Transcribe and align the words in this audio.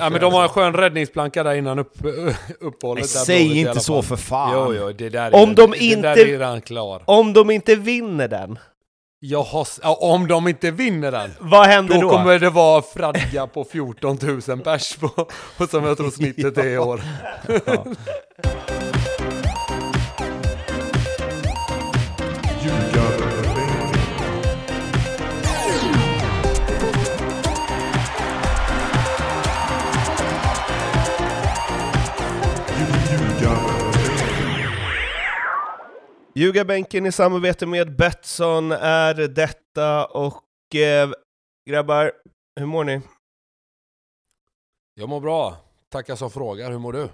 Ja, 0.00 0.10
men 0.10 0.20
de 0.20 0.32
har 0.32 0.42
en 0.42 0.48
skön 0.48 0.72
räddningsplanka 0.74 1.42
där 1.42 1.54
innan 1.54 1.78
upp, 1.78 1.94
uppehållet. 2.60 3.02
Nej, 3.14 3.24
säg 3.26 3.58
inte 3.60 3.80
så 3.80 4.02
för 4.02 4.16
fan. 4.16 4.52
Jo, 4.54 4.74
jo, 4.74 4.92
det 4.92 5.08
där 5.08 5.34
Om 5.34 5.50
är, 5.50 5.54
de 5.54 5.70
det 5.70 5.78
inte- 5.78 6.02
där 6.14 6.18
är 6.20 6.24
redan 6.26 6.60
klar. 6.60 7.02
Om 7.04 7.32
de 7.32 7.50
inte 7.50 7.74
vinner 7.74 8.28
den, 8.28 8.58
Jag 9.20 9.42
har, 9.42 9.68
ja, 9.82 9.98
om 10.00 10.28
de 10.28 10.48
inte 10.48 10.70
vinner 10.70 11.12
den, 11.12 11.30
vad 11.40 11.66
händer 11.66 11.94
då 11.94 12.00
då? 12.00 12.08
kommer 12.08 12.38
det 12.38 12.50
vara 12.50 12.82
fradga 12.82 13.46
på 13.46 13.64
14 13.64 14.18
000 14.48 14.60
pers 14.60 14.96
på, 14.96 15.08
på 15.58 15.66
som 15.66 15.84
jag 15.84 15.96
tror 15.96 16.10
snittet 16.10 16.58
är 16.58 16.66
i 16.68 16.78
år. 16.78 17.00
Ljugarbänken 36.40 37.06
i 37.06 37.12
samarbete 37.12 37.66
med 37.66 37.96
Betsson 37.96 38.72
är 38.72 39.14
detta 39.14 40.06
och 40.06 40.74
eh, 40.74 41.10
grabbar, 41.70 42.12
hur 42.56 42.66
mår 42.66 42.84
ni? 42.84 43.00
Jag 44.94 45.08
mår 45.08 45.20
bra. 45.20 45.56
Tackar 45.88 46.16
som 46.16 46.30
frågar. 46.30 46.70
Hur 46.70 46.78
mår 46.78 46.92
du? 46.92 47.08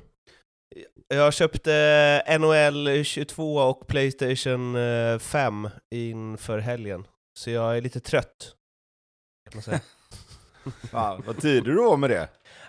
Jag 1.08 1.34
köpte 1.34 2.38
NHL 2.40 3.04
22 3.04 3.56
och 3.56 3.86
Playstation 3.86 4.76
eh, 4.76 5.18
5 5.18 5.68
inför 5.94 6.58
helgen, 6.58 7.06
så 7.38 7.50
jag 7.50 7.76
är 7.76 7.80
lite 7.80 8.00
trött. 8.00 8.54
Kan 9.44 9.56
man 9.56 9.62
säga. 9.62 9.80
Fan, 10.90 11.22
vad 11.26 11.40
tidig 11.40 11.64
du 11.64 11.74
var 11.76 11.96
med 11.96 12.10
det. 12.10 12.28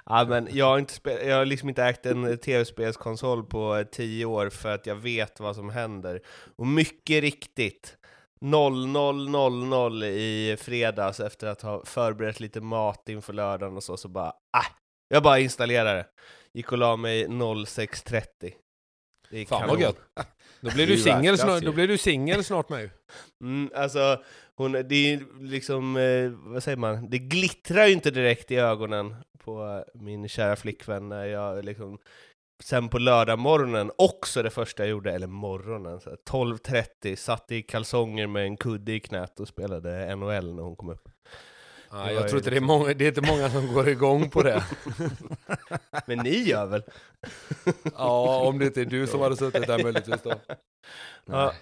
Ja, 0.09 0.25
men 0.29 0.47
jag, 0.51 0.65
har 0.65 0.79
inte 0.79 0.93
spe- 0.93 1.27
jag 1.27 1.37
har 1.37 1.45
liksom 1.45 1.69
inte 1.69 1.83
ägt 1.83 2.05
en 2.05 2.37
tv-spelskonsol 2.37 3.43
på 3.43 3.83
tio 3.91 4.25
år 4.25 4.49
för 4.49 4.71
att 4.75 4.85
jag 4.85 4.95
vet 4.95 5.39
vad 5.39 5.55
som 5.55 5.69
händer. 5.69 6.21
Och 6.55 6.67
mycket 6.67 7.21
riktigt, 7.21 7.97
00.00 8.41 10.03
i 10.05 10.57
fredags 10.59 11.19
efter 11.19 11.47
att 11.47 11.61
ha 11.61 11.85
förberett 11.85 12.39
lite 12.39 12.61
mat 12.61 13.09
inför 13.09 13.33
lördagen 13.33 13.77
och 13.77 13.83
så, 13.83 13.97
så 13.97 14.07
bara 14.07 14.29
ah, 14.57 14.65
jag 15.09 15.23
bara 15.23 15.39
installerar 15.39 15.95
det. 15.95 16.05
Gick 16.53 16.71
och 16.71 16.77
la 16.77 16.95
mig 16.95 17.27
06.30. 17.27 18.53
Det 19.29 19.41
är 19.41 19.45
Fan 19.45 19.59
kanon. 19.59 19.75
vad 19.75 19.81
gött. 19.81 19.99
Då 20.61 20.71
blir 20.71 20.87
du 20.87 20.97
singel 20.97 21.37
snart, 21.37 21.61
ju. 21.61 21.65
då 21.65 21.71
blir 21.73 21.87
du 21.87 21.97
singel 21.97 22.43
snart 22.43 22.69
med. 22.69 22.89
Mm, 23.43 23.69
alltså, 23.75 24.23
hon, 24.55 24.71
det 24.71 24.95
är 25.13 25.43
liksom, 25.43 25.97
eh, 25.97 26.29
vad 26.31 26.63
säger 26.63 26.77
man, 26.77 27.09
det 27.09 27.17
glittrar 27.17 27.85
ju 27.85 27.93
inte 27.93 28.11
direkt 28.11 28.51
i 28.51 28.55
ögonen 28.55 29.15
på 29.47 29.85
min 29.93 30.27
kära 30.27 30.55
flickvän 30.55 31.09
när 31.09 31.25
jag 31.25 31.65
liksom 31.65 31.97
Sen 32.63 32.89
på 32.89 32.97
lördag 32.99 33.39
morgonen 33.39 33.91
också 33.97 34.43
det 34.43 34.49
första 34.49 34.83
jag 34.83 34.89
gjorde, 34.89 35.11
eller 35.13 35.27
morgonen, 35.27 35.99
så 36.01 36.09
här 36.09 36.17
12.30, 36.29 37.15
satt 37.15 37.51
i 37.51 37.61
kalsonger 37.61 38.27
med 38.27 38.43
en 38.43 38.57
kudde 38.57 38.91
i 38.93 38.99
knät 38.99 39.39
och 39.39 39.47
spelade 39.47 40.15
NHL 40.15 40.55
när 40.55 40.63
hon 40.63 40.75
kom 40.75 40.89
upp. 40.89 41.09
Var 41.89 42.09
jag 42.09 42.29
tror 42.29 42.37
inte 42.39 42.49
det 42.49 42.55
är, 42.55 42.59
liksom- 42.61 42.67
många, 42.67 42.93
det 42.93 43.05
är 43.05 43.07
inte 43.07 43.21
många 43.21 43.49
som 43.49 43.73
går 43.73 43.89
igång 43.89 44.29
på 44.29 44.43
det. 44.43 44.63
Men 46.05 46.17
ni 46.17 46.43
gör 46.43 46.65
väl? 46.65 46.83
Ja, 47.97 48.39
om 48.39 48.59
det 48.59 48.65
inte 48.65 48.81
är 48.81 48.85
du 48.85 49.07
som 49.07 49.21
hade 49.21 49.37
suttit 49.37 49.67
där 49.67 49.83
möjligtvis 49.83 50.21
då. 50.21 50.33
Ja. 51.25 51.53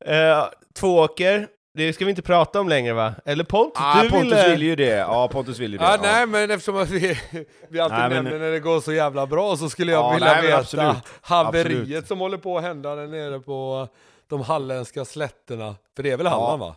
Eh, 0.00 0.44
Tvååker, 0.74 1.48
det 1.76 1.92
ska 1.92 2.04
vi 2.04 2.10
inte 2.10 2.22
prata 2.22 2.60
om 2.60 2.68
längre 2.68 2.92
va? 2.92 3.14
Eller 3.24 3.44
Pontus, 3.44 3.82
Ah, 3.84 4.02
du 4.02 4.10
Pontus 4.10 4.32
ville... 4.32 4.48
vill 4.50 4.62
ju 4.62 4.76
det. 4.76 4.84
Ja, 4.96 5.28
Pontus 5.28 5.58
vill 5.58 5.72
ju 5.72 5.78
det. 5.78 5.84
Ja, 5.84 5.90
ja. 5.96 6.02
nej, 6.02 6.26
men 6.26 6.50
eftersom 6.50 6.84
vi, 6.84 6.98
vi 7.68 7.80
alltid 7.80 7.98
Nej, 7.98 8.08
men- 8.10 8.24
nämner 8.24 8.38
när 8.38 8.50
det 8.50 8.60
går 8.60 8.80
så 8.80 8.92
jävla 8.92 9.26
bra 9.26 9.56
så 9.56 9.68
skulle 9.70 9.92
jag 9.92 10.02
Ja, 10.04 10.12
vilja 10.12 10.26
nej, 10.26 10.36
men 10.36 10.46
veta 10.46 10.58
absolut. 10.58 10.96
haveriet 11.20 11.80
Absolut. 11.80 12.08
som 12.08 12.20
håller 12.20 12.38
på 12.38 12.56
att 12.58 12.64
hända 12.64 12.94
där 12.94 13.06
nere 13.06 13.40
på 13.40 13.88
de 14.28 14.40
halländska 14.40 15.04
slätterna. 15.04 15.74
För 15.96 16.02
det 16.02 16.10
är 16.10 16.16
väl 16.16 16.26
Halland 16.26 16.60
va? 16.60 16.76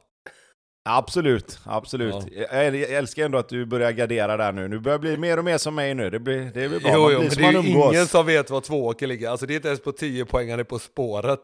Absolut, 0.89 1.59
absolut. 1.63 2.15
Jag, 2.51 2.75
jag 2.75 2.91
älskar 2.91 3.25
ändå 3.25 3.37
att 3.37 3.49
du 3.49 3.65
börjar 3.65 3.91
gardera 3.91 4.37
där 4.37 4.51
nu. 4.51 4.67
Nu 4.67 4.79
börjar 4.79 4.99
bli 4.99 5.17
mer 5.17 5.37
och 5.37 5.45
mer 5.45 5.57
som 5.57 5.75
mig 5.75 5.93
nu. 5.93 6.09
Det 6.09 6.19
blir, 6.19 6.39
det 6.53 6.69
blir 6.69 6.79
bra. 6.79 6.91
Jo, 6.93 7.01
Man 7.01 7.11
jo, 7.13 7.19
blir 7.19 7.27
men 7.27 7.31
som 7.31 7.41
det 7.43 7.49
är 7.49 7.53
umgås. 7.73 7.93
ingen 7.93 8.07
som 8.07 8.25
vet 8.25 8.49
var 8.49 8.61
Tvååker 8.61 9.07
ligger. 9.07 9.29
Alltså 9.29 9.45
det 9.45 9.53
är 9.53 9.55
inte 9.55 9.67
ens 9.67 9.81
på 9.81 9.91
10 9.91 10.25
poäng, 10.25 10.49
han 10.51 10.59
är 10.59 10.63
på 10.63 10.79
spåret. 10.79 11.39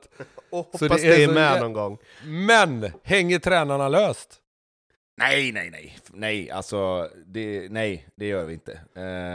Och 0.51 0.69
Så 0.79 0.85
hoppas 0.85 1.01
det 1.01 1.07
är 1.07 1.17
det 1.17 1.23
är 1.23 1.33
med 1.33 1.61
någon 1.61 1.73
gång. 1.73 1.97
Men, 2.23 2.91
hänger 3.03 3.39
tränarna 3.39 3.89
löst? 3.89 4.29
Nej, 5.17 5.51
nej, 5.51 5.69
nej. 5.71 5.97
Nej, 6.13 6.51
alltså, 6.51 7.09
det, 7.25 7.67
nej, 7.71 8.07
det 8.15 8.25
gör 8.25 8.45
vi 8.45 8.53
inte. 8.53 8.79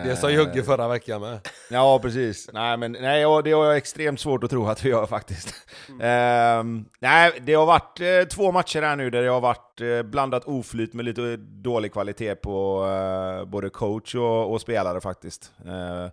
Det 0.04 0.16
sa 0.16 0.30
Jugge 0.30 0.62
förra 0.62 0.88
veckan 0.88 1.20
med. 1.20 1.38
Ja, 1.70 1.98
precis. 2.02 2.50
Nej, 2.52 2.76
men 2.76 2.92
nej, 2.92 3.20
det 3.44 3.52
har 3.52 3.64
jag 3.64 3.76
extremt 3.76 4.20
svårt 4.20 4.44
att 4.44 4.50
tro 4.50 4.66
att 4.66 4.84
vi 4.84 4.88
gör 4.88 5.06
faktiskt. 5.06 5.54
Ehm, 6.00 6.84
nej, 7.00 7.32
det 7.40 7.54
har 7.54 7.66
varit 7.66 8.00
eh, 8.00 8.28
två 8.28 8.52
matcher 8.52 8.82
här 8.82 8.96
nu 8.96 9.10
där 9.10 9.22
det 9.22 9.28
har 9.30 9.40
varit 9.40 9.80
eh, 9.80 10.02
blandat 10.02 10.44
oflyt 10.44 10.94
med 10.94 11.04
lite 11.04 11.36
dålig 11.36 11.92
kvalitet 11.92 12.34
på 12.34 12.86
eh, 12.86 13.44
både 13.44 13.70
coach 13.70 14.14
och, 14.14 14.52
och 14.52 14.60
spelare 14.60 15.00
faktiskt. 15.00 15.52
Eh, 15.66 16.08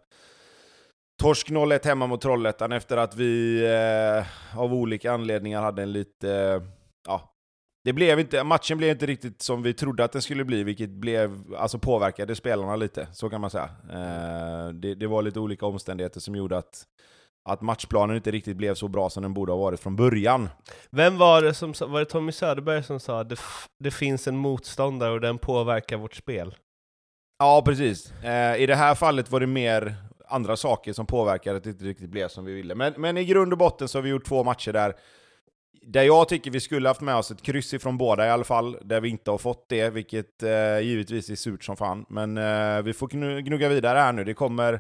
torsk 1.21 1.49
0-1 1.49 1.85
hemma 1.87 2.07
mot 2.07 2.21
Trollhättan 2.21 2.71
efter 2.71 2.97
att 2.97 3.15
vi 3.15 3.63
eh, 3.65 4.59
av 4.59 4.73
olika 4.73 5.11
anledningar 5.11 5.61
hade 5.61 5.83
en 5.83 5.91
lite... 5.93 6.31
eh, 6.31 6.61
ja, 7.07 7.31
det 7.85 7.93
blev 7.93 8.19
inte, 8.19 8.43
matchen 8.43 8.77
blev 8.77 8.89
inte 8.89 9.05
riktigt 9.05 9.41
som 9.41 9.63
vi 9.63 9.73
trodde 9.73 10.03
att 10.03 10.11
den 10.11 10.21
skulle 10.21 10.43
bli, 10.45 10.63
vilket 10.63 10.89
blev, 10.89 11.55
alltså 11.57 11.79
påverkade 11.79 12.35
spelarna 12.35 12.75
lite, 12.75 13.07
så 13.11 13.29
kan 13.29 13.41
man 13.41 13.49
säga. 13.49 13.69
Eh, 13.89 14.69
det, 14.73 14.95
det 14.95 15.07
var 15.07 15.21
lite 15.21 15.39
olika 15.39 15.65
omständigheter 15.65 16.19
som 16.19 16.35
gjorde 16.35 16.57
att, 16.57 16.83
att 17.49 17.61
matchplanen 17.61 18.15
inte 18.15 18.31
riktigt 18.31 18.57
blev 18.57 18.73
så 18.75 18.87
bra 18.87 19.09
som 19.09 19.23
den 19.23 19.33
borde 19.33 19.51
ha 19.51 19.59
varit 19.59 19.79
från 19.79 19.95
början. 19.95 20.49
Vem 20.91 21.17
var 21.17 21.41
det 21.41 21.53
som 21.53 21.73
var 21.79 21.99
det 21.99 22.05
Tommy 22.05 22.31
Söderberg 22.31 22.83
som 22.83 22.99
sa 22.99 23.23
det, 23.23 23.33
f- 23.33 23.67
det 23.79 23.91
finns 23.91 24.27
en 24.27 24.37
motståndare 24.37 25.11
och 25.11 25.21
den 25.21 25.37
påverkar 25.37 25.97
vårt 25.97 26.15
spel? 26.15 26.55
Ja, 27.39 27.61
precis. 27.65 28.11
Eh, 28.11 28.61
I 28.61 28.65
det 28.65 28.75
här 28.75 28.95
fallet 28.95 29.31
var 29.31 29.39
det 29.39 29.47
mer 29.47 29.95
andra 30.27 30.55
saker 30.55 30.93
som 30.93 31.05
påverkade 31.05 31.57
att 31.57 31.63
det 31.63 31.69
inte 31.69 31.85
riktigt 31.85 32.09
blev 32.09 32.27
som 32.27 32.45
vi 32.45 32.53
ville. 32.53 32.75
Men, 32.75 32.93
men 32.97 33.17
i 33.17 33.25
grund 33.25 33.51
och 33.51 33.57
botten 33.57 33.87
så 33.87 33.97
har 33.97 34.03
vi 34.03 34.09
gjort 34.09 34.25
två 34.25 34.43
matcher 34.43 34.73
där 34.73 34.93
där 35.81 36.03
jag 36.03 36.29
tycker 36.29 36.51
vi 36.51 36.59
skulle 36.59 36.89
haft 36.89 37.01
med 37.01 37.15
oss 37.15 37.31
ett 37.31 37.41
kryss 37.41 37.73
ifrån 37.73 37.97
båda 37.97 38.27
i 38.27 38.29
alla 38.29 38.43
fall, 38.43 38.77
där 38.81 39.01
vi 39.01 39.09
inte 39.09 39.31
har 39.31 39.37
fått 39.37 39.65
det, 39.69 39.89
vilket 39.89 40.43
eh, 40.43 40.79
givetvis 40.79 41.29
är 41.29 41.35
surt 41.35 41.63
som 41.63 41.77
fan. 41.77 42.05
Men 42.09 42.37
eh, 42.37 42.81
vi 42.81 42.93
får 42.93 43.07
gnu- 43.07 43.41
gnugga 43.41 43.69
vidare 43.69 43.99
här 43.99 44.13
nu. 44.13 44.23
Det 44.23 44.33
kommer 44.33 44.79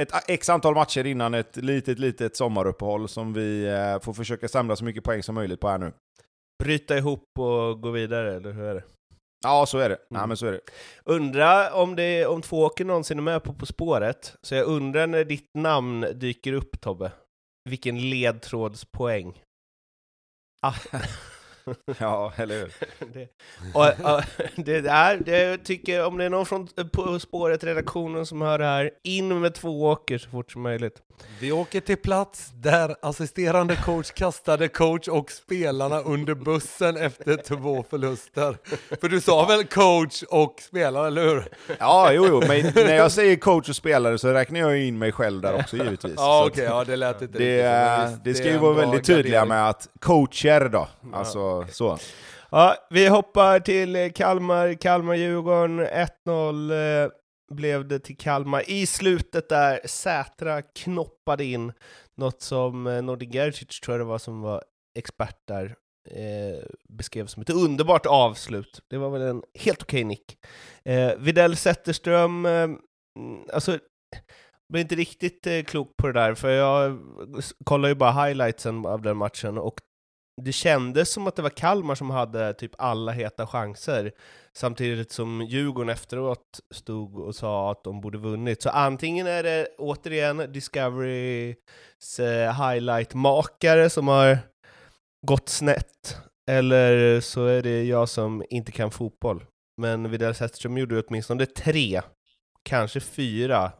ett 0.00 0.12
x 0.28 0.48
antal 0.48 0.74
matcher 0.74 1.06
innan 1.06 1.34
ett 1.34 1.56
litet, 1.56 1.98
litet 1.98 2.36
sommaruppehåll 2.36 3.08
som 3.08 3.32
vi 3.32 3.66
eh, 3.66 4.00
får 4.00 4.12
försöka 4.12 4.48
samla 4.48 4.76
så 4.76 4.84
mycket 4.84 5.04
poäng 5.04 5.22
som 5.22 5.34
möjligt 5.34 5.60
på 5.60 5.68
här 5.68 5.78
nu. 5.78 5.92
Bryta 6.62 6.96
ihop 6.98 7.38
och 7.38 7.80
gå 7.80 7.90
vidare, 7.90 8.36
eller 8.36 8.52
hur 8.52 8.64
är 8.64 8.74
det? 8.74 8.84
Ja, 9.44 9.66
så 9.66 9.78
är 9.78 9.88
det. 9.88 9.98
Mm. 10.14 10.28
men 10.28 10.36
så 10.36 10.46
är 10.46 10.52
det. 10.52 10.60
Undra 11.04 11.74
om, 11.74 11.96
det, 11.96 12.26
om 12.26 12.42
Tvååker 12.42 12.84
någonsin 12.84 13.18
är 13.18 13.22
med 13.22 13.42
på 13.42 13.54
På 13.54 13.66
spåret, 13.66 14.36
så 14.42 14.54
jag 14.54 14.66
undrar 14.66 15.06
när 15.06 15.24
ditt 15.24 15.50
namn 15.58 16.06
dyker 16.14 16.52
upp 16.52 16.80
Tobbe. 16.80 17.12
Vilken 17.70 18.10
ledtrådspoäng. 18.10 19.40
Ah. 20.66 20.72
Ja, 21.98 22.32
eller 22.36 22.58
hur? 22.58 22.72
det, 23.14 23.28
och, 23.74 24.14
och, 24.14 24.22
det 24.64 24.76
är, 24.76 25.16
det, 25.16 25.42
jag 25.42 25.64
tycker 25.64 26.06
om 26.06 26.18
det 26.18 26.24
är 26.24 26.30
någon 26.30 26.46
från 26.46 26.68
På 26.92 27.18
spåret-redaktionen 27.18 28.26
som 28.26 28.40
hör 28.40 28.58
det 28.58 28.64
här, 28.64 28.90
in 29.02 29.40
med 29.40 29.54
Tvååker 29.54 30.18
så 30.18 30.30
fort 30.30 30.52
som 30.52 30.62
möjligt. 30.62 31.02
Vi 31.40 31.52
åker 31.52 31.80
till 31.80 31.96
plats 31.96 32.50
där 32.54 32.96
assisterande 33.02 33.76
coach 33.76 34.10
kastade 34.10 34.68
coach 34.68 35.08
och 35.08 35.30
spelarna 35.30 36.00
under 36.00 36.34
bussen 36.34 36.96
efter 36.96 37.36
två 37.36 37.84
förluster. 37.90 38.56
För 39.00 39.08
du 39.08 39.20
sa 39.20 39.46
väl 39.46 39.64
coach 39.64 40.22
och 40.22 40.60
spelare, 40.60 41.06
eller 41.06 41.22
hur? 41.22 41.48
Ja, 41.78 42.12
jo, 42.12 42.26
jo, 42.28 42.42
men 42.48 42.72
när 42.74 42.94
jag 42.94 43.12
säger 43.12 43.36
coach 43.36 43.68
och 43.68 43.76
spelare 43.76 44.18
så 44.18 44.28
räknar 44.28 44.60
jag 44.60 44.78
in 44.78 44.98
mig 44.98 45.12
själv 45.12 45.40
där 45.40 45.54
också 45.54 45.76
givetvis. 45.76 46.14
Ja, 46.16 46.46
okej, 46.50 46.64
ja 46.64 46.84
det 46.84 46.96
lät 46.96 47.22
inte 47.22 47.38
det, 47.38 48.00
riktigt 48.00 48.12
visst, 48.12 48.24
det 48.24 48.34
ska 48.34 48.48
ju 48.48 48.58
vara 48.58 48.74
väldigt 48.74 49.04
tydliga 49.04 49.44
med 49.44 49.68
att 49.68 49.88
coacher 50.00 50.68
då, 50.68 50.88
alltså 51.12 51.53
så. 51.70 51.98
Ja, 52.50 52.76
vi 52.90 53.08
hoppar 53.08 53.60
till 53.60 53.96
eh, 53.96 54.10
Kalmar, 54.10 54.72
Kalmar-Djurgården, 54.72 55.80
1-0 56.26 57.04
eh, 57.04 57.10
blev 57.54 57.88
det 57.88 57.98
till 57.98 58.16
Kalmar. 58.16 58.70
I 58.70 58.86
slutet 58.86 59.48
där, 59.48 59.80
Sätra 59.84 60.62
knoppade 60.62 61.44
in 61.44 61.72
något 62.16 62.42
som 62.42 62.86
eh, 62.86 63.02
Nordin 63.02 63.30
Gerzic, 63.30 63.80
tror 63.80 63.94
jag 63.94 64.00
det 64.00 64.10
var, 64.10 64.18
som 64.18 64.40
var 64.40 64.62
expert 64.98 65.38
där, 65.48 65.64
eh, 66.10 66.64
beskrev 66.88 67.26
som 67.26 67.42
ett 67.42 67.50
underbart 67.50 68.06
avslut. 68.06 68.80
Det 68.90 68.98
var 68.98 69.10
väl 69.10 69.22
en 69.22 69.42
helt 69.58 69.82
okej 69.82 70.04
nick. 70.04 70.38
Eh, 70.84 71.16
Videll 71.18 71.56
Zetterström, 71.56 72.46
eh, 72.46 72.52
mm, 72.52 72.78
alltså, 73.52 73.78
blev 74.68 74.80
inte 74.80 74.94
riktigt 74.94 75.46
eh, 75.46 75.62
klok 75.62 75.96
på 75.96 76.06
det 76.06 76.12
där, 76.12 76.34
för 76.34 76.50
jag 76.50 76.98
kollar 77.64 77.88
ju 77.88 77.94
bara 77.94 78.24
highlightsen 78.24 78.86
av 78.86 79.02
den 79.02 79.16
matchen, 79.16 79.58
och 79.58 79.80
det 80.42 80.52
kändes 80.52 81.12
som 81.12 81.26
att 81.26 81.36
det 81.36 81.42
var 81.42 81.50
Kalmar 81.50 81.94
som 81.94 82.10
hade 82.10 82.54
typ 82.54 82.72
alla 82.78 83.12
heta 83.12 83.46
chanser, 83.46 84.12
samtidigt 84.56 85.12
som 85.12 85.42
Djurgården 85.42 85.88
efteråt 85.88 86.60
stod 86.74 87.18
och 87.18 87.34
sa 87.34 87.70
att 87.70 87.84
de 87.84 88.00
borde 88.00 88.18
vunnit. 88.18 88.62
Så 88.62 88.70
antingen 88.70 89.26
är 89.26 89.42
det 89.42 89.68
återigen 89.78 90.52
Discoverys 90.52 92.20
eh, 92.20 92.52
highlight-makare 92.52 93.90
som 93.90 94.08
har 94.08 94.38
gått 95.26 95.48
snett, 95.48 96.16
eller 96.50 97.20
så 97.20 97.46
är 97.46 97.62
det 97.62 97.84
jag 97.84 98.08
som 98.08 98.44
inte 98.50 98.72
kan 98.72 98.90
fotboll. 98.90 99.44
Men 99.80 100.10
Widell 100.10 100.34
Zetterström 100.34 100.78
gjorde 100.78 101.02
åtminstone 101.02 101.46
tre, 101.46 102.00
kanske 102.62 103.00
fyra, 103.00 103.72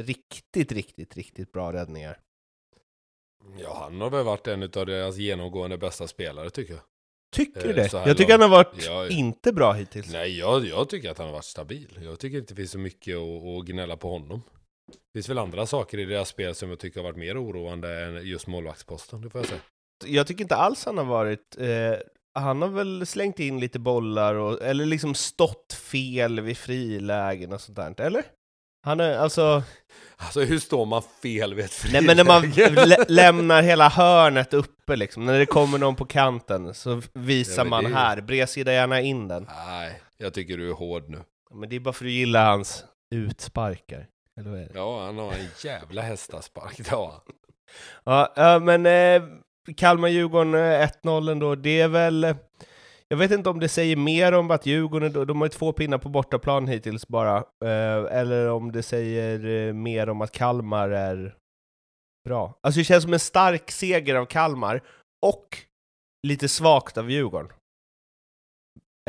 riktigt, 0.00 0.72
riktigt, 0.72 1.16
riktigt 1.16 1.52
bra 1.52 1.72
räddningar. 1.72 2.18
Ja, 3.58 3.78
han 3.82 4.00
har 4.00 4.10
väl 4.10 4.24
varit 4.24 4.46
en 4.46 4.62
av 4.62 4.86
deras 4.86 5.16
genomgående 5.16 5.78
bästa 5.78 6.06
spelare 6.08 6.50
tycker 6.50 6.72
jag. 6.72 6.82
Tycker 7.32 7.60
du 7.62 7.68
Eh, 7.70 7.74
det? 7.74 7.92
Jag 7.92 8.16
tycker 8.16 8.18
långt. 8.18 8.30
han 8.30 8.40
har 8.40 8.48
varit 8.48 8.86
ja. 8.86 9.08
inte 9.08 9.52
bra 9.52 9.72
hittills. 9.72 10.12
Nej, 10.12 10.38
jag, 10.38 10.66
jag 10.66 10.88
tycker 10.88 11.10
att 11.10 11.18
han 11.18 11.26
har 11.26 11.34
varit 11.34 11.44
stabil. 11.44 11.98
Jag 12.04 12.18
tycker 12.18 12.38
inte 12.38 12.54
det 12.54 12.56
finns 12.56 12.70
så 12.70 12.78
mycket 12.78 13.16
att, 13.16 13.44
att 13.60 13.64
gnälla 13.66 13.96
på 13.96 14.10
honom. 14.10 14.42
Det 14.92 15.18
finns 15.18 15.28
väl 15.28 15.38
andra 15.38 15.66
saker 15.66 15.98
i 15.98 16.04
deras 16.04 16.28
spel 16.28 16.54
som 16.54 16.70
jag 16.70 16.78
tycker 16.78 17.00
har 17.00 17.04
varit 17.04 17.16
mer 17.16 17.44
oroande 17.44 18.04
än 18.04 18.26
just 18.26 18.46
målvaktsposten, 18.46 19.20
det 19.20 19.30
får 19.30 19.40
jag 19.40 19.48
säga. 19.48 19.60
Jag 20.06 20.26
tycker 20.26 20.42
inte 20.42 20.56
alls 20.56 20.84
han 20.84 20.98
har 20.98 21.04
varit... 21.04 21.56
Eh, 21.58 21.94
han 22.34 22.62
har 22.62 22.68
väl 22.68 23.06
slängt 23.06 23.38
in 23.38 23.60
lite 23.60 23.78
bollar, 23.78 24.34
och, 24.34 24.62
eller 24.62 24.86
liksom 24.86 25.14
stått 25.14 25.72
fel 25.72 26.40
vid 26.40 26.56
frilägen 26.56 27.52
och 27.52 27.60
sånt 27.60 27.76
där, 27.76 28.00
eller? 28.00 28.24
Han 28.84 29.00
är 29.00 29.16
alltså... 29.16 29.62
Alltså 30.22 30.40
hur 30.40 30.58
står 30.58 30.86
man 30.86 31.02
fel 31.22 31.54
vid 31.54 31.64
ett 31.64 31.84
Nej 31.92 32.02
men 32.02 32.16
när 32.16 32.24
man 32.24 32.42
friläge? 32.52 32.86
lä 32.86 32.96
lämnar 33.08 33.62
hela 33.62 33.88
hörnet 33.88 34.54
uppe 34.54 34.96
liksom, 34.96 35.26
när 35.26 35.38
det 35.38 35.46
kommer 35.46 35.78
någon 35.78 35.96
på 35.96 36.04
kanten 36.04 36.74
så 36.74 37.02
visar 37.12 37.64
Ja, 37.64 37.70
man 37.70 37.86
är 37.86 37.90
här, 37.90 38.20
bredsida 38.20 38.72
gärna 38.72 39.00
in 39.00 39.28
den. 39.28 39.48
Nej, 39.66 40.00
jag 40.18 40.34
tycker 40.34 40.56
du 40.56 40.70
är 40.70 40.74
hård 40.74 41.04
nu. 41.08 41.18
Men 41.54 41.68
det 41.68 41.76
är 41.76 41.80
bara 41.80 41.92
för 41.92 42.04
att 42.04 42.08
du 42.08 42.12
gillar 42.12 42.44
hans 42.50 42.84
utsparkar. 43.14 44.06
Eller 44.40 44.50
vad 44.50 44.58
är 44.58 44.64
det? 44.64 44.70
Ja, 44.74 45.04
han 45.04 45.18
har 45.18 45.32
en 45.32 45.46
jävla 45.64 46.02
hästaspark, 46.02 46.76
det 46.78 46.90
har 46.90 47.10
han. 47.10 47.20
Ja, 48.04 48.58
men 48.58 48.86
eh, 48.86 49.22
Kalmar-Djurgården 49.76 50.54
eh, 50.54 50.88
1-0 51.02 51.30
ändå, 51.32 51.54
det 51.54 51.80
är 51.80 51.88
väl... 51.88 52.34
Jag 53.12 53.16
vet 53.16 53.30
inte 53.30 53.50
om 53.50 53.60
det 53.60 53.68
säger 53.68 53.96
mer 53.96 54.32
om 54.32 54.50
att 54.50 54.66
Djurgården, 54.66 55.12
de- 55.12 55.40
har 55.40 55.46
ju 55.46 55.50
två 55.50 55.72
pinnar 55.72 55.98
på 55.98 56.08
bortaplan 56.08 56.68
hittills 56.68 57.08
bara, 57.08 57.36
eh, 57.36 58.18
eller 58.18 58.50
om 58.50 58.72
det 58.72 58.82
säger 58.82 59.68
eh, 59.68 59.72
mer 59.74 60.08
om 60.08 60.20
att 60.20 60.32
Kalmar 60.32 60.88
är 60.90 61.36
bra. 62.28 62.58
Alltså 62.62 62.78
det 62.80 62.84
känns 62.84 63.04
som 63.04 63.12
en 63.12 63.18
stark 63.18 63.70
seger 63.70 64.14
av 64.14 64.24
Kalmar, 64.26 64.82
och 65.26 65.58
lite 66.26 66.48
svagt 66.48 66.98
av 66.98 67.10
Djurgården. 67.10 67.52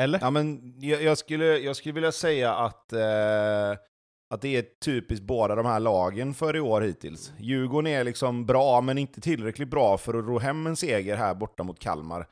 Eller? 0.02 0.20
Ja, 0.22 0.30
men 0.30 0.74
jag, 0.80 1.04
jag, 1.04 1.18
skulle, 1.18 1.46
jag 1.46 1.76
skulle 1.76 1.94
vilja 1.94 2.12
säga 2.12 2.56
att, 2.56 2.94
eh, 2.94 3.72
att 4.34 4.42
det 4.42 4.56
är 4.58 4.66
typiskt 4.86 5.26
båda 5.26 5.56
de 5.56 5.66
här 5.66 5.80
lagen 5.80 6.34
för 6.34 6.56
i 6.56 6.60
år 6.60 6.82
hittills. 6.82 7.34
Djurgården 7.40 7.92
är 7.92 8.04
liksom 8.04 8.46
bra, 8.46 8.82
men 8.82 8.98
inte 8.98 9.22
tillräckligt 9.22 9.70
bra 9.70 9.98
för 9.98 10.14
att 10.14 10.26
ro 10.26 10.40
hem 10.40 10.68
en 10.68 10.76
seger 10.76 11.16
här 11.16 11.36
borta 11.36 11.64
mot 11.64 11.80
Kalmar. 11.80 12.28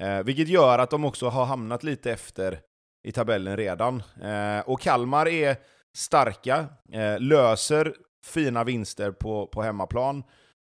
Eh, 0.00 0.22
vilket 0.22 0.48
gör 0.48 0.78
att 0.78 0.90
de 0.90 1.04
också 1.04 1.28
har 1.28 1.44
hamnat 1.44 1.82
lite 1.82 2.12
efter 2.12 2.60
i 3.08 3.12
tabellen 3.12 3.56
redan. 3.56 4.02
Eh, 4.22 4.60
och 4.60 4.80
Kalmar 4.80 5.28
är 5.28 5.56
starka, 5.96 6.66
eh, 6.92 7.20
löser 7.20 7.94
fina 8.26 8.64
vinster 8.64 9.12
på, 9.12 9.46
på 9.46 9.62
hemmaplan, 9.62 10.22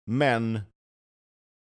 men 0.05 0.59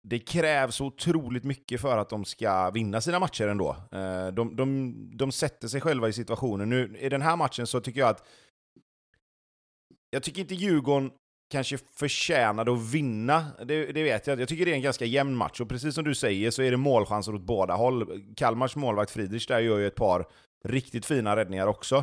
det 0.09 0.19
krävs 0.19 0.81
otroligt 0.81 1.45
mycket 1.45 1.81
för 1.81 1.99
att 1.99 2.09
de 2.09 2.25
ska 2.25 2.71
vinna 2.71 3.01
sina 3.01 3.19
matcher 3.19 3.49
ändå. 3.49 3.77
Eh, 3.93 4.27
De, 4.27 4.57
de, 4.57 4.95
de 5.17 5.33
sätter 5.33 5.69
sig 5.69 5.81
själva 5.81 6.09
i 6.09 6.13
situationen. 6.13 6.69
Nu, 6.71 6.97
I 6.99 7.09
den 7.09 7.23
här 7.23 7.37
matchen 7.37 7.67
så 7.67 7.81
tycker 7.81 8.01
jag 8.01 8.09
att... 8.09 8.29
Jag 10.11 10.23
tycker 10.23 10.41
inte 10.41 10.55
Djurgården 10.55 11.11
kanske 11.55 11.79
förtjänade 11.97 12.73
att 12.73 12.91
vinna, 12.91 13.45
det, 13.65 13.93
det 13.93 14.03
vet 14.03 14.27
jag. 14.27 14.41
Jag 14.41 14.49
tycker 14.49 14.65
det 14.65 14.71
är 14.71 14.75
en 14.75 14.83
ganska 14.83 15.05
jämn 15.05 15.37
match, 15.37 15.61
och 15.61 15.69
precis 15.69 15.95
som 15.95 16.05
du 16.05 16.15
säger 16.15 16.51
så 16.51 16.63
är 16.63 16.71
det 16.71 16.77
målchanser 16.77 17.35
åt 17.35 17.43
båda 17.43 17.75
håll. 17.75 18.23
Kalmars 18.37 18.77
målvakt 18.77 19.11
Friedrich 19.11 19.47
där 19.47 19.61
gör 19.61 19.79
ju 19.79 19.87
ett 19.87 19.95
par 19.95 20.27
riktigt 20.65 21.07
fina 21.07 21.37
räddningar 21.37 21.67
också. 21.67 21.97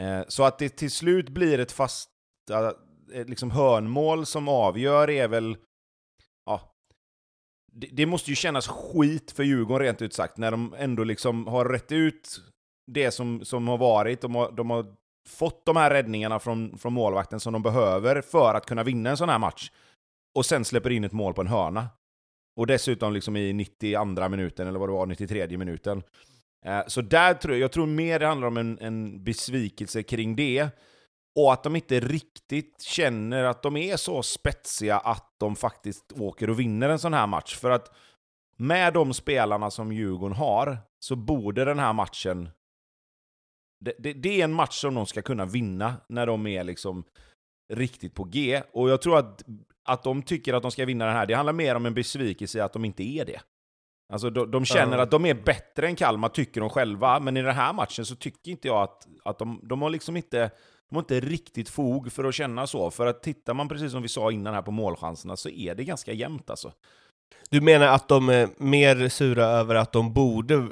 Eh, 0.00 0.22
så 0.28 0.44
att 0.44 0.58
det 0.58 0.68
till 0.68 0.90
slut 0.90 1.28
blir 1.28 1.58
ett 1.58 1.72
fast 1.72 2.10
liksom 3.26 3.50
hörnmål 3.50 4.26
som 4.26 4.48
avgör 4.48 5.10
är 5.10 5.28
väl... 5.28 5.56
Ja, 6.46 6.74
det, 7.72 7.88
det 7.92 8.06
måste 8.06 8.30
ju 8.30 8.36
kännas 8.36 8.68
skit 8.68 9.30
för 9.30 9.42
Djurgården 9.42 9.86
rent 9.86 10.02
ut 10.02 10.14
sagt, 10.14 10.38
när 10.38 10.50
de 10.50 10.74
ändå 10.78 11.04
liksom 11.04 11.46
har 11.46 11.64
rätt 11.64 11.92
ut 11.92 12.40
det 12.86 13.10
som, 13.10 13.44
som 13.44 13.68
har 13.68 13.78
varit. 13.78 14.20
De 14.20 14.34
har, 14.34 14.52
de 14.52 14.70
har 14.70 14.86
fått 15.28 15.66
de 15.66 15.76
här 15.76 15.90
räddningarna 15.90 16.38
från, 16.38 16.78
från 16.78 16.92
målvakten 16.92 17.40
som 17.40 17.52
de 17.52 17.62
behöver 17.62 18.20
för 18.20 18.54
att 18.54 18.66
kunna 18.66 18.82
vinna 18.82 19.10
en 19.10 19.16
sån 19.16 19.28
här 19.28 19.38
match. 19.38 19.70
Och 20.34 20.46
sen 20.46 20.64
släpper 20.64 20.90
in 20.90 21.04
ett 21.04 21.12
mål 21.12 21.34
på 21.34 21.40
en 21.40 21.46
hörna. 21.46 21.88
Och 22.56 22.66
dessutom 22.66 23.12
liksom 23.12 23.36
i 23.36 23.52
92 23.52 24.28
minuten, 24.28 24.68
eller 24.68 24.78
vad 24.78 24.88
det 24.88 24.92
var, 24.92 25.06
93 25.06 25.58
minuten. 25.58 26.02
Eh, 26.66 26.82
så 26.86 27.00
där 27.00 27.34
tror 27.34 27.54
jag, 27.54 27.62
jag 27.62 27.72
tror 27.72 27.86
mer 27.86 28.18
det 28.18 28.26
handlar 28.26 28.48
om 28.48 28.56
en, 28.56 28.78
en 28.78 29.24
besvikelse 29.24 30.02
kring 30.02 30.36
det. 30.36 30.68
Och 31.36 31.52
att 31.52 31.62
de 31.62 31.76
inte 31.76 32.00
riktigt 32.00 32.82
känner 32.82 33.44
att 33.44 33.62
de 33.62 33.76
är 33.76 33.96
så 33.96 34.22
spetsiga 34.22 34.98
att 34.98 35.34
de 35.38 35.56
faktiskt 35.56 36.12
åker 36.12 36.50
och 36.50 36.60
vinner 36.60 36.88
en 36.88 36.98
sån 36.98 37.14
här 37.14 37.26
match. 37.26 37.56
För 37.56 37.70
att 37.70 37.94
med 38.56 38.94
de 38.94 39.14
spelarna 39.14 39.70
som 39.70 39.92
Djurgården 39.92 40.36
har, 40.36 40.78
så 40.98 41.16
borde 41.16 41.64
den 41.64 41.78
här 41.78 41.92
matchen... 41.92 42.48
Det, 43.84 43.92
det, 43.98 44.12
det 44.12 44.40
är 44.40 44.44
en 44.44 44.52
match 44.52 44.80
som 44.80 44.94
de 44.94 45.06
ska 45.06 45.22
kunna 45.22 45.44
vinna 45.44 45.94
när 46.08 46.26
de 46.26 46.46
är 46.46 46.64
liksom 46.64 47.04
riktigt 47.72 48.14
på 48.14 48.24
G. 48.24 48.62
Och 48.72 48.90
jag 48.90 49.02
tror 49.02 49.18
att, 49.18 49.42
att 49.88 50.02
de 50.02 50.22
tycker 50.22 50.54
att 50.54 50.62
de 50.62 50.70
ska 50.70 50.84
vinna 50.84 51.04
den 51.06 51.14
här, 51.14 51.26
det 51.26 51.34
handlar 51.34 51.52
mer 51.52 51.74
om 51.74 51.86
en 51.86 51.94
besvikelse 51.94 52.58
i 52.58 52.60
att 52.60 52.72
de 52.72 52.84
inte 52.84 53.02
är 53.02 53.24
det. 53.24 53.40
Alltså 54.12 54.30
de, 54.30 54.50
de 54.50 54.64
känner 54.64 54.96
Ja. 54.96 55.02
att 55.02 55.10
de 55.10 55.26
är 55.26 55.34
bättre 55.34 55.86
än 55.86 55.96
Kalmar, 55.96 56.28
tycker 56.28 56.60
de 56.60 56.70
själva. 56.70 57.20
Men 57.20 57.36
i 57.36 57.42
den 57.42 57.54
här 57.54 57.72
matchen 57.72 58.04
så 58.04 58.16
tycker 58.16 58.50
inte 58.50 58.68
jag 58.68 58.82
att, 58.82 59.08
att 59.24 59.38
de, 59.38 59.60
de 59.62 59.82
har 59.82 59.90
liksom 59.90 60.16
inte... 60.16 60.50
De 60.88 60.96
har 60.96 61.02
inte 61.02 61.20
riktigt 61.20 61.68
fog 61.68 62.12
för 62.12 62.24
att 62.24 62.34
känna 62.34 62.66
så. 62.66 62.90
För 62.90 63.06
att 63.06 63.22
tittar 63.22 63.54
man 63.54 63.68
precis 63.68 63.92
som 63.92 64.02
vi 64.02 64.08
sa 64.08 64.32
innan 64.32 64.54
här 64.54 64.62
på 64.62 64.70
målchanserna 64.70 65.36
så 65.36 65.48
är 65.48 65.74
det 65.74 65.84
ganska 65.84 66.12
jämnt 66.12 66.50
alltså. 66.50 66.72
Du 67.50 67.60
menar 67.60 67.86
att 67.86 68.08
de 68.08 68.28
är 68.28 68.48
mer 68.56 69.08
sura 69.08 69.44
över 69.44 69.74
att 69.74 69.92
de 69.92 70.12
borde 70.12 70.68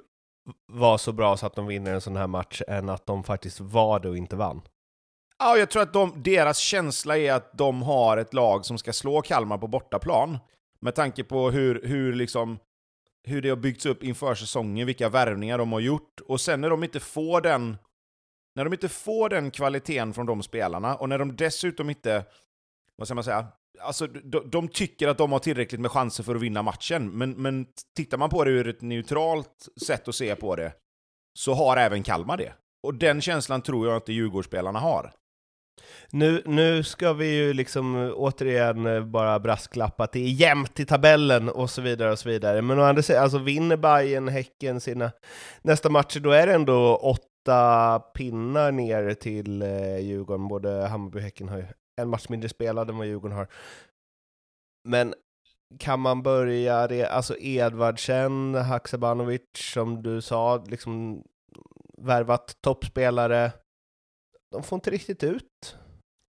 var 0.66 0.98
så 0.98 1.12
bra 1.12 1.36
så 1.36 1.46
att 1.46 1.54
de 1.54 1.66
vinner 1.66 1.94
en 1.94 2.00
sån 2.00 2.16
här 2.16 2.26
match, 2.26 2.62
än 2.68 2.88
att 2.88 3.06
de 3.06 3.24
faktiskt 3.24 3.60
var 3.60 4.00
det 4.00 4.08
och 4.08 4.16
inte 4.16 4.36
vann? 4.36 4.62
Ja, 5.38 5.56
jag 5.56 5.70
tror 5.70 5.82
att 5.82 5.92
de, 5.92 6.22
deras 6.22 6.58
känsla 6.58 7.18
är 7.18 7.32
att 7.32 7.58
de 7.58 7.82
har 7.82 8.16
ett 8.16 8.34
lag 8.34 8.64
som 8.64 8.78
ska 8.78 8.92
slå 8.92 9.22
Kalmar 9.22 9.58
på 9.58 9.66
bortaplan. 9.66 10.38
Med 10.80 10.94
tanke 10.94 11.24
på 11.24 11.50
hur, 11.50 11.82
hur, 11.84 12.12
liksom, 12.12 12.58
hur 13.24 13.42
det 13.42 13.48
har 13.48 13.56
byggts 13.56 13.86
upp 13.86 14.02
inför 14.02 14.34
säsongen, 14.34 14.86
vilka 14.86 15.08
värvningar 15.08 15.58
de 15.58 15.72
har 15.72 15.80
gjort. 15.80 16.20
Och 16.20 16.40
sen 16.40 16.60
när 16.60 16.70
de 16.70 16.84
inte 16.84 17.00
får 17.00 17.40
den 17.40 17.76
när 18.58 18.64
de 18.64 18.72
inte 18.72 18.88
får 18.88 19.28
den 19.28 19.50
kvaliteten 19.50 20.14
från 20.14 20.26
de 20.26 20.42
spelarna, 20.42 20.96
och 20.96 21.08
när 21.08 21.18
de 21.18 21.36
dessutom 21.36 21.90
inte, 21.90 22.24
vad 22.96 23.08
ska 23.08 23.14
man 23.14 23.24
säga, 23.24 23.46
alltså 23.80 24.06
de, 24.06 24.50
de 24.50 24.68
tycker 24.68 25.08
att 25.08 25.18
de 25.18 25.32
har 25.32 25.38
tillräckligt 25.38 25.80
med 25.80 25.90
chanser 25.90 26.24
för 26.24 26.34
att 26.34 26.42
vinna 26.42 26.62
matchen, 26.62 27.10
men, 27.10 27.30
men 27.30 27.66
tittar 27.96 28.18
man 28.18 28.30
på 28.30 28.44
det 28.44 28.50
ur 28.50 28.68
ett 28.68 28.82
neutralt 28.82 29.68
sätt 29.86 30.08
att 30.08 30.14
se 30.14 30.34
på 30.34 30.56
det, 30.56 30.72
så 31.38 31.54
har 31.54 31.76
även 31.76 32.02
Kalmar 32.02 32.36
det. 32.36 32.52
Och 32.82 32.94
den 32.94 33.20
känslan 33.20 33.62
tror 33.62 33.88
jag 33.88 33.96
inte 33.96 34.12
Djurgårdsspelarna 34.12 34.78
har. 34.78 35.12
Nu, 36.10 36.42
nu 36.46 36.82
ska 36.82 37.12
vi 37.12 37.34
ju 37.34 37.52
liksom 37.52 38.06
eh, 38.06 38.12
återigen 38.14 38.86
eh, 38.86 39.04
bara 39.04 39.40
brasklappa 39.40 40.04
att 40.04 40.12
det 40.12 40.20
är 40.20 40.30
jämnt 40.30 40.80
i 40.80 40.86
tabellen 40.86 41.48
och 41.48 41.70
så 41.70 41.82
vidare 41.82 42.12
och 42.12 42.18
så 42.18 42.28
vidare. 42.28 42.62
Men 42.62 42.78
å 42.78 42.82
andra 42.82 43.02
sidan, 43.02 43.22
alltså 43.22 43.38
vinner 43.38 43.76
Bayern 43.76 44.28
Häcken 44.28 44.80
sina 44.80 45.10
nästa 45.62 45.90
matcher, 45.90 46.20
då 46.20 46.30
är 46.30 46.46
det 46.46 46.54
ändå 46.54 46.96
åtta 46.96 47.98
pinnar 48.14 48.72
ner 48.72 49.14
till 49.14 49.62
eh, 49.62 49.98
Djurgården. 49.98 50.48
Både 50.48 50.86
Hammarby 50.86 51.18
och 51.18 51.22
Häcken 51.22 51.48
har 51.48 51.58
ju 51.58 51.66
en 51.98 52.08
match 52.08 52.28
mindre 52.28 52.48
spelad 52.48 52.90
än 52.90 52.98
vad 52.98 53.06
Djurgården 53.06 53.36
har. 53.36 53.48
Men 54.88 55.14
kan 55.78 56.00
man 56.00 56.22
börja 56.22 56.86
det, 56.86 57.06
alltså 57.06 57.36
Edvardsen, 57.38 58.54
Haksabanovic, 58.54 59.42
som 59.54 60.02
du 60.02 60.22
sa, 60.22 60.64
liksom 60.66 61.22
värvat 61.98 62.56
toppspelare. 62.60 63.52
De 64.50 64.62
får 64.62 64.76
inte 64.76 64.90
riktigt 64.90 65.24
ut 65.24 65.76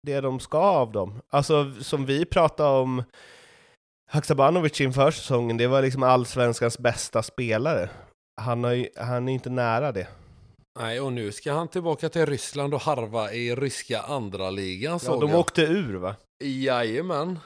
det 0.03 0.21
de 0.21 0.39
ska 0.39 0.57
av 0.57 0.91
dem. 0.91 1.21
Alltså 1.29 1.71
som 1.71 2.05
vi 2.05 2.25
pratade 2.25 2.79
om 2.79 3.03
Haksabanovic 4.11 4.81
inför 4.81 5.11
säsongen, 5.11 5.57
det 5.57 5.67
var 5.67 5.81
liksom 5.81 6.03
allsvenskans 6.03 6.79
bästa 6.79 7.23
spelare. 7.23 7.89
Han, 8.41 8.63
har 8.63 8.71
ju, 8.71 8.89
han 8.97 9.29
är 9.29 9.33
inte 9.33 9.49
nära 9.49 9.91
det. 9.91 10.07
Nej, 10.79 10.99
och 11.01 11.13
nu 11.13 11.31
ska 11.31 11.53
han 11.53 11.67
tillbaka 11.67 12.09
till 12.09 12.25
Ryssland 12.25 12.73
och 12.73 12.81
harva 12.81 13.33
i 13.33 13.55
ryska 13.55 14.01
andra 14.01 14.49
ligan 14.49 14.99
Ja, 15.05 15.15
de 15.19 15.29
jag. 15.29 15.39
åkte 15.39 15.61
ur 15.61 15.95
va? 15.95 16.15
Jajamän. 16.39 17.39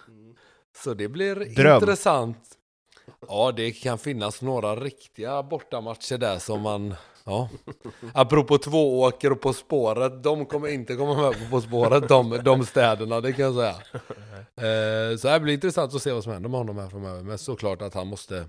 Så 0.84 0.94
det 0.94 1.08
blir 1.08 1.36
Dröm. 1.36 1.76
intressant 1.76 2.38
Ja, 3.28 3.52
det 3.56 3.72
kan 3.72 3.98
finnas 3.98 4.42
några 4.42 4.76
riktiga 4.76 5.44
bortamatcher 5.44 6.18
där 6.18 6.40
som 6.40 6.62
man... 6.62 6.96
Ja. 7.26 7.50
Apropå 8.14 8.58
två 8.58 9.02
åker 9.02 9.32
och 9.32 9.42
På 9.42 9.54
spåret, 9.54 10.24
de 10.24 10.46
kommer 10.46 10.68
inte 10.68 10.96
komma 10.96 11.22
med 11.22 11.32
på 11.34 11.50
På 11.50 11.62
spåret, 11.62 12.08
de, 12.10 12.40
de 12.44 12.66
städerna, 12.66 13.22
det 13.22 13.34
kan 13.34 13.46
jag 13.46 13.56
säga. 13.56 13.76
Eh, 14.58 15.18
så 15.18 15.28
det 15.28 15.40
blir 15.40 15.54
intressant 15.54 15.96
att 15.96 16.02
se 16.02 16.12
vad 16.12 16.24
som 16.24 16.34
händer 16.34 16.50
med 16.50 16.58
honom 16.60 16.78
här 16.78 16.90
framöver. 16.90 17.24
Men 17.24 17.38
såklart 17.38 17.82
att 17.82 17.94
han 17.94 18.08
måste 18.08 18.46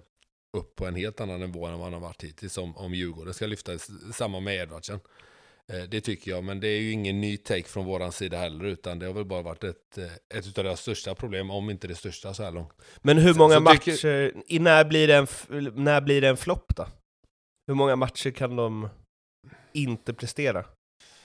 upp 0.57 0.77
på 0.77 0.87
en 0.87 0.95
helt 0.95 1.21
annan 1.21 1.41
nivå 1.41 1.67
än 1.67 1.73
vad 1.73 1.83
han 1.83 1.93
har 1.93 2.01
varit 2.01 2.25
hittills 2.25 2.59
om, 2.59 2.77
om 2.77 2.95
Djurgården 2.95 3.35
ska 3.35 3.47
lyfta 3.47 3.79
samma 4.13 4.41
med 4.41 4.55
Edvardsen. 4.55 5.01
Eh, 5.73 5.83
det 5.83 6.01
tycker 6.01 6.31
jag, 6.31 6.45
men 6.45 6.61
det 6.61 6.69
är 6.69 6.81
ju 6.81 6.91
ingen 6.91 7.21
ny 7.21 7.37
take 7.37 7.69
från 7.69 7.87
våran 7.87 8.13
sida 8.13 8.39
heller, 8.39 8.65
utan 8.65 8.99
det 8.99 9.07
har 9.07 9.13
väl 9.13 9.25
bara 9.25 9.43
varit 9.43 9.65
ett, 9.65 9.99
eh, 9.99 10.39
ett 10.39 10.59
av 10.59 10.65
deras 10.65 10.81
största 10.81 11.15
problem, 11.15 11.51
om 11.51 11.71
inte 11.71 11.89
det 11.89 11.95
största 11.95 12.35
så 12.35 12.43
här 12.43 12.53
långt. 12.53 12.73
Men 13.03 13.19
hur 13.19 13.35
många 13.35 13.55
så, 13.55 13.59
så 13.59 13.63
matcher, 13.63 14.31
tycker... 14.33 14.61
när 14.61 14.85
blir 14.85 15.09
det 15.09 15.17
en, 15.17 15.27
när 15.75 16.01
blir 16.01 16.21
det 16.21 16.29
en 16.29 16.37
flopp 16.37 16.77
då? 16.77 16.87
Hur 17.67 17.75
många 17.75 17.97
matcher 17.97 18.31
kan 18.31 18.57
de 18.57 18.89
inte 19.73 20.15
prestera? 20.15 20.65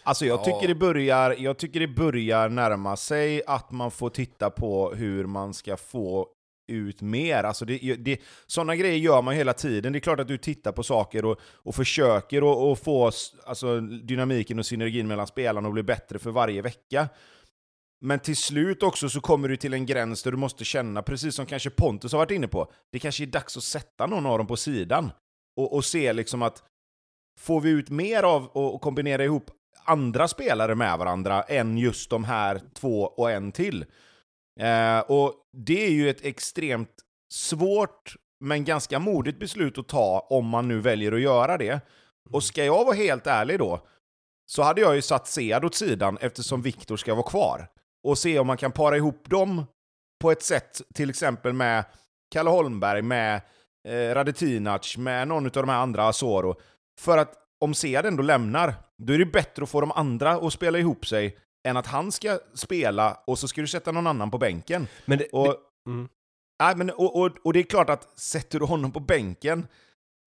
Alltså 0.03 0.25
jag, 0.25 0.39
ja. 0.39 0.43
tycker 0.43 0.67
det 0.67 0.75
börjar, 0.75 1.35
jag 1.39 1.57
tycker 1.57 1.79
det 1.79 1.87
börjar 1.87 2.49
närma 2.49 2.97
sig 2.97 3.41
att 3.47 3.71
man 3.71 3.91
får 3.91 4.09
titta 4.09 4.49
på 4.49 4.93
hur 4.93 5.25
man 5.25 5.53
ska 5.53 5.77
få 5.77 6.29
ut 6.67 7.01
mer. 7.01 7.43
Alltså 7.43 7.65
det, 7.65 7.95
det, 7.95 8.21
sådana 8.47 8.75
grejer 8.75 8.97
gör 8.97 9.21
man 9.21 9.35
hela 9.35 9.53
tiden. 9.53 9.93
Det 9.93 9.99
är 9.99 10.01
klart 10.01 10.19
att 10.19 10.27
du 10.27 10.37
tittar 10.37 10.71
på 10.71 10.83
saker 10.83 11.25
och, 11.25 11.39
och 11.43 11.75
försöker 11.75 12.43
och, 12.43 12.71
och 12.71 12.79
få 12.79 13.11
alltså, 13.45 13.79
dynamiken 13.79 14.59
och 14.59 14.65
synergin 14.65 15.07
mellan 15.07 15.27
spelarna 15.27 15.67
att 15.67 15.73
bli 15.73 15.83
bättre 15.83 16.19
för 16.19 16.31
varje 16.31 16.61
vecka. 16.61 17.09
Men 18.01 18.19
till 18.19 18.37
slut 18.37 18.83
också 18.83 19.09
så 19.09 19.21
kommer 19.21 19.47
du 19.47 19.57
till 19.57 19.73
en 19.73 19.85
gräns 19.85 20.23
där 20.23 20.31
du 20.31 20.37
måste 20.37 20.63
känna, 20.63 21.01
precis 21.01 21.35
som 21.35 21.45
kanske 21.45 21.69
Pontus 21.69 22.11
har 22.11 22.19
varit 22.19 22.31
inne 22.31 22.47
på, 22.47 22.71
det 22.91 22.99
kanske 22.99 23.23
är 23.23 23.27
dags 23.27 23.57
att 23.57 23.63
sätta 23.63 24.05
någon 24.05 24.25
av 24.25 24.37
dem 24.37 24.47
på 24.47 24.55
sidan. 24.55 25.11
Och, 25.55 25.75
och 25.75 25.85
se 25.85 26.13
liksom 26.13 26.41
att, 26.41 26.63
får 27.39 27.61
vi 27.61 27.69
ut 27.69 27.89
mer 27.89 28.23
av 28.23 28.57
att 28.57 28.81
kombinera 28.81 29.23
ihop 29.23 29.51
andra 29.85 30.27
spelare 30.27 30.75
med 30.75 30.97
varandra 30.97 31.43
än 31.43 31.77
just 31.77 32.09
de 32.09 32.23
här 32.23 32.61
två 32.73 33.01
och 33.03 33.31
en 33.31 33.51
till? 33.51 33.85
Eh, 34.59 34.99
och 34.99 35.42
det 35.53 35.85
är 35.85 35.91
ju 35.91 36.09
ett 36.09 36.25
extremt 36.25 36.95
svårt 37.33 38.15
men 38.39 38.65
ganska 38.65 38.99
modigt 38.99 39.39
beslut 39.39 39.77
att 39.77 39.87
ta 39.87 40.27
om 40.29 40.45
man 40.45 40.67
nu 40.67 40.79
väljer 40.79 41.11
att 41.11 41.21
göra 41.21 41.57
det. 41.57 41.81
Och 42.25 42.33
mm. 42.33 42.41
ska 42.41 42.65
jag 42.65 42.85
vara 42.85 42.95
helt 42.95 43.27
ärlig 43.27 43.59
då, 43.59 43.87
så 44.45 44.61
hade 44.61 44.81
jag 44.81 44.95
ju 44.95 45.01
satt 45.01 45.27
Sead 45.27 45.65
åt 45.65 45.75
sidan 45.75 46.17
eftersom 46.21 46.61
Viktor 46.61 46.97
ska 46.97 47.15
vara 47.15 47.29
kvar. 47.29 47.67
Och 48.03 48.17
se 48.17 48.39
om 48.39 48.47
man 48.47 48.57
kan 48.57 48.71
para 48.71 48.97
ihop 48.97 49.29
dem 49.29 49.65
på 50.21 50.31
ett 50.31 50.43
sätt, 50.43 50.81
till 50.93 51.09
exempel 51.09 51.53
med 51.53 51.85
Kalle 52.31 52.49
Holmberg, 52.49 53.01
med 53.01 53.41
eh, 53.87 54.13
Radetinac, 54.13 54.97
med 54.97 55.27
någon 55.27 55.45
av 55.45 55.51
de 55.51 55.69
här 55.69 55.77
andra 55.77 56.07
Asoro. 56.07 56.55
För 56.99 57.17
att 57.17 57.33
om 57.59 57.73
Sead 57.73 58.05
ändå 58.05 58.23
lämnar, 58.23 58.73
då 58.97 59.13
är 59.13 59.17
det 59.17 59.25
bättre 59.25 59.63
att 59.63 59.69
få 59.69 59.81
de 59.81 59.91
andra 59.91 60.31
att 60.31 60.53
spela 60.53 60.79
ihop 60.79 61.05
sig 61.05 61.37
än 61.67 61.77
att 61.77 61.87
han 61.87 62.11
ska 62.11 62.39
spela 62.53 63.19
och 63.27 63.39
så 63.39 63.47
ska 63.47 63.61
du 63.61 63.67
sätta 63.67 63.91
någon 63.91 64.07
annan 64.07 64.31
på 64.31 64.37
bänken. 64.37 64.87
Men 65.05 65.17
det, 65.17 65.25
och, 65.25 65.47
det, 65.47 65.91
mm. 65.91 66.09
nej, 66.63 66.75
men, 66.75 66.89
och, 66.89 67.15
och, 67.15 67.31
och, 67.43 67.53
det 67.53 67.59
är 67.59 67.63
klart 67.63 67.89
att 67.89 68.19
sätter 68.19 68.59
du 68.59 68.65
honom 68.65 68.91
på 68.91 68.99
bänken, 68.99 69.67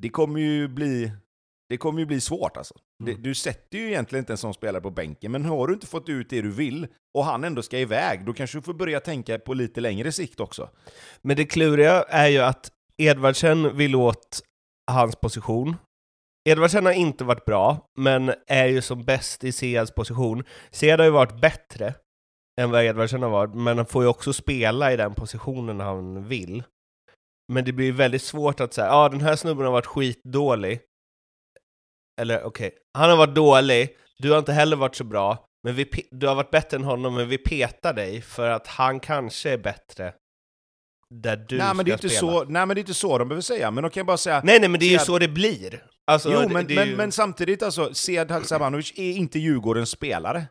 det 0.03 0.09
kommer 0.09 0.41
ju 0.41 0.69
bli, 0.69 1.13
det 1.69 1.77
kommer 1.77 2.01
ju 2.01 2.07
bli 2.07 2.21
svårt 2.21 2.57
alltså. 2.57 2.75
Mm. 3.03 3.15
Det, 3.15 3.29
du 3.29 3.35
sätter 3.35 3.79
ju 3.79 3.87
egentligen 3.87 4.23
inte 4.23 4.33
en 4.33 4.39
sån 4.39 4.55
spelare 4.55 4.83
på 4.83 4.91
bänken, 4.91 5.33
men 5.33 5.45
har 5.45 5.67
du 5.67 5.75
inte 5.75 5.87
fått 5.87 6.09
ut 6.09 6.31
det 6.31 6.43
du 6.43 6.51
vill 6.51 6.87
och 7.19 7.25
han 7.25 7.45
ändå 7.45 7.63
ska 7.63 7.79
iväg, 7.79 8.25
då 8.27 8.33
kanske 8.33 8.59
du 8.59 8.63
får 8.63 8.75
börja 8.75 9.01
tänka 9.01 9.39
på 9.39 9.55
lite 9.55 9.81
längre 9.81 10.13
sikt 10.13 10.41
också. 10.41 10.71
Men 11.23 11.37
det 11.37 11.45
kluriga 11.45 12.03
är 12.03 12.29
ju 12.29 12.39
att 12.39 12.71
Edvardsen 12.97 13.77
vill 13.77 13.97
åt 13.97 14.43
hans 14.91 15.17
position, 15.17 15.77
Edvardsen 16.49 16.87
har 16.87 16.93
inte 16.93 17.25
varit 17.25 17.45
bra, 17.45 17.91
men 17.99 18.35
är 18.47 18.67
ju 18.67 18.83
som 18.83 19.05
bäst 19.05 19.45
i 19.45 19.53
Seads 19.53 19.91
position. 19.91 20.45
Sead 20.71 21.01
har 21.01 21.05
ju 21.05 21.11
varit 21.11 21.41
bättre 21.41 21.95
än 22.61 22.71
vad 22.71 22.85
Edvardsen 22.85 23.23
har 23.23 23.31
varit, 23.31 23.55
men 23.55 23.77
han 23.77 23.87
får 23.87 24.03
ju 24.03 24.09
också 24.09 24.33
spela 24.33 24.93
i 24.93 24.97
den 24.97 25.15
positionen 25.15 25.81
han 25.81 26.29
vill. 26.29 26.63
Men 27.53 27.65
det 27.65 27.73
blir 27.73 27.93
väldigt 27.93 28.23
svårt 28.23 28.61
att 28.61 28.75
säga, 28.75 28.87
ja 28.87 28.95
ah, 28.95 29.09
den 29.09 29.21
här 29.21 29.37
snubben 29.37 29.65
har 29.65 29.73
varit 29.73 29.87
skitdålig. 29.87 30.81
Eller 32.21 32.45
okej, 32.45 32.69
okay. 32.69 32.79
han 32.99 33.11
har 33.11 33.17
varit 33.17 33.35
dålig, 33.35 33.97
du 34.19 34.31
har 34.31 34.39
inte 34.39 34.53
heller 34.53 34.77
varit 34.77 34.97
så 34.97 35.05
bra, 35.05 35.47
men 35.65 35.75
vi, 35.75 35.91
du 36.11 36.27
har 36.27 36.35
varit 36.35 36.51
bättre 36.51 36.77
än 36.77 36.85
honom, 36.85 37.15
men 37.15 37.29
vi 37.29 37.39
petar 37.39 37.93
dig 37.93 38.23
för 38.23 38.51
att 38.51 38.67
han 38.67 39.01
kanske 39.01 39.51
är 39.51 39.59
bättre 39.59 40.15
där 41.15 41.37
du 41.37 41.59
nej, 41.59 41.67
ska 41.67 41.75
men 41.75 41.85
det 41.85 41.91
är 41.91 41.93
inte 41.93 42.09
spela. 42.09 42.33
Så, 42.33 42.45
nej 42.45 42.67
men 42.67 42.69
det 42.69 42.79
är 42.79 42.83
inte 42.83 42.95
så 42.95 43.19
de 43.19 43.29
behöver 43.29 43.43
säga, 43.43 43.71
men 43.71 43.83
de 43.83 43.91
kan 43.91 44.07
bara 44.07 44.17
säga... 44.17 44.41
Nej 44.45 44.61
nej 44.61 44.69
men 44.69 44.81
det 44.81 44.87
är 44.87 44.93
ju 44.93 44.99
så 44.99 45.19
det 45.19 45.29
blir! 45.29 45.83
Alltså, 46.11 46.33
jo, 46.33 46.49
men, 46.49 46.67
men, 46.67 46.89
ju... 46.89 46.97
men, 46.97 47.13
samtidigt 47.13 47.63
alltså, 47.63 47.95
Sead 47.95 48.31
Haksabanovic 48.31 48.93
är 48.97 49.13
inte 49.13 49.39
Djurgårdens 49.39 49.91
spelare. 49.91 50.47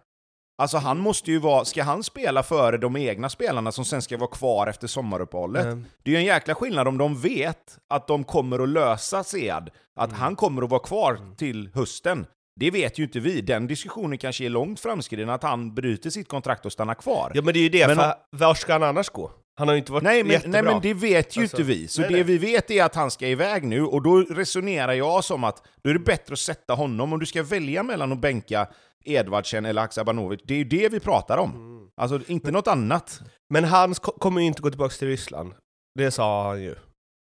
Alltså 0.57 0.77
han 0.77 0.99
måste 0.99 1.31
ju 1.31 1.39
vara, 1.39 1.65
ska 1.65 1.83
han 1.83 2.03
spela 2.03 2.43
före 2.43 2.77
de 2.77 2.97
egna 2.97 3.29
spelarna 3.29 3.71
som 3.71 3.85
sen 3.85 4.01
ska 4.01 4.17
vara 4.17 4.29
kvar 4.29 4.67
efter 4.67 4.87
sommaruppehållet? 4.87 5.65
Mm. 5.65 5.85
Det 6.03 6.11
är 6.11 6.13
ju 6.13 6.19
en 6.19 6.25
jäkla 6.25 6.55
skillnad 6.55 6.87
om 6.87 6.97
de 6.97 7.21
vet 7.21 7.77
att 7.89 8.07
de 8.07 8.23
kommer 8.23 8.59
att 8.59 8.69
lösa 8.69 9.23
Sead, 9.23 9.69
att 9.99 10.09
mm. 10.09 10.21
han 10.21 10.35
kommer 10.35 10.61
att 10.61 10.69
vara 10.69 10.79
kvar 10.79 11.15
mm. 11.15 11.35
till 11.35 11.69
hösten. 11.73 12.25
Det 12.59 12.71
vet 12.71 12.99
ju 12.99 13.03
inte 13.03 13.19
vi. 13.19 13.41
Den 13.41 13.67
diskussionen 13.67 14.17
kanske 14.17 14.45
är 14.45 14.49
långt 14.49 14.79
framskriden, 14.79 15.29
att 15.29 15.43
han 15.43 15.75
bryter 15.75 16.09
sitt 16.09 16.27
kontrakt 16.27 16.65
och 16.65 16.71
stannar 16.71 16.95
kvar. 16.95 17.31
Ja 17.35 17.41
men 17.41 17.53
det 17.53 17.59
är 17.59 17.63
ju 17.63 17.69
det, 17.69 17.87
men, 17.87 17.95
för 17.95 18.13
var 18.29 18.53
ska 18.53 18.73
han 18.73 18.83
annars 18.83 19.09
gå? 19.09 19.31
Han 19.57 19.67
har 19.67 19.75
ju 19.75 19.79
inte 19.79 19.91
varit 19.91 20.03
nej, 20.03 20.23
men, 20.23 20.31
jättebra. 20.31 20.61
Nej 20.61 20.73
men 20.73 20.81
det 20.81 20.93
vet 20.93 21.37
ju 21.37 21.41
alltså, 21.41 21.57
inte 21.57 21.67
vi. 21.67 21.87
Så 21.87 22.01
nej, 22.01 22.09
det 22.09 22.15
nej. 22.15 22.23
vi 22.23 22.37
vet 22.37 22.71
är 22.71 22.83
att 22.83 22.95
han 22.95 23.11
ska 23.11 23.27
iväg 23.27 23.63
nu, 23.63 23.81
och 23.81 24.01
då 24.01 24.21
resonerar 24.21 24.93
jag 24.93 25.23
som 25.23 25.43
att 25.43 25.63
då 25.83 25.89
är 25.89 25.93
det 25.93 25.99
bättre 25.99 26.33
att 26.33 26.39
sätta 26.39 26.73
honom, 26.73 27.13
om 27.13 27.19
du 27.19 27.25
ska 27.25 27.43
välja 27.43 27.83
mellan 27.83 28.11
att 28.11 28.19
bänka 28.19 28.67
Edvardsen 29.05 29.65
eller 29.65 29.81
Haksabanovic, 29.81 30.41
det 30.43 30.53
är 30.53 30.57
ju 30.57 30.63
det 30.63 30.89
vi 30.89 30.99
pratar 30.99 31.37
om. 31.37 31.51
Mm. 31.51 31.89
Alltså 31.95 32.19
inte 32.27 32.47
men, 32.47 32.53
något 32.53 32.67
annat. 32.67 33.21
Men 33.49 33.63
han 33.63 33.93
kommer 33.93 34.41
ju 34.41 34.47
inte 34.47 34.61
gå 34.61 34.69
tillbaka 34.69 34.95
till 34.95 35.07
Ryssland. 35.07 35.53
Det 35.95 36.11
sa 36.11 36.47
han 36.47 36.61
ju, 36.61 36.75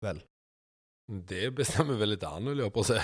väl? 0.05 0.23
Det 1.29 1.51
bestämmer 1.51 1.95
väl 1.95 2.13
inte 2.13 2.27
han, 2.27 2.47
höll 2.47 2.59
jag 2.59 2.73
på 2.73 2.81
att 2.81 2.87
säga. 2.87 3.03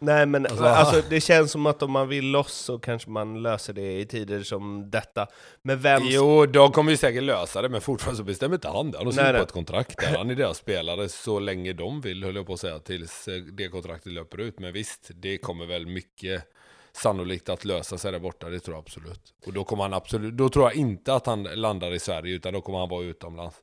Nej 0.00 0.26
men 0.26 0.46
alltså, 0.46 0.64
alltså, 0.64 1.02
det 1.10 1.20
känns 1.20 1.52
som 1.52 1.66
att 1.66 1.82
om 1.82 1.92
man 1.92 2.08
vill 2.08 2.30
loss 2.30 2.52
så 2.52 2.78
kanske 2.78 3.10
man 3.10 3.42
löser 3.42 3.72
det 3.72 4.00
i 4.00 4.06
tider 4.06 4.42
som 4.42 4.90
detta. 4.90 5.26
Men 5.62 5.80
vem... 5.80 6.02
Jo, 6.04 6.46
de 6.46 6.72
kommer 6.72 6.90
ju 6.90 6.96
säkert 6.96 7.22
lösa 7.22 7.62
det, 7.62 7.68
men 7.68 7.80
fortfarande 7.80 8.16
så 8.16 8.24
bestämmer 8.24 8.54
inte 8.54 8.68
han 8.68 8.90
det. 8.90 8.98
Han 8.98 9.06
har 9.06 9.12
skrivit 9.12 9.36
på 9.36 9.42
ett 9.42 9.52
kontrakt 9.52 9.98
där. 9.98 10.18
Han 10.18 10.30
är 10.30 10.34
deras 10.34 10.58
spelare 10.58 11.08
så 11.08 11.38
länge 11.38 11.72
de 11.72 12.00
vill, 12.00 12.24
höll 12.24 12.36
jag 12.36 12.46
på 12.46 12.52
att 12.52 12.60
säga, 12.60 12.78
tills 12.78 13.28
eh, 13.28 13.34
det 13.34 13.68
kontraktet 13.68 14.12
löper 14.12 14.40
ut. 14.40 14.58
Men 14.58 14.72
visst, 14.72 15.10
det 15.14 15.38
kommer 15.38 15.66
väl 15.66 15.86
mycket 15.86 16.44
sannolikt 16.92 17.48
att 17.48 17.64
lösa 17.64 17.98
sig 17.98 18.12
där 18.12 18.18
borta, 18.18 18.48
det 18.48 18.60
tror 18.60 18.76
jag 18.76 18.82
absolut. 18.82 19.34
Och 19.46 19.52
då 19.52 19.64
kommer 19.64 19.82
han 19.82 19.94
absolut, 19.94 20.36
då 20.36 20.48
tror 20.48 20.64
jag 20.64 20.74
inte 20.74 21.14
att 21.14 21.26
han 21.26 21.42
landar 21.42 21.92
i 21.92 21.98
Sverige, 21.98 22.34
utan 22.34 22.52
då 22.52 22.60
kommer 22.60 22.78
han 22.78 22.88
vara 22.88 23.04
utomlands. 23.04 23.60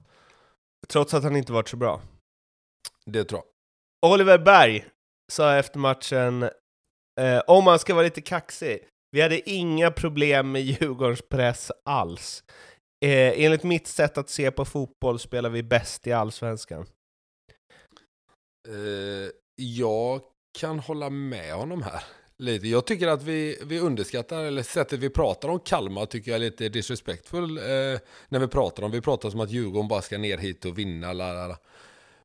Trots 0.87 1.13
att 1.13 1.23
han 1.23 1.35
inte 1.35 1.53
varit 1.53 1.69
så 1.69 1.77
bra? 1.77 2.01
Det 3.05 3.23
tror 3.23 3.41
jag. 3.41 4.11
Oliver 4.11 4.37
Berg, 4.37 4.85
sa 5.31 5.55
efter 5.55 5.79
matchen, 5.79 6.43
eh, 7.19 7.39
om 7.47 7.63
man 7.63 7.79
ska 7.79 7.93
vara 7.93 8.03
lite 8.03 8.21
kaxig, 8.21 8.79
vi 9.11 9.21
hade 9.21 9.49
inga 9.49 9.91
problem 9.91 10.51
med 10.51 10.61
Djurgårdens 10.61 11.21
press 11.29 11.71
alls. 11.85 12.43
Eh, 13.05 13.43
enligt 13.43 13.63
mitt 13.63 13.87
sätt 13.87 14.17
att 14.17 14.29
se 14.29 14.51
på 14.51 14.65
fotboll 14.65 15.19
spelar 15.19 15.49
vi 15.49 15.63
bäst 15.63 16.07
i 16.07 16.11
allsvenskan. 16.11 16.85
Eh, 18.67 19.31
jag 19.55 20.21
kan 20.59 20.79
hålla 20.79 21.09
med 21.09 21.53
honom 21.53 21.81
här. 21.81 22.03
Lite. 22.39 22.67
Jag 22.67 22.85
tycker 22.85 23.07
att 23.07 23.23
vi, 23.23 23.59
vi 23.65 23.79
underskattar, 23.79 24.43
eller 24.43 24.63
sättet 24.63 24.99
vi 24.99 25.09
pratar 25.09 25.49
om 25.49 25.59
Kalmar 25.59 26.05
tycker 26.05 26.31
jag 26.31 26.35
är 26.35 26.39
lite 26.39 26.69
disrespectful. 26.69 27.57
Eh, 27.57 27.63
när 28.29 28.39
vi 28.39 28.47
pratar 28.47 28.83
om, 28.83 28.91
vi 28.91 29.01
pratar 29.01 29.29
som 29.29 29.39
att 29.39 29.51
Djurgården 29.51 29.87
bara 29.87 30.01
ska 30.01 30.17
ner 30.17 30.37
hit 30.37 30.65
och 30.65 30.77
vinna. 30.77 31.13
Lalala. 31.13 31.57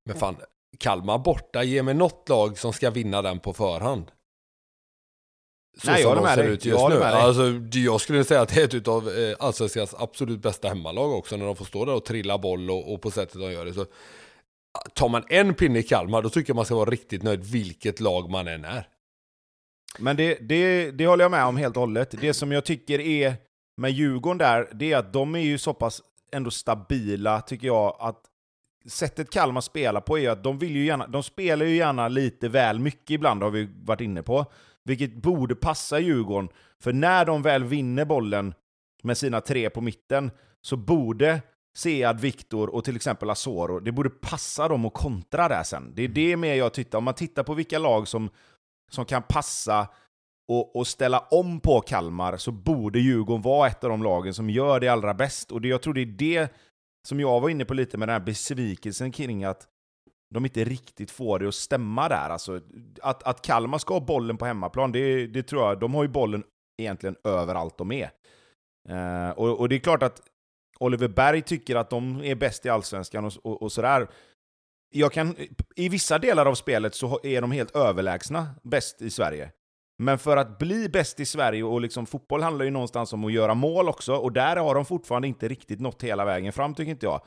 Men 0.05 0.17
fan, 0.17 0.37
Kalmar 0.79 1.19
borta, 1.19 1.63
ge 1.65 1.83
mig 1.83 1.95
något 1.95 2.29
lag 2.29 2.59
som 2.59 2.73
ska 2.73 2.91
vinna 2.91 3.23
den 3.23 3.39
på 3.39 3.53
förhand. 3.53 4.11
Så 5.79 5.91
Nej, 5.91 6.03
jag 6.03 6.09
håller 6.09 6.23
med 6.23 6.39
dig. 6.39 6.59
jag 6.63 6.91
nu. 6.91 7.03
Alltså, 7.03 7.43
jag 7.79 8.01
skulle 8.01 8.25
säga 8.25 8.41
att 8.41 8.49
det 8.49 8.75
är 8.75 8.77
ett 8.77 8.89
av 8.89 9.09
eh, 9.09 9.37
Allsvenskans 9.41 9.95
absolut 9.99 10.43
bästa 10.43 10.69
hemmalag 10.69 11.13
också, 11.13 11.37
när 11.37 11.47
de 11.47 11.57
får 11.57 11.65
stå 11.65 11.85
där 11.85 11.95
och 11.95 12.05
trilla 12.05 12.39
boll 12.39 12.71
och, 12.71 12.93
och 12.93 13.03
på 13.03 13.11
sättet 13.11 13.41
de 13.41 13.53
gör 13.53 13.65
det. 13.65 13.75
Så, 13.75 13.87
tar 14.95 15.09
man 15.09 15.25
en 15.29 15.55
pinne 15.55 15.79
i 15.79 15.83
Kalmar, 15.83 16.23
då 16.23 16.31
tycker 16.31 16.51
jag 16.51 16.57
man 16.57 16.65
ska 16.65 16.75
vara 16.75 16.91
riktigt 16.91 17.23
nöjd 17.23 17.45
vilket 17.45 18.01
lag 18.01 18.31
man 18.31 18.49
än 18.49 18.65
är. 18.65 18.89
Men 19.99 20.17
det, 20.17 20.39
det, 20.41 20.91
det 20.91 21.07
håller 21.07 21.25
jag 21.25 21.31
med 21.31 21.45
om 21.45 21.57
helt 21.57 21.77
och 21.77 21.81
hållet. 21.81 22.15
Det 22.21 22.35
som 22.35 22.53
jag 22.53 22.65
tycker 22.65 23.01
är 23.01 23.35
med 23.77 23.91
Djurgården 23.91 24.39
där, 24.39 24.69
det 24.73 24.93
är 24.93 24.97
att 24.97 25.13
de 25.13 25.35
är 25.35 25.41
ju 25.41 25.59
så 25.59 25.75
pass 25.75 26.03
ändå 26.33 26.51
stabila, 26.51 27.41
tycker 27.41 27.67
jag, 27.67 27.97
att 28.01 28.21
sättet 28.87 29.31
Kalmar 29.31 29.61
spelar 29.61 30.01
på 30.01 30.19
är 30.19 30.31
att 30.31 30.45
de, 30.45 30.59
vill 30.59 30.77
ju 30.77 30.85
gärna, 30.85 31.07
de 31.07 31.23
spelar 31.23 31.67
ju 31.67 31.77
gärna 31.77 32.09
lite 32.09 32.49
väl 32.49 32.79
mycket 32.79 33.11
ibland, 33.11 33.43
har 33.43 33.51
vi 33.51 33.69
varit 33.85 34.01
inne 34.01 34.23
på. 34.23 34.47
Vilket 34.85 35.15
borde 35.15 35.55
passa 35.55 35.99
Djurgården, 35.99 36.49
för 36.81 36.93
när 36.93 37.25
de 37.25 37.43
väl 37.43 37.65
vinner 37.65 38.05
bollen 38.05 38.55
med 39.03 39.19
sina 39.19 39.41
tre 39.41 39.71
på 39.71 39.81
mitten, 39.81 40.31
så 40.61 40.77
borde 40.77 41.43
Sead, 41.75 42.21
Viktor 42.21 42.75
och 42.75 42.85
till 42.85 42.97
exempel 42.97 43.31
Asoro, 43.31 43.81
det 43.81 43.93
borde 43.93 44.11
passa 44.11 44.69
dem 44.69 44.85
att 44.85 44.95
kontra 44.95 45.49
där 45.49 45.63
sen. 45.63 45.93
Det 45.95 46.03
är 46.03 46.09
det 46.09 46.37
med 46.37 46.57
jag 46.57 46.75
tittar, 46.75 46.99
om 46.99 47.05
man 47.05 47.15
tittar 47.15 47.43
på 47.43 47.55
vilka 47.55 47.79
lag 47.79 48.09
som, 48.09 48.31
som 48.91 49.05
kan 49.05 49.23
passa 49.23 49.89
och, 50.49 50.77
och 50.77 50.87
ställa 50.87 51.19
om 51.19 51.61
på 51.61 51.81
Kalmar 51.81 52.37
så 52.37 52.53
borde 52.53 53.01
Djurgården 53.01 53.43
vara 53.43 53.69
ett 53.69 53.85
av 53.85 53.91
de 53.91 54.03
lagen 54.03 54.35
som 54.35 54.51
gör 54.51 54.81
det 54.81 54.89
allra 54.89 55.15
bäst. 55.15 55.53
Och 55.53 55.61
det, 55.61 55.69
jag 55.69 55.83
tror 55.83 55.95
det 55.95 56.01
är 56.01 56.07
det 56.07 56.53
som 57.09 57.21
jag 57.21 57.41
var 57.41 57.49
inne 57.49 57.65
på 57.65 57.75
lite 57.75 57.99
med 57.99 58.09
den 58.09 58.13
här 58.13 58.27
besvikelsen 58.27 59.13
kring 59.13 59.45
att 59.45 59.69
de 60.35 60.45
inte 60.45 60.65
riktigt 60.65 61.11
får 61.11 61.39
det 61.39 61.49
att 61.49 61.55
stämma 61.55 62.09
där. 62.09 62.31
Alltså, 62.31 62.61
att, 63.03 63.23
att 63.23 63.43
Kalmar 63.43 63.79
ska 63.79 63.95
ha 63.95 64.01
bollen 64.01 64.37
på 64.37 64.45
hemmaplan, 64.45 64.93
det, 64.93 65.27
det 65.27 65.43
tror 65.43 65.63
jag, 65.63 65.81
de 65.81 65.95
har 65.95 66.03
ju 66.03 66.09
bollen 66.09 66.45
egentligen 66.79 67.17
överallt 67.25 67.79
de 67.79 67.93
är. 67.93 68.11
Eh, 68.89 69.31
och, 69.31 69.61
och, 69.61 69.69
det 69.69 69.75
är 69.75 69.79
klart 69.81 70.03
att 70.03 70.23
Oliver 70.79 71.09
Berg 71.09 71.43
tycker 71.43 71.77
att 71.77 71.91
de 71.91 72.21
är 72.25 72.35
bäst 72.35 72.67
i 72.67 72.69
Allsvenskan 72.69 73.25
och, 73.25 73.33
och, 73.43 73.63
och 73.63 73.73
sådär. 73.73 74.09
Jag 74.95 75.13
kan, 75.13 75.37
I 75.77 75.89
vissa 75.89 76.19
delar 76.19 76.47
av 76.47 76.55
spelet 76.55 76.95
så 76.95 77.21
är 77.23 77.41
de 77.41 77.53
helt 77.53 77.77
överlägsna 77.77 78.49
bäst 78.63 79.03
i 79.03 79.11
Sverige. 79.11 79.51
Men 80.03 80.19
för 80.19 80.37
att 80.37 80.59
bli 80.59 80.89
bäst 80.89 81.21
i 81.21 81.27
Sverige, 81.27 81.63
och 81.63 81.81
liksom 81.81 82.07
fotboll 82.07 82.43
handlar 82.43 82.65
ju 82.65 82.71
någonstans 82.71 83.13
om 83.13 83.25
att 83.25 83.33
göra 83.33 83.55
mål 83.55 83.89
också, 83.89 84.15
och 84.15 84.33
där 84.33 84.57
har 84.57 84.75
de 84.75 84.85
fortfarande 84.85 85.29
inte 85.29 85.49
riktigt 85.49 85.81
nått 85.81 86.03
hela 86.03 86.25
vägen 86.25 86.53
fram 86.53 86.75
tycker 86.75 86.91
inte 86.91 87.07
jag. 87.07 87.21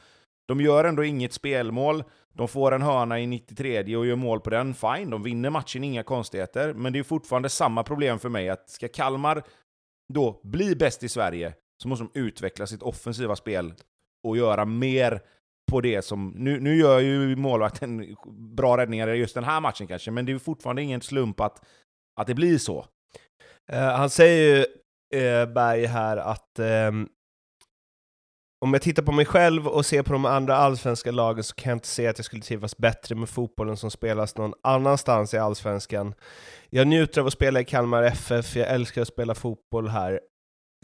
De 0.48 0.62
gör 0.62 0.84
ändå 0.84 1.03
inget 1.03 1.34
spelmål, 1.34 2.03
de 2.34 2.48
får 2.48 2.72
en 2.72 2.82
hörna 2.82 3.20
i 3.20 3.27
93 3.27 3.96
och 3.98 4.05
gör 4.05 4.15
mål 4.15 4.39
på 4.39 4.50
den, 4.50 4.74
fine, 4.74 5.10
de 5.10 5.24
vinner 5.24 5.50
matchen, 5.50 5.84
inga 5.84 6.03
konstigheter. 6.03 6.74
Men 6.74 6.94
det 6.94 7.00
är 7.00 7.03
fortfarande 7.03 7.50
samma 7.50 7.84
problem 7.84 8.20
för 8.20 8.29
mig, 8.29 8.50
att 8.50 8.70
ska 8.70 8.88
Kalmar 8.88 9.44
då 10.13 10.41
bli 10.44 10.75
bäst 10.75 11.03
i 11.03 11.10
Sverige, 11.10 11.53
så 11.82 11.88
måste 11.88 12.05
de 12.05 12.20
utveckla 12.20 12.67
sitt 12.67 12.82
offensiva 12.82 13.36
spel 13.36 13.74
och 14.24 14.38
göra 14.38 14.65
mer 14.65 15.22
på 15.72 15.82
det 15.82 16.01
som... 16.01 16.34
Nu, 16.36 16.60
nu 16.60 16.75
gör 16.75 17.00
ju 17.00 17.36
målvakten 17.36 18.15
bra 18.55 18.77
räddningar 18.77 19.08
i 19.08 19.17
just 19.17 19.36
den 19.36 19.44
här 19.44 19.62
matchen 19.62 19.88
kanske, 19.88 20.12
men 20.12 20.25
det 20.25 20.32
är 20.32 20.39
fortfarande 20.39 20.82
ingen 20.82 21.01
slump 21.01 21.39
att, 21.39 21.65
att 22.15 22.27
det 22.27 22.34
blir 22.36 22.57
så. 22.57 22.86
Uh, 23.74 23.79
han 23.79 24.10
säger 24.10 24.55
ju, 24.55 24.65
uh, 25.22 25.53
Berg 25.53 25.86
här, 25.86 26.17
att 26.17 26.60
um, 26.60 27.10
om 28.65 28.74
jag 28.74 28.81
tittar 28.81 29.03
på 29.03 29.12
mig 29.12 29.25
själv 29.25 29.67
och 29.67 29.86
ser 29.86 30.03
på 30.03 30.13
de 30.13 30.25
andra 30.25 30.55
allsvenska 30.55 31.12
lagen 31.12 31.43
så 31.43 31.55
kan 31.55 31.69
jag 31.69 31.75
inte 31.75 31.88
se 31.88 32.07
att 32.07 32.19
jag 32.19 32.25
skulle 32.25 32.41
trivas 32.41 32.77
bättre 32.77 33.15
med 33.15 33.29
fotbollen 33.29 33.77
som 33.77 33.91
spelas 33.91 34.38
någon 34.38 34.53
annanstans 34.63 35.34
i 35.34 35.38
allsvenskan. 35.38 36.13
Jag 36.69 36.88
njuter 36.88 37.22
av 37.22 37.27
att 37.27 37.34
spela 37.34 37.60
i 37.60 37.65
Kalmar 37.65 38.03
FF, 38.03 38.55
jag 38.55 38.67
älskar 38.67 39.01
att 39.01 39.07
spela 39.07 39.36
fotboll 39.36 39.88
här. 39.88 40.19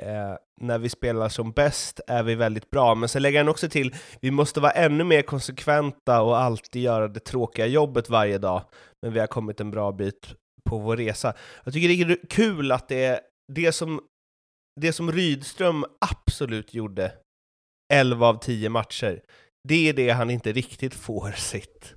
Eh, 0.01 0.35
när 0.61 0.77
vi 0.77 0.89
spelar 0.89 1.29
som 1.29 1.51
bäst 1.51 2.00
är 2.07 2.23
vi 2.23 2.35
väldigt 2.35 2.69
bra, 2.69 2.95
men 2.95 3.09
sen 3.09 3.21
lägger 3.21 3.39
han 3.39 3.50
också 3.50 3.69
till 3.69 3.95
vi 4.21 4.31
måste 4.31 4.59
vara 4.59 4.71
ännu 4.71 5.03
mer 5.03 5.21
konsekventa 5.21 6.21
och 6.21 6.38
alltid 6.38 6.81
göra 6.81 7.07
det 7.07 7.19
tråkiga 7.19 7.65
jobbet 7.65 8.09
varje 8.09 8.38
dag, 8.38 8.61
men 9.01 9.13
vi 9.13 9.19
har 9.19 9.27
kommit 9.27 9.59
en 9.59 9.71
bra 9.71 9.91
bit 9.91 10.35
på 10.71 10.77
vår 10.77 10.97
resa. 10.97 11.33
Jag 11.63 11.73
tycker 11.73 11.87
det 11.87 12.13
är 12.13 12.27
kul 12.29 12.71
att 12.71 12.87
det 12.87 13.05
är 13.05 13.19
det 13.53 13.71
som, 13.71 14.01
det 14.81 14.93
som 14.93 15.11
Rydström 15.11 15.85
absolut 16.05 16.73
gjorde 16.73 17.13
11 17.93 18.27
av 18.27 18.39
10 18.39 18.69
matcher, 18.69 19.21
det 19.67 19.89
är 19.89 19.93
det 19.93 20.09
han 20.09 20.29
inte 20.29 20.51
riktigt 20.51 20.93
får 20.93 21.31
sitt, 21.31 21.93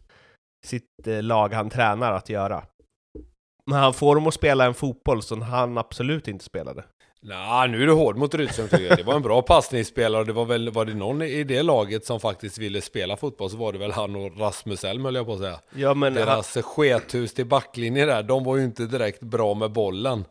sitt 0.66 1.06
eh, 1.06 1.22
lag 1.22 1.52
han 1.52 1.70
tränar 1.70 2.12
att 2.12 2.28
göra. 2.28 2.66
Men 3.70 3.78
han 3.78 3.94
får 3.94 4.14
dem 4.14 4.26
att 4.26 4.34
spela 4.34 4.64
en 4.64 4.74
fotboll 4.74 5.22
som 5.22 5.42
han 5.42 5.78
absolut 5.78 6.28
inte 6.28 6.44
spelade. 6.44 6.84
Nej, 7.26 7.68
nu 7.68 7.82
är 7.82 7.86
du 7.86 7.92
hård 7.92 8.16
mot 8.16 8.34
Rydström 8.34 8.68
tycker 8.68 8.84
jag. 8.84 8.98
Det 8.98 9.02
var 9.02 9.14
en 9.14 9.22
bra 9.22 9.42
passningsspelare 9.42 10.20
och 10.20 10.26
det 10.26 10.32
var 10.32 10.44
väl, 10.44 10.70
var 10.70 10.84
det 10.84 10.94
någon 10.94 11.22
i 11.22 11.44
det 11.44 11.62
laget 11.62 12.04
som 12.04 12.20
faktiskt 12.20 12.58
ville 12.58 12.80
spela 12.80 13.16
fotboll 13.16 13.50
så 13.50 13.56
var 13.56 13.72
det 13.72 13.78
väl 13.78 13.92
han 13.92 14.16
och 14.16 14.40
Rasmus 14.40 14.84
Elm 14.84 15.04
höll 15.04 15.14
jag 15.14 15.26
på 15.26 15.32
att 15.32 15.38
säga. 15.38 15.60
Ja, 15.74 15.94
men 15.94 16.14
Deras 16.14 16.54
han... 16.54 16.62
skethus 16.62 17.34
till 17.34 17.46
backlinje 17.46 18.06
där, 18.06 18.22
de 18.22 18.44
var 18.44 18.56
ju 18.56 18.64
inte 18.64 18.86
direkt 18.86 19.20
bra 19.20 19.54
med 19.54 19.72
bollen. 19.72 20.24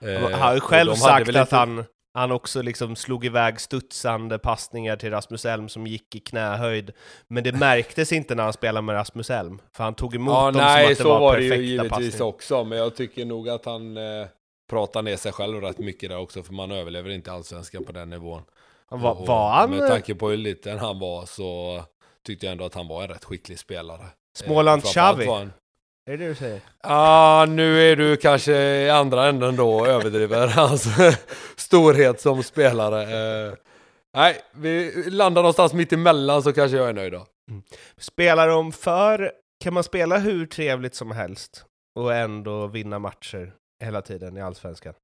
Han 0.00 0.32
har 0.32 0.52
ju 0.52 0.56
eh, 0.56 0.60
själv 0.60 0.94
sagt 0.94 1.28
att 1.28 1.34
lite... 1.34 1.56
han, 1.56 1.84
han 2.14 2.32
också 2.32 2.62
liksom 2.62 2.96
slog 2.96 3.24
iväg 3.24 3.60
studsande 3.60 4.38
passningar 4.38 4.96
till 4.96 5.10
Rasmus 5.10 5.44
Elm 5.44 5.68
som 5.68 5.86
gick 5.86 6.14
i 6.14 6.20
knähöjd. 6.20 6.90
Men 7.28 7.44
det 7.44 7.52
märktes 7.52 8.12
inte 8.12 8.34
när 8.34 8.42
han 8.42 8.52
spelade 8.52 8.86
med 8.86 8.94
Rasmus 8.94 9.30
Elm, 9.30 9.58
för 9.76 9.84
han 9.84 9.94
tog 9.94 10.14
emot 10.14 10.34
ja, 10.34 10.50
dem 10.50 10.62
nej, 10.62 10.84
som 10.84 10.92
att 10.92 10.98
det 10.98 11.20
var, 11.20 11.34
perfekta 11.34 11.48
passningar. 11.48 11.58
Nej, 11.58 11.58
så 11.58 11.58
var 11.58 11.58
det 11.58 11.62
ju 11.62 11.66
givetvis 11.66 12.20
också, 12.20 12.64
men 12.64 12.78
jag 12.78 12.96
tycker 12.96 13.24
nog 13.24 13.48
att 13.48 13.64
han 13.64 13.96
eh, 13.96 14.26
pratar 14.70 15.02
ner 15.02 15.16
sig 15.16 15.32
själv 15.32 15.60
rätt 15.60 15.78
mycket 15.78 16.10
där 16.10 16.18
också, 16.18 16.42
för 16.42 16.52
man 16.52 16.70
överlever 16.70 17.10
inte 17.10 17.32
allsvenskan 17.32 17.84
på 17.84 17.92
den 17.92 18.10
nivån. 18.10 18.42
Var, 18.88 19.26
var 19.26 19.50
han... 19.50 19.70
Med 19.70 19.88
tanke 19.88 20.14
på 20.14 20.28
hur 20.28 20.36
liten 20.36 20.78
han 20.78 20.98
var 20.98 21.26
så 21.26 21.82
tyckte 22.26 22.46
jag 22.46 22.52
ändå 22.52 22.64
att 22.64 22.74
han 22.74 22.88
var 22.88 23.02
en 23.02 23.08
rätt 23.08 23.24
skicklig 23.24 23.58
spelare. 23.58 24.06
Småland 24.36 24.84
Xavi? 24.84 25.26
Är 26.06 26.16
det 26.16 26.16
det 26.16 26.28
du 26.28 26.34
säger? 26.34 26.60
Ja, 26.82 26.88
ah, 26.90 27.46
nu 27.46 27.90
är 27.90 27.96
du 27.96 28.16
kanske 28.16 28.52
i 28.56 28.90
andra 28.90 29.28
änden 29.28 29.56
då 29.56 29.74
och 29.74 29.88
överdriver 29.88 30.46
hans 30.56 30.88
storhet 31.56 32.20
som 32.20 32.42
spelare. 32.42 33.02
Eh, 33.02 33.54
nej, 34.16 34.40
vi 34.52 35.04
landar 35.10 35.42
någonstans 35.42 35.72
mitt 35.72 35.92
emellan 35.92 36.42
så 36.42 36.52
kanske 36.52 36.76
jag 36.76 36.88
är 36.88 36.92
nöjd 36.92 37.12
då. 37.12 37.26
Mm. 37.50 37.62
Spelar 37.96 38.48
de 38.48 38.72
för, 38.72 39.32
kan 39.64 39.74
man 39.74 39.84
spela 39.84 40.18
hur 40.18 40.46
trevligt 40.46 40.94
som 40.94 41.10
helst 41.10 41.64
och 41.94 42.14
ändå 42.14 42.66
vinna 42.66 42.98
matcher 42.98 43.52
hela 43.84 44.02
tiden 44.02 44.36
i 44.36 44.40
Allsvenskan? 44.40 44.94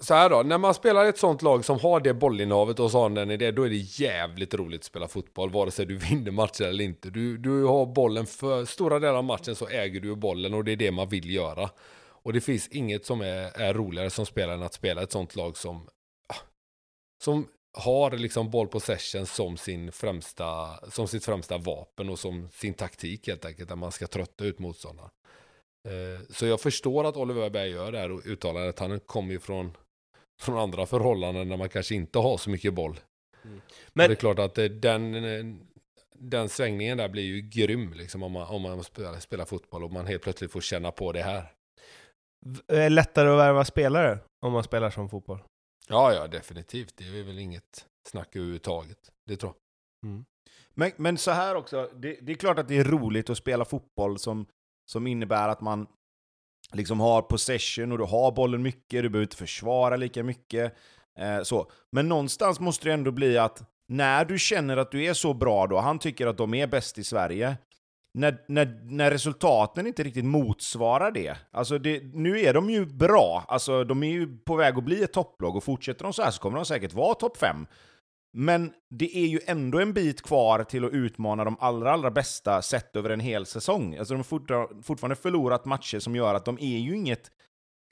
så 0.00 0.14
här 0.14 0.30
då, 0.30 0.42
när 0.42 0.58
man 0.58 0.74
spelar 0.74 1.04
i 1.04 1.08
ett 1.08 1.18
sånt 1.18 1.42
lag 1.42 1.64
som 1.64 1.78
har 1.78 2.00
det 2.00 2.14
bollinnehavet 2.14 2.80
och 2.80 2.90
så 2.90 3.00
har 3.00 3.10
den 3.10 3.30
idé, 3.30 3.50
då 3.50 3.62
är 3.62 3.70
det 3.70 3.76
jävligt 3.76 4.54
roligt 4.54 4.80
att 4.80 4.84
spela 4.84 5.08
fotboll, 5.08 5.50
vare 5.50 5.70
sig 5.70 5.86
du 5.86 5.96
vinner 6.10 6.30
matchen 6.30 6.66
eller 6.66 6.84
inte. 6.84 7.10
Du, 7.10 7.38
du 7.38 7.64
har 7.64 7.86
bollen 7.86 8.26
för 8.26 8.64
stora 8.64 8.98
delar 8.98 9.14
av 9.14 9.24
matchen 9.24 9.54
så 9.54 9.68
äger 9.68 10.00
du 10.00 10.16
bollen 10.16 10.54
och 10.54 10.64
det 10.64 10.72
är 10.72 10.76
det 10.76 10.90
man 10.90 11.08
vill 11.08 11.30
göra. 11.30 11.70
Och 12.06 12.32
det 12.32 12.40
finns 12.40 12.68
inget 12.68 13.06
som 13.06 13.20
är, 13.20 13.60
är 13.60 13.74
roligare 13.74 14.10
som 14.10 14.26
spelare 14.26 14.54
än 14.54 14.62
att 14.62 14.74
spela 14.74 15.02
ett 15.02 15.12
sånt 15.12 15.36
lag 15.36 15.56
som, 15.56 15.88
ah, 16.28 16.36
som 17.22 17.46
har 17.72 18.10
liksom 18.10 18.50
boll 18.50 18.68
possession 18.68 19.26
som, 19.26 19.56
sin 19.56 19.92
främsta, 19.92 20.78
som 20.90 21.08
sitt 21.08 21.24
främsta 21.24 21.58
vapen 21.58 22.08
och 22.08 22.18
som 22.18 22.48
sin 22.50 22.74
taktik 22.74 23.28
helt 23.28 23.44
enkelt, 23.44 23.68
där 23.68 23.76
man 23.76 23.92
ska 23.92 24.06
trötta 24.06 24.44
ut 24.44 24.58
motståndaren. 24.58 25.10
Eh, 25.88 26.20
så 26.30 26.46
jag 26.46 26.60
förstår 26.60 27.04
att 27.04 27.16
Oliver 27.16 27.50
Berg 27.50 27.70
gör 27.70 27.92
det 27.92 27.98
här 27.98 28.12
och 28.12 28.22
uttalar 28.24 28.66
att 28.66 28.78
han 28.78 29.00
kommer 29.00 29.32
ju 29.32 29.38
från 29.38 29.76
från 30.40 30.58
andra 30.58 30.86
förhållanden 30.86 31.48
när 31.48 31.56
man 31.56 31.68
kanske 31.68 31.94
inte 31.94 32.18
har 32.18 32.36
så 32.36 32.50
mycket 32.50 32.74
boll. 32.74 33.00
Mm. 33.44 33.60
Men 33.92 34.08
det 34.08 34.14
är 34.14 34.16
klart 34.16 34.38
att 34.38 34.54
den, 34.54 35.60
den 36.12 36.48
svängningen 36.48 36.98
där 36.98 37.08
blir 37.08 37.22
ju 37.22 37.40
grym 37.40 37.92
liksom 37.92 38.22
om 38.22 38.32
man, 38.32 38.46
om 38.46 38.62
man 38.62 38.84
spelar, 38.84 39.20
spelar 39.20 39.44
fotboll 39.44 39.84
och 39.84 39.92
man 39.92 40.06
helt 40.06 40.22
plötsligt 40.22 40.52
får 40.52 40.60
känna 40.60 40.92
på 40.92 41.12
det 41.12 41.22
här. 41.22 41.52
Är 42.66 42.76
det 42.76 42.88
lättare 42.88 43.28
att 43.28 43.38
värva 43.38 43.64
spelare 43.64 44.18
om 44.46 44.52
man 44.52 44.64
spelar 44.64 44.90
som 44.90 45.08
fotboll? 45.08 45.42
Ja, 45.88 46.14
ja, 46.14 46.26
definitivt. 46.26 46.96
Det 46.96 47.04
är 47.04 47.22
väl 47.22 47.38
inget 47.38 47.86
snack 48.08 48.36
överhuvudtaget. 48.36 48.98
Det 49.26 49.36
tror 49.36 49.52
jag. 49.52 50.10
Mm. 50.10 50.24
Men, 50.74 50.92
men 50.96 51.18
så 51.18 51.30
här 51.30 51.54
också, 51.54 51.90
det, 51.94 52.18
det, 52.22 52.32
är 52.32 52.36
klart 52.36 52.58
att 52.58 52.68
det 52.68 52.78
är 52.78 52.84
roligt 52.84 53.30
att 53.30 53.38
spela 53.38 53.64
fotboll 53.64 54.18
som, 54.18 54.46
som 54.86 55.06
innebär 55.06 55.48
att 55.48 55.60
man 55.60 55.86
liksom 56.72 57.00
har 57.00 57.22
possession 57.22 57.92
och 57.92 57.98
du 57.98 58.04
har 58.04 58.32
bollen 58.32 58.62
mycket, 58.62 59.02
du 59.02 59.08
behöver 59.08 59.22
inte 59.22 59.36
försvara 59.36 59.96
lika 59.96 60.22
mycket. 60.22 60.74
Eh, 61.18 61.42
så. 61.42 61.70
Men 61.92 62.08
någonstans 62.08 62.60
måste 62.60 62.88
det 62.88 62.92
ändå 62.92 63.10
bli 63.10 63.38
att 63.38 63.62
när 63.88 64.24
du 64.24 64.38
känner 64.38 64.76
att 64.76 64.90
du 64.90 65.04
är 65.04 65.14
så 65.14 65.34
bra 65.34 65.66
då, 65.66 65.78
han 65.78 65.98
tycker 65.98 66.26
att 66.26 66.36
de 66.36 66.54
är 66.54 66.66
bäst 66.66 66.98
i 66.98 67.04
Sverige, 67.04 67.56
när, 68.14 68.38
när, 68.48 68.80
när 68.84 69.10
resultaten 69.10 69.86
inte 69.86 70.02
riktigt 70.02 70.24
motsvarar 70.24 71.10
det. 71.10 71.36
Alltså 71.50 71.78
det, 71.78 72.02
nu 72.14 72.40
är 72.40 72.54
de 72.54 72.70
ju 72.70 72.86
bra, 72.86 73.44
alltså 73.48 73.84
de 73.84 74.02
är 74.02 74.10
ju 74.10 74.38
på 74.38 74.56
väg 74.56 74.78
att 74.78 74.84
bli 74.84 75.02
ett 75.02 75.12
topplag 75.12 75.56
och 75.56 75.64
fortsätter 75.64 76.04
de 76.04 76.12
så 76.12 76.22
här 76.22 76.30
så 76.30 76.40
kommer 76.40 76.56
de 76.56 76.64
säkert 76.64 76.92
vara 76.92 77.14
topp 77.14 77.36
5. 77.36 77.66
Men 78.36 78.72
det 78.90 79.16
är 79.16 79.26
ju 79.26 79.40
ändå 79.46 79.80
en 79.80 79.92
bit 79.92 80.22
kvar 80.22 80.64
till 80.64 80.84
att 80.84 80.92
utmana 80.92 81.44
de 81.44 81.56
allra, 81.60 81.92
allra 81.92 82.10
bästa 82.10 82.62
sett 82.62 82.96
över 82.96 83.10
en 83.10 83.20
hel 83.20 83.46
säsong. 83.46 83.96
Alltså 83.96 84.14
de 84.14 84.18
har 84.18 84.82
fortfarande 84.82 85.16
förlorat 85.16 85.64
matcher 85.64 85.98
som 85.98 86.16
gör 86.16 86.34
att 86.34 86.44
de 86.44 86.58
är 86.58 86.78
ju 86.78 86.96
inget, 86.96 87.30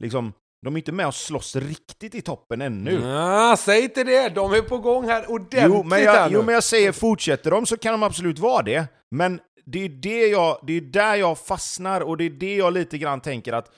liksom, 0.02 0.32
de 0.62 0.74
är 0.74 0.78
inte 0.78 0.92
med 0.92 1.06
och 1.06 1.14
slåss 1.14 1.56
riktigt 1.56 2.14
i 2.14 2.20
toppen 2.20 2.62
ännu. 2.62 2.92
Ja, 2.92 3.56
säg 3.58 3.82
inte 3.82 4.04
det! 4.04 4.28
De 4.28 4.52
är 4.52 4.62
på 4.62 4.78
gång 4.78 5.04
här 5.04 5.30
ordentligt 5.30 5.62
jo, 5.64 5.82
men 5.82 6.02
jag, 6.02 6.32
Jo, 6.32 6.42
men 6.42 6.54
jag 6.54 6.64
säger, 6.64 6.92
fortsätter 6.92 7.50
de 7.50 7.66
så 7.66 7.76
kan 7.76 7.92
de 7.92 8.02
absolut 8.02 8.38
vara 8.38 8.62
det. 8.62 8.86
Men 9.10 9.40
det 9.64 9.84
är, 9.84 9.88
det 9.88 10.26
jag, 10.26 10.58
det 10.66 10.72
är 10.72 10.80
där 10.80 11.14
jag 11.14 11.38
fastnar 11.38 12.00
och 12.00 12.16
det 12.16 12.24
är 12.24 12.30
det 12.30 12.56
jag 12.56 12.72
lite 12.72 12.98
grann 12.98 13.20
tänker 13.20 13.52
att 13.52 13.70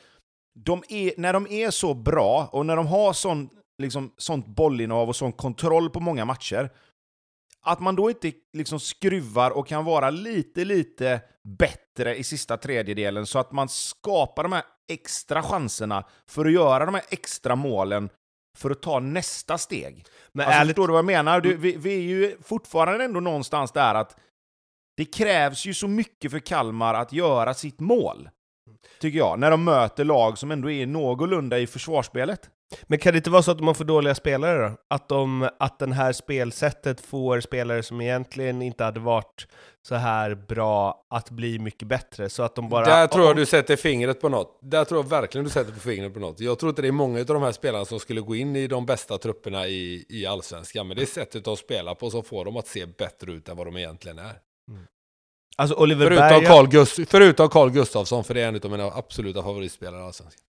de 0.64 0.83
är, 0.88 1.12
när 1.16 1.33
de 1.33 1.46
är 1.46 1.70
så 1.70 1.94
bra 1.94 2.48
och 2.53 2.66
när 2.66 2.77
de 2.77 2.87
har 2.87 3.12
sån 3.12 3.48
liksom, 3.78 4.12
sånt 4.16 4.46
bollinnehav 4.46 5.08
och 5.08 5.16
sån 5.16 5.32
kontroll 5.32 5.90
på 5.90 6.00
många 6.00 6.24
matcher, 6.24 6.70
att 7.62 7.80
man 7.80 7.96
då 7.96 8.10
inte 8.10 8.32
liksom 8.52 8.80
skruvar 8.80 9.50
och 9.50 9.66
kan 9.66 9.84
vara 9.84 10.10
lite, 10.10 10.64
lite 10.64 11.20
bättre 11.44 12.16
i 12.16 12.24
sista 12.24 12.56
tredjedelen 12.56 13.26
så 13.26 13.38
att 13.38 13.52
man 13.52 13.68
skapar 13.68 14.42
de 14.42 14.52
här 14.52 14.62
extra 14.88 15.42
chanserna 15.42 16.04
för 16.26 16.44
att 16.44 16.52
göra 16.52 16.87
de 16.87 16.94
här 16.94 17.04
extra 17.10 17.56
målen 17.56 18.10
för 18.58 18.70
att 18.70 18.82
ta 18.82 19.00
nästa 19.00 19.58
steg. 19.58 20.06
Men 20.32 20.46
Alltså, 20.46 20.60
ärligt, 20.60 20.70
förstår 20.70 20.87
du 20.87 20.92
vad 20.92 20.98
jag 20.98 21.04
menar? 21.04 21.40
Du, 21.40 21.56
vi, 21.56 21.76
vi 21.76 21.94
är 21.94 22.02
ju 22.02 22.37
fortfarande 22.42 23.04
ändå 23.04 23.20
någonstans 23.20 23.72
där 23.72 23.94
att 23.94 24.16
det 24.96 25.04
krävs 25.04 25.66
ju 25.66 25.74
så 25.74 25.88
mycket 25.88 26.30
för 26.30 26.38
Kalmar 26.38 26.94
att 26.94 27.12
göra 27.12 27.54
sitt 27.54 27.80
mål. 27.80 28.28
Tycker 29.00 29.18
jag, 29.18 29.38
när 29.38 29.50
de 29.50 29.64
möter 29.64 30.04
lag 30.04 30.38
som 30.38 30.50
ändå 30.50 30.70
är 30.70 30.87
någorlunda 30.87 31.58
i 31.58 31.66
försvarsspelet. 31.66 32.50
Men 32.82 32.98
kan 32.98 33.12
det 33.12 33.16
inte 33.16 33.30
vara 33.30 33.42
så 33.42 33.50
att 33.50 33.58
de 33.58 33.74
får 33.74 33.84
dåliga 33.84 34.14
spelare 34.14 34.68
då? 34.68 34.76
Att, 34.90 35.08
de, 35.08 35.48
att 35.58 35.78
den 35.78 35.92
här 35.92 36.12
spelsättet 36.12 37.00
får 37.00 37.40
spelare 37.40 37.82
som 37.82 38.00
egentligen 38.00 38.62
inte 38.62 38.84
hade 38.84 39.00
varit 39.00 39.46
så 39.88 39.94
här 39.94 40.34
bra 40.34 41.06
att 41.10 41.30
bli 41.30 41.58
mycket 41.58 41.88
bättre, 41.88 42.30
så 42.30 42.42
att 42.42 42.54
de 42.54 42.68
bara... 42.68 42.84
Där 42.84 43.06
tror 43.06 43.26
jag 43.26 43.37
du 43.37 43.46
sätter 43.46 43.76
fingret 43.76 44.20
på 44.20 44.28
något. 44.28 44.58
Där 44.62 44.84
tror 44.84 45.00
jag 45.02 45.08
verkligen 45.08 45.44
du 45.44 45.50
sätter 45.50 45.72
på 45.72 45.80
fingret 45.80 46.14
på 46.14 46.20
något. 46.20 46.40
Jag 46.40 46.58
tror 46.58 46.70
inte 46.70 46.82
det 46.82 46.88
är 46.88 46.92
många 46.92 47.20
av 47.20 47.26
de 47.26 47.42
här 47.42 47.52
spelarna 47.52 47.84
som 47.84 48.00
skulle 48.00 48.20
gå 48.20 48.34
in 48.34 48.56
i 48.56 48.66
de 48.66 48.87
bästa 48.87 49.18
trupperna 49.18 49.66
i, 49.66 50.06
i 50.08 50.26
allsvenskan. 50.26 50.88
Men 50.88 50.96
det 50.96 51.02
är 51.02 51.06
sättet 51.06 51.48
att 51.48 51.58
spela 51.58 51.94
på 51.94 52.10
som 52.10 52.24
får 52.24 52.44
dem 52.44 52.56
att 52.56 52.66
se 52.66 52.87
bättre 52.87 53.32
ut 53.32 53.48
än 53.48 53.56
vad 53.56 53.66
de 53.66 53.76
egentligen 53.76 54.18
är. 54.18 54.38
Alltså 55.56 55.76
Oliver 55.76 56.06
Förutom 56.06 56.28
Berg... 56.28 56.46
Carl, 56.46 56.68
Gust 56.68 57.00
förutom 57.08 57.48
Carl 57.48 57.70
Gustafsson, 57.70 58.24
för 58.24 58.34
det 58.34 58.40
är 58.40 58.48
en 58.48 58.60
av 58.64 58.70
mina 58.70 58.84
absoluta 58.84 59.42
favoritspelare 59.42 60.00
i 60.00 60.04
allsvenskan. 60.04 60.44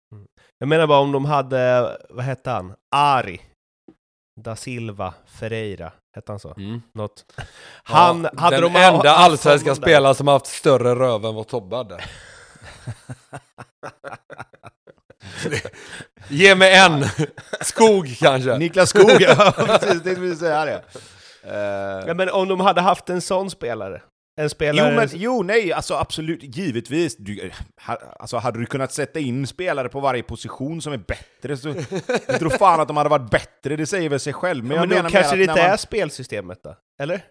Jag 0.60 0.68
menar 0.70 0.88
bara 0.88 1.00
om 1.00 1.12
de 1.12 1.26
hade, 1.26 1.98
vad 2.10 2.26
hette 2.26 2.50
han? 2.50 2.74
Ari. 2.96 3.41
Da 4.41 4.56
Silva 4.56 5.13
Ferreira, 5.28 5.91
hette 6.15 6.32
han 6.32 6.39
så? 6.39 6.54
Mm. 6.58 6.82
Något. 6.94 7.26
Han, 7.84 8.24
Ja, 8.24 8.30
hade 8.41 8.56
den 8.62 8.74
de 8.74 8.80
enda 8.80 9.12
allsvenska 9.12 9.76
spelaren 9.76 10.15
som 10.15 10.28
haft 10.28 10.46
större 10.48 10.96
röv 10.96 11.26
än 11.26 11.36
vad 11.36 11.48
Tobbe 11.48 11.76
hade. 11.76 12.04
Ge 16.30 16.56
mig 16.56 16.76
en! 16.76 17.06
Skog 17.62 18.15
kanske? 18.20 18.58
Niklas 18.58 18.89
Skog, 18.89 19.22
ja 19.22 19.52
precis, 19.58 20.02
det 20.02 20.15
vill 20.15 20.38
säga 20.39 20.65
det. 20.65 20.84
Eh, 21.44 22.08
Ja, 22.08 22.13
men 22.13 22.30
om 22.30 22.48
de 22.48 22.60
hade 22.60 22.82
haft 22.82 23.10
en 23.10 23.22
sån 23.22 23.50
spelare? 23.50 24.02
En 24.38 24.50
spelare... 24.50 24.89
Jo, 24.89 24.95
men, 24.95 25.10
jo, 25.13 25.43
nej, 25.43 25.74
alltså 25.74 25.93
absolut, 25.93 26.58
givetvis. 26.58 27.15
Du, 27.17 27.52
ha, 27.88 27.98
alltså, 28.19 28.38
hade 28.38 28.60
du 28.60 28.65
kunnat 28.65 28.91
sätta 28.93 29.19
in 29.19 29.48
spelare 29.48 29.89
på 29.89 30.00
varje 30.00 30.24
position 30.24 30.82
som 30.82 30.93
är 30.93 30.98
bättre 30.98 31.58
så... 31.58 31.76
Jag 32.28 32.39
tror 32.39 32.50
fan 32.50 32.82
att 32.82 32.88
de 32.88 32.98
hade 32.98 33.10
varit 33.10 33.32
bättre, 33.32 33.76
det 33.76 33.86
säger 33.86 34.10
väl 34.10 34.19
sig 34.19 34.34
själv. 34.34 34.63
Men, 34.63 34.67
men, 34.67 34.78
jag 34.78 34.88
men 34.89 34.98
menar 34.98 35.10
kanske 35.10 35.36
det 35.36 35.41
inte 35.43 35.56
man- 35.62 35.71
är 35.71 35.78
spelsystemet 35.78 36.63
då? 36.63 36.76
Eller? 37.00 37.21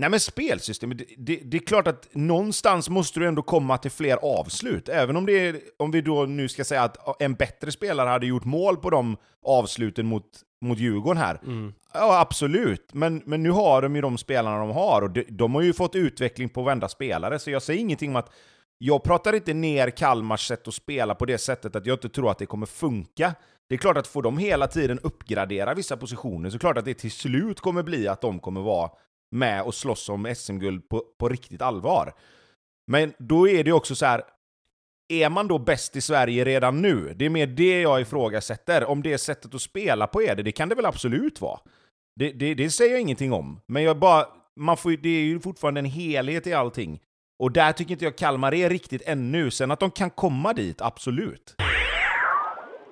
Nej 0.00 0.10
men 0.10 0.20
spelsystemet, 0.20 0.98
det, 0.98 1.04
det, 1.16 1.40
det 1.44 1.56
är 1.56 1.66
klart 1.66 1.86
att 1.86 2.08
någonstans 2.12 2.88
måste 2.88 3.20
du 3.20 3.26
ändå 3.26 3.42
komma 3.42 3.78
till 3.78 3.90
fler 3.90 4.16
avslut. 4.22 4.88
Även 4.88 5.16
om, 5.16 5.26
det 5.26 5.48
är, 5.48 5.60
om 5.76 5.90
vi 5.90 6.00
då 6.00 6.24
nu 6.24 6.48
ska 6.48 6.64
säga 6.64 6.82
att 6.82 7.22
en 7.22 7.34
bättre 7.34 7.72
spelare 7.72 8.08
hade 8.08 8.26
gjort 8.26 8.44
mål 8.44 8.76
på 8.76 8.90
de 8.90 9.16
avsluten 9.46 10.06
mot, 10.06 10.24
mot 10.60 10.78
Djurgården 10.78 11.22
här. 11.22 11.40
Mm. 11.42 11.72
Ja, 11.94 12.20
absolut. 12.20 12.94
Men, 12.94 13.22
men 13.26 13.42
nu 13.42 13.50
har 13.50 13.82
de 13.82 13.96
ju 13.96 14.02
de 14.02 14.18
spelarna 14.18 14.58
de 14.58 14.70
har, 14.70 15.02
och 15.02 15.10
de, 15.10 15.24
de 15.28 15.54
har 15.54 15.62
ju 15.62 15.72
fått 15.72 15.96
utveckling 15.96 16.48
på 16.48 16.62
varenda 16.62 16.88
spelare, 16.88 17.38
så 17.38 17.50
jag 17.50 17.62
säger 17.62 17.80
ingenting 17.80 18.10
om 18.10 18.16
att 18.16 18.32
jag 18.78 19.02
pratar 19.02 19.34
inte 19.34 19.54
ner 19.54 19.90
Kalmars 19.90 20.46
sätt 20.46 20.68
att 20.68 20.74
spela 20.74 21.14
på 21.14 21.26
det 21.26 21.38
sättet 21.38 21.76
att 21.76 21.86
jag 21.86 21.94
inte 21.94 22.08
tror 22.08 22.30
att 22.30 22.38
det 22.38 22.46
kommer 22.46 22.66
funka. 22.66 23.34
Det 23.68 23.74
är 23.74 23.78
klart 23.78 23.96
att 23.96 24.06
får 24.06 24.22
de 24.22 24.38
hela 24.38 24.66
tiden 24.66 24.98
uppgradera 24.98 25.74
vissa 25.74 25.96
positioner 25.96 26.50
så 26.50 26.54
är 26.54 26.58
det 26.58 26.60
klart 26.60 26.78
att 26.78 26.84
det 26.84 26.94
till 26.94 27.10
slut 27.10 27.60
kommer 27.60 27.82
bli 27.82 28.08
att 28.08 28.20
de 28.20 28.40
kommer 28.40 28.60
vara 28.60 28.90
med 29.30 29.62
och 29.62 29.74
slåss 29.74 30.08
om 30.08 30.34
SM-guld 30.36 30.88
på, 30.88 31.02
på 31.18 31.28
riktigt 31.28 31.62
allvar. 31.62 32.12
Men 32.86 33.12
då 33.18 33.48
är 33.48 33.64
det 33.64 33.70
ju 33.70 33.74
också 33.74 33.94
så 33.94 34.06
här, 34.06 34.22
är 35.08 35.28
man 35.28 35.48
då 35.48 35.58
bäst 35.58 35.96
i 35.96 36.00
Sverige 36.00 36.44
redan 36.44 36.82
nu? 36.82 37.14
Det 37.16 37.24
är 37.24 37.30
mer 37.30 37.46
det 37.46 37.80
jag 37.80 38.00
ifrågasätter. 38.00 38.84
Om 38.84 39.02
det 39.02 39.18
sättet 39.18 39.54
att 39.54 39.62
spela 39.62 40.06
på 40.06 40.22
är 40.22 40.36
det, 40.36 40.42
det 40.42 40.52
kan 40.52 40.68
det 40.68 40.74
väl 40.74 40.86
absolut 40.86 41.40
vara. 41.40 41.60
Det, 42.16 42.32
det, 42.32 42.54
det 42.54 42.70
säger 42.70 42.92
jag 42.92 43.00
ingenting 43.00 43.32
om. 43.32 43.60
Men 43.66 43.82
jag 43.82 43.98
bara, 43.98 44.26
man 44.56 44.76
får, 44.76 44.90
det 44.90 45.08
är 45.08 45.22
ju 45.22 45.40
fortfarande 45.40 45.80
en 45.80 45.84
helhet 45.84 46.46
i 46.46 46.52
allting. 46.52 47.00
Och 47.38 47.52
där 47.52 47.72
tycker 47.72 47.92
inte 47.92 48.04
jag 48.04 48.18
Kalmar 48.18 48.54
är 48.54 48.70
riktigt 48.70 49.02
ännu. 49.06 49.50
Sen 49.50 49.70
att 49.70 49.80
de 49.80 49.90
kan 49.90 50.10
komma 50.10 50.52
dit, 50.52 50.80
absolut. 50.80 51.54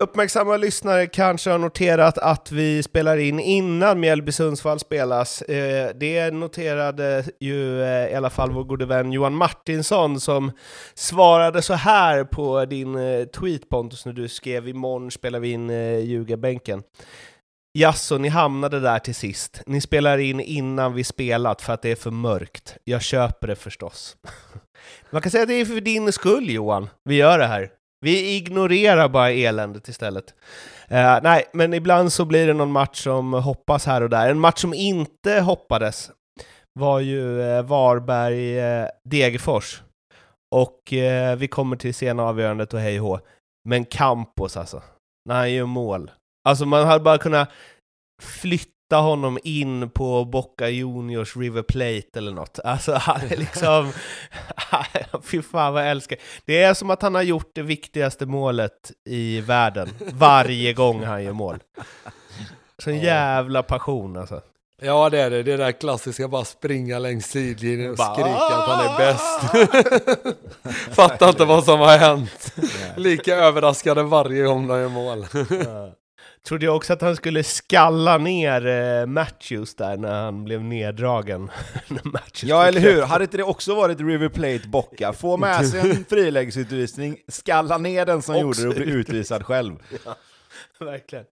Uppmärksamma 0.01 0.57
lyssnare 0.57 1.07
kanske 1.07 1.51
har 1.51 1.59
noterat 1.59 2.19
att 2.19 2.53
vi 2.53 2.83
spelar 2.83 3.17
in 3.17 3.41
innan 3.41 4.05
Mjällby-Sundsvall 4.05 4.79
spelas. 4.79 5.43
Eh, 5.43 5.91
det 5.95 6.31
noterade 6.31 7.25
ju 7.41 7.83
eh, 7.83 8.13
i 8.13 8.15
alla 8.15 8.31
fall 8.31 8.51
vår 8.51 8.65
gode 8.65 8.87
vän 8.87 9.13
Johan 9.13 9.35
Martinsson 9.35 10.21
som 10.21 10.53
svarade 10.95 11.63
så 11.63 11.75
här 11.75 12.25
på 12.25 12.65
din 12.65 12.95
eh, 12.95 13.25
tweet 13.25 13.69
Pontus 13.69 14.07
när 14.07 14.13
du 14.13 14.29
skrev 14.29 14.69
imorgon 14.69 15.11
spelar 15.11 15.41
vi 15.41 15.51
in 15.51 15.71
ljugarbänken. 16.01 16.83
Jaså, 17.73 18.19
ni 18.19 18.29
hamnade 18.29 18.81
där 18.81 18.99
till 18.99 19.15
sist. 19.15 19.63
Ni 19.67 19.81
spelar 19.81 20.19
in 20.19 20.41
innan 20.41 20.95
vi 20.95 21.05
spelat 21.05 21.63
för 21.63 21.73
att 21.73 21.83
det 21.83 21.91
är 21.91 21.97
för 21.97 22.11
mörkt. 22.11 22.77
Jag 22.85 23.03
köper 23.03 23.47
det 23.47 23.57
förstås. 23.57 24.17
Man 25.11 25.23
kan 25.23 25.31
säga 25.31 25.43
att 25.43 25.49
det 25.49 25.55
är 25.55 25.65
för 25.65 25.81
din 25.81 26.13
skull 26.13 26.51
Johan, 26.51 26.89
vi 27.05 27.15
gör 27.15 27.39
det 27.39 27.47
här. 27.47 27.78
Vi 28.01 28.37
ignorerar 28.37 29.09
bara 29.09 29.31
eländet 29.31 29.89
istället. 29.89 30.35
Uh, 30.93 31.19
nej, 31.23 31.45
men 31.53 31.75
ibland 31.75 32.13
så 32.13 32.25
blir 32.25 32.47
det 32.47 32.55
någon 32.55 32.73
match 32.73 33.03
som 33.03 33.33
hoppas 33.33 33.87
här 33.87 34.03
och 34.03 34.11
där. 34.11 34.31
En 34.31 34.41
match 34.41 34.61
som 34.61 34.75
inte 34.75 35.41
hoppades 35.41 36.11
var 36.81 37.01
ju 37.01 37.43
eh, 37.43 37.59
uh, 37.59 37.65
Varberg-Degerfors. 37.67 39.81
Eh, 39.81 39.85
och 40.55 40.93
uh, 40.93 41.35
vi 41.37 41.49
kommer 41.49 41.77
till 41.77 41.95
sena 41.95 42.23
avgörandet 42.23 42.75
och 42.75 42.81
hej 42.81 43.01
och 43.01 43.07
hå. 43.07 43.21
Men 43.69 43.85
Campos 43.85 44.57
alltså, 44.57 44.83
när 45.29 45.35
han 45.35 45.53
gör 45.53 45.67
mål. 45.67 46.11
Alltså 46.49 46.67
man 46.67 46.87
hade 46.87 47.05
bara 47.05 47.19
kunnat 47.19 47.51
flytta 48.23 48.73
honom 48.97 49.39
in 49.45 49.91
på 49.91 50.25
Boca 50.25 50.69
Juniors 50.69 51.37
River 51.37 51.63
Plate 51.63 52.19
eller 52.19 52.33
något. 52.33 52.59
Alltså 52.65 52.95
han 53.01 53.21
är 53.31 53.37
liksom... 53.37 53.93
Fy 55.23 55.43
fan 55.43 55.73
vad 55.73 55.83
jag 55.83 55.91
älskar. 55.91 56.19
Det 56.45 56.63
är 56.63 56.75
som 56.75 56.91
att 56.91 57.03
han 57.03 57.15
har 57.15 57.23
gjort 57.23 57.51
det 57.55 57.63
viktigaste 57.63 58.27
målet 58.27 58.93
i 59.05 59.41
världen 59.41 59.89
varje 60.13 60.73
gång 60.73 61.05
han 61.05 61.25
gör 61.25 61.33
mål. 61.33 61.59
Sån 62.79 62.99
jävla 62.99 63.63
passion 63.63 64.17
alltså. 64.17 64.41
Ja 64.81 65.11
det 65.11 65.21
är 65.21 65.31
det, 65.31 65.43
det 65.43 65.57
där 65.57 65.73
klassiska 65.73 66.29
bara 66.29 66.45
springa 66.45 66.99
längs 66.99 67.27
sidlinjen 67.27 67.91
och 67.91 67.97
Bara, 67.97 68.15
skrika 68.15 68.55
att 68.55 68.69
han 68.69 68.87
är 68.87 68.99
bäst. 68.99 69.41
Fattar 70.95 71.29
inte 71.29 71.45
vad 71.45 71.65
som 71.65 71.81
har 71.81 71.99
hänt. 71.99 72.55
Lika 72.97 73.37
överraskade 73.37 74.03
varje 74.03 74.45
gång 74.45 74.67
de 74.67 74.81
gör 74.81 74.89
mål. 74.89 75.27
Trodde 76.43 76.65
jag 76.67 76.77
också 76.77 76.93
att 76.93 77.03
han 77.03 77.17
skulle 77.17 77.45
skalla 77.45 78.19
ner 78.19 78.67
eh, 78.67 79.07
Matthews 79.07 79.75
där 79.75 79.97
när 79.97 80.23
han 80.23 80.45
blev 80.45 80.65
neddragen. 80.65 81.51
Ja, 82.43 82.67
eller 82.67 82.81
hur? 82.81 83.03
Hade 83.03 83.25
inte 83.25 83.37
det 83.37 83.43
också 83.43 83.75
varit 83.75 84.01
River 84.01 84.29
Plate 84.29 84.69
Bocca? 84.69 85.13
Få 85.13 85.37
med 85.37 85.67
sig 85.71 85.81
en 85.81 86.05
frilägesutvisning, 86.05 87.19
skalla 87.29 87.79
ner 87.79 88.07
den 88.07 88.23
som 88.23 88.37
gjorde 88.41 88.63
det 88.63 88.69
och 88.69 88.75
bli 88.75 88.91
utvisad 88.91 89.47
själv. 89.47 89.77
Verkligen. 90.79 91.25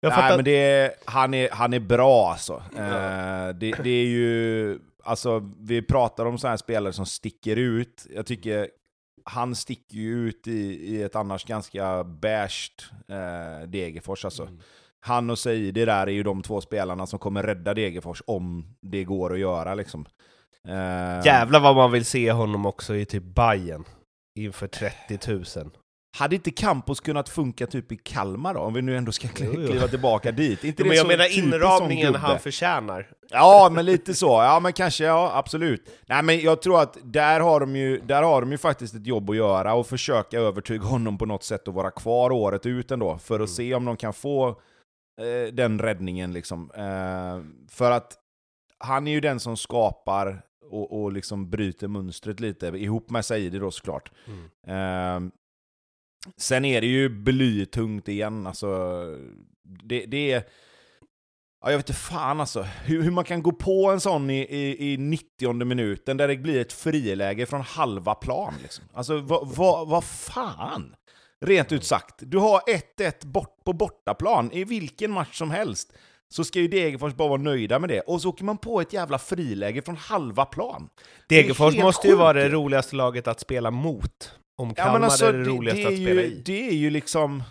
Jag 0.00 0.08
Nej, 0.10 0.16
fattar... 0.16 0.36
men 0.36 0.44
det 0.44 0.50
är, 0.50 0.92
han, 1.04 1.34
är, 1.34 1.48
han 1.52 1.72
är 1.72 1.80
bra 1.80 2.30
alltså. 2.30 2.62
Eh, 2.76 3.48
det, 3.54 3.74
det 3.82 3.90
är 3.90 4.06
ju... 4.06 4.78
Alltså, 5.04 5.50
vi 5.60 5.82
pratar 5.82 6.26
om 6.26 6.38
så 6.38 6.48
här 6.48 6.56
spelare 6.56 6.92
som 6.92 7.06
sticker 7.06 7.56
ut. 7.56 8.06
Jag 8.14 8.26
tycker 8.26 8.68
han 9.24 9.54
sticker 9.54 9.96
ju 9.96 10.28
ut 10.28 10.48
i, 10.48 10.60
i 10.94 11.02
ett 11.02 11.16
annars 11.16 11.44
ganska 11.44 12.04
beige 12.04 12.70
eh, 13.08 13.68
Degerfors 13.68 14.24
alltså. 14.24 14.42
Mm. 14.42 14.58
Han 15.00 15.30
och 15.30 15.38
Saidi 15.38 15.84
där 15.84 16.06
är 16.06 16.12
ju 16.12 16.22
de 16.22 16.42
två 16.42 16.60
spelarna 16.60 17.06
som 17.06 17.18
kommer 17.18 17.42
rädda 17.42 17.74
Degerfors 17.74 18.22
om 18.26 18.76
det 18.80 19.04
går 19.04 19.32
att 19.32 19.38
göra 19.38 19.74
liksom. 19.74 20.06
Eh, 20.68 21.26
Jävlar 21.26 21.60
vad 21.60 21.76
man 21.76 21.92
vill 21.92 22.04
se 22.04 22.32
honom 22.32 22.66
också 22.66 22.96
i 22.96 23.04
typ 23.04 23.22
Bayern 23.22 23.84
inför 24.38 24.66
30 24.66 25.32
000. 25.32 25.70
Hade 26.16 26.34
inte 26.36 26.50
Campos 26.50 27.00
kunnat 27.00 27.28
funka 27.28 27.66
typ 27.66 27.92
i 27.92 27.96
Kalmar 27.96 28.54
då? 28.54 28.60
Om 28.60 28.74
vi 28.74 28.82
nu 28.82 28.96
ändå 28.96 29.12
ska 29.12 29.28
Jo, 29.40 29.52
jo. 29.58 29.66
kliva 29.66 29.88
tillbaka 29.88 30.32
dit. 30.32 30.64
Inte 30.64 30.82
Men 30.82 30.90
det 30.90 30.96
jag 30.96 31.06
menar 31.06 31.38
inramningen 31.38 32.14
han 32.14 32.38
förtjänar. 32.38 33.10
Ja, 33.30 33.68
men 33.72 33.84
lite 33.86 34.14
så. 34.14 34.26
Ja, 34.26 34.60
men 34.62 34.72
kanske, 34.72 35.04
ja, 35.04 35.32
absolut. 35.34 35.90
Nej, 36.06 36.22
men 36.22 36.40
jag 36.40 36.62
tror 36.62 36.80
att 36.80 36.98
där 37.02 37.40
har 37.40 37.60
de 37.60 37.76
ju, 37.76 38.00
där 38.00 38.22
har 38.22 38.40
de 38.40 38.52
ju 38.52 38.58
faktiskt 38.58 38.94
ett 38.94 39.06
jobb 39.06 39.30
att 39.30 39.36
göra 39.36 39.74
och 39.74 39.86
försöka 39.86 40.38
övertyga 40.38 40.84
honom 40.84 41.18
på 41.18 41.26
något 41.26 41.44
sätt 41.44 41.68
att 41.68 41.74
vara 41.74 41.90
kvar 41.90 42.30
året 42.32 42.66
ut 42.66 42.90
ändå, 42.90 43.18
för 43.18 43.34
att 43.34 43.38
Mm. 43.38 43.48
se 43.48 43.74
om 43.74 43.84
de 43.84 43.96
kan 43.96 44.12
få 44.12 44.48
eh, 45.20 45.52
den 45.54 45.78
räddningen 45.78 46.32
liksom. 46.32 46.70
Eh, 46.76 47.66
för 47.70 47.90
att 47.90 48.12
han 48.78 49.06
är 49.06 49.12
ju 49.12 49.20
den 49.20 49.40
som 49.40 49.56
skapar 49.56 50.42
och, 50.70 51.02
och 51.02 51.12
liksom 51.12 51.50
bryter 51.50 51.88
mönstret 51.88 52.40
lite, 52.40 52.66
ihop 52.66 53.10
med 53.10 53.24
Saidi 53.24 53.58
då 53.58 53.70
såklart. 53.70 54.10
Eh, 54.66 55.20
sen 56.36 56.64
är 56.64 56.80
det 56.80 56.86
ju 56.86 57.08
blytungt 57.08 58.08
igen, 58.08 58.46
alltså. 58.46 59.00
Det, 59.62 60.06
det 60.06 60.32
är... 60.32 60.42
Ja, 61.60 61.70
jag 61.70 61.78
vet 61.78 61.88
inte 61.88 62.00
fan 62.00 62.40
alltså. 62.40 62.62
Hur, 62.62 63.02
hur 63.02 63.10
man 63.10 63.24
kan 63.24 63.42
gå 63.42 63.52
på 63.52 63.90
en 63.90 64.00
sån 64.00 64.30
i, 64.30 64.40
i, 64.40 64.92
i 64.92 64.96
90 64.96 65.64
minuten 65.64 66.16
där 66.16 66.28
det 66.28 66.36
blir 66.36 66.60
ett 66.60 66.72
friläge 66.72 67.46
från 67.46 67.60
halva 67.60 68.14
plan. 68.14 68.54
Liksom. 68.62 68.84
Alltså, 68.94 69.20
vad 69.20 69.48
vad 69.48 69.88
vad 69.88 70.04
fan? 70.04 70.94
Rent 71.40 71.72
ut 71.72 71.84
sagt. 71.84 72.14
Du 72.18 72.38
har 72.38 72.60
1-1 72.98 73.26
bort 73.26 73.64
på 73.64 73.72
bortaplan 73.72 74.52
i 74.52 74.64
vilken 74.64 75.10
match 75.10 75.38
som 75.38 75.50
helst. 75.50 75.92
Så 76.28 76.44
ska 76.44 76.58
ju 76.58 76.68
Degerfors 76.68 77.14
bara 77.14 77.28
vara 77.28 77.40
nöjda 77.40 77.78
med 77.78 77.88
det. 77.88 78.00
Och 78.00 78.22
så 78.22 78.28
åker 78.28 78.44
man 78.44 78.58
på 78.58 78.80
ett 78.80 78.92
jävla 78.92 79.18
friläge 79.18 79.82
från 79.82 79.96
halva 79.96 80.44
plan. 80.44 80.88
Degerfors 81.28 81.76
måste 81.76 82.08
ju 82.08 82.14
vara 82.14 82.32
det 82.32 82.48
roligaste 82.48 82.96
laget 82.96 83.28
att 83.28 83.40
spela 83.40 83.70
mot. 83.70 84.30
Om 84.56 84.68
Ja, 84.76 84.84
Kalmar 84.84 85.00
alltså, 85.00 85.26
är 85.26 85.32
det 85.32 85.44
roligaste 85.44 85.82
det, 85.82 85.88
är 85.88 85.92
att 85.92 85.98
spela 86.02 86.20
ju, 86.22 86.26
i. 86.26 86.42
det 86.44 86.68
är 86.68 86.74
ju 86.74 86.90
liksom... 86.90 87.42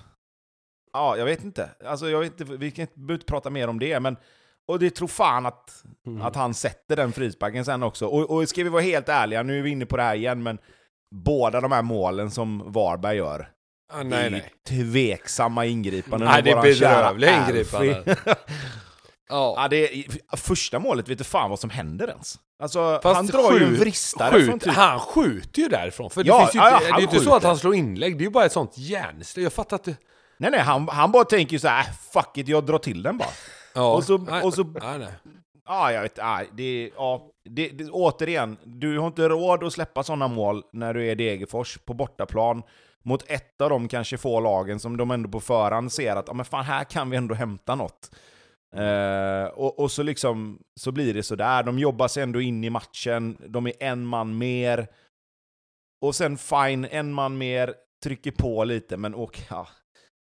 Ja, 0.93 1.17
jag 1.17 1.25
vet 1.25 1.43
inte. 1.43 1.69
Alltså, 1.85 2.09
jag 2.09 2.19
vet 2.19 2.39
inte 2.41 2.55
vi 2.57 2.71
kan 2.71 2.87
inte 3.09 3.25
prata 3.25 3.49
mer 3.49 3.67
om 3.67 3.79
det, 3.79 3.99
men... 3.99 4.17
Och 4.67 4.79
det 4.79 4.89
tror 4.89 5.07
fan 5.07 5.45
att, 5.45 5.83
Mm. 6.07 6.21
att 6.21 6.35
han 6.35 6.53
sätter 6.53 6.95
den 6.95 7.11
frisparken 7.11 7.65
sen 7.65 7.83
också. 7.83 8.05
Och, 8.07 8.31
och 8.31 8.49
ska 8.49 8.63
vi 8.63 8.69
vara 8.69 8.81
helt 8.81 9.09
ärliga, 9.09 9.43
nu 9.43 9.59
är 9.59 9.61
vi 9.63 9.69
inne 9.69 9.85
på 9.85 9.97
det 9.97 10.03
här 10.03 10.15
igen, 10.15 10.43
men 10.43 10.57
båda 11.15 11.61
de 11.61 11.71
här 11.71 11.81
målen 11.81 12.31
som 12.31 12.71
Varberg 12.71 13.17
gör, 13.17 13.49
Ah, 13.93 13.97
det 13.97 14.01
är 14.01 14.03
nej, 14.03 14.29
nej. 14.31 14.51
tveksamma 14.67 15.65
ingripanden. 15.65 16.29
Nej, 16.29 16.41
det 16.43 16.51
är 16.51 16.61
bedrövliga 16.61 17.43
ingripanden. 17.49 18.03
ja, 18.25 18.35
Ja. 19.57 19.67
det 19.69 19.77
är, 19.97 20.37
första 20.37 20.79
målet 20.79 21.07
vet 21.09 21.17
du 21.17 21.23
fan 21.23 21.49
vad 21.49 21.59
som 21.59 21.69
händer 21.69 22.07
ens. 22.07 22.39
Alltså, 22.59 22.99
Fast 23.03 23.15
han 23.15 23.25
drar 23.25 23.51
ju 23.51 23.63
en 23.65 23.69
skjut- 23.71 23.79
vristare 23.79 24.31
skjut, 24.33 24.45
från 24.49 24.59
typ... 24.59 24.73
Han 24.73 24.99
skjuter 24.99 25.61
ju 25.61 25.67
därifrån. 25.67 26.09
För 26.09 26.23
det, 26.23 26.27
Ja, 26.27 26.49
ju 26.53 26.59
ja, 26.59 26.71
inte, 26.73 26.85
ja, 26.87 26.95
det 26.95 26.97
är 26.97 26.97
ju 26.99 27.03
inte 27.03 27.19
så 27.19 27.35
att 27.35 27.43
han 27.43 27.57
slår 27.57 27.75
inlägg, 27.75 28.17
det 28.17 28.21
är 28.21 28.25
ju 28.25 28.31
bara 28.31 28.45
ett 28.45 28.51
sånt 28.51 28.77
järnställ. 28.77 29.43
Jag 29.43 29.53
fattar 29.53 29.77
inte. 29.77 29.95
Nej, 30.37 30.51
nej, 30.51 30.59
han, 30.59 30.87
han 30.87 31.11
bara 31.11 31.23
tänker 31.23 31.53
ju 31.53 31.59
så 31.59 31.67
här, 31.67 31.79
"Äh, 31.79 31.93
fuck 32.13 32.37
it, 32.37 32.47
jag 32.47 32.65
drar 32.65 32.77
till 32.77 33.03
den 33.03 33.17
bara. 33.17 33.29
Ja. 33.73 33.93
Och 33.93 34.03
så- 34.03 34.17
nej, 34.17 34.41
och 34.43 34.53
så- 34.53 34.63
Nej, 34.63 34.99
nej. 34.99 35.07
Ja, 35.65 35.91
jag 35.91 36.01
vet. 36.01 36.17
Nej, 36.17 36.49
det, 36.53 36.91
ja, 36.97 37.21
det, 37.49 37.67
det, 37.67 37.89
återigen, 37.89 38.57
du 38.63 38.99
har 38.99 39.07
inte 39.07 39.29
råd 39.29 39.63
att 39.63 39.73
släppa 39.73 40.03
sådana 40.03 40.27
mål 40.27 40.63
när 40.73 40.93
du 40.93 41.07
är 41.11 41.15
Degerfors 41.15 41.77
på 41.77 41.93
bortaplan 41.93 42.63
mot 43.03 43.23
ett 43.27 43.61
av 43.61 43.69
de 43.69 43.87
kanske 43.87 44.17
få 44.17 44.39
lagen 44.39 44.79
som 44.79 44.97
de 44.97 45.11
ändå 45.11 45.29
på 45.29 45.39
förhand 45.39 45.91
ser 45.91 46.15
att 46.15 46.27
ja, 46.27 46.33
men 46.33 46.45
fan, 46.45 46.63
här 46.65 46.83
kan 46.83 47.09
vi 47.09 47.17
ändå 47.17 47.35
hämta 47.35 47.75
något. 47.75 48.11
Eh, 48.75 49.45
och, 49.45 49.79
och 49.79 49.91
så 49.91 50.03
liksom 50.03 50.59
så 50.79 50.91
blir 50.91 51.13
det 51.13 51.23
sådär. 51.23 51.63
De 51.63 51.79
jobbar 51.79 52.07
sig 52.07 52.23
ändå 52.23 52.41
in 52.41 52.63
i 52.63 52.69
matchen, 52.69 53.37
de 53.47 53.67
är 53.67 53.73
en 53.79 54.05
man 54.05 54.37
mer. 54.37 54.87
Och 56.05 56.15
sen 56.15 56.37
fine, 56.37 56.85
en 56.85 57.13
man 57.13 57.37
mer, 57.37 57.73
trycker 58.03 58.31
på 58.31 58.63
lite, 58.63 58.97
men 58.97 59.13
och, 59.15 59.39
ja, 59.49 59.67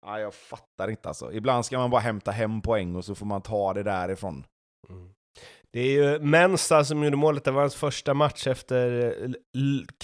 ja, 0.06 0.20
jag 0.20 0.34
fattar 0.34 0.90
inte 0.90 1.08
alltså. 1.08 1.32
Ibland 1.32 1.66
ska 1.66 1.78
man 1.78 1.90
bara 1.90 2.00
hämta 2.00 2.30
hem 2.30 2.62
poäng 2.62 2.96
och 2.96 3.04
så 3.04 3.14
får 3.14 3.26
man 3.26 3.42
ta 3.42 3.74
det 3.74 3.82
därifrån. 3.82 4.46
Mm. 4.88 5.10
Det 5.72 5.80
är 5.80 5.90
ju 5.90 6.18
Mensa 6.18 6.84
som 6.84 7.04
gjorde 7.04 7.16
målet, 7.16 7.44
det 7.44 7.50
var 7.50 7.60
hans 7.60 7.74
första 7.74 8.14
match 8.14 8.46
efter 8.46 9.14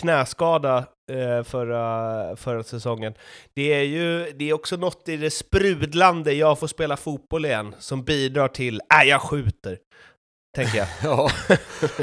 knäskada 0.01 0.87
Eh, 1.11 1.43
förra, 1.43 2.37
förra 2.37 2.63
säsongen. 2.63 3.15
Det 3.55 3.73
är 3.73 3.83
ju 3.83 4.33
det 4.33 4.51
är 4.51 4.53
också 4.53 4.77
något 4.77 5.09
i 5.09 5.17
det 5.17 5.31
sprudlande, 5.31 6.33
jag 6.33 6.59
får 6.59 6.67
spela 6.67 6.97
fotboll 6.97 7.45
igen, 7.45 7.75
som 7.79 8.05
bidrar 8.05 8.49
till, 8.49 8.81
äh, 9.03 9.09
jag 9.09 9.21
skjuter. 9.21 9.79
Tänker 10.57 10.79
jag. 10.79 10.89
Ja. 11.03 11.31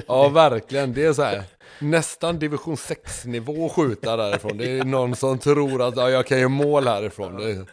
ja, 0.07 0.29
verkligen. 0.29 0.93
Det 0.93 1.05
är 1.05 1.13
så 1.13 1.23
här. 1.23 1.43
Nästan 1.79 2.39
division 2.39 2.75
6-nivå 2.75 3.69
skjuta 3.69 4.17
därifrån. 4.17 4.57
Det 4.57 4.79
är 4.79 4.83
någon 4.83 5.15
som 5.15 5.39
tror 5.39 5.81
att 5.81 5.97
ja, 5.97 6.09
jag 6.09 6.25
kan 6.27 6.39
göra 6.39 6.49
mål 6.49 6.87
härifrån. 6.87 7.65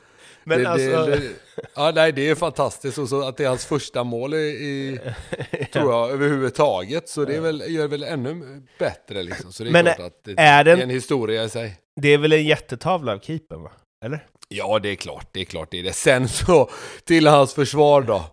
Men 0.44 0.62
det, 0.62 0.68
alltså, 0.70 1.07
det, 1.07 1.16
det, 1.16 1.30
ja, 1.74 1.92
nej, 1.94 2.12
det 2.12 2.28
är 2.28 2.35
fantastiskt. 2.35 2.98
Och 2.98 3.09
så 3.09 3.28
att 3.28 3.37
det 3.37 3.44
är 3.44 3.48
hans 3.48 3.66
första 3.66 4.04
mål 4.04 4.35
i, 4.35 4.38
i 4.38 4.98
tror 5.72 5.92
jag, 5.92 6.11
överhuvudtaget. 6.11 7.09
Så 7.09 7.24
det 7.24 7.37
är 7.37 7.40
väl, 7.40 7.62
gör 7.68 7.88
väl 7.88 8.02
ännu 8.02 8.62
bättre 8.78 9.22
liksom. 9.22 9.52
Så 9.52 9.62
det 9.64 9.70
är 9.70 9.72
Men 9.72 9.85
klart 9.85 10.00
att 10.00 10.24
det, 10.24 10.35
är 10.37 10.64
den, 10.64 10.80
en 10.80 10.90
historia 10.90 11.44
i 11.44 11.48
sig. 11.48 11.78
det 12.00 12.09
är 12.09 12.18
väl 12.18 12.33
en 12.33 12.44
jättetavla 12.44 13.12
av 13.12 13.18
keepern 13.18 13.62
va? 13.62 13.70
Eller? 14.04 14.26
Ja, 14.48 14.78
det 14.78 14.88
är 14.88 14.94
klart. 14.94 15.28
Det 15.33 15.40
är 15.40 15.44
klart 15.44 15.70
det 15.70 15.78
är 15.78 15.83
det. 15.83 15.92
Sen 15.92 16.28
så, 16.28 16.70
till 17.04 17.26
hans 17.26 17.54
försvar 17.54 18.02
då. 18.02 18.24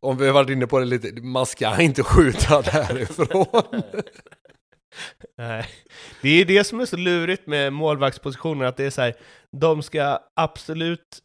Om 0.00 0.16
vi 0.16 0.26
har 0.26 0.32
varit 0.32 0.50
inne 0.50 0.66
på 0.66 0.78
det 0.78 0.84
lite, 0.84 1.22
man 1.22 1.46
ska 1.46 1.80
inte 1.80 2.02
skjuta 2.02 2.62
därifrån. 2.62 3.62
Nej. 5.38 5.66
Det 6.22 6.28
är 6.40 6.44
det 6.44 6.64
som 6.64 6.80
är 6.80 6.86
så 6.86 6.96
lurigt 6.96 7.46
med 7.46 7.72
målvaktspositioner, 7.72 8.64
att 8.64 8.76
det 8.76 8.84
är 8.84 8.90
så 8.90 9.00
här, 9.00 9.14
de 9.52 9.82
ska 9.82 10.18
absolut 10.36 11.18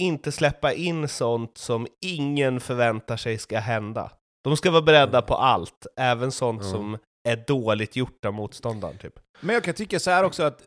inte 0.00 0.32
släppa 0.32 0.72
in 0.72 1.08
sånt 1.08 1.58
som 1.58 1.86
ingen 2.00 2.60
förväntar 2.60 3.16
sig 3.16 3.38
ska 3.38 3.58
hända. 3.58 4.10
De 4.44 4.56
ska 4.56 4.70
vara 4.70 4.82
beredda 4.82 5.22
på 5.22 5.34
allt, 5.34 5.86
även 5.96 6.32
sånt 6.32 6.60
Mm. 6.62 6.72
som 6.72 6.98
är 7.28 7.44
dåligt 7.46 7.96
gjort 7.96 8.24
av 8.24 8.32
motståndaren. 8.34 8.98
Typ. 8.98 9.14
Men 9.40 9.54
jag 9.54 9.64
kan 9.64 9.74
tycka 9.74 10.00
så 10.00 10.10
här 10.10 10.24
också 10.24 10.42
att 10.42 10.62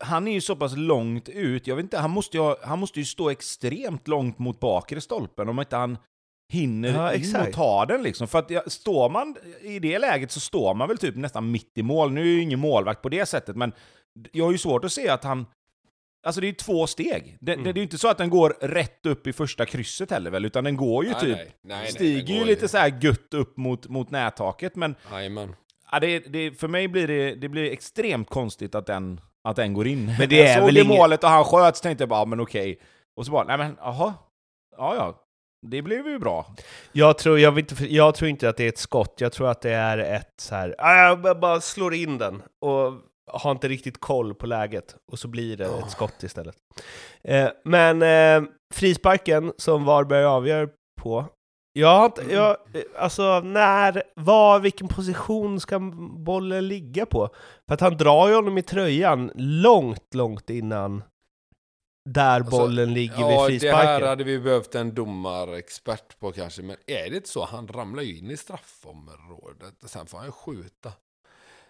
han 0.00 0.28
är 0.28 0.32
ju 0.32 0.40
så 0.40 0.56
pass 0.56 0.76
långt 0.76 1.28
ut, 1.28 1.66
jag 1.66 1.76
vet 1.76 1.82
inte, 1.82 1.98
han 1.98 2.10
måste 2.10 2.36
ju, 2.36 2.42
ha- 2.42 2.56
han 2.62 2.78
måste 2.78 2.98
ju 2.98 3.04
stå 3.04 3.30
extremt 3.30 4.08
långt 4.08 4.38
mot 4.38 4.60
bakre 4.60 5.00
stolpen 5.00 5.48
om 5.48 5.60
inte 5.60 5.76
han 5.76 5.98
hinner 6.52 6.94
Ja, 6.94 7.14
in 7.14 7.36
och 7.36 7.52
ta 7.52 7.86
den 7.86 8.02
liksom. 8.02 8.28
För 8.28 8.38
att 8.38 8.50
ja, 8.50 8.62
står 8.66 9.10
man 9.10 9.36
i 9.60 9.78
det 9.78 9.98
läget 9.98 10.30
så 10.30 10.40
står 10.40 10.74
man 10.74 10.88
väl 10.88 10.98
typ 10.98 11.16
nästan 11.16 11.50
mitt 11.50 11.72
i 11.78 11.82
mål. 11.82 12.12
Nu 12.12 12.20
är 12.20 12.24
ju 12.26 12.42
ingen 12.42 12.60
målvakt 12.60 13.02
på 13.02 13.08
det 13.08 13.26
sättet, 13.26 13.56
men 13.56 13.72
jag 14.32 14.44
har 14.44 14.52
ju 14.52 14.58
svårt 14.58 14.84
att 14.84 14.92
se 14.92 15.08
att 15.08 15.24
han... 15.24 15.46
Alltså 16.22 16.40
det 16.40 16.46
är 16.46 16.48
ju 16.48 16.54
två 16.54 16.86
steg. 16.86 17.36
Det, 17.40 17.52
Mm. 17.52 17.64
det, 17.64 17.72
det 17.72 17.76
är 17.78 17.80
ju 17.80 17.84
inte 17.84 17.98
så 17.98 18.08
att 18.08 18.18
den 18.18 18.30
går 18.30 18.56
rätt 18.60 19.06
upp 19.06 19.26
i 19.26 19.32
första 19.32 19.66
krysset 19.66 20.10
heller 20.10 20.30
väl, 20.30 20.44
utan 20.44 20.64
den 20.64 20.76
går 20.76 21.04
ju 21.04 21.10
Nej, 21.10 21.20
typ... 21.20 21.36
nej, 21.36 21.52
nej, 21.62 21.86
stiger 21.92 22.34
ju 22.34 22.44
lite 22.44 22.68
så 22.68 22.78
här 22.78 22.98
gött 23.00 23.34
upp 23.34 23.56
mot, 23.56 23.88
mot 23.88 24.10
nättaket, 24.10 24.76
men 24.76 24.94
Jajamän. 25.12 25.54
Ja, 25.92 26.00
det, 26.00 26.18
det, 26.18 26.60
för 26.60 26.68
mig 26.68 26.88
blir 26.88 27.08
det, 27.08 27.34
det 27.34 27.48
blir 27.48 27.70
extremt 27.72 28.28
konstigt 28.28 28.74
att 28.74 28.86
den, 28.86 29.20
att 29.44 29.56
den 29.56 29.74
går 29.74 29.86
in. 29.86 30.14
Men 30.18 30.28
det 30.28 30.36
jag 30.36 30.46
är 30.48 30.54
såg 30.56 30.64
väl 30.64 30.74
det 30.74 30.80
ingen- 30.80 30.96
målet 30.96 31.24
och 31.24 31.30
han 31.30 31.44
sköt, 31.44 31.76
så 31.76 31.82
tänkte 31.82 32.02
jag 32.02 32.08
bara, 32.08 32.24
men 32.24 32.40
okej. 32.40 32.80
Och 33.16 33.26
så 33.26 33.32
bara, 33.32 33.44
nej 33.44 33.58
men, 33.58 33.76
jaha. 33.80 34.14
Ja, 34.76 34.94
ja. 34.94 35.26
Det 35.66 35.82
blev 35.82 36.06
ju 36.08 36.18
bra. 36.18 36.54
Jag, 36.92 37.18
tror, 37.18 37.38
jag, 37.38 37.58
inte, 37.58 37.84
jag 37.94 38.14
tror 38.14 38.28
inte 38.30 38.48
att 38.48 38.56
det 38.56 38.64
är 38.64 38.68
ett 38.68 38.78
skott, 38.78 39.14
jag 39.18 39.32
tror 39.32 39.48
att 39.50 39.60
det 39.60 39.70
är 39.72 39.98
ett 39.98 40.34
så 40.40 40.54
här, 40.54 40.74
"Ah, 40.78 41.06
jag 41.06 41.20
bara- 41.20 41.34
bara 41.34 41.60
slår 41.60 41.94
in 41.94 42.18
den 42.18 42.42
och 42.60 42.92
har 43.32 43.50
inte 43.50 43.68
riktigt 43.68 44.00
koll 44.00 44.34
på 44.34 44.46
läget, 44.46 44.96
och 45.12 45.18
så 45.18 45.28
blir 45.28 45.56
det 45.56 45.64
ett 45.64 45.90
skott 45.90 46.22
istället. 46.22 46.56
Eh, 47.24 47.48
men 47.64 48.02
eh, 48.02 48.50
frisparken 48.74 49.52
som 49.58 49.84
Varberg 49.84 50.24
avgör 50.24 50.70
på, 51.00 51.26
jag 51.72 52.12
jag, 52.30 52.50
eh, 52.50 52.82
alltså 52.98 53.40
när, 53.40 54.02
var, 54.14 54.60
vilken 54.60 54.88
position 54.88 55.60
ska 55.60 55.78
bollen 56.18 56.68
ligga 56.68 57.06
på? 57.06 57.28
För 57.68 57.74
att 57.74 57.80
han 57.80 57.96
drar 57.96 58.28
ju 58.28 58.34
honom 58.34 58.58
i 58.58 58.62
tröjan 58.62 59.32
långt, 59.34 60.14
långt 60.14 60.50
innan 60.50 61.02
där 62.08 62.40
Alltså, 62.40 62.58
bollen 62.58 62.94
ligger 62.94 63.16
vid 63.16 63.24
Ja, 63.24 63.28
det 63.28 63.36
här 63.40 63.46
frisparken. 63.46 64.08
hade 64.08 64.24
vi 64.24 64.38
behövt 64.38 64.74
en 64.74 64.94
domarexpert 64.94 66.18
på 66.18 66.32
kanske. 66.32 66.62
Men 66.62 66.76
är 66.86 67.10
det 67.10 67.16
inte 67.16 67.28
så? 67.28 67.44
Han 67.44 67.68
ramlar 67.68 68.02
ju 68.02 68.18
in 68.18 68.30
i 68.30 68.36
straffområdet. 68.36 69.74
Sen 69.86 70.06
får 70.06 70.18
han 70.18 70.26
ju 70.26 70.32
skjuta. 70.32 70.92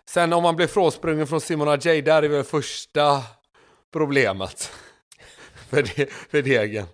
Sen 0.09 0.33
om 0.33 0.43
man 0.43 0.57
blir 0.57 0.67
frånsprungen 0.67 1.27
från 1.27 1.41
Simon 1.41 1.69
Ajay, 1.69 2.03
där 2.03 2.23
är 2.23 2.29
väl 2.29 2.45
första 2.45 3.23
problemet. 3.93 4.73
för, 5.71 5.83
det, 5.83 6.13
för 6.13 6.43
degen. 6.43 6.87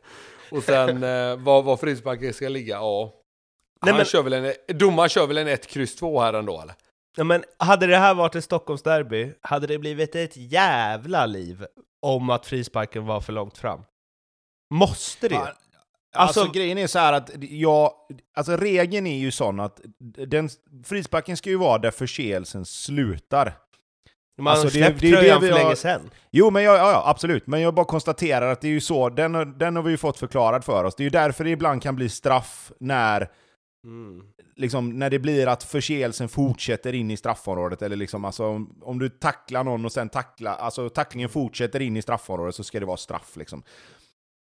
Och 0.51 0.63
sen 0.63 1.03
eh, 1.03 1.37
var, 1.37 1.63
var 1.63 1.77
frisparken 1.77 2.35
ska 2.35 2.49
ligga, 2.49 2.75
ja. 2.75 3.13
Nej, 3.83 3.91
Han 3.93 3.97
men- 3.97 4.07
kör 4.07 4.23
väl 4.23 4.33
en, 4.33 4.53
domaren 4.79 5.09
kör 5.09 5.27
väl 5.27 5.39
en 5.39 5.49
1, 5.49 5.67
kryss 5.67 5.97
2 5.97 6.21
här 6.21 6.33
ändå 6.35 6.61
eller? 6.61 6.75
Ja, 7.17 7.25
men 7.25 7.45
hade 7.59 7.87
det 7.87 7.97
här 7.97 8.15
varit 8.15 8.35
ett 8.35 8.45
Stockholmsderby 8.45 9.33
hade 9.41 9.67
det 9.67 9.79
blivit 9.79 10.15
ett 10.15 10.37
jävla 10.37 11.27
liv 11.27 11.67
om 12.03 12.31
att 12.31 12.47
frisparken 12.47 13.07
var 13.07 13.21
för 13.21 13.33
långt 13.33 13.59
fram. 13.59 13.81
Måste 14.75 15.29
det? 15.29 15.55
Alltså, 16.17 16.41
Alltså- 16.41 16.53
grejen 16.53 16.79
är 16.79 16.87
så 16.87 16.99
här 16.99 17.13
att 17.13 17.31
jag, 17.41 17.91
alltså 18.37 18.57
regeln 18.57 19.07
är 19.07 19.19
ju 19.19 19.31
sån 19.31 19.61
att 19.61 19.81
den, 20.27 20.49
frisparken 20.85 21.37
ska 21.37 21.51
ju 21.51 21.57
vara 21.57 21.79
där 21.79 21.91
förseelsen 21.91 22.65
slutar. 22.65 23.53
Man 24.39 24.53
alltså, 24.53 24.69
det- 24.69 24.81
det 24.81 24.87
är 24.87 24.91
det 25.11 25.17
tröjan 25.17 25.41
vi 25.41 25.49
för 25.49 25.55
länge 25.59 25.77
sedan. 25.77 26.11
Jo, 26.31 26.51
men 26.51 26.63
jag, 26.63 26.75
ja, 26.79 26.91
ja, 26.91 27.03
absolut. 27.07 27.47
Men 27.47 27.61
jag 27.61 27.75
bara 27.75 27.87
konstaterar 27.87 28.53
att 28.53 28.61
det 28.61 28.69
är 28.69 28.73
ju 28.73 28.81
så, 28.81 29.09
den, 29.09 29.35
har- 29.35 29.45
den 29.45 29.77
har 29.77 29.83
vi 29.83 29.91
ju 29.91 29.97
fått 29.97 30.19
förklarad 30.19 30.65
för 30.65 30.85
oss. 30.85 30.95
Det 30.97 31.03
är 31.03 31.05
ju 31.05 31.11
därför 31.11 31.45
det 31.45 31.51
ibland 31.51 31.83
kan 31.83 31.97
bli 31.97 32.09
straff 32.09 32.73
när, 32.81 33.29
liksom, 34.57 34.91
när 34.99 35.11
det 35.11 35.19
blir 35.19 35.47
att 35.47 35.63
förseelsen 35.65 36.29
fortsätter 36.29 36.93
in 36.93 37.11
i 37.11 37.17
straffområdet. 37.17 37.83
Eller 37.83 37.97
liksom, 37.97 38.25
alltså, 38.25 38.45
om, 38.47 38.79
om 38.83 38.99
du 38.99 39.09
tacklar 39.09 39.65
någon 39.65 39.85
och 39.85 39.93
sen 39.93 40.09
tacklar, 40.09 40.55
alltså 40.57 40.89
tacklingen 40.89 41.29
fortsätter 41.29 41.81
in 41.83 41.97
i 41.97 42.03
straffområdet 42.03 42.55
så 42.55 42.65
ska 42.65 42.81
det 42.81 42.87
vara 42.87 42.97
straff. 42.97 43.37
Liksom. 43.37 43.63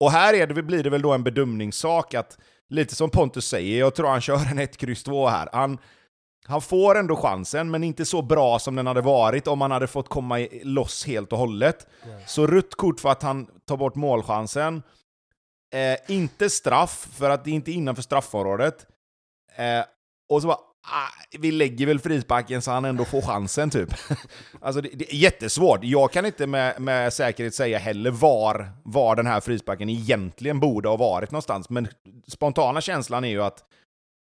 Och 0.03 0.13
här 0.13 0.35
är 0.35 0.47
det, 0.47 0.63
blir 0.63 0.83
det 0.83 0.91
väl 0.91 1.03
då 1.03 1.13
en 1.13 1.23
bedömningssak 1.23 2.15
att, 2.15 2.39
lite 2.69 2.95
som 2.95 3.11
Pontus 3.11 3.47
säger, 3.47 3.79
jag 3.79 3.95
tror 3.95 4.09
han 4.09 4.21
kör 4.21 4.51
en 4.51 4.59
1, 4.59 4.77
kryss 4.77 5.03
2 5.03 5.29
här. 5.29 5.49
Han, 5.53 5.79
han 6.47 6.63
får 6.63 6.99
ändå 6.99 7.17
chansen, 7.17 7.71
men 7.71 7.85
inte 7.85 8.05
så 8.05 8.23
bra 8.23 8.59
som 8.59 8.75
den 8.75 8.87
hade 8.87 9.01
varit 9.01 9.47
om 9.47 9.61
han 9.61 9.71
hade 9.71 9.87
fått 9.87 10.09
komma 10.09 10.47
loss 10.63 11.07
helt 11.07 11.33
och 11.33 11.39
hållet. 11.39 11.87
Så 12.27 12.47
rött 12.47 12.75
kort 12.75 13.01
för 13.01 13.09
att 13.09 13.23
han 13.23 13.47
tar 13.67 13.77
bort 13.77 13.95
målchansen. 13.95 14.83
Eh, 15.75 16.15
inte 16.15 16.51
straff, 16.51 17.09
för 17.13 17.31
att 17.31 17.45
det 17.45 17.51
är 17.51 17.55
inte 17.55 17.73
innanför 17.73 18.03
straffområdet. 18.03 18.87
Eh, 19.57 19.85
och 20.29 20.43
så 20.43 20.49
bara, 20.49 20.61
ah, 20.83 21.39
vi 21.39 21.53
lägger 21.53 21.87
väl 21.87 21.99
frisparken 21.99 22.63
så 22.63 22.71
han 22.71 22.85
ändå 22.85 23.05
får 23.05 23.23
chansen 23.23 23.71
typ. 23.71 23.89
alltså 24.61 24.81
det, 24.81 24.89
det, 24.93 25.13
är 25.13 25.17
jättesvårt. 25.17 25.81
Jag 25.83 26.13
kan 26.13 26.27
inte 26.27 26.47
med, 26.47 26.81
med 26.81 27.13
säkerhet 27.13 27.55
säga 27.55 27.79
heller 27.79 28.11
var, 28.11 28.71
var 28.83 29.17
den 29.17 29.27
här 29.27 29.41
frisparken 29.41 29.89
egentligen 29.89 30.61
borde 30.61 30.89
ha 30.89 30.97
varit 30.97 31.31
någonstans, 31.31 31.71
men 31.71 31.89
spontana 32.29 32.81
känslan 32.81 33.25
är 33.25 33.29
ju 33.29 33.43
att 33.43 33.65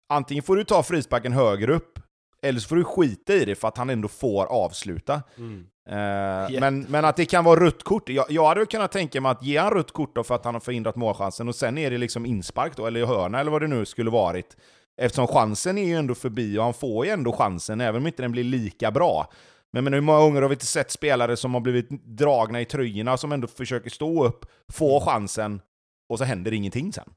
antingen 0.08 0.42
får 0.42 0.56
du 0.56 0.64
ta 0.64 0.82
frisparken 0.82 1.32
högre 1.32 1.74
upp, 1.74 1.98
eller 2.42 2.60
så 2.60 2.68
får 2.68 2.76
du 2.76 2.84
skita 2.84 3.34
i 3.34 3.44
det 3.44 3.54
för 3.54 3.68
att 3.68 3.78
han 3.78 3.90
ändå 3.90 4.08
får 4.08 4.46
avsluta. 4.46 5.22
Mm. 5.38 5.66
Uh, 5.88 6.60
men, 6.60 6.80
men 6.80 7.04
att 7.04 7.16
det 7.16 7.24
kan 7.24 7.44
vara 7.44 7.60
rött 7.60 7.82
kort. 7.82 8.08
Jag, 8.08 8.26
jag 8.28 8.46
hade 8.46 8.66
kunnat 8.66 8.92
tänka 8.92 9.20
mig 9.20 9.30
att 9.32 9.42
ge 9.42 9.58
han 9.58 9.70
rött 9.70 9.92
kort 9.92 10.14
då 10.14 10.24
för 10.24 10.34
att 10.34 10.44
han 10.44 10.54
har 10.54 10.60
förhindrat 10.60 10.96
målchansen, 10.96 11.48
och 11.48 11.54
sen 11.54 11.78
är 11.78 11.90
det 11.90 11.98
liksom 11.98 12.26
inspark 12.26 12.76
då, 12.76 12.86
eller 12.86 13.06
hörna 13.06 13.40
eller 13.40 13.50
vad 13.50 13.62
det 13.62 13.66
nu 13.66 13.84
skulle 13.84 14.10
varit. 14.10 14.56
Eftersom 15.02 15.26
chansen 15.26 15.78
är 15.78 15.84
ju 15.84 15.94
ändå 15.94 16.14
förbi 16.14 16.58
och 16.58 16.64
han 16.64 16.74
får 16.74 17.06
ju 17.06 17.12
ändå 17.12 17.32
chansen, 17.32 17.80
även 17.80 18.00
om 18.00 18.06
inte 18.06 18.22
den 18.22 18.32
blir 18.32 18.44
lika 18.44 18.90
bra. 18.90 19.32
Men, 19.72 19.84
men 19.84 19.92
hur 19.92 20.00
många 20.00 20.18
gånger 20.18 20.42
har 20.42 20.48
vi 20.48 20.54
inte 20.54 20.66
sett 20.66 20.90
spelare 20.90 21.36
som 21.36 21.54
har 21.54 21.60
blivit 21.60 21.88
dragna 22.04 22.60
i 22.60 22.64
tröjorna, 22.64 23.16
som 23.16 23.32
ändå 23.32 23.46
försöker 23.46 23.90
stå 23.90 24.24
upp, 24.24 24.46
få 24.72 24.96
mm. 24.96 25.06
chansen, 25.06 25.60
och 26.08 26.18
så 26.18 26.24
händer 26.24 26.52
ingenting 26.52 26.92
sen? 26.92 27.14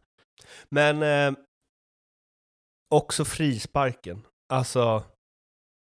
Men 0.69 1.03
eh, 1.03 1.39
också 2.95 3.25
frisparken. 3.25 4.21
Alltså, 4.53 5.03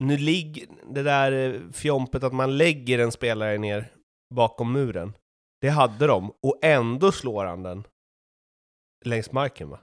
nu 0.03 0.17
ligger 0.17 0.67
det 0.93 1.03
där 1.03 1.31
eh, 1.31 1.71
fjompet 1.71 2.23
att 2.23 2.33
man 2.33 2.57
lägger 2.57 2.99
en 2.99 3.11
spelare 3.11 3.57
ner 3.57 3.91
bakom 4.35 4.71
muren. 4.71 5.13
Det 5.61 5.69
hade 5.69 6.07
de, 6.07 6.29
och 6.29 6.59
ändå 6.61 7.11
slår 7.11 7.45
han 7.45 7.63
den 7.63 7.87
längs 9.05 9.31
marken 9.31 9.69
va? 9.69 9.79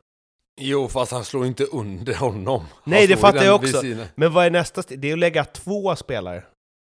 Jo, 0.61 0.89
fast 0.89 1.13
han 1.13 1.25
slår 1.25 1.47
inte 1.47 1.65
under 1.65 2.15
honom. 2.15 2.65
Nej, 2.85 3.07
det 3.07 3.17
fattar 3.17 3.45
jag 3.45 3.55
också. 3.55 3.83
Men 4.15 4.33
vad 4.33 4.47
är 4.47 4.51
nästa 4.51 4.83
steg? 4.83 5.01
Det 5.01 5.09
är 5.09 5.13
att 5.13 5.19
lägga 5.19 5.45
två 5.45 5.97
spelare. 5.97 6.43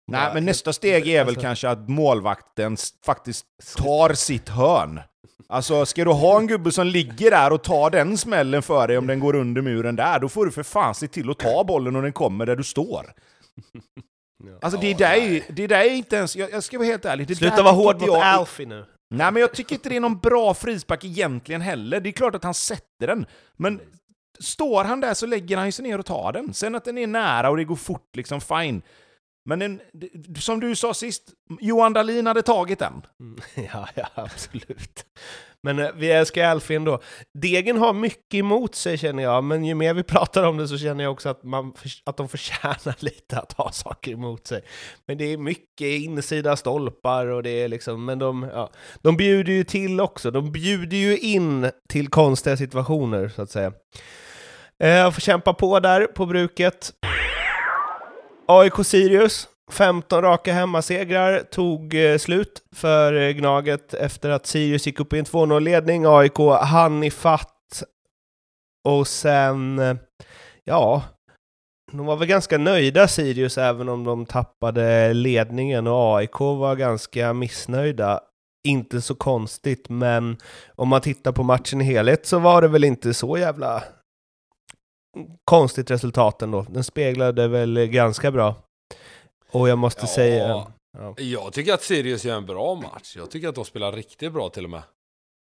Nej, 0.07 0.31
men 0.35 0.45
nästa 0.45 0.73
steg 0.73 1.09
är 1.09 1.19
väl 1.19 1.29
alltså... 1.29 1.41
kanske 1.41 1.69
att 1.69 1.89
målvakten 1.89 2.77
faktiskt 3.05 3.47
tar 3.77 4.15
sitt 4.15 4.49
hörn. 4.49 5.01
Alltså, 5.49 5.87
ska 5.87 6.05
du 6.05 6.11
ha 6.11 6.39
en 6.39 6.47
gubbe 6.47 6.73
som 6.73 6.87
ligger 6.87 7.31
där 7.31 7.53
och 7.53 7.63
tar 7.63 7.91
den 7.91 8.19
smällen 8.19 8.63
för 8.63 8.89
dig 8.89 8.99
om 8.99 9.07
den 9.07 9.21
går 9.21 9.35
under 9.35 9.63
muren 9.63 9.97
där, 9.97 10.19
då 10.19 10.29
får 10.29 10.45
du 10.47 10.53
för 10.53 10.63
fan 10.63 10.95
se 10.95 11.09
till 11.09 11.31
att 11.31 11.39
ta 11.39 11.65
bollen 11.65 11.97
och 11.97 12.03
den 12.03 12.13
kommer 12.13 12.47
där 12.47 12.57
du 12.57 12.65
står. 12.65 13.07
Alltså 14.61 14.81
det 14.81 14.95
där 14.95 15.13
är, 15.15 15.43
det 15.49 15.67
där 15.67 15.81
är 15.81 15.91
inte 15.91 16.17
ens, 16.17 16.37
jag, 16.37 16.53
jag 16.53 16.65
ska 16.65 16.79
vara 16.79 16.87
helt 16.87 17.05
ärlig. 17.05 17.27
Det 17.27 17.35
Sluta 17.35 17.63
vara 17.63 17.75
hård 17.75 18.01
mot 18.01 18.11
Alfie 18.11 18.67
nu. 18.67 18.85
Nej 19.11 19.33
men 19.33 19.41
jag 19.41 19.53
tycker 19.53 19.75
inte 19.75 19.89
det 19.89 19.97
är 19.97 20.01
någon 20.01 20.19
bra 20.19 20.55
frispark 20.55 21.05
egentligen 21.05 21.61
heller. 21.61 22.01
Det 22.01 22.09
är 22.09 22.13
klart 22.13 22.35
att 22.35 22.45
han 22.45 22.55
sätter 22.55 23.07
den, 23.07 23.27
men 23.57 23.81
står 24.39 24.85
han 24.85 25.01
där 25.01 25.15
så 25.15 25.27
lägger 25.27 25.57
han 25.57 25.73
sig 25.73 25.83
ner 25.83 25.99
och 25.99 26.07
tar 26.07 26.33
den. 26.33 26.55
Sen 26.55 26.75
att 26.75 26.85
den 26.85 26.99
är 26.99 27.07
nära 27.07 27.51
och 27.51 27.57
det 27.57 27.65
går 27.65 27.77
fort, 27.77 28.17
liksom 28.17 28.41
fine. 28.41 28.83
Men 29.45 29.63
en, 29.63 29.81
som 30.39 30.61
du 30.61 30.77
sa 30.77 30.95
sist, 30.95 31.23
Johan 31.61 31.93
Dahlin 31.93 32.27
hade 32.27 32.43
tagit 32.43 32.79
den. 32.79 33.03
Mm, 33.21 33.41
ja, 33.73 33.89
ja, 33.95 34.09
absolut. 34.15 35.07
Men 35.63 35.79
eh, 35.79 35.91
vi 35.97 36.11
älskar 36.11 36.45
Alfin 36.45 36.85
då. 36.85 37.01
Degen 37.39 37.79
har 37.79 37.93
mycket 37.93 38.35
emot 38.35 38.75
sig 38.75 38.99
känner 38.99 39.23
jag, 39.23 39.45
men 39.45 39.65
ju 39.65 39.75
mer 39.75 39.95
vi 39.95 40.03
pratar 40.15 40.43
om 40.43 40.57
det 40.57 40.69
så 40.69 40.79
känner 40.79 41.05
jag 41.05 41.13
också 41.13 41.29
att, 41.29 41.43
man, 41.43 41.75
att 42.05 42.17
de 42.17 42.29
förtjänar 42.29 42.95
lite 43.05 43.39
att 43.39 43.53
ha 43.53 43.73
saker 43.73 44.13
emot 44.13 44.47
sig. 44.47 44.63
Men 45.07 45.19
det 45.19 45.25
är 45.25 45.39
mycket 45.39 45.87
insida 45.87 46.57
stolpar 46.57 47.27
och 47.27 47.43
det 47.43 47.51
är 47.51 47.69
liksom, 47.69 48.05
men 48.05 48.19
de, 48.19 48.51
ja, 48.53 48.71
de 49.03 49.17
bjuder 49.17 49.53
ju 49.53 49.65
till 49.65 50.01
också. 50.01 50.31
De 50.31 50.53
bjuder 50.53 50.97
ju 50.97 51.19
in 51.19 51.71
till 51.89 52.09
konstiga 52.09 52.57
situationer 52.57 53.29
så 53.29 53.43
att 53.43 53.51
säga. 53.51 53.73
Eh, 54.79 54.89
jag 54.89 55.15
får 55.15 55.21
kämpa 55.21 55.55
på 55.55 55.81
där 55.81 56.07
på 56.07 56.27
bruket. 56.27 56.93
AIK 58.47 58.85
Sirius, 58.85 59.49
15 59.73 60.23
raka 60.23 60.53
hemmasegrar 60.53 61.41
tog 61.41 61.95
eh, 61.95 62.19
slut 62.19 62.63
för 62.77 63.13
eh, 63.15 63.31
Gnaget 63.31 63.95
efter 63.95 64.31
att 64.31 64.47
Sirius 64.47 64.87
gick 64.87 65.01
upp 65.01 65.13
i 65.13 65.19
en 65.19 65.25
2-0-ledning. 65.25 66.07
AIK 66.07 66.39
hann 66.61 67.05
ifatt 67.05 67.83
och 68.89 69.09
sen, 69.09 69.79
eh, 69.79 69.97
ja, 70.65 71.03
de 71.93 72.07
var 72.07 72.17
väl 72.17 72.29
ganska 72.29 72.59
nöjda 72.59 73.09
Sirius 73.09 73.59
även 73.59 73.89
om 73.89 74.05
de 74.05 74.27
tappade 74.27 75.13
ledningen 75.13 75.87
och 75.87 76.17
AIK 76.17 76.41
var 76.41 76.77
ganska 76.77 77.33
missnöjda. 77.33 78.21
Inte 78.69 79.01
så 79.01 79.15
konstigt, 79.15 79.89
men 79.89 80.37
om 80.75 80.89
man 80.89 81.01
tittar 81.01 81.33
på 81.33 81.43
matchen 81.43 81.81
i 81.81 81.85
helhet 81.85 82.27
så 82.27 82.39
var 82.39 82.63
det 82.63 82.69
väl 82.69 82.85
inte 82.85 83.15
så 83.15 83.39
jävla 83.39 83.83
konstigt 85.45 85.91
resultat 85.91 86.43
ändå. 86.43 86.67
Den 86.69 86.85
speglade 86.85 87.49
väl 87.49 87.87
ganska 87.87 88.31
bra. 88.31 88.55
Och 89.51 89.69
jag 89.69 89.79
måste 89.79 90.03
ja, 90.03 90.07
säga... 90.07 90.67
Ja. 90.93 91.15
Jag 91.17 91.53
tycker 91.53 91.75
att 91.75 91.83
Sirius 91.83 92.25
gör 92.25 92.37
en 92.37 92.47
bra 92.47 92.75
match. 92.75 93.17
Jag 93.17 93.31
tycker 93.31 93.49
att 93.49 93.55
de 93.55 93.65
spelar 93.65 93.93
riktigt 93.93 94.33
bra 94.33 94.49
till 94.49 94.65
och 94.65 94.71
med. 94.71 94.83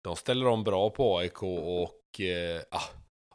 De 0.04 0.15
ställer 0.15 0.47
om 0.47 0.63
bra 0.63 0.89
på 0.89 1.17
AIK 1.17 1.43
och... 1.43 2.21
Eh, 2.21 2.62
ah, 2.71 2.84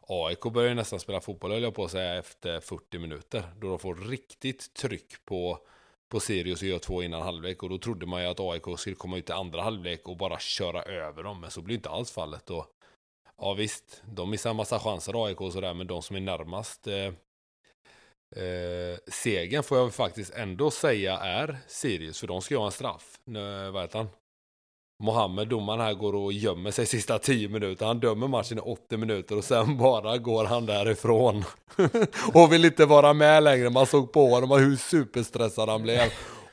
AIK 0.09 0.41
börjar 0.41 0.75
nästan 0.75 0.99
spela 0.99 1.21
fotboll, 1.21 1.51
höll 1.51 1.63
jag 1.63 1.75
på 1.75 1.83
att 1.83 1.91
säga, 1.91 2.15
efter 2.15 2.59
40 2.59 2.99
minuter. 2.99 3.43
Då 3.59 3.69
de 3.69 3.79
får 3.79 3.95
riktigt 3.95 4.73
tryck 4.73 5.25
på, 5.25 5.59
på 6.09 6.19
Sirius 6.19 6.61
och 6.61 6.67
gör 6.67 6.79
två 6.79 7.03
innan 7.03 7.21
halvlek. 7.21 7.63
Och 7.63 7.69
då 7.69 7.77
trodde 7.77 8.05
man 8.05 8.21
ju 8.21 8.27
att 8.27 8.39
AIK 8.39 8.63
skulle 8.79 8.95
komma 8.95 9.17
ut 9.17 9.29
i 9.29 9.33
andra 9.33 9.61
halvlek 9.61 10.07
och 10.07 10.17
bara 10.17 10.39
köra 10.39 10.83
över 10.83 11.23
dem. 11.23 11.41
Men 11.41 11.51
så 11.51 11.61
blir 11.61 11.75
inte 11.75 11.89
alls 11.89 12.11
fallet. 12.11 12.49
Och 12.49 12.65
Ja 13.41 13.53
visst, 13.53 14.03
de 14.05 14.29
missar 14.29 14.49
en 14.49 14.55
massa 14.55 14.79
chanser 14.79 15.25
AIK 15.25 15.41
och 15.41 15.53
sådär, 15.53 15.73
men 15.73 15.87
de 15.87 16.01
som 16.01 16.15
är 16.15 16.19
närmast 16.19 16.87
eh, 16.87 17.05
eh, 18.43 18.97
segern 19.07 19.63
får 19.63 19.77
jag 19.77 19.93
faktiskt 19.93 20.33
ändå 20.33 20.71
säga 20.71 21.17
är 21.17 21.57
Sirius, 21.67 22.19
för 22.19 22.27
de 22.27 22.41
ska 22.41 22.53
ju 22.53 22.57
ha 22.57 22.65
en 22.65 22.71
straff. 22.71 23.19
Nu, 23.25 23.71
vad 23.71 23.81
heter 23.81 23.97
han? 23.97 24.07
Mohammed, 25.03 25.47
domaren 25.47 25.79
här, 25.79 25.93
går 25.93 26.15
och 26.15 26.33
gömmer 26.33 26.71
sig 26.71 26.85
sista 26.85 27.19
10 27.19 27.49
minuter. 27.49 27.85
Han 27.85 27.99
dömer 27.99 28.27
matchen 28.27 28.57
i 28.57 28.61
80 28.61 28.97
minuter 28.97 29.37
och 29.37 29.43
sen 29.43 29.77
bara 29.83 30.17
går 30.17 30.45
han 30.45 30.65
därifrån. 30.65 31.43
och 32.33 32.53
vill 32.53 32.65
inte 32.65 32.85
vara 32.85 33.13
med 33.13 33.43
längre. 33.43 33.69
Man 33.69 33.85
såg 33.85 34.11
på 34.13 34.29
honom 34.29 34.51
hur 34.51 34.75
superstressad 34.75 35.69
han 35.69 35.81
blev. 35.81 36.01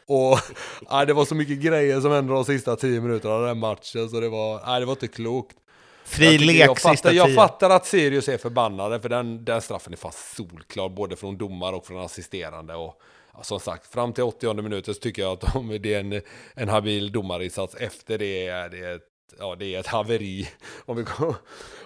Och 0.06 0.38
nej, 0.90 1.06
det 1.06 1.12
var 1.12 1.24
så 1.24 1.34
mycket 1.34 1.60
grejer 1.60 2.00
som 2.00 2.10
hände 2.10 2.32
de 2.32 2.44
sista 2.44 2.76
10 2.76 3.00
minuterna 3.00 3.34
av 3.34 3.46
den 3.46 3.58
matchen 3.58 4.08
så 4.08 4.20
det 4.20 4.28
var, 4.28 4.66
nej, 4.66 4.80
det 4.80 4.86
var 4.86 4.92
inte 4.92 5.08
klokt. 5.08 5.56
Fri 6.04 6.38
lek 6.38 6.56
jag 6.56 6.78
fattar, 6.78 7.12
jag 7.12 7.34
fattar 7.34 7.70
att 7.70 7.86
Sirius 7.86 8.28
är 8.28 8.38
förbannade, 8.38 9.00
för 9.00 9.08
den, 9.08 9.44
den 9.44 9.60
straffen 9.60 9.92
är 9.92 9.96
fast 9.96 10.36
solklar, 10.36 10.88
både 10.88 11.16
från 11.16 11.38
domare 11.38 11.76
och 11.76 11.86
från 11.86 12.00
assisterande. 12.00 12.74
Och, 12.74 13.00
som 13.42 13.60
sagt, 13.60 13.86
fram 13.86 14.12
till 14.12 14.24
80 14.24 14.54
minuter 14.54 14.92
så 14.92 15.00
tycker 15.00 15.22
jag 15.22 15.32
att 15.32 15.52
de, 15.54 15.78
det 15.82 15.94
är 15.94 16.00
en, 16.00 16.20
en 16.54 16.68
habil 16.68 17.12
domarinsats. 17.12 17.74
Efter 17.74 18.18
det 18.18 18.46
är 18.46 18.68
det 18.68 18.92
ett, 18.94 19.02
ja, 19.38 19.56
det 19.58 19.74
är 19.74 19.80
ett 19.80 19.86
haveri, 19.86 20.48
om, 20.84 20.96
vi, 20.96 21.04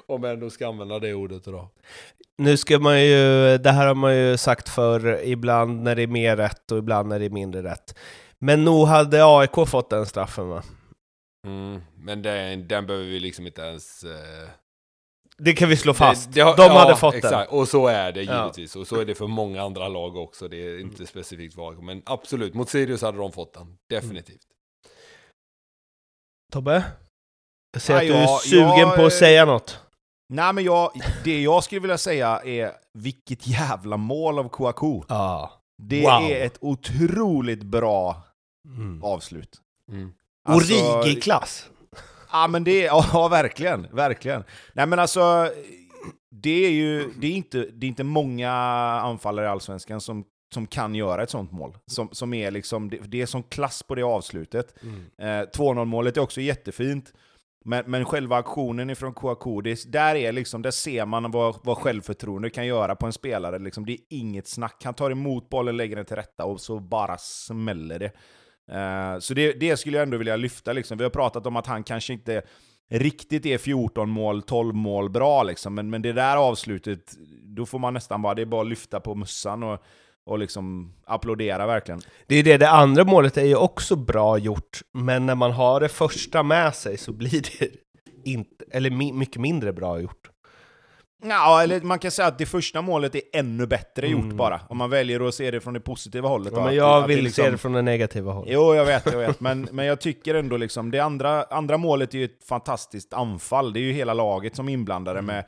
om 0.07 0.25
jag 0.25 0.33
ändå 0.33 0.51
ska 0.51 0.69
använda 0.69 0.99
det 0.99 1.15
ordet. 1.15 1.45
Då. 1.45 1.69
Nu 2.37 2.57
ska 2.57 2.79
man 2.79 3.05
ju, 3.05 3.59
det 3.59 3.71
här 3.71 3.87
har 3.87 3.95
man 3.95 4.17
ju 4.17 4.37
sagt 4.37 4.69
för 4.69 5.25
ibland 5.25 5.83
när 5.83 5.97
det 5.97 6.03
är 6.03 6.07
mer 6.07 6.37
rätt 6.37 6.73
och 6.73 6.79
ibland 6.79 7.09
när 7.09 7.19
det 7.19 7.25
är 7.25 7.31
mindre 7.31 7.63
rätt. 7.63 7.99
Men 8.39 8.65
nog 8.65 8.87
hade 8.87 9.25
AIK 9.25 9.69
fått 9.69 9.91
den 9.91 10.07
straffen 10.07 10.49
va? 10.49 10.63
Mm, 11.47 11.83
men 11.97 12.23
den, 12.23 12.69
den 12.69 12.87
behöver 12.87 13.07
vi 13.07 13.21
liksom 13.21 13.47
inte 13.47 13.63
ens... 13.63 14.05
Eh... 14.05 14.49
Det 15.39 15.53
kan 15.53 15.69
vi 15.69 15.77
slå 15.77 15.95
fast. 15.95 16.33
Det, 16.33 16.41
det 16.41 16.57
De 16.57 16.63
ja, 16.63 16.79
hade 16.79 16.97
fått 16.97 17.15
exakt. 17.15 17.51
den. 17.51 17.59
Och 17.59 17.69
så 17.69 17.87
är 17.87 18.13
det 18.13 18.23
givetvis. 18.23 18.75
Ja. 18.75 18.81
Och 18.81 18.87
så 18.87 19.01
är 19.01 19.05
det 19.05 19.15
för 19.15 19.27
många 19.27 19.63
andra 19.63 19.89
lag 19.89 20.17
också. 20.17 20.49
Det 20.49 20.57
är 20.57 20.81
inte 20.81 20.97
mm. 20.97 21.07
specifikt 21.07 21.59
AIK. 21.59 21.79
Men 21.81 22.03
absolut, 22.07 22.55
mot 22.55 22.69
Sirius 22.69 23.03
hade 23.03 23.19
de 23.19 23.33
fått 23.33 23.55
den. 23.55 23.79
Definitivt. 23.89 24.27
Mm. 24.27 24.93
Tobbe? 26.53 26.85
Jag 27.73 27.83
ser 27.83 27.95
Nej, 27.95 28.11
att 28.11 28.17
du 28.17 28.23
är 28.23 28.37
sugen 28.37 28.79
jag, 28.79 28.97
på 28.97 29.07
att 29.07 29.13
säga 29.13 29.45
något. 29.45 29.81
Nej, 30.29 30.53
men 30.53 30.65
jag, 30.65 30.93
det 31.25 31.43
jag 31.43 31.65
skulle 31.65 31.81
vilja 31.81 31.99
säga 31.99 32.41
är 32.45 32.73
vilket 32.95 33.47
jävla 33.47 33.97
mål 33.97 34.39
av 34.39 34.49
Kouakou. 34.49 35.05
Ah. 35.09 35.51
Det 35.83 36.03
wow. 36.03 36.31
är 36.31 36.47
ett 36.47 36.59
otroligt 36.61 37.63
bra 37.63 38.23
mm. 38.67 39.05
avslut. 39.05 39.61
Mm. 39.89 40.13
Alltså, 40.49 40.75
Origi-klass! 40.75 41.69
Ja 42.33 42.49
men 42.49 42.65
det 42.65 42.87
är, 42.87 42.87
ja 42.87 43.29
verkligen, 43.31 43.87
verkligen. 43.93 44.45
Nej 44.73 44.87
men 44.87 44.99
alltså, 44.99 45.51
det 46.31 46.67
är 46.67 46.71
ju, 46.71 47.11
det 47.17 47.27
är 47.27 47.33
inte, 47.33 47.59
det 47.59 47.87
är 47.87 47.89
inte 47.89 48.05
många 48.05 48.51
anfallare 49.03 49.47
i 49.47 49.49
Allsvenskan 49.49 50.01
som, 50.01 50.25
som 50.55 50.67
kan 50.67 50.95
göra 50.95 51.23
ett 51.23 51.31
sånt 51.31 51.53
mål. 51.53 51.77
Som, 51.87 52.09
som 52.13 52.35
är 52.35 52.51
liksom, 52.51 52.91
det, 52.91 52.99
det 52.99 53.23
är 53.23 53.27
som 53.27 53.43
klass 53.43 53.83
på 53.83 53.95
det 53.95 54.03
avslutet. 54.03 54.75
Mm. 54.83 55.05
Eh, 55.19 55.49
2-0 55.49 55.85
målet 55.85 56.17
är 56.17 56.21
också 56.21 56.41
jättefint. 56.41 57.13
Men, 57.65 57.85
men 57.87 58.05
själva 58.05 58.37
aktionen 58.37 58.91
ifrån 58.91 59.15
Kouakou, 59.15 59.63
där, 59.87 60.15
är 60.15 60.33
liksom, 60.33 60.63
där 60.63 60.71
ser 60.71 61.07
man 61.07 61.31
vad, 61.31 61.57
vad 61.63 61.79
självförtroende 61.79 62.51
kan 62.51 62.67
göra 62.67 62.97
på 62.97 63.07
en 63.07 63.13
spelare. 63.13 63.59
Liksom, 63.59 63.87
det 63.87 63.93
är 63.93 63.99
inget 64.09 64.49
snack. 64.49 64.83
Han 64.85 64.95
tar 64.95 65.11
emot 65.11 65.49
bollen, 65.49 65.77
lägger 65.77 65.97
den 65.97 66.05
till 66.05 66.17
rätta 66.17 66.45
och 66.45 66.61
så 66.61 66.81
bara 66.81 67.19
smäller 67.19 67.99
det. 67.99 68.13
Uh, 68.73 69.19
så 69.19 69.35
det, 69.35 69.53
det, 69.53 69.77
skulle 69.77 69.97
jag 69.97 70.03
ändå 70.03 70.17
vilja 70.17 70.37
lyfta. 70.37 70.73
Liksom. 70.73 70.99
Vi 70.99 71.05
har 71.05 71.11
pratat 71.11 71.47
om 71.47 71.57
att 71.57 71.67
han 71.67 71.85
kanske 71.85 72.13
inte 72.13 72.43
riktigt 72.91 73.47
är 73.47 73.59
14 73.59 74.11
mål, 74.11 74.43
12 74.43 74.75
mål 74.75 75.11
bra 75.11 75.43
liksom. 75.43 75.75
Men, 75.75 75.91
men 75.91 76.03
det 76.03 76.13
där 76.13 76.37
avslutet, 76.37 77.13
då 77.43 77.67
får 77.67 77.79
man 77.79 77.95
nästan 77.95 78.23
bara, 78.23 78.35
det 78.35 78.43
är 78.43 78.47
bara 78.47 78.61
att 78.61 78.69
lyfta 78.69 79.01
på 79.01 79.15
mössan 79.15 79.63
och, 79.63 79.83
och 80.27 80.39
liksom 80.39 80.95
applådera 81.07 81.67
verkligen. 81.67 82.01
Det 82.27 82.37
är 82.37 82.43
det, 82.43 82.57
det 82.57 82.71
andra 82.71 83.05
målet 83.05 83.37
är 83.37 83.45
ju 83.45 83.57
också 83.57 83.97
bra 83.97 84.39
gjort, 84.39 84.81
men 84.93 85.27
när 85.27 85.35
man 85.35 85.53
har 85.53 85.81
det 85.81 85.89
första 85.89 86.43
med 86.43 86.75
sig 86.75 86.97
så 86.97 87.13
blir 87.13 87.43
det 87.43 87.69
inte, 88.31 88.65
eller 88.71 88.91
mycket 89.13 89.41
mindre 89.41 89.73
bra 89.73 90.01
gjort. 90.01 90.28
Ja, 91.23 91.63
eller 91.63 91.81
man 91.81 91.99
kan 91.99 92.11
säga 92.11 92.29
att 92.29 92.39
det 92.39 92.47
första 92.47 92.83
målet 92.83 93.15
är 93.15 93.23
ännu 93.33 93.67
bättre 93.67 94.07
Mm. 94.07 94.19
gjort 94.27 94.35
bara. 94.37 94.61
Om 94.69 94.79
man 94.79 94.91
väljer 94.91 95.29
att 95.29 95.35
se 95.35 95.51
det 95.51 95.61
från 95.61 95.75
det 95.75 95.81
positiva 95.81 96.29
hållet. 96.29 96.53
Ja, 96.53 96.59
men 96.61 96.69
Att- 96.69 96.75
jag 96.75 97.03
att 97.05 97.11
vill 97.11 97.25
liksom- 97.25 97.45
se 97.45 97.51
det 97.51 97.59
från 97.59 97.73
det 97.73 97.83
negativa 97.83 98.33
hållet. 98.33 98.53
Jo, 98.55 98.75
jag 98.75 98.85
vet, 98.85 99.07
jag 99.07 99.19
vet. 99.19 99.41
Men, 99.41 99.69
men 99.73 99.87
jag 99.87 100.01
tycker 100.01 100.35
ändå 100.35 100.57
liksom, 100.57 100.91
det 100.91 100.99
andra, 101.01 101.43
andra 101.45 101.77
målet 101.77 102.15
är 102.15 102.19
ju 102.19 102.25
ett 102.25 102.45
fantastiskt 102.49 103.13
anfall. 103.15 103.73
Det 103.73 103.81
är 103.81 103.83
ju 103.83 103.93
hela 103.93 104.15
laget 104.15 104.57
som 104.57 104.69
är 104.69 104.73
inblandade 104.73 105.23
med 105.23 105.45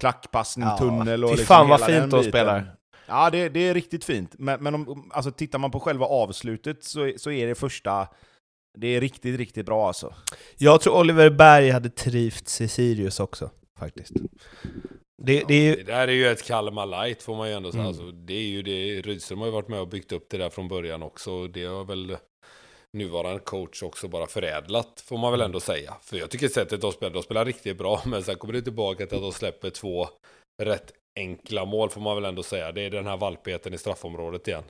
klackpassning, 0.00 0.66
Ja, 0.68 0.78
tunnel 0.78 1.24
och 1.24 1.30
liksom 1.30 1.46
fan 1.46 1.68
vad 1.68 1.84
fint 1.84 2.10
de 2.10 2.24
spelar. 2.24 2.76
Ja, 3.06 3.30
det, 3.30 3.48
det 3.48 3.60
är 3.68 3.74
riktigt 3.74 4.04
fint. 4.04 4.34
Men, 4.38 4.62
men 4.62 4.74
om, 4.74 5.10
alltså, 5.14 5.30
tittar 5.30 5.58
man 5.58 5.70
på 5.70 5.80
själva 5.80 6.06
avslutet 6.06 6.84
så, 6.84 7.12
så 7.16 7.30
är 7.30 7.46
det 7.46 7.54
första... 7.54 8.08
Det 8.78 8.86
är 8.86 9.00
riktigt, 9.00 9.38
riktigt 9.38 9.66
bra 9.66 9.86
alltså. 9.86 10.14
Jag 10.58 10.80
tror 10.80 10.98
Oliver 11.00 11.30
Berg 11.30 11.70
hade 11.70 11.88
trivts 11.90 12.60
i 12.60 12.68
Sirius 12.68 13.20
också, 13.20 13.50
faktiskt. 13.78 14.12
Det, 15.24 15.44
det 15.48 15.54
är 15.54 15.62
ju... 15.62 15.76
Det 15.76 15.82
där 15.82 16.08
är 16.08 16.12
ju 16.12 16.26
ett 16.26 16.42
Kalmar 16.42 16.86
light 16.86 17.22
får 17.22 17.36
man 17.36 17.48
ju 17.48 17.54
ändå 17.54 17.70
säga. 17.70 17.80
Mm. 17.80 17.88
Alltså, 17.88 18.10
det 18.10 18.34
är 18.34 18.48
ju 18.48 18.62
det, 18.62 19.00
Rydström 19.00 19.38
har 19.38 19.46
ju 19.46 19.52
varit 19.52 19.68
med 19.68 19.80
och 19.80 19.88
byggt 19.88 20.12
upp 20.12 20.26
det 20.30 20.38
där 20.38 20.50
från 20.50 20.68
början 20.68 21.02
också. 21.02 21.46
Det 21.48 21.64
har 21.64 21.84
väl 21.84 22.16
nuvarande 22.92 23.40
coach 23.40 23.82
också 23.82 24.08
bara 24.08 24.26
förädlat, 24.26 25.00
får 25.06 25.18
man 25.18 25.32
väl 25.32 25.40
ändå 25.40 25.60
säga. 25.60 25.94
För 26.02 26.16
jag 26.16 26.30
tycker 26.30 26.48
sättet 26.48 26.80
de 26.80 26.92
spelar, 26.92 27.14
de 27.14 27.22
spelar 27.22 27.44
riktigt 27.44 27.78
bra, 27.78 28.02
men 28.06 28.22
sen 28.22 28.36
kommer 28.36 28.54
det 28.54 28.62
tillbaka 28.62 29.06
till 29.06 29.16
att 29.16 29.22
de 29.22 29.32
släpper 29.32 29.70
två 29.70 30.08
rätt 30.62 30.92
enkla 31.16 31.64
mål, 31.64 31.90
får 31.90 32.00
man 32.00 32.14
väl 32.14 32.24
ändå 32.24 32.42
säga. 32.42 32.72
Det 32.72 32.82
är 32.82 32.90
den 32.90 33.06
här 33.06 33.16
valpigheten 33.16 33.74
i 33.74 33.78
straffområdet 33.78 34.48
igen. 34.48 34.64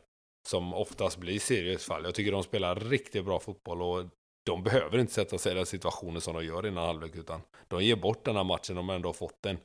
Som 0.48 0.74
oftast 0.74 1.18
blir 1.18 1.38
Sirius 1.38 1.84
fall. 1.84 2.04
Jag 2.04 2.14
tycker 2.14 2.32
de 2.32 2.42
spelar 2.42 2.76
riktigt 2.76 3.24
bra 3.24 3.38
fotboll 3.38 3.82
och 3.82 4.04
de 4.46 4.62
behöver 4.62 4.98
inte 4.98 5.12
sätta 5.12 5.38
sig 5.38 5.52
i 5.52 5.54
den 5.54 5.66
situationen 5.66 6.20
som 6.20 6.34
de 6.34 6.44
gör 6.44 6.66
innan 6.66 6.86
halvlek, 6.86 7.16
utan 7.16 7.40
de 7.68 7.84
ger 7.84 7.96
bort 7.96 8.24
den 8.24 8.36
här 8.36 8.44
matchen 8.44 8.76
de 8.76 8.90
ändå 8.90 9.08
har 9.08 9.14
fått 9.14 9.42
den 9.42 9.58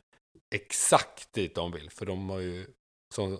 exakt 0.55 1.33
dit 1.33 1.55
de 1.55 1.71
vill. 1.71 1.89
För 1.89 2.05
de 2.05 2.29
har 2.29 2.39
ju 2.39 2.65
sån 3.15 3.37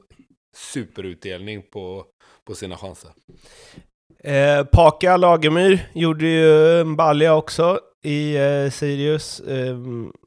superutdelning 0.57 1.61
på, 1.61 2.05
på 2.47 2.55
sina 2.55 2.77
chanser. 2.77 3.11
Eh, 4.23 4.63
Paka 4.65 5.17
Lagemyr 5.17 5.89
gjorde 5.93 6.25
ju 6.27 6.79
en 6.81 6.95
balja 6.95 7.35
också 7.35 7.79
i 8.05 8.35
eh, 8.35 8.69
Sirius. 8.69 9.39
Eh, 9.39 9.77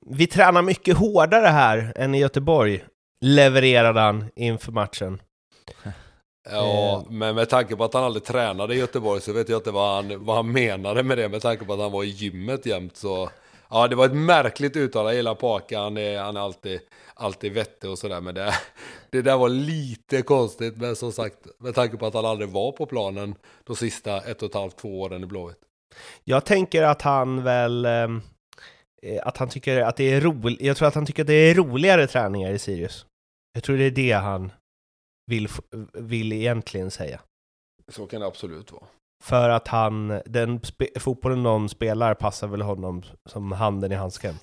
vi 0.07 0.27
tränar 0.27 0.63
mycket 0.63 0.97
hårdare 0.97 1.47
här 1.47 1.93
än 1.97 2.15
i 2.15 2.19
Göteborg, 2.19 2.85
levererade 3.25 4.01
han 4.01 4.25
inför 4.37 4.73
matchen. 4.73 5.23
Ja, 6.51 7.05
Eh. 7.07 7.11
men 7.13 7.35
med 7.35 7.49
tanke 7.49 7.77
på 7.77 7.85
att 7.85 7.95
han 7.95 8.05
aldrig 8.05 8.25
tränade 8.25 8.75
i 8.75 8.79
Göteborg 8.79 9.21
så 9.21 9.33
vet 9.33 9.49
jag 9.49 9.59
inte 9.59 9.71
vad 9.71 9.95
han, 9.95 10.25
vad 10.25 10.37
han 10.37 10.53
menade 10.53 11.03
med 11.03 11.19
det. 11.19 11.29
Med 11.29 11.43
tanke 11.43 11.65
på 11.65 11.73
att 11.73 11.79
han 11.81 11.93
var 11.93 12.05
i 12.05 12.07
gymmet 12.09 12.67
jämt 12.67 12.97
så... 12.97 13.31
Ja, 13.71 13.89
det 13.89 13.97
var 13.97 14.07
ett 14.07 14.15
märkligt 14.15 14.77
uttalande. 14.77 15.13
Jag 15.13 15.17
gillar 15.17 15.35
Paka. 15.35 15.81
Han 15.81 15.97
är, 15.97 16.19
han 16.19 16.37
är 16.37 16.41
alltid, 16.41 16.81
alltid 17.15 17.53
vettig 17.53 17.91
och 17.91 17.99
sådär. 17.99 18.21
Men 18.21 18.35
det, 18.35 18.55
det 19.11 19.23
där 19.23 19.37
var 19.37 19.49
lite 19.49 20.23
konstigt. 20.23 20.77
Men 20.77 20.97
som 20.97 21.13
sagt, 21.13 21.47
med 21.59 21.75
tanke 21.75 21.97
på 21.97 22.07
att 22.07 22.15
han 22.15 22.25
aldrig 22.25 22.51
var 22.51 22.73
på 22.73 22.87
planen 22.87 23.35
de 23.65 23.77
sista 23.77 24.21
ett 24.21 24.43
och 24.43 24.49
ett 24.49 24.55
halvt, 24.55 24.77
två 24.77 25.01
åren 25.01 25.23
i 25.23 25.27
Blåvitt. 25.27 25.57
Jag 26.25 26.45
tänker 26.45 26.83
att 26.83 27.03
han 27.03 27.43
väl... 27.43 27.85
ehm, 27.85 28.23
eh, 29.03 29.27
att 29.27 29.37
han 29.37 29.49
tycker 29.49 29.81
att 29.81 29.97
det 29.97 30.13
är 30.13 30.21
roligt. 30.21 30.61
Jag 30.61 30.77
tror 30.77 30.89
att 30.89 30.95
han 30.95 31.07
tycker 31.07 31.23
att 31.23 31.27
det 31.27 31.35
är 31.35 31.55
roligare 31.55 32.07
träningar 32.07 32.53
i 32.53 32.59
Sirius. 32.59 33.07
Jag 33.53 33.63
tror 33.63 33.77
det 33.77 33.85
är 33.85 33.91
det 33.91 34.13
han 34.13 34.53
vill, 35.27 35.49
vill 35.93 36.33
egentligen 36.33 36.91
säga. 36.91 37.21
Så 37.89 38.07
kan 38.07 38.21
det 38.21 38.27
absolut 38.27 38.73
vara. 38.73 38.85
För 39.23 39.49
att 39.49 39.69
han, 39.69 40.21
den 40.25 40.61
fotbollen 40.99 41.43
de 41.43 41.69
spelar 41.69 42.15
passar 42.15 42.49
väl 42.49 42.63
honom 42.63 43.03
som 43.27 43.53
handen 43.53 43.93
i 43.93 43.95
handsken. 43.95 44.39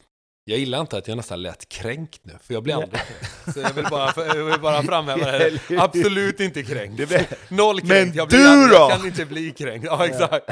Jag 0.50 0.60
gillar 0.60 0.82
inte 0.82 0.98
att 0.98 1.08
jag 1.08 1.18
nästan 1.18 1.42
lät 1.42 1.70
kränkt 1.70 2.22
nu, 2.24 2.34
för 2.44 2.54
jag 2.54 2.64
blir 2.64 2.74
aldrig 2.74 2.92
kränkt. 2.92 3.54
Så 3.54 3.60
jag 3.60 3.74
vill 3.74 3.86
bara, 3.92 4.14
jag 4.26 4.46
vill 4.46 4.60
bara 4.60 4.84
framhäva 4.84 5.26
det 5.26 5.32
här. 5.32 5.62
Absolut 5.80 6.40
inte 6.40 6.64
kränkt. 6.64 7.12
Noll 7.50 7.80
kränkt. 7.80 7.90
Men 7.90 8.14
jag, 8.14 8.28
blir 8.28 8.64
du 8.64 8.68
då? 8.68 8.74
jag 8.74 8.92
kan 8.92 9.06
inte 9.06 9.26
bli 9.26 9.52
kränkt. 9.52 9.86
Ja, 9.86 10.06
exakt. 10.06 10.50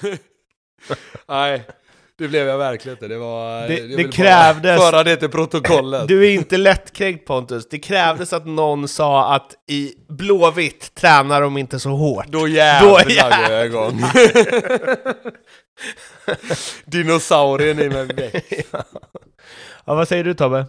Nej, 1.28 1.66
det 2.18 2.28
blev 2.28 2.46
jag 2.48 2.58
verkligen 2.58 2.96
inte. 2.96 3.08
Det 3.08 3.18
var... 3.18 3.68
Det- 3.68 3.96
det 3.96 4.12
krävdes- 4.12 4.80
Föra 4.80 5.02
det 5.04 5.16
till 5.16 5.28
protokollet. 5.28 6.08
Du 6.08 6.26
är 6.26 6.30
inte 6.30 6.56
lättkränkt 6.56 7.26
Pontus. 7.26 7.68
Det 7.68 7.78
krävdes 7.78 8.32
att 8.32 8.46
någon 8.46 8.88
sa 8.88 9.34
att 9.34 9.50
i 9.70 9.92
Blåvitt 10.08 10.94
tränar 10.94 11.42
de 11.42 11.58
inte 11.58 11.78
så 11.78 11.90
hårt. 11.90 12.26
Då 12.28 12.48
jävlar 12.48 13.10
jävlar. 13.10 13.46
går 13.48 13.56
jag 13.56 13.66
igång. 13.66 14.02
Dinosaurien 16.86 17.78
i 17.80 17.88
mig 17.88 18.06
väck. 18.06 18.44
Ja, 19.84 19.94
vad 19.94 20.08
säger 20.08 20.24
du 20.24 20.34
Tobbe? 20.34 20.66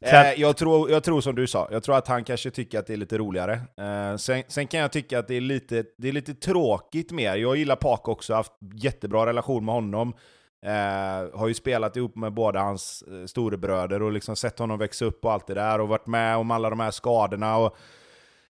Eh, 0.00 0.40
jag, 0.40 0.56
tror, 0.56 0.90
jag 0.90 1.04
tror 1.04 1.20
som 1.20 1.34
du 1.34 1.46
sa, 1.46 1.68
jag 1.70 1.82
tror 1.82 1.96
att 1.96 2.08
han 2.08 2.24
kanske 2.24 2.50
tycker 2.50 2.78
att 2.78 2.86
det 2.86 2.92
är 2.92 2.96
lite 2.96 3.18
roligare. 3.18 3.52
Eh, 3.76 4.16
sen, 4.16 4.42
sen 4.48 4.66
kan 4.66 4.80
jag 4.80 4.92
tycka 4.92 5.18
att 5.18 5.28
det 5.28 5.34
är 5.34 5.40
lite, 5.40 5.84
det 5.98 6.08
är 6.08 6.12
lite 6.12 6.34
tråkigt 6.34 7.12
mer. 7.12 7.36
Jag 7.36 7.56
gillar 7.56 7.76
Pak 7.76 8.08
också, 8.08 8.34
haft 8.34 8.52
jättebra 8.74 9.26
relation 9.26 9.64
med 9.64 9.74
honom. 9.74 10.14
Eh, 10.66 11.38
har 11.38 11.48
ju 11.48 11.54
spelat 11.54 11.96
ihop 11.96 12.16
med 12.16 12.32
båda 12.34 12.60
hans 12.60 13.02
eh, 13.02 13.26
storebröder 13.26 14.02
och 14.02 14.12
liksom 14.12 14.36
sett 14.36 14.58
honom 14.58 14.78
växa 14.78 15.04
upp 15.04 15.24
och 15.24 15.32
allt 15.32 15.46
det 15.46 15.54
där 15.54 15.80
och 15.80 15.88
varit 15.88 16.06
med 16.06 16.36
om 16.36 16.50
alla 16.50 16.70
de 16.70 16.80
här 16.80 16.90
skadorna. 16.90 17.56
Och 17.56 17.76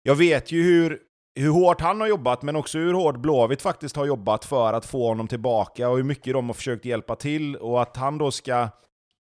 jag 0.03 0.15
vet 0.15 0.51
ju 0.51 0.63
hur, 0.63 0.99
hur 1.35 1.49
hårt 1.49 1.81
han 1.81 2.01
har 2.01 2.07
jobbat, 2.07 2.41
men 2.41 2.55
också 2.55 2.77
hur 2.77 2.93
hårt 2.93 3.17
Blåvitt 3.17 3.61
faktiskt 3.61 3.95
har 3.95 4.05
jobbat 4.05 4.45
för 4.45 4.73
att 4.73 4.85
få 4.85 5.07
honom 5.07 5.27
tillbaka 5.27 5.89
och 5.89 5.97
hur 5.97 6.03
mycket 6.03 6.33
de 6.33 6.47
har 6.47 6.53
försökt 6.53 6.85
hjälpa 6.85 7.15
till. 7.15 7.55
Och 7.55 7.81
att 7.81 7.97
han 7.97 8.17
då 8.17 8.31
ska 8.31 8.69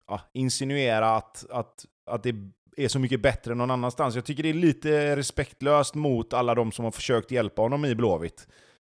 ja, 0.08 0.22
insinuera 0.34 1.16
att, 1.16 1.46
att, 1.50 1.86
att 2.08 2.24
det 2.24 2.36
är 2.78 2.88
så 2.88 3.00
mycket 3.00 3.22
bättre 3.22 3.56
någon 3.56 3.72
annanstans. 3.72 4.16
Jag 4.16 4.26
tycker 4.26 4.44
det 4.44 4.50
är 4.50 4.54
lite 4.54 5.16
respektlöst 5.16 5.96
mot 5.96 6.34
alla 6.34 6.56
de 6.56 6.72
som 6.72 6.86
har 6.86 6.92
försökt 6.92 7.32
hjälpa 7.32 7.62
honom 7.62 7.86
i 7.86 7.96
Blåvitt. 7.96 8.48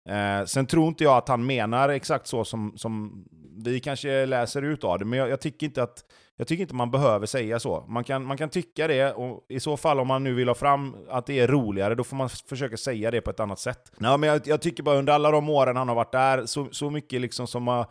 Eh, 0.08 0.44
sen 0.46 0.66
tror 0.66 0.88
inte 0.88 1.04
jag 1.04 1.16
att 1.16 1.28
han 1.28 1.46
menar 1.46 1.88
exakt 1.88 2.26
så 2.26 2.44
som, 2.44 2.72
som 2.76 3.24
vi 3.64 3.80
kanske 3.80 4.26
läser 4.26 4.62
ut 4.62 4.84
av 4.84 4.98
det, 4.98 5.04
men 5.04 5.18
jag, 5.18 5.28
jag 5.28 5.40
tycker 5.40 5.66
inte 5.66 5.82
att 5.82 6.04
jag 6.36 6.46
tycker 6.46 6.62
inte 6.62 6.74
man 6.74 6.90
behöver 6.90 7.26
säga 7.26 7.60
så. 7.60 7.84
Man 7.88 8.04
kan, 8.04 8.24
man 8.24 8.36
kan 8.36 8.48
tycka 8.48 8.88
det, 8.88 9.12
och 9.12 9.46
i 9.48 9.60
så 9.60 9.76
fall 9.76 10.00
om 10.00 10.08
man 10.08 10.24
nu 10.24 10.34
vill 10.34 10.48
ha 10.48 10.54
fram 10.54 10.96
att 11.08 11.26
det 11.26 11.40
är 11.40 11.48
roligare, 11.48 11.94
då 11.94 12.04
får 12.04 12.16
man 12.16 12.28
försöka 12.28 12.76
säga 12.76 13.10
det 13.10 13.20
på 13.20 13.30
ett 13.30 13.40
annat 13.40 13.58
sätt. 13.58 13.92
Nej, 13.98 14.18
men 14.18 14.28
jag, 14.28 14.40
jag 14.44 14.62
tycker 14.62 14.82
bara 14.82 14.98
under 14.98 15.12
alla 15.12 15.30
de 15.30 15.48
åren 15.48 15.76
han 15.76 15.88
har 15.88 15.94
varit 15.94 16.12
där, 16.12 16.46
så, 16.46 16.68
så 16.70 16.90
mycket 16.90 17.20
liksom 17.20 17.46
som 17.46 17.68
har 17.68 17.86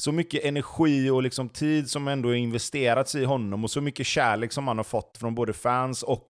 så 0.00 0.12
mycket 0.12 0.44
energi 0.44 1.10
och 1.10 1.22
liksom 1.22 1.48
tid 1.48 1.90
som 1.90 2.08
ändå 2.08 2.34
investerats 2.34 3.14
i 3.14 3.24
honom 3.24 3.64
och 3.64 3.70
så 3.70 3.80
mycket 3.80 4.06
kärlek 4.06 4.52
som 4.52 4.68
han 4.68 4.76
har 4.76 4.84
fått 4.84 5.18
från 5.18 5.34
både 5.34 5.52
fans 5.52 6.02
och 6.02 6.28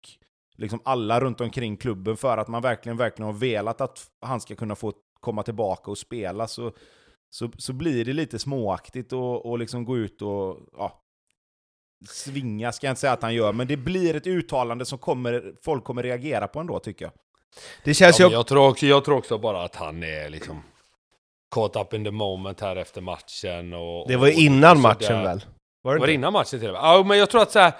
liksom 0.58 0.82
alla 0.86 1.20
runt 1.20 1.42
omkring 1.42 1.78
klubben 1.78 2.18
för 2.18 2.38
att 2.38 2.48
man 2.48 2.62
verkligen, 2.62 2.98
verkligen 2.98 3.26
har 3.34 3.40
velat 3.40 3.82
att 3.82 4.08
han 4.22 4.42
ska 4.42 4.56
kunna 4.56 4.76
få 4.76 4.94
komma 5.20 5.44
tillbaka 5.44 5.92
och 5.92 5.98
spela 5.98 6.48
så, 6.48 6.72
så, 7.30 7.52
så 7.58 7.74
blir 7.74 8.06
det 8.06 8.14
lite 8.14 8.40
småaktigt 8.40 9.14
och, 9.14 9.46
och 9.46 9.60
liksom 9.60 9.86
gå 9.86 9.98
ut 9.98 10.22
och 10.22 10.58
ja, 10.78 11.04
svinga 12.10 12.72
ska 12.72 12.88
jag 12.88 12.92
inte 12.92 13.02
säga 13.02 13.14
att 13.14 13.22
han 13.22 13.34
gör, 13.36 13.54
men 13.54 13.68
det 13.68 13.78
blir 13.78 14.16
ett 14.16 14.28
uttalande 14.28 14.86
som 14.86 15.00
kommer, 15.00 15.54
folk 15.64 15.84
kommer 15.84 16.04
reagera 16.04 16.48
på 16.48 16.60
ändå 16.60 16.80
tycker 16.80 17.06
jag. 17.06 17.12
Det 17.84 17.94
känns 17.94 18.20
Ja, 18.20 18.28
ju... 18.28 18.34
jag, 18.34 18.48
tror 18.48 18.70
också, 18.70 18.86
jag 18.86 19.06
tror 19.06 19.18
också 19.18 19.38
bara 19.38 19.64
att 19.64 19.76
han 19.76 20.04
är 20.04 20.30
liksom 20.30 20.62
caught 21.56 21.76
up 21.76 21.94
in 21.94 22.04
the 22.04 22.12
moment 22.12 22.62
här 22.62 22.76
efter 22.76 23.02
matchen. 23.02 23.74
Och, 23.74 24.08
Det 24.08 24.16
var 24.16 24.28
och- 24.28 24.34
innan 24.34 24.78
och 24.78 24.84
matchen 24.84 25.24
väl? 25.24 25.46
Var 25.84 25.94
det 25.94 26.00
Var 26.00 26.08
det 26.08 26.14
innan 26.14 26.34
matchen 26.34 26.60
till 26.60 26.68
och 26.68 26.74
med? 26.74 26.82
Ja, 26.84 27.04
men 27.08 27.18
jag 27.18 27.30
tror 27.30 27.42
att 27.42 27.52
så 27.52 27.60
här, 27.60 27.74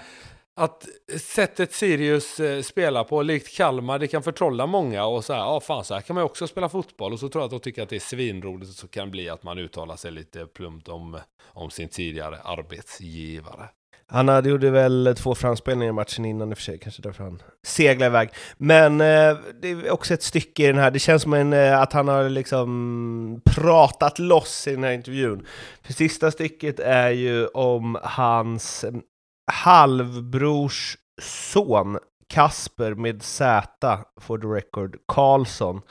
att 0.60 0.86
sättet 1.22 1.74
Sirius 1.74 2.40
eh, 2.40 2.62
spelar 2.62 3.04
på, 3.04 3.22
likt 3.22 3.58
Kalmar, 3.58 4.00
det 4.00 4.08
kan 4.08 4.24
förtrolla 4.24 4.66
många 4.66 5.06
och 5.06 5.26
så 5.26 5.34
här, 5.34 5.40
ja 5.40 5.60
fan 5.60 5.84
så 5.84 5.94
här 5.94 6.02
kan 6.02 6.14
man 6.14 6.22
ju 6.22 6.26
också 6.26 6.48
spela 6.48 6.70
fotboll 6.70 7.14
och 7.14 7.20
så 7.20 7.30
tror 7.30 7.42
jag 7.42 7.46
att 7.46 7.52
de 7.52 7.60
tycker 7.60 7.84
att 7.84 7.90
det 7.90 7.96
är 7.96 8.00
svinroligt 8.00 8.72
så 8.74 8.88
kan 8.88 9.06
det 9.06 9.12
bli 9.12 9.30
att 9.30 9.44
man 9.44 9.58
uttalar 9.58 9.96
sig 9.96 10.12
lite 10.12 10.46
plumpt 10.46 10.88
om, 10.88 11.20
om 11.48 11.70
sin 11.70 11.90
tidigare 11.90 12.38
arbetsgivare. 12.44 13.70
Han 14.10 14.28
hade, 14.28 14.50
gjorde 14.50 14.70
väl 14.70 15.16
två 15.18 15.36
framspelningar 15.36 15.90
i 15.90 15.94
matchen 15.94 16.26
innan 16.26 16.50
i 16.50 16.54
och 16.54 16.58
för 16.58 16.64
sig, 16.64 16.80
kanske 16.80 17.02
därför 17.02 17.24
han 17.24 17.42
seglade 17.64 18.06
iväg. 18.06 18.30
Men 18.58 19.02
eh, 19.02 19.38
det 19.62 19.72
är 19.72 19.92
också 19.92 20.14
ett 20.14 20.24
stycke 20.24 20.64
i 20.64 20.68
den 20.68 20.78
här, 20.78 20.92
det 20.92 21.00
känns 21.00 21.22
som 21.22 21.34
en, 21.34 21.54
eh, 21.54 21.82
att 21.82 21.94
han 21.94 22.08
har 22.08 22.30
liksom 22.30 23.42
pratat 23.46 24.20
loss 24.20 24.68
i 24.68 24.72
den 24.72 24.84
här 24.84 24.92
intervjun. 24.92 25.46
För 25.84 25.94
sista 25.94 26.32
stycket 26.32 26.80
är 26.80 27.10
ju 27.10 27.48
om 27.48 27.98
hans 28.04 28.86
halvbrors 29.52 30.98
son, 31.22 31.98
Kasper 32.30 32.94
med 32.94 33.24
Z, 33.24 34.00
for 34.22 34.38
the 34.38 34.48
record, 34.48 34.96
Karlsson. 35.08 35.82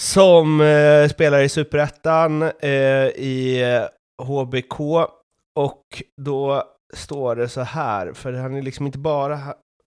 Som 0.00 0.60
eh, 0.60 1.08
spelar 1.08 1.40
i 1.40 1.48
Superettan 1.48 2.42
eh, 2.42 3.06
i 3.16 3.62
eh, 3.62 4.24
HBK 4.26 4.80
och 5.54 6.02
då 6.16 6.64
står 6.94 7.36
det 7.36 7.48
så 7.48 7.60
här, 7.60 8.12
för 8.12 8.32
han 8.32 8.56
är 8.56 8.62
liksom 8.62 8.86
inte 8.86 8.98
bara... 8.98 9.38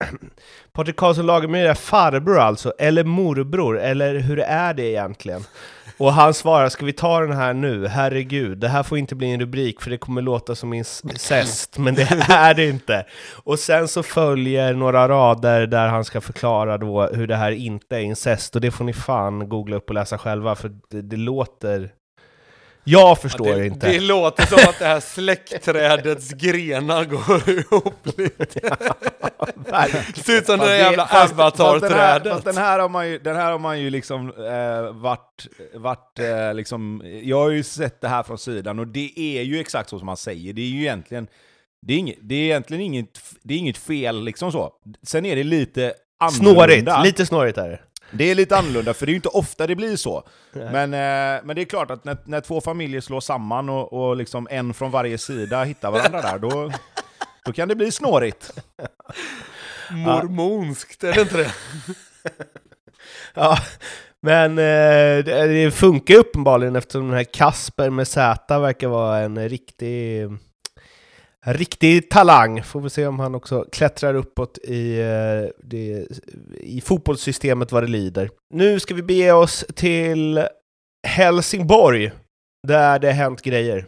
Patrik 0.74 0.96
Karlsson 0.96 1.26
Lagemyr 1.26 1.66
är 1.66 1.74
farbror 1.74 2.40
alltså, 2.40 2.74
eller 2.80 3.04
morbror, 3.04 3.80
eller 3.80 4.16
hur 4.16 4.40
är 4.40 4.74
det 4.74 4.84
egentligen? 4.84 5.44
Och 6.00 6.14
han 6.14 6.34
svarar, 6.34 6.70
ska 6.70 6.86
vi 6.86 6.94
ta 6.94 7.20
den 7.20 7.32
här 7.32 7.54
nu? 7.54 7.88
Herregud, 7.88 8.58
det 8.58 8.68
här 8.68 8.84
får 8.84 8.98
inte 8.98 9.16
bli 9.16 9.32
en 9.32 9.40
rubrik 9.40 9.82
för 9.82 9.90
det 9.90 9.98
kommer 9.98 10.22
låta 10.22 10.56
som 10.56 10.74
incest, 10.74 11.78
men 11.78 11.96
det 11.96 12.02
är 12.30 12.54
det 12.54 12.70
inte. 12.70 13.06
Och 13.44 13.60
sen 13.60 13.88
så 13.88 14.04
följer 14.04 14.74
några 14.74 15.08
rader 15.08 15.68
där 15.68 15.88
han 15.88 16.06
ska 16.06 16.22
förklara 16.22 16.78
då 16.78 17.08
hur 17.08 17.28
det 17.28 17.36
här 17.36 17.52
inte 17.52 17.96
är 17.96 18.00
incest, 18.00 18.56
och 18.56 18.62
det 18.62 18.72
får 18.72 18.86
ni 18.86 18.94
fan 18.94 19.50
googla 19.50 19.76
upp 19.76 19.90
och 19.90 19.96
läsa 19.96 20.18
själva, 20.18 20.56
för 20.56 20.72
det, 20.90 21.02
det 21.02 21.18
låter 21.18 21.90
jag 22.84 23.22
förstår 23.22 23.56
det, 23.56 23.66
inte. 23.66 23.88
Det 23.88 24.00
låter 24.00 24.46
som 24.46 24.70
att 24.70 24.80
det 24.80 24.86
här 24.86 25.00
släktträdets 25.00 26.34
grenar 26.34 27.06
går 27.06 27.50
ihop 27.60 28.18
lite. 28.18 28.78
det 30.16 30.24
ser 30.24 30.38
ut 30.38 30.46
som 30.46 30.60
det 30.60 30.66
där 30.66 30.76
jävla 30.76 31.06
avatar-trädet. 31.06 32.34
Fast 32.34 32.46
den 32.46 32.58
här 32.58 32.80
har 32.80 32.90
man 32.90 33.10
ju, 33.10 33.20
den 33.20 33.36
här 33.36 33.52
har 33.52 33.60
man 33.60 33.80
ju 33.80 33.90
liksom 33.90 34.30
eh, 34.30 34.94
varit, 34.94 35.48
varit 35.74 36.20
eh, 36.20 36.54
liksom, 36.54 37.02
jag 37.24 37.38
har 37.38 37.50
ju 37.50 37.64
sett 37.64 38.02
det 38.02 38.08
här 38.08 38.24
från 38.24 38.38
sidan 38.38 38.80
och 38.80 38.88
det 38.88 39.20
är 39.20 39.42
ju 39.42 39.60
exakt 39.60 39.90
så 39.90 40.00
som 40.00 40.06
man 40.06 40.18
säger. 40.18 40.54
Det 40.54 40.62
är 40.62 40.70
ju 40.70 40.80
egentligen, 40.80 41.28
det 41.82 41.94
är, 41.94 41.98
inget, 41.98 42.18
det 42.22 42.36
är 42.36 42.44
egentligen 42.44 42.84
inget, 42.84 43.20
det 43.44 43.54
är 43.54 43.58
inget 43.58 43.78
fel 43.78 44.24
liksom 44.24 44.52
så. 44.52 44.74
Sen 45.04 45.26
är 45.26 45.36
det 45.36 45.44
lite 45.44 45.94
annorlunda. 46.20 46.92
Snårigt, 46.92 47.06
lite 47.06 47.26
snårigt 47.26 47.58
är 47.58 47.70
det. 47.70 47.80
Det 48.12 48.32
är 48.32 48.36
lite 48.36 48.58
annorlunda, 48.58 48.94
för 48.94 49.06
det 49.06 49.10
är 49.10 49.14
ju 49.14 49.18
inte 49.18 49.30
ofta 49.30 49.68
det 49.68 49.76
blir 49.76 49.96
så. 49.96 50.24
Men, 50.54 50.94
eh, 50.94 51.44
men 51.44 51.56
det 51.56 51.62
är 51.62 51.66
klart 51.66 51.92
att 51.92 52.06
när, 52.06 52.18
när 52.26 52.42
två 52.42 52.62
familjer 52.62 53.02
slår 53.02 53.20
samman 53.20 53.70
och, 53.70 53.94
och 53.94 54.16
liksom 54.16 54.48
en 54.52 54.74
från 54.74 54.92
varje 54.92 55.18
sida 55.18 55.64
hittar 55.64 55.92
varandra 55.92 56.22
där, 56.22 56.40
då, 56.40 56.72
då 57.46 57.54
kan 57.54 57.68
det 57.68 57.76
bli 57.76 57.92
snårigt. 57.92 58.54
Mormonskt, 59.92 61.04
är 61.04 61.14
det 61.14 61.22
inte 61.22 61.38
det? 61.38 61.54
ja, 63.34 63.58
men 64.22 64.52
eh, 64.52 65.26
det, 65.26 65.48
det 65.48 65.72
funkar 65.72 66.16
uppenbarligen 66.16 66.76
eftersom 66.76 67.08
den 67.08 67.18
här 67.18 67.24
Kasper 67.24 67.90
med 67.90 68.08
Z 68.08 68.60
verkar 68.60 68.88
vara 68.88 69.20
en 69.20 69.50
riktig 69.50 70.30
riktig 71.46 72.10
talang. 72.10 72.64
Får 72.64 72.82
vi 72.82 72.90
se 72.90 73.08
om 73.08 73.20
han 73.20 73.36
också 73.36 73.66
klättrar 73.72 74.14
uppåt 74.14 74.58
i, 74.58 75.00
eh, 75.00 75.50
det, 75.64 76.08
i 76.54 76.82
fotbollssystemet 76.82 77.72
vad 77.72 77.84
det 77.84 77.88
lider. 77.88 78.30
Nu 78.54 78.80
ska 78.80 78.94
vi 78.94 79.04
bege 79.04 79.32
oss 79.32 79.66
till 79.76 80.48
Helsingborg, 81.08 82.12
där 82.68 83.00
det 83.00 83.12
hänt 83.12 83.42
grejer. 83.42 83.86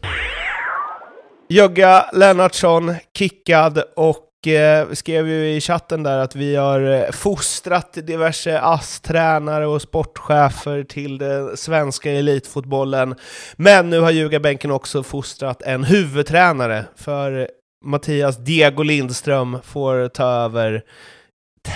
Jögga 1.49 2.05
Lennartsson 2.13 2.95
kickad 3.17 3.83
och 3.95 4.30
Eh, 4.47 4.91
skrev 4.91 5.27
ju 5.27 5.55
i 5.55 5.61
chatten 5.61 6.03
där 6.03 6.17
att 6.17 6.35
vi 6.35 6.55
har 6.55 6.81
eh, 6.81 7.11
fostrat 7.11 7.93
diverse 7.93 8.59
ASS-tränare 8.59 9.67
och 9.67 9.81
sportchefer 9.81 10.83
till 10.83 11.17
den 11.17 11.57
svenska 11.57 12.11
elitfotbollen. 12.11 13.15
Men 13.55 13.89
nu 13.89 13.99
har 13.99 14.11
Ljugarbänken 14.11 14.71
också 14.71 15.03
fostrat 15.03 15.61
en 15.61 15.83
huvudtränare, 15.83 16.85
för 16.95 17.49
Mattias 17.85 18.37
Diego 18.37 18.83
Lindström 18.83 19.57
får 19.63 20.07
ta 20.07 20.25
över 20.25 20.83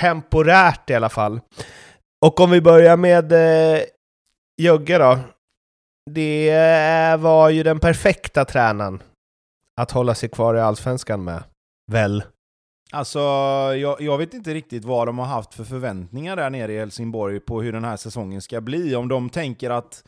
temporärt 0.02 0.90
i 0.90 0.94
alla 0.94 1.10
fall. 1.10 1.40
Och 2.26 2.40
om 2.40 2.52
vi 2.52 2.62
börjar 2.62 2.98
med 2.98 3.32
eh, 3.32 3.82
Jögge 4.62 4.98
då. 4.98 5.20
Det 6.12 7.16
var 7.20 7.50
ju 7.50 7.64
den 7.64 7.80
perfekta 7.80 8.46
tränaren 8.46 9.04
att 9.82 9.92
hålla 9.92 10.16
sig 10.16 10.30
kvar 10.30 10.56
i 10.56 10.62
Allsvenskan 10.62 11.24
med, 11.24 11.44
väl? 11.92 12.24
Alltså, 12.92 13.20
jag, 13.76 14.02
jag, 14.02 14.18
vet 14.18 14.34
inte 14.34 14.54
riktigt 14.54 14.86
vad 14.86 15.08
de 15.08 15.20
har 15.20 15.26
haft 15.26 15.54
för 15.54 15.64
förväntningar 15.64 16.36
där 16.36 16.50
nere 16.50 16.74
i 16.74 16.80
Helsingborg 16.80 17.40
på 17.40 17.62
hur 17.62 17.74
den 17.74 17.84
här 17.84 17.98
säsongen 17.98 18.42
ska 18.42 18.62
bli. 18.62 18.96
Om 18.96 19.08
de 19.08 19.30
tänker 19.30 19.70
att 19.70 20.04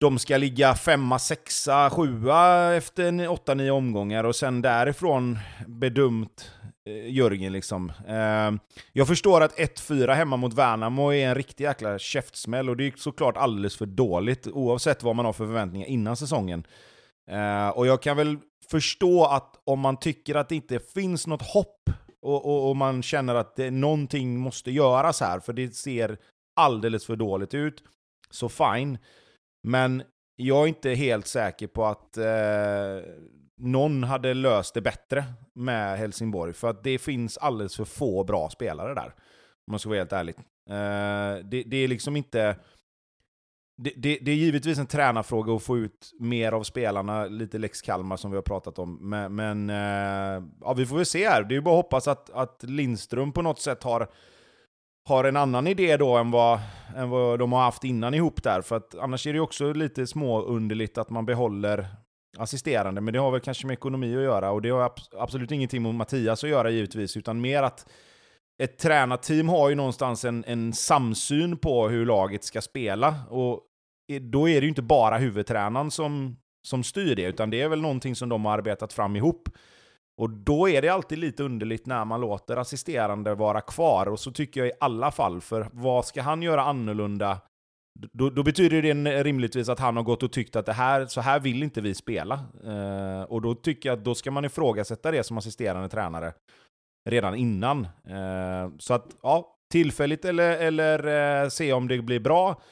de 0.00 0.18
ska 0.18 0.36
ligga 0.36 0.74
femma, 0.74 1.18
sexa, 1.18 1.90
sjua 1.90 2.74
efter 2.74 3.28
åtta, 3.28 3.54
nio 3.54 3.70
omgångar 3.70 4.24
och 4.24 4.36
sen 4.36 4.62
därifrån 4.62 5.38
bedömt 5.66 6.50
eh, 6.86 7.14
Jörgen 7.14 7.52
liksom. 7.52 7.92
Eh, 8.08 8.78
jag 8.92 9.08
förstår 9.08 9.40
att 9.40 9.58
1-4 9.58 10.14
hemma 10.14 10.36
mot 10.36 10.54
Värnamo 10.54 11.12
är 11.12 11.28
en 11.28 11.34
riktig 11.34 11.64
jäkla 11.64 11.98
käftsmäll 11.98 12.70
och 12.70 12.76
det 12.76 12.86
är 12.86 12.92
såklart 12.96 13.36
alldeles 13.36 13.76
för 13.76 13.86
dåligt 13.86 14.46
oavsett 14.46 15.02
vad 15.02 15.16
man 15.16 15.24
har 15.24 15.32
för 15.32 15.46
förväntningar 15.46 15.86
innan 15.86 16.16
säsongen. 16.16 16.66
Eh, 17.30 17.68
och 17.68 17.86
jag 17.86 18.02
kan 18.02 18.16
väl 18.16 18.38
förstå 18.72 19.24
att 19.24 19.62
om 19.64 19.80
man 19.80 19.96
tycker 19.96 20.34
att 20.34 20.48
det 20.48 20.54
inte 20.54 20.78
finns 20.78 21.26
något 21.26 21.42
hopp 21.42 21.90
och, 22.22 22.46
och, 22.46 22.68
och 22.68 22.76
man 22.76 23.02
känner 23.02 23.34
att 23.34 23.56
det, 23.56 23.70
någonting 23.70 24.38
måste 24.38 24.70
göras 24.70 25.20
här, 25.20 25.40
för 25.40 25.52
det 25.52 25.74
ser 25.74 26.18
alldeles 26.56 27.06
för 27.06 27.16
dåligt 27.16 27.54
ut, 27.54 27.82
så 28.30 28.48
fine. 28.48 28.98
Men 29.68 30.02
jag 30.36 30.62
är 30.62 30.66
inte 30.66 30.90
helt 30.90 31.26
säker 31.26 31.66
på 31.66 31.84
att 31.84 32.16
eh, 32.16 33.12
någon 33.60 34.04
hade 34.04 34.34
löst 34.34 34.74
det 34.74 34.80
bättre 34.80 35.24
med 35.54 35.98
Helsingborg, 35.98 36.52
för 36.52 36.70
att 36.70 36.84
det 36.84 36.98
finns 36.98 37.38
alldeles 37.38 37.76
för 37.76 37.84
få 37.84 38.24
bra 38.24 38.50
spelare 38.50 38.94
där. 38.94 39.14
Om 39.66 39.70
man 39.70 39.78
ska 39.78 39.88
vara 39.88 39.98
helt 39.98 40.12
ärlig. 40.12 40.34
Eh, 40.70 41.44
det, 41.44 41.62
det, 41.66 41.76
är 41.76 41.88
liksom 41.88 42.16
inte 42.16 42.56
det, 43.76 43.92
det, 43.96 44.18
det, 44.22 44.30
är 44.30 44.36
givetvis 44.36 44.78
en 44.78 44.86
tränarfråga 44.86 45.52
att 45.54 45.62
få 45.62 45.78
ut 45.78 46.12
mer 46.18 46.52
av 46.52 46.62
spelarna, 46.62 47.24
lite 47.26 47.58
Lex 47.58 47.82
Kalmar 47.82 48.16
som 48.16 48.30
vi 48.30 48.36
har 48.36 48.42
pratat 48.42 48.78
om. 48.78 49.10
Men, 49.10 49.34
men 49.34 49.70
eh, 49.70 50.44
ja, 50.60 50.72
vi 50.76 50.86
får 50.86 50.96
väl 50.96 51.06
se 51.06 51.28
här. 51.28 51.42
Det 51.44 51.54
är 51.54 51.56
ju 51.56 51.62
bara 51.62 51.78
att 51.78 51.84
hoppas 51.84 52.08
att, 52.08 52.30
att 52.30 52.62
Lindström 52.62 53.32
på 53.32 53.42
något 53.42 53.60
sätt 53.60 53.82
har, 53.82 54.08
har 55.08 55.24
en 55.24 55.36
annan 55.36 55.66
idé 55.66 55.96
då 55.96 56.16
än 56.16 56.30
vad, 56.30 56.60
än 56.96 57.10
vad 57.10 57.38
de 57.38 57.52
har 57.52 57.60
haft 57.60 57.84
innan 57.84 58.14
ihop 58.14 58.42
där. 58.42 58.62
För 58.62 58.76
att 58.76 58.94
annars 58.94 59.26
är 59.26 59.32
det 59.32 59.36
ju 59.36 59.42
också 59.42 59.72
lite 59.72 60.06
småunderligt 60.06 60.98
att 60.98 61.10
man 61.10 61.26
behåller 61.26 61.86
assisterande, 62.38 63.00
men 63.00 63.14
det 63.14 63.20
har 63.20 63.30
väl 63.30 63.40
kanske 63.40 63.66
med 63.66 63.74
ekonomi 63.74 64.16
att 64.16 64.22
göra. 64.22 64.50
Och 64.50 64.62
det 64.62 64.70
har 64.70 64.92
absolut 65.18 65.50
ingenting 65.50 65.82
med 65.82 65.94
Mattias 65.94 66.44
att 66.44 66.50
göra 66.50 66.70
givetvis, 66.70 67.16
utan 67.16 67.40
mer 67.40 67.62
att 67.62 67.86
ett 68.62 68.78
tränarteam 68.78 69.48
har 69.48 69.68
ju 69.68 69.74
någonstans 69.74 70.24
en, 70.24 70.44
en 70.46 70.72
samsyn 70.72 71.56
på 71.56 71.88
hur 71.88 72.06
laget 72.06 72.44
ska 72.44 72.60
spela. 72.60 73.14
Och 73.30 73.60
då 74.20 74.48
är 74.48 74.60
det 74.60 74.64
ju 74.64 74.68
inte 74.68 74.82
bara 74.82 75.18
huvudtränaren 75.18 75.90
som, 75.90 76.36
som 76.66 76.84
styr 76.84 77.16
det, 77.16 77.22
utan 77.22 77.50
det 77.50 77.60
är 77.60 77.68
väl 77.68 77.80
någonting 77.80 78.16
som 78.16 78.28
de 78.28 78.44
har 78.44 78.52
arbetat 78.52 78.92
fram 78.92 79.16
ihop. 79.16 79.48
Och 80.20 80.30
då 80.30 80.68
är 80.68 80.82
det 80.82 80.88
alltid 80.88 81.18
lite 81.18 81.42
underligt 81.42 81.86
när 81.86 82.04
man 82.04 82.20
låter 82.20 82.56
assisterande 82.56 83.34
vara 83.34 83.60
kvar, 83.60 84.06
och 84.06 84.20
så 84.20 84.32
tycker 84.32 84.60
jag 84.60 84.68
i 84.68 84.72
alla 84.80 85.10
fall, 85.10 85.40
för 85.40 85.68
vad 85.72 86.06
ska 86.06 86.22
han 86.22 86.42
göra 86.42 86.62
annorlunda? 86.62 87.40
Då, 88.12 88.30
då 88.30 88.42
betyder 88.42 88.82
det 88.82 89.22
rimligtvis 89.22 89.68
att 89.68 89.78
han 89.78 89.96
har 89.96 90.02
gått 90.02 90.22
och 90.22 90.32
tyckt 90.32 90.56
att 90.56 90.66
det 90.66 90.72
här, 90.72 91.06
så 91.06 91.20
här 91.20 91.40
vill 91.40 91.62
inte 91.62 91.80
vi 91.80 91.94
spela. 91.94 92.34
Eh, 92.64 93.22
och 93.22 93.42
då 93.42 93.54
tycker 93.54 93.88
jag 93.88 93.98
att 93.98 94.04
då 94.04 94.14
ska 94.14 94.30
man 94.30 94.44
ifrågasätta 94.44 95.10
det 95.10 95.24
som 95.24 95.38
assisterande 95.38 95.88
tränare 95.88 96.32
redan 97.04 97.34
innan. 97.34 97.84
Eh, 97.84 98.76
så 98.78 98.94
att, 98.94 99.06
ja, 99.22 99.56
tillfälligt 99.70 100.24
eller, 100.24 100.56
eller 100.56 101.42
eh, 101.42 101.48
se 101.48 101.72
om 101.72 101.88
det 101.88 102.02
blir 102.02 102.20
bra. 102.20 102.62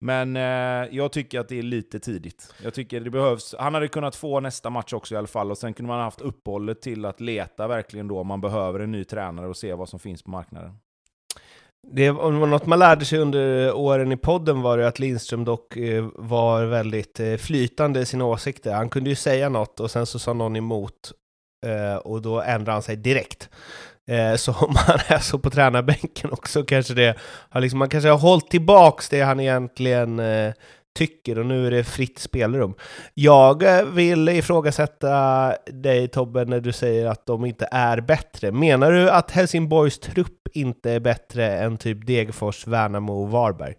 Men 0.00 0.36
eh, 0.36 0.96
jag 0.96 1.12
tycker 1.12 1.40
att 1.40 1.48
det 1.48 1.58
är 1.58 1.62
lite 1.62 2.00
tidigt. 2.00 2.54
Jag 2.62 2.74
tycker 2.74 3.00
det 3.00 3.10
behövs. 3.10 3.54
Han 3.58 3.74
hade 3.74 3.88
kunnat 3.88 4.16
få 4.16 4.40
nästa 4.40 4.70
match 4.70 4.92
också 4.92 5.14
i 5.14 5.18
alla 5.18 5.26
fall, 5.26 5.50
och 5.50 5.58
sen 5.58 5.74
kunde 5.74 5.88
man 5.88 5.98
ha 5.98 6.04
haft 6.04 6.20
uppehållet 6.20 6.82
till 6.82 7.04
att 7.04 7.20
leta 7.20 7.68
verkligen 7.68 8.08
då 8.08 8.18
om 8.18 8.26
man 8.26 8.40
behöver 8.40 8.80
en 8.80 8.92
ny 8.92 9.04
tränare 9.04 9.48
och 9.48 9.56
se 9.56 9.74
vad 9.74 9.88
som 9.88 9.98
finns 9.98 10.22
på 10.22 10.30
marknaden. 10.30 10.78
Det 11.92 12.10
var 12.10 12.30
något 12.30 12.66
man 12.66 12.78
lärde 12.78 13.04
sig 13.04 13.18
under 13.18 13.72
åren 13.74 14.12
i 14.12 14.16
podden 14.16 14.62
var 14.62 14.78
det 14.78 14.88
att 14.88 14.98
Lindström 14.98 15.44
dock 15.44 15.76
eh, 15.76 16.08
var 16.14 16.64
väldigt 16.64 17.20
eh, 17.20 17.36
flytande 17.36 18.00
i 18.00 18.06
sina 18.06 18.24
åsikter. 18.24 18.74
Han 18.74 18.88
kunde 18.88 19.10
ju 19.10 19.16
säga 19.16 19.48
något 19.48 19.80
och 19.80 19.90
sen 19.90 20.06
så 20.06 20.18
sa 20.18 20.32
någon 20.32 20.56
emot 20.56 21.12
Eh, 21.64 21.96
och 21.96 22.22
då 22.22 22.40
ändrar 22.40 22.72
han 22.72 22.82
sig 22.82 22.96
direkt. 22.96 23.48
Eh, 24.08 24.36
så 24.36 24.52
om 24.52 24.74
han 24.76 24.98
är 25.06 25.18
så 25.18 25.38
på 25.38 25.50
tränarbänken 25.50 26.30
också 26.32 26.62
kanske 26.62 26.94
det 26.94 27.16
har 27.50 27.60
liksom, 27.60 27.78
man 27.78 27.88
kanske 27.88 28.08
har 28.08 28.18
hållit 28.18 28.50
tillbaks 28.50 29.08
det 29.08 29.20
han 29.20 29.40
egentligen 29.40 30.18
eh, 30.18 30.52
tycker 30.98 31.38
och 31.38 31.46
nu 31.46 31.66
är 31.66 31.70
det 31.70 31.84
fritt 31.84 32.18
spelrum. 32.18 32.74
Jag 33.14 33.84
vill 33.84 34.28
ifrågasätta 34.28 35.56
dig 35.66 36.08
Tobbe 36.08 36.44
när 36.44 36.60
du 36.60 36.72
säger 36.72 37.06
att 37.06 37.26
de 37.26 37.44
inte 37.44 37.68
är 37.70 38.00
bättre. 38.00 38.52
Menar 38.52 38.92
du 38.92 39.10
att 39.10 39.30
Helsingborgs 39.30 39.98
trupp 39.98 40.48
inte 40.52 40.90
är 40.90 41.00
bättre 41.00 41.58
än 41.58 41.76
typ 41.76 42.06
Degerfors, 42.06 42.66
Värnamo 42.66 43.22
och 43.22 43.30
Varberg? 43.30 43.74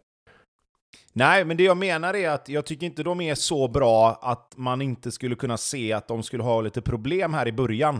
Nej, 1.17 1.45
men 1.45 1.57
det 1.57 1.63
jag 1.63 1.77
menar 1.77 2.13
är 2.13 2.29
att 2.29 2.49
jag 2.49 2.65
tycker 2.65 2.85
inte 2.85 3.03
de 3.03 3.21
är 3.21 3.35
så 3.35 3.67
bra 3.67 4.19
att 4.21 4.53
man 4.57 4.81
inte 4.81 5.11
skulle 5.11 5.35
kunna 5.35 5.57
se 5.57 5.93
att 5.93 6.07
de 6.07 6.23
skulle 6.23 6.43
ha 6.43 6.61
lite 6.61 6.81
problem 6.81 7.33
här 7.33 7.47
i 7.47 7.51
början. 7.51 7.95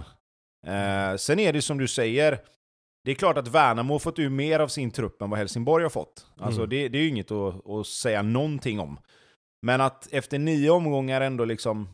Eh, 0.68 1.16
sen 1.18 1.40
är 1.40 1.54
det 1.54 1.62
som 1.62 1.78
du 1.78 1.88
säger, 1.88 2.40
det 3.04 3.12
är 3.12 3.16
klart 3.16 3.38
att 3.38 3.48
Värnamo 3.48 3.94
har 3.94 4.00
fått 4.00 4.20
ur 4.20 4.30
mer 4.30 4.60
av 4.60 4.68
sin 4.68 4.92
trupp 4.92 5.22
än 5.22 5.30
vad 5.30 5.40
Helsingborg 5.40 5.84
har 5.84 5.90
fått. 5.90 6.28
Alltså 6.38 6.60
mm. 6.62 6.70
det, 6.70 6.90
det, 6.90 6.98
är 6.98 7.02
ju 7.02 7.10
inget 7.10 7.32
att, 7.32 7.70
att, 7.70 7.88
säga 7.88 8.22
någonting 8.22 8.80
om. 8.80 9.00
Men 9.62 9.82
att 9.82 10.14
efter 10.14 10.40
nio 10.40 10.70
omgångar 10.70 11.22
ändå 11.22 11.46
liksom 11.46 11.90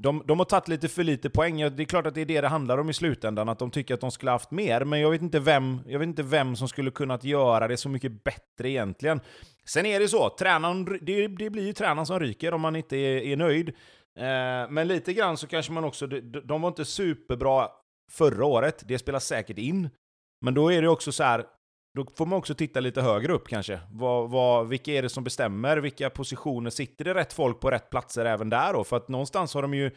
de, 0.00 0.22
de 0.26 0.38
har 0.38 0.44
tagit 0.44 0.68
lite 0.68 0.88
för 0.88 1.04
lite 1.04 1.30
poäng. 1.30 1.58
Det 1.58 1.82
är 1.82 1.84
klart 1.84 2.06
att 2.06 2.14
det 2.14 2.20
är 2.20 2.26
det 2.26 2.40
det 2.40 2.48
handlar 2.48 2.78
om 2.78 2.90
i 2.90 2.94
slutändan, 2.94 3.48
att 3.48 3.58
de 3.58 3.70
tycker 3.70 3.94
att 3.94 4.00
de 4.00 4.10
skulle 4.10 4.30
haft 4.30 4.50
mer. 4.50 4.84
Men 4.84 5.00
jag 5.00 5.10
vet 5.10 5.22
inte 5.22 5.40
vem, 5.40 5.80
jag 5.86 5.98
vet 5.98 6.06
inte 6.06 6.22
vem 6.22 6.56
som 6.56 6.68
skulle 6.68 6.90
kunnat 6.90 7.24
göra 7.24 7.68
det 7.68 7.76
så 7.76 7.88
mycket 7.88 8.24
bättre 8.24 8.70
egentligen. 8.70 9.20
Sen 9.64 9.86
är 9.86 10.00
det 10.00 10.08
så, 10.08 10.30
tränaren, 10.30 10.98
det, 11.02 11.28
det 11.28 11.50
blir 11.50 11.66
ju 11.66 11.72
tränaren 11.72 12.06
som 12.06 12.20
ryker 12.20 12.54
om 12.54 12.60
man 12.60 12.76
inte 12.76 12.96
är, 12.96 13.22
är 13.22 13.36
nöjd. 13.36 13.68
Eh, 14.18 14.70
men 14.70 14.88
lite 14.88 15.12
grann 15.12 15.36
så 15.36 15.46
kanske 15.46 15.72
man 15.72 15.84
också, 15.84 16.06
de, 16.06 16.20
de 16.20 16.62
var 16.62 16.68
inte 16.68 16.84
superbra 16.84 17.68
förra 18.12 18.44
året, 18.44 18.82
det 18.88 18.98
spelar 18.98 19.18
säkert 19.18 19.58
in. 19.58 19.90
Men 20.40 20.54
då 20.54 20.72
är 20.72 20.82
det 20.82 20.88
också 20.88 21.12
så 21.12 21.22
här, 21.22 21.44
då 21.94 22.06
får 22.16 22.26
man 22.26 22.38
också 22.38 22.54
titta 22.54 22.80
lite 22.80 23.02
högre 23.02 23.32
upp 23.32 23.48
kanske. 23.48 23.80
Vad, 23.90 24.30
vad, 24.30 24.68
vilka 24.68 24.92
är 24.92 25.02
det 25.02 25.08
som 25.08 25.24
bestämmer? 25.24 25.76
Vilka 25.76 26.10
positioner 26.10 26.70
sitter 26.70 27.04
det 27.04 27.14
rätt 27.14 27.32
folk 27.32 27.60
på 27.60 27.70
rätt 27.70 27.90
platser 27.90 28.24
även 28.24 28.50
där 28.50 28.72
då? 28.72 28.84
För 28.84 28.96
att 28.96 29.08
någonstans 29.08 29.54
har 29.54 29.62
de 29.62 29.74
ju 29.74 29.90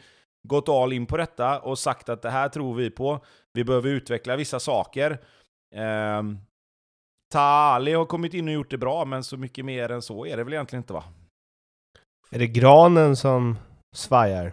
gått 0.48 0.68
all 0.68 0.92
in 0.92 1.06
på 1.06 1.16
detta 1.16 1.60
och 1.60 1.78
sagt 1.78 2.08
att 2.08 2.22
det 2.22 2.30
här 2.30 2.48
tror 2.48 2.74
vi 2.74 2.90
på. 2.90 3.24
Vi 3.52 3.64
behöver 3.64 3.88
utveckla 3.90 4.36
vissa 4.36 4.60
saker. 4.60 5.10
Eh, 5.74 6.22
Tali 7.32 7.92
har 7.92 8.04
kommit 8.04 8.34
in 8.34 8.48
och 8.48 8.54
gjort 8.54 8.70
det 8.70 8.78
bra, 8.78 9.04
men 9.04 9.24
så 9.24 9.36
mycket 9.36 9.64
mer 9.64 9.90
än 9.90 10.02
så 10.02 10.26
är 10.26 10.36
det 10.36 10.44
väl 10.44 10.52
egentligen 10.52 10.82
inte 10.82 10.92
va? 10.92 11.04
Är 12.30 12.38
det 12.38 12.46
granen 12.46 13.16
som 13.16 13.58
svajar? 13.96 14.52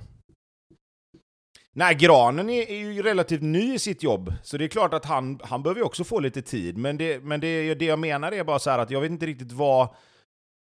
Nej, 1.76 1.96
Granen 1.96 2.50
är, 2.50 2.72
är, 2.72 2.78
ju 2.78 3.02
relativt 3.02 3.42
ny 3.42 3.74
i 3.74 3.80
sitt 3.80 4.04
jobb, 4.04 4.34
så 4.44 4.58
det 4.58 4.66
är 4.66 4.70
klart 4.70 4.94
att 4.94 5.06
han, 5.06 5.40
han 5.44 5.64
behöver 5.64 5.84
också 5.84 6.04
få 6.04 6.20
lite 6.20 6.42
tid. 6.42 6.78
Men, 6.78 6.98
det, 6.98 7.24
men 7.24 7.40
det, 7.40 7.76
det 7.76 7.86
jag 7.86 8.00
menar 8.00 8.32
är 8.32 8.44
bara 8.44 8.60
så 8.60 8.70
att 8.70 8.92
jag 8.92 9.02
vet 9.02 9.12
inte 9.12 9.26
riktigt 9.26 9.52
vad, 9.52 9.96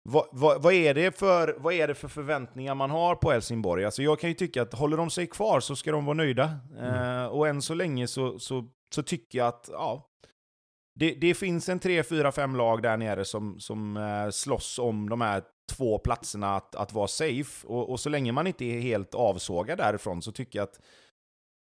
vad, 0.09 0.27
vad, 0.33 0.63
vad, 0.63 0.73
är 0.73 0.95
det 0.95 1.19
för, 1.19 1.57
vad 1.59 1.75
är 1.75 1.89
det 1.89 1.95
för 1.95 2.09
förväntningar 2.09 2.75
man 2.75 2.91
har 2.91 3.15
på 3.15 3.31
Helsingborg? 3.31 3.85
Alltså 3.85 4.03
jag 4.03 4.21
kan 4.21 4.31
ju 4.31 4.35
tycka 4.35 4.63
att 4.63 4.75
håller 4.75 4.97
de 4.97 5.11
sig 5.11 5.27
kvar 5.27 5.61
så 5.61 5.77
ska 5.77 5.93
de 5.93 6.05
vara 6.05 6.17
nöjda. 6.17 6.51
Mm. 6.79 6.95
Uh, 6.95 7.27
och 7.27 7.49
än 7.49 7.63
så 7.63 7.75
länge 7.75 8.07
så, 8.07 8.39
så, 8.39 8.69
så 8.95 9.03
tycker 9.03 9.39
jag 9.39 9.49
att 9.49 9.69
ja, 9.73 10.09
det, 10.95 11.11
det 11.11 11.35
finns 11.35 11.69
en 11.69 11.79
tre, 11.79 12.03
fyra, 12.03 12.33
fem 12.33 12.57
lag 12.57 12.83
där 12.83 12.97
nere 12.97 13.25
som, 13.25 13.61
som 13.61 13.97
uh, 13.97 14.31
slåss 14.31 14.79
om 14.79 15.09
de 15.09 15.21
här 15.21 15.43
två 15.69 15.99
platserna 15.99 16.57
att, 16.57 16.75
att 16.75 16.93
vara 16.93 17.09
safe. 17.09 17.67
Och, 17.67 17.91
och, 17.91 18.01
så 18.01 18.09
länge 18.09 18.33
man 18.33 18.47
inte 18.47 18.65
är 18.65 18.81
helt 18.81 19.15
avsågad 19.15 19.79
därifrån 19.79 20.23
så 20.23 20.33
tycker 20.33 20.59
jag 20.59 20.65
att 20.65 20.81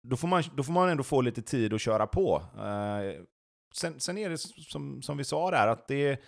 då 0.08 0.16
får 0.16 0.28
man, 0.28 0.42
då 0.56 0.62
får 0.62 0.72
man 0.72 0.88
ändå 0.88 1.02
få 1.02 1.20
lite 1.20 1.42
tid 1.42 1.74
att 1.74 1.80
köra 1.80 2.06
på. 2.06 2.42
Eh, 2.56 3.22
sen, 3.74 4.00
sen 4.00 4.18
är 4.18 4.30
det 4.30 4.38
som, 4.38 5.02
som 5.02 5.16
vi 5.16 5.24
sa 5.24 5.50
där, 5.50 5.68
att 5.68 5.88
det, 5.88 6.20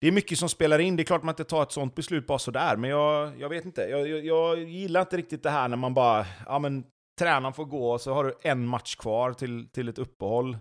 det 0.00 0.08
är 0.08 0.12
mycket 0.12 0.38
som 0.38 0.48
spelar 0.48 0.78
in. 0.78 0.96
Det 0.96 1.02
är 1.02 1.04
klart 1.04 1.22
man 1.22 1.32
inte 1.32 1.44
tar 1.44 1.62
ett 1.62 1.72
sånt 1.72 1.94
beslut 1.94 2.26
bara 2.26 2.38
sådär, 2.38 2.76
men 2.76 2.90
jag, 2.90 3.40
jag 3.40 3.48
vet 3.48 3.64
inte. 3.64 3.82
Jag, 3.82 4.08
jag, 4.08 4.24
jag 4.24 4.58
gillar 4.58 5.00
inte 5.00 5.16
riktigt 5.16 5.42
det 5.42 5.50
här 5.50 5.68
när 5.68 5.76
man 5.76 5.94
bara, 5.94 6.26
ja 6.46 6.58
men 6.58 6.84
tränaren 7.18 7.52
får 7.52 7.64
gå 7.64 7.92
och 7.92 8.00
så 8.00 8.14
har 8.14 8.24
du 8.24 8.34
en 8.42 8.66
match 8.66 8.96
kvar 8.96 9.32
till, 9.32 9.68
till 9.68 9.88
ett 9.88 9.98
uppehåll. 9.98 10.54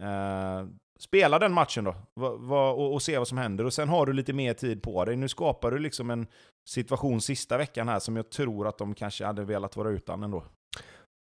Eh, 0.00 0.66
Spela 0.98 1.38
den 1.38 1.52
matchen 1.52 1.84
då, 1.84 1.94
va, 2.14 2.36
va, 2.36 2.70
och, 2.70 2.94
och, 2.94 3.02
se 3.02 3.18
vad 3.18 3.28
som 3.28 3.38
händer. 3.38 3.64
Och 3.64 3.72
sen 3.72 3.88
har 3.88 4.06
du 4.06 4.12
lite 4.12 4.32
mer 4.32 4.54
tid 4.54 4.82
på 4.82 5.04
dig. 5.04 5.16
Nu 5.16 5.28
skapar 5.28 5.70
du 5.70 5.78
liksom 5.78 6.10
en 6.10 6.26
situation 6.68 7.20
sista 7.20 7.58
veckan 7.58 7.88
här 7.88 7.98
som 7.98 8.16
jag 8.16 8.30
tror 8.30 8.68
att 8.68 8.78
de 8.78 8.94
kanske 8.94 9.24
hade 9.24 9.44
velat 9.44 9.76
vara 9.76 9.90
utan 9.90 10.22
ändå. 10.22 10.44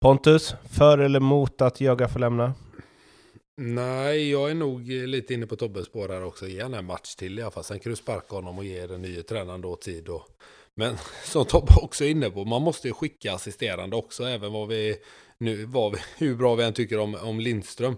Pontus, 0.01 0.55
för 0.71 0.97
eller 0.97 1.19
emot 1.19 1.61
att 1.61 1.81
Jöga 1.81 2.07
får 2.07 2.19
lämna? 2.19 2.53
Nej, 3.57 4.31
jag 4.31 4.51
är 4.51 4.55
nog 4.55 4.87
lite 4.87 5.33
inne 5.33 5.47
på 5.47 5.55
Tobbes 5.55 5.85
spår 5.85 6.09
här 6.09 6.23
också. 6.23 6.47
Ge 6.47 6.59
en 6.59 6.85
match 6.85 7.15
till 7.15 7.39
i 7.39 7.41
alla 7.41 7.51
fall. 7.51 7.63
Sen 7.63 7.79
kan 7.79 7.89
du 7.89 7.95
sparka 7.95 8.35
honom 8.35 8.57
och 8.57 8.65
ge 8.65 8.87
den 8.87 9.01
nya 9.01 9.23
tränaren 9.23 9.61
då 9.61 9.75
tid. 9.75 10.09
Och... 10.09 10.27
Men 10.75 10.97
som 11.23 11.45
Tobbe 11.45 11.73
också 11.81 12.03
är 12.03 12.09
inne 12.09 12.29
på, 12.29 12.45
man 12.45 12.61
måste 12.61 12.87
ju 12.87 12.93
skicka 12.93 13.33
assisterande 13.33 13.95
också, 13.95 14.23
även 14.23 14.53
vad 14.53 14.67
vi 14.67 14.95
nu, 15.37 15.65
vad 15.65 15.91
vi, 15.91 15.97
hur 16.17 16.35
bra 16.35 16.55
vi 16.55 16.63
än 16.63 16.73
tycker 16.73 16.99
om, 16.99 17.15
om 17.15 17.39
Lindström. 17.39 17.95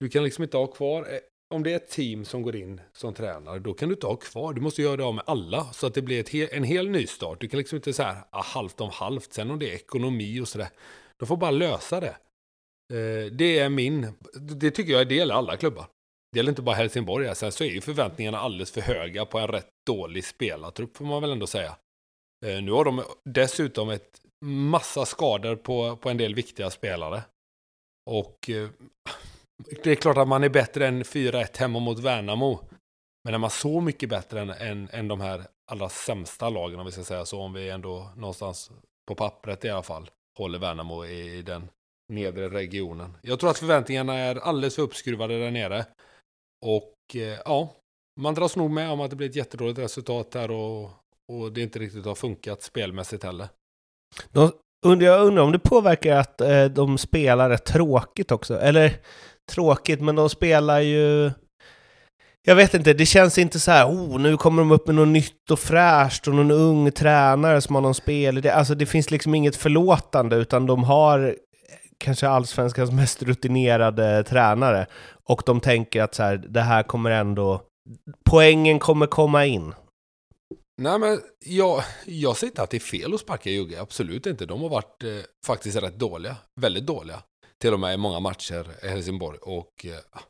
Du 0.00 0.08
kan 0.08 0.24
liksom 0.24 0.44
inte 0.44 0.56
ha 0.56 0.66
kvar, 0.66 1.00
eh, 1.00 1.18
om 1.54 1.62
det 1.62 1.72
är 1.72 1.76
ett 1.76 1.90
team 1.90 2.24
som 2.24 2.42
går 2.42 2.56
in 2.56 2.80
som 2.92 3.14
tränare, 3.14 3.58
då 3.58 3.74
kan 3.74 3.88
du 3.88 3.94
inte 3.94 4.06
ha 4.06 4.16
kvar, 4.16 4.52
du 4.52 4.60
måste 4.60 4.82
göra 4.82 4.96
det 4.96 5.04
av 5.04 5.14
med 5.14 5.24
alla, 5.26 5.64
så 5.64 5.86
att 5.86 5.94
det 5.94 6.02
blir 6.02 6.20
ett 6.20 6.52
en 6.52 6.64
hel 6.64 6.90
nystart. 6.90 7.40
Du 7.40 7.48
kan 7.48 7.58
liksom 7.58 7.76
inte 7.76 7.92
säga 7.92 8.24
ah, 8.30 8.42
halvt 8.42 8.80
om 8.80 8.90
halvt, 8.90 9.32
sen 9.32 9.50
om 9.50 9.58
det 9.58 9.70
är 9.70 9.74
ekonomi 9.74 10.40
och 10.40 10.48
sådär, 10.48 10.68
de 11.16 11.26
får 11.26 11.36
bara 11.36 11.50
lösa 11.50 12.00
det. 12.00 12.16
Eh, 12.92 13.32
det 13.32 13.58
är 13.58 13.68
min, 13.68 14.12
det 14.34 14.70
tycker 14.70 14.92
jag 14.92 15.08
det 15.08 15.14
gäller 15.14 15.34
alla 15.34 15.56
klubbar. 15.56 15.86
Det 16.32 16.38
gäller 16.38 16.50
inte 16.50 16.62
bara 16.62 16.76
Helsingborg, 16.76 17.36
sen 17.36 17.52
så 17.52 17.64
är 17.64 17.68
ju 17.68 17.80
förväntningarna 17.80 18.38
alldeles 18.38 18.70
för 18.70 18.80
höga 18.80 19.24
på 19.26 19.38
en 19.38 19.48
rätt 19.48 19.68
dålig 19.86 20.24
spelartrupp, 20.24 20.96
får 20.96 21.04
man 21.04 21.22
väl 21.22 21.32
ändå 21.32 21.46
säga. 21.46 21.76
Eh, 22.46 22.62
nu 22.62 22.72
har 22.72 22.84
de 22.84 23.02
dessutom 23.24 23.90
ett 23.90 24.20
massa 24.44 25.06
skador 25.06 25.56
på, 25.56 25.96
på 25.96 26.10
en 26.10 26.16
del 26.16 26.34
viktiga 26.34 26.70
spelare. 26.70 27.22
Och 28.10 28.50
eh, 28.50 28.68
det 29.84 29.90
är 29.90 29.94
klart 29.94 30.16
att 30.16 30.28
man 30.28 30.44
är 30.44 30.48
bättre 30.48 30.86
än 30.86 31.02
4-1 31.02 31.58
hemma 31.58 31.78
mot 31.78 31.98
Värnamo. 31.98 32.60
Men 33.24 33.34
är 33.34 33.38
man 33.38 33.50
så 33.50 33.80
mycket 33.80 34.08
bättre 34.08 34.40
än, 34.40 34.50
än, 34.50 34.88
än 34.92 35.08
de 35.08 35.20
här 35.20 35.46
allra 35.70 35.88
sämsta 35.88 36.50
lagen, 36.50 36.80
om 36.80 36.86
vi 36.86 36.92
ska 36.92 37.04
säga 37.04 37.24
så, 37.24 37.40
om 37.40 37.52
vi 37.52 37.70
ändå 37.70 38.10
någonstans 38.16 38.70
på 39.08 39.14
pappret 39.14 39.64
i 39.64 39.70
alla 39.70 39.82
fall 39.82 40.10
håller 40.38 40.58
Värnamo 40.58 41.04
i, 41.04 41.38
i 41.38 41.42
den 41.42 41.68
nedre 42.08 42.48
regionen. 42.48 43.16
Jag 43.22 43.40
tror 43.40 43.50
att 43.50 43.58
förväntningarna 43.58 44.14
är 44.14 44.36
alldeles 44.36 44.74
för 44.74 44.82
uppskruvade 44.82 45.38
där 45.38 45.50
nere. 45.50 45.86
Och 46.66 46.94
eh, 47.14 47.38
ja, 47.44 47.74
man 48.20 48.34
dras 48.34 48.56
nog 48.56 48.70
med 48.70 48.90
om 48.90 49.00
att 49.00 49.10
det 49.10 49.16
blir 49.16 49.28
ett 49.28 49.36
jättedåligt 49.36 49.78
resultat 49.78 50.34
här 50.34 50.50
och, 50.50 50.90
och 51.32 51.52
det 51.52 51.60
inte 51.60 51.78
riktigt 51.78 52.04
har 52.04 52.14
funkat 52.14 52.62
spelmässigt 52.62 53.24
heller. 53.24 53.48
De, 54.30 54.52
jag 55.00 55.26
undrar 55.26 55.42
om 55.42 55.52
det 55.52 55.58
påverkar 55.58 56.16
att 56.16 56.40
eh, 56.40 56.64
de 56.64 56.98
spelar 56.98 57.50
rätt 57.50 57.64
tråkigt 57.64 58.32
också, 58.32 58.60
eller 58.60 59.00
tråkigt, 59.52 60.00
men 60.00 60.16
de 60.16 60.30
spelar 60.30 60.80
ju... 60.80 61.30
Jag 62.46 62.56
vet 62.56 62.74
inte, 62.74 62.92
det 62.92 63.06
känns 63.06 63.38
inte 63.38 63.60
så 63.60 63.70
här, 63.70 63.86
oh, 63.86 64.20
nu 64.20 64.36
kommer 64.36 64.62
de 64.62 64.72
upp 64.72 64.86
med 64.86 64.96
något 64.96 65.08
nytt 65.08 65.50
och 65.50 65.58
fräscht 65.58 66.28
och 66.28 66.34
någon 66.34 66.50
ung 66.50 66.92
tränare 66.92 67.60
som 67.60 67.74
har 67.74 67.82
någon 67.82 67.94
spel. 67.94 68.48
Alltså 68.48 68.74
det 68.74 68.86
finns 68.86 69.10
liksom 69.10 69.34
inget 69.34 69.56
förlåtande, 69.56 70.36
utan 70.36 70.66
de 70.66 70.84
har 70.84 71.36
kanske 71.98 72.28
allsvenskans 72.28 72.90
mest 72.90 73.22
rutinerade 73.22 74.24
tränare. 74.24 74.86
Och 75.24 75.42
de 75.46 75.60
tänker 75.60 76.02
att 76.02 76.14
så 76.14 76.22
här, 76.22 76.36
det 76.36 76.60
här 76.60 76.82
kommer 76.82 77.10
ändå... 77.10 77.62
Poängen 78.30 78.78
kommer 78.78 79.06
komma 79.06 79.46
in. 79.46 79.74
Nej, 80.82 80.98
men 80.98 81.20
jag, 81.44 81.82
jag 82.06 82.36
säger 82.36 82.50
inte 82.50 82.62
att 82.62 82.70
det 82.70 82.76
är 82.76 82.80
fel 82.80 83.14
att 83.14 83.20
sparka 83.20 83.50
Jugge, 83.50 83.80
absolut 83.80 84.26
inte. 84.26 84.46
De 84.46 84.62
har 84.62 84.68
varit 84.68 85.02
eh, 85.02 85.10
faktiskt 85.46 85.82
rätt 85.82 85.98
dåliga, 85.98 86.36
väldigt 86.60 86.86
dåliga 86.86 87.22
till 87.64 87.74
och 87.74 87.80
med 87.80 87.94
i 87.94 87.96
många 87.96 88.20
matcher 88.20 88.66
i 88.82 88.88
Helsingborg. 88.88 89.38
Och 89.42 89.86
eh, 89.86 90.20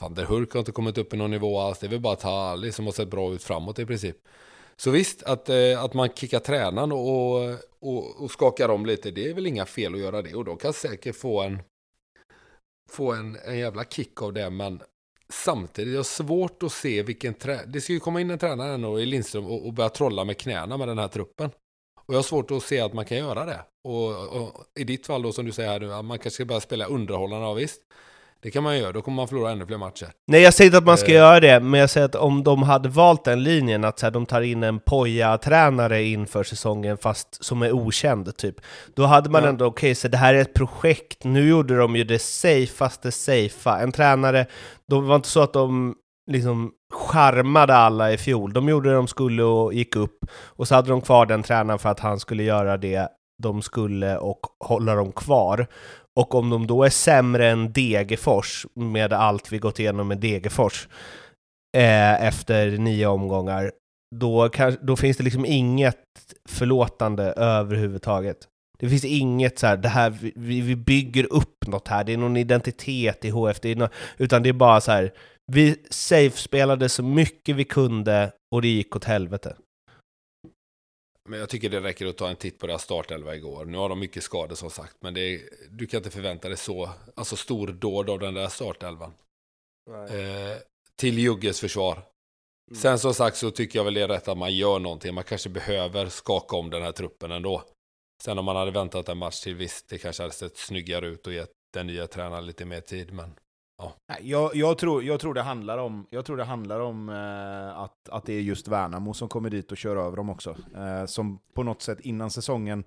van 0.00 0.14
der 0.14 0.24
Hurk 0.24 0.52
har 0.52 0.58
inte 0.58 0.72
kommit 0.72 0.98
upp 0.98 1.14
i 1.14 1.16
någon 1.16 1.30
nivå 1.30 1.60
alls. 1.60 1.78
Det 1.78 1.86
är 1.86 1.90
väl 1.90 2.00
bara 2.00 2.16
Tali 2.16 2.72
som 2.72 2.84
har 2.84 2.92
sett 2.92 3.08
bra 3.08 3.32
ut 3.32 3.42
framåt 3.42 3.78
i 3.78 3.86
princip. 3.86 4.16
Så 4.76 4.90
visst, 4.90 5.22
att, 5.22 5.48
eh, 5.48 5.84
att 5.84 5.94
man 5.94 6.08
kickar 6.08 6.40
tränaren 6.40 6.92
och, 6.92 7.36
och, 7.80 8.22
och 8.22 8.30
skakar 8.30 8.68
om 8.68 8.86
lite, 8.86 9.10
det 9.10 9.30
är 9.30 9.34
väl 9.34 9.46
inga 9.46 9.66
fel 9.66 9.94
att 9.94 10.00
göra 10.00 10.22
det. 10.22 10.34
Och 10.34 10.44
de 10.44 10.56
kan 10.56 10.72
säkert 10.72 11.16
få 11.16 11.42
en, 11.42 11.58
få 12.90 13.12
en, 13.12 13.36
en 13.46 13.58
jävla 13.58 13.84
kick 13.84 14.22
av 14.22 14.32
det, 14.32 14.50
men 14.50 14.82
samtidigt, 15.32 15.92
jag 15.92 15.98
har 15.98 16.04
svårt 16.04 16.62
att 16.62 16.72
se 16.72 17.02
vilken 17.02 17.34
tränare... 17.34 17.66
Det 17.66 17.80
ska 17.80 17.92
ju 17.92 18.00
komma 18.00 18.20
in 18.20 18.30
en 18.30 18.38
tränare 18.38 19.02
i 19.02 19.06
Lindström 19.06 19.46
och, 19.46 19.66
och 19.66 19.72
börja 19.72 19.90
trolla 19.90 20.24
med 20.24 20.38
knäna 20.38 20.76
med 20.76 20.88
den 20.88 20.98
här 20.98 21.08
truppen. 21.08 21.50
Och 22.08 22.14
jag 22.14 22.18
har 22.18 22.22
svårt 22.22 22.50
att 22.50 22.62
se 22.62 22.80
att 22.80 22.92
man 22.92 23.04
kan 23.04 23.18
göra 23.18 23.44
det. 23.44 23.60
Och, 23.84 24.42
och 24.42 24.64
i 24.78 24.84
ditt 24.84 25.06
fall 25.06 25.22
då 25.22 25.32
som 25.32 25.44
du 25.44 25.52
säger 25.52 25.70
här 25.70 25.80
nu, 25.80 25.94
att 25.94 26.04
man 26.04 26.18
kanske 26.18 26.30
ska 26.30 26.44
börja 26.44 26.60
spela 26.60 26.84
underhållande, 26.84 27.46
ja 27.46 27.52
visst. 27.52 27.80
Det 28.42 28.50
kan 28.50 28.62
man 28.62 28.78
göra, 28.78 28.92
då 28.92 29.02
kommer 29.02 29.16
man 29.16 29.28
förlora 29.28 29.50
ännu 29.50 29.66
fler 29.66 29.78
matcher. 29.78 30.08
Nej, 30.26 30.42
jag 30.42 30.54
säger 30.54 30.68
inte 30.68 30.78
att 30.78 30.84
man 30.84 30.98
ska 30.98 31.08
eh. 31.08 31.14
göra 31.14 31.40
det, 31.40 31.60
men 31.60 31.80
jag 31.80 31.90
säger 31.90 32.04
att 32.04 32.14
om 32.14 32.44
de 32.44 32.62
hade 32.62 32.88
valt 32.88 33.24
den 33.24 33.42
linjen, 33.42 33.84
att 33.84 33.98
så 33.98 34.06
här, 34.06 34.10
de 34.10 34.26
tar 34.26 34.40
in 34.40 34.62
en 34.62 34.80
poja-tränare 34.80 36.04
inför 36.04 36.44
säsongen, 36.44 36.98
fast 36.98 37.44
som 37.44 37.62
är 37.62 37.72
okänd, 37.72 38.36
typ. 38.36 38.54
Då 38.94 39.04
hade 39.04 39.30
man 39.30 39.42
ja. 39.42 39.48
ändå, 39.48 39.66
okej, 39.66 39.86
okay, 39.86 39.94
så 39.94 40.08
det 40.08 40.16
här 40.16 40.34
är 40.34 40.40
ett 40.40 40.54
projekt, 40.54 41.24
nu 41.24 41.48
gjorde 41.48 41.76
de 41.76 41.96
ju 41.96 42.04
det 42.04 42.18
safeaste 42.18 43.12
safea. 43.12 43.78
En 43.78 43.92
tränare, 43.92 44.46
det 44.86 45.00
var 45.00 45.16
inte 45.16 45.28
så 45.28 45.40
att 45.40 45.52
de 45.52 45.94
liksom 46.28 46.72
charmade 46.94 47.74
alla 47.74 48.12
i 48.12 48.18
fjol. 48.18 48.52
De 48.52 48.68
gjorde 48.68 48.88
det 48.88 48.94
de 48.94 49.06
skulle 49.06 49.42
och 49.42 49.74
gick 49.74 49.96
upp. 49.96 50.18
Och 50.32 50.68
så 50.68 50.74
hade 50.74 50.90
de 50.90 51.00
kvar 51.00 51.26
den 51.26 51.42
tränaren 51.42 51.78
för 51.78 51.88
att 51.88 52.00
han 52.00 52.20
skulle 52.20 52.42
göra 52.42 52.76
det 52.76 53.08
de 53.42 53.62
skulle 53.62 54.16
och 54.18 54.40
hålla 54.64 54.94
dem 54.94 55.12
kvar. 55.12 55.66
Och 56.20 56.34
om 56.34 56.50
de 56.50 56.66
då 56.66 56.84
är 56.84 56.90
sämre 56.90 57.48
än 57.48 57.72
Degerfors, 57.72 58.66
med 58.74 59.12
allt 59.12 59.52
vi 59.52 59.58
gått 59.58 59.78
igenom 59.78 60.08
med 60.08 60.18
Degerfors, 60.18 60.88
eh, 61.76 62.26
efter 62.26 62.70
nio 62.70 63.06
omgångar, 63.06 63.72
då, 64.16 64.48
kan, 64.48 64.76
då 64.82 64.96
finns 64.96 65.16
det 65.16 65.24
liksom 65.24 65.46
inget 65.46 65.96
förlåtande 66.48 67.24
överhuvudtaget. 67.32 68.36
Det 68.78 68.88
finns 68.88 69.04
inget 69.04 69.58
så 69.58 69.66
här, 69.66 69.76
det 69.76 69.88
här 69.88 70.10
vi, 70.36 70.60
vi 70.60 70.76
bygger 70.76 71.32
upp 71.32 71.66
något 71.66 71.88
här, 71.88 72.04
det 72.04 72.12
är 72.12 72.16
någon 72.16 72.36
identitet 72.36 73.24
i 73.24 73.30
HF, 73.30 73.60
det 73.60 73.68
är 73.68 73.76
no, 73.76 73.88
utan 74.18 74.42
det 74.42 74.48
är 74.48 74.52
bara 74.52 74.80
så 74.80 74.92
här, 74.92 75.12
vi 75.52 75.76
safe-spelade 75.90 76.88
så 76.88 77.02
mycket 77.02 77.56
vi 77.56 77.64
kunde 77.64 78.32
och 78.54 78.62
det 78.62 78.68
gick 78.68 78.96
åt 78.96 79.04
helvete. 79.04 79.56
Men 81.28 81.40
jag 81.40 81.48
tycker 81.48 81.70
det 81.70 81.80
räcker 81.80 82.06
att 82.06 82.16
ta 82.16 82.28
en 82.28 82.36
titt 82.36 82.58
på 82.58 82.66
deras 82.66 82.82
startelva 82.82 83.36
igår. 83.36 83.64
Nu 83.64 83.78
har 83.78 83.88
de 83.88 84.00
mycket 84.00 84.22
skador 84.22 84.54
som 84.54 84.70
sagt, 84.70 84.96
men 85.00 85.14
det 85.14 85.20
är, 85.20 85.40
du 85.70 85.86
kan 85.86 85.98
inte 85.98 86.10
förvänta 86.10 86.48
dig 86.48 86.56
så 86.56 86.90
alltså 87.16 87.36
stor 87.36 87.68
dåd 87.68 88.10
av 88.10 88.18
den 88.18 88.34
där 88.34 88.48
startelvan. 88.48 89.12
Eh, 89.90 90.56
till 90.96 91.18
Jugges 91.18 91.60
försvar. 91.60 91.92
Mm. 91.92 92.80
Sen 92.80 92.98
som 92.98 93.14
sagt 93.14 93.36
så 93.36 93.50
tycker 93.50 93.78
jag 93.78 93.84
väl 93.84 93.94
det 93.94 94.02
är 94.02 94.08
rätt 94.08 94.28
att 94.28 94.38
man 94.38 94.54
gör 94.54 94.78
någonting. 94.78 95.14
Man 95.14 95.24
kanske 95.24 95.48
behöver 95.48 96.08
skaka 96.08 96.56
om 96.56 96.70
den 96.70 96.82
här 96.82 96.92
truppen 96.92 97.30
ändå. 97.30 97.62
Sen 98.22 98.38
om 98.38 98.44
man 98.44 98.56
hade 98.56 98.70
väntat 98.70 99.08
en 99.08 99.18
match 99.18 99.40
till, 99.40 99.54
visst, 99.54 99.88
det 99.88 99.98
kanske 99.98 100.22
hade 100.22 100.34
sett 100.34 100.56
snyggare 100.56 101.06
ut 101.06 101.26
och 101.26 101.32
gett 101.32 101.52
den 101.72 101.86
nya 101.86 102.06
tränaren 102.06 102.46
lite 102.46 102.64
mer 102.64 102.80
tid. 102.80 103.12
Men 103.12 103.34
Ja. 103.78 103.94
Jag, 104.20 104.56
jag, 104.56 104.78
tror, 104.78 105.04
jag 105.04 105.20
tror 105.20 105.34
det 105.34 105.42
handlar 105.42 105.78
om, 105.78 106.06
jag 106.10 106.24
tror 106.24 106.36
det 106.36 106.44
handlar 106.44 106.80
om 106.80 107.08
eh, 107.08 107.78
att, 107.78 108.08
att 108.08 108.26
det 108.26 108.32
är 108.32 108.40
just 108.40 108.68
Värnamo 108.68 109.14
som 109.14 109.28
kommer 109.28 109.50
dit 109.50 109.72
och 109.72 109.78
kör 109.78 109.96
över 109.96 110.16
dem 110.16 110.30
också. 110.30 110.56
Eh, 110.76 111.06
som 111.06 111.38
på 111.54 111.62
något 111.62 111.82
sätt 111.82 112.00
innan 112.00 112.30
säsongen 112.30 112.84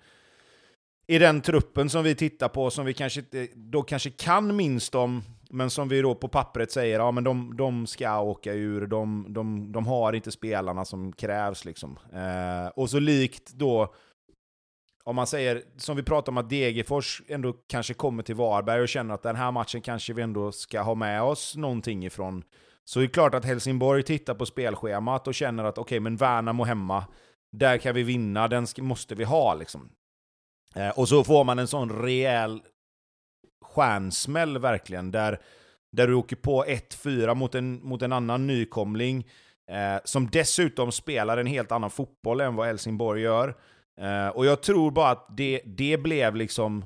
i 1.08 1.20
den 1.20 1.42
truppen 1.42 1.90
som 1.90 2.04
vi 2.04 2.16
tittar 2.16 2.50
på, 2.50 2.70
som 2.70 2.86
vi 2.86 2.94
kanske 2.94 3.24
då 3.54 3.82
kanske 3.84 4.10
kan 4.10 4.56
minst 4.56 4.96
om, 4.96 5.24
men 5.50 5.70
som 5.70 5.90
vi 5.90 6.02
då 6.02 6.16
på 6.16 6.28
pappret 6.28 6.72
säger, 6.72 7.00
ja 7.00 7.12
men 7.12 7.24
de, 7.24 7.58
de 7.58 7.88
ska 7.88 8.20
åka 8.20 8.54
ur, 8.54 8.88
de, 8.88 9.26
de, 9.30 9.72
de 9.72 9.88
har 9.88 10.14
inte 10.14 10.32
spelarna 10.32 10.86
som 10.86 11.14
krävs 11.14 11.66
liksom. 11.66 12.00
Eh, 12.14 12.68
och 12.76 12.90
så 12.90 13.00
likt 13.00 13.54
då, 13.54 13.94
om 15.04 15.16
man 15.16 15.28
säger, 15.28 15.64
som 15.78 15.96
vi 15.96 16.04
pratade 16.04 16.32
om 16.32 16.38
att 16.38 16.50
Degerfors 16.50 17.22
ändå 17.28 17.54
kanske 17.68 17.94
kommer 17.94 18.24
till 18.24 18.36
Varberg 18.36 18.82
och 18.82 18.90
känner 18.90 19.14
att 19.14 19.24
den 19.24 19.36
här 19.36 19.52
matchen 19.52 19.82
kanske 19.82 20.14
vi 20.14 20.22
ändå 20.22 20.52
ska 20.52 20.82
ha 20.82 20.96
med 20.96 21.22
oss 21.22 21.56
någonting 21.56 22.06
ifrån. 22.06 22.44
Så 22.86 23.00
det 23.00 23.06
är 23.06 23.08
klart 23.08 23.36
att 23.36 23.46
Helsingborg 23.46 24.04
tittar 24.04 24.34
på 24.34 24.46
spelschemat 24.46 25.28
och 25.28 25.34
känner 25.34 25.64
att 25.64 25.78
okej, 25.78 26.00
men 26.00 26.16
Värnamo 26.16 26.64
hemma, 26.64 27.06
där 27.52 27.78
kan 27.78 27.96
vi 27.96 28.04
vinna, 28.04 28.48
den 28.48 28.68
måste 28.78 29.16
vi 29.16 29.24
ha 29.24 29.56
liksom. 29.56 29.90
Eh, 30.76 30.90
och 30.90 31.10
så 31.10 31.24
får 31.24 31.44
man 31.44 31.60
en 31.60 31.68
sån 31.68 32.02
rejäl 32.02 32.62
stjärnsmäll 33.62 34.58
verkligen, 34.58 35.12
där, 35.12 35.42
där 35.92 36.08
du 36.08 36.14
åker 36.14 36.36
på 36.36 36.66
1-4 36.66 37.36
mot 37.36 37.56
en, 37.56 37.84
mot 37.84 38.02
en 38.02 38.14
annan 38.14 38.48
nykomling, 38.48 39.28
eh, 39.72 40.02
som 40.04 40.30
dessutom 40.30 40.92
spelar 40.92 41.38
en 41.38 41.48
helt 41.48 41.72
annan 41.72 41.90
fotboll 41.90 42.42
än 42.42 42.56
vad 42.56 42.68
Helsingborg 42.68 43.22
gör. 43.22 43.56
Eh, 44.02 44.28
och 44.28 44.46
jag 44.46 44.62
tror 44.62 44.92
bara 44.92 45.10
att 45.10 45.26
det, 45.38 45.62
det 45.66 45.98
blev 45.98 46.36
liksom... 46.36 46.86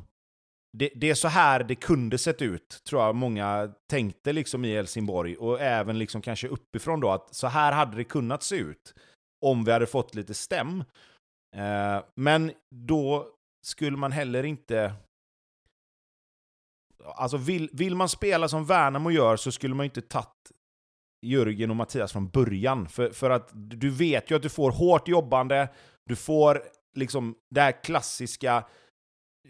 Det, 0.78 0.90
det 0.96 1.10
är 1.10 1.16
så 1.16 1.28
här 1.28 1.64
det 1.64 1.76
kunde 1.76 2.18
sett 2.18 2.42
ut, 2.42 2.82
tror 2.90 3.02
jag 3.02 3.16
många 3.16 3.74
tänkte 3.90 4.34
liksom 4.34 4.66
i 4.66 4.76
Helsingborg. 4.76 5.36
Och 5.38 5.62
även 5.62 6.00
liksom 6.00 6.22
kanske 6.22 6.48
uppifrån 6.48 7.00
då, 7.00 7.12
att 7.12 7.36
så 7.36 7.48
här 7.48 7.72
hade 7.72 7.98
det 7.98 8.04
kunnat 8.04 8.44
se 8.44 8.56
ut. 8.56 8.94
Om 9.46 9.64
vi 9.64 9.72
hade 9.72 9.86
fått 9.86 10.16
lite 10.16 10.34
stäm. 10.34 10.84
Eh, 11.56 12.04
men 12.16 12.52
då 12.76 13.28
skulle 13.66 13.98
man 13.98 14.12
heller 14.12 14.44
inte... 14.44 14.94
Alltså 17.04 17.38
vill, 17.38 17.70
vill 17.74 17.96
man 17.96 18.10
spela 18.10 18.48
som 18.48 18.66
Värnamo 18.66 19.12
gör 19.12 19.36
så 19.36 19.52
skulle 19.52 19.76
man 19.76 19.84
inte 19.84 20.02
tagit 20.02 20.52
Jörgen 21.26 21.70
och 21.70 21.76
Mattias 21.76 22.12
från 22.12 22.30
början. 22.30 22.88
För, 22.88 23.10
för 23.10 23.30
att 23.30 23.50
du 23.54 23.90
vet 23.90 24.32
ju 24.32 24.36
att 24.36 24.44
du 24.44 24.50
får 24.50 24.72
hårt 24.72 25.08
jobbande, 25.08 25.70
du 26.10 26.16
får 26.16 26.62
liksom 26.96 27.36
det 27.50 27.62
här 27.62 27.84
klassiska 27.84 28.64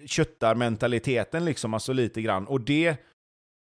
köttarmentaliteten 0.06 1.46
liksom, 1.46 1.74
alltså 1.74 1.93
lite 1.93 2.22
grann. 2.22 2.48
Och 2.48 2.62
det... 2.62 2.98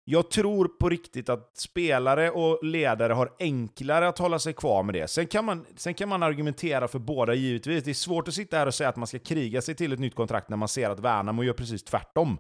Jag 0.05 0.31
tror 0.31 0.69
på 0.69 0.89
riktigt 0.89 1.29
att 1.29 1.57
spelare 1.57 2.31
och 2.31 2.65
ledare 2.65 3.13
har 3.13 3.33
enklare 3.39 4.09
att 4.09 4.19
hålla 4.19 4.39
sig 4.39 4.53
kvar 4.53 4.83
med 4.83 4.95
det. 4.95 5.09
Sen 5.09 5.27
kan 5.27 5.45
man, 5.45 5.67
sen 5.77 5.95
kan 5.95 6.09
man 6.09 6.23
argumentera 6.23 6.89
för 6.89 6.99
båda 6.99 7.35
givetvis. 7.35 7.85
Det 7.85 7.91
är 7.91 7.95
svårt 7.95 8.29
att 8.29 8.35
sitta 8.35 8.57
här 8.57 8.67
och 8.67 8.75
säga 8.75 8.89
att 8.89 8.97
man 8.97 9.07
ska 9.07 9.19
kriga 9.19 9.63
sig 9.63 9.75
till 9.75 9.93
ett 9.93 9.99
nytt 9.99 10.15
kontrakt 10.15 10.49
när 10.49 10.57
man 10.57 10.69
ser 10.69 10.91
att 10.91 11.01
Värnamo 11.01 11.43
gör 11.43 11.53
precis 11.53 11.83
tvärtom. 11.83 12.39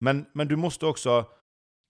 Men, 0.00 0.26
men 0.32 0.48
du 0.48 0.56
måste 0.56 0.86
också 0.86 1.26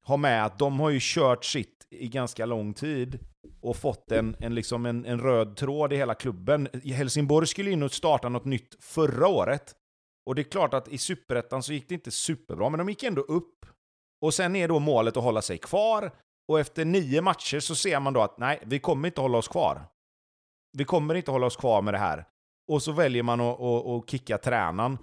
ha 0.07 0.16
med 0.16 0.45
att 0.45 0.59
de 0.59 0.80
har 0.80 0.90
ju 0.90 0.99
kört 1.03 1.45
sitt 1.45 1.86
i 1.90 2.09
ganska 2.09 2.47
lång 2.47 2.74
tid 2.74 3.18
och 3.61 3.76
fått 3.76 4.12
en, 4.12 4.36
en, 4.40 4.55
liksom 4.55 4.86
en, 4.86 5.05
en 5.05 5.20
röd 5.20 5.57
tråd 5.57 5.92
i 5.92 5.97
hela 5.97 6.14
klubben. 6.14 6.68
Helsingborg 6.84 7.47
skulle 7.47 7.70
in 7.70 7.82
och 7.82 7.92
starta 7.92 8.28
något 8.28 8.45
nytt 8.45 8.84
förra 8.84 9.28
året. 9.28 9.74
Och 10.26 10.34
det 10.34 10.42
är 10.42 10.51
klart 10.51 10.74
att 10.74 10.88
i 10.88 10.99
Superettan 10.99 11.62
så 11.62 11.72
gick 11.72 11.88
det 11.88 11.95
inte 11.95 12.11
superbra, 12.11 12.70
men 12.70 12.78
de 12.78 12.88
gick 12.88 13.03
ändå 13.03 13.22
upp. 13.22 13.66
Och 14.24 14.34
sen 14.34 14.57
är 14.57 14.68
då 14.68 14.78
målet 14.78 15.16
att 15.16 15.22
hålla 15.22 15.42
sig 15.42 15.59
kvar. 15.59 16.11
Och 16.49 16.61
efter 16.61 16.84
nio 16.84 17.22
matcher 17.22 17.61
så 17.61 17.74
ser 17.74 18.01
man 18.01 18.12
då 18.12 18.20
att 18.20 18.38
nej, 18.38 18.61
vi 18.66 18.78
kommer 18.78 19.09
inte 19.09 19.20
hålla 19.20 19.38
oss 19.38 19.49
kvar. 19.49 19.86
Vi 20.78 20.84
kommer 20.84 21.14
inte 21.14 21.30
hålla 21.30 21.47
oss 21.47 21.57
kvar 21.57 21.82
med 21.82 21.95
det 21.95 21.99
här. 21.99 22.24
Och 22.72 22.82
så 22.82 22.92
väljer 22.92 23.22
man 23.22 23.40
att, 23.40 23.61
att, 23.61 23.86
att 23.86 24.11
kicka 24.11 24.38
tränaren. 24.38 24.99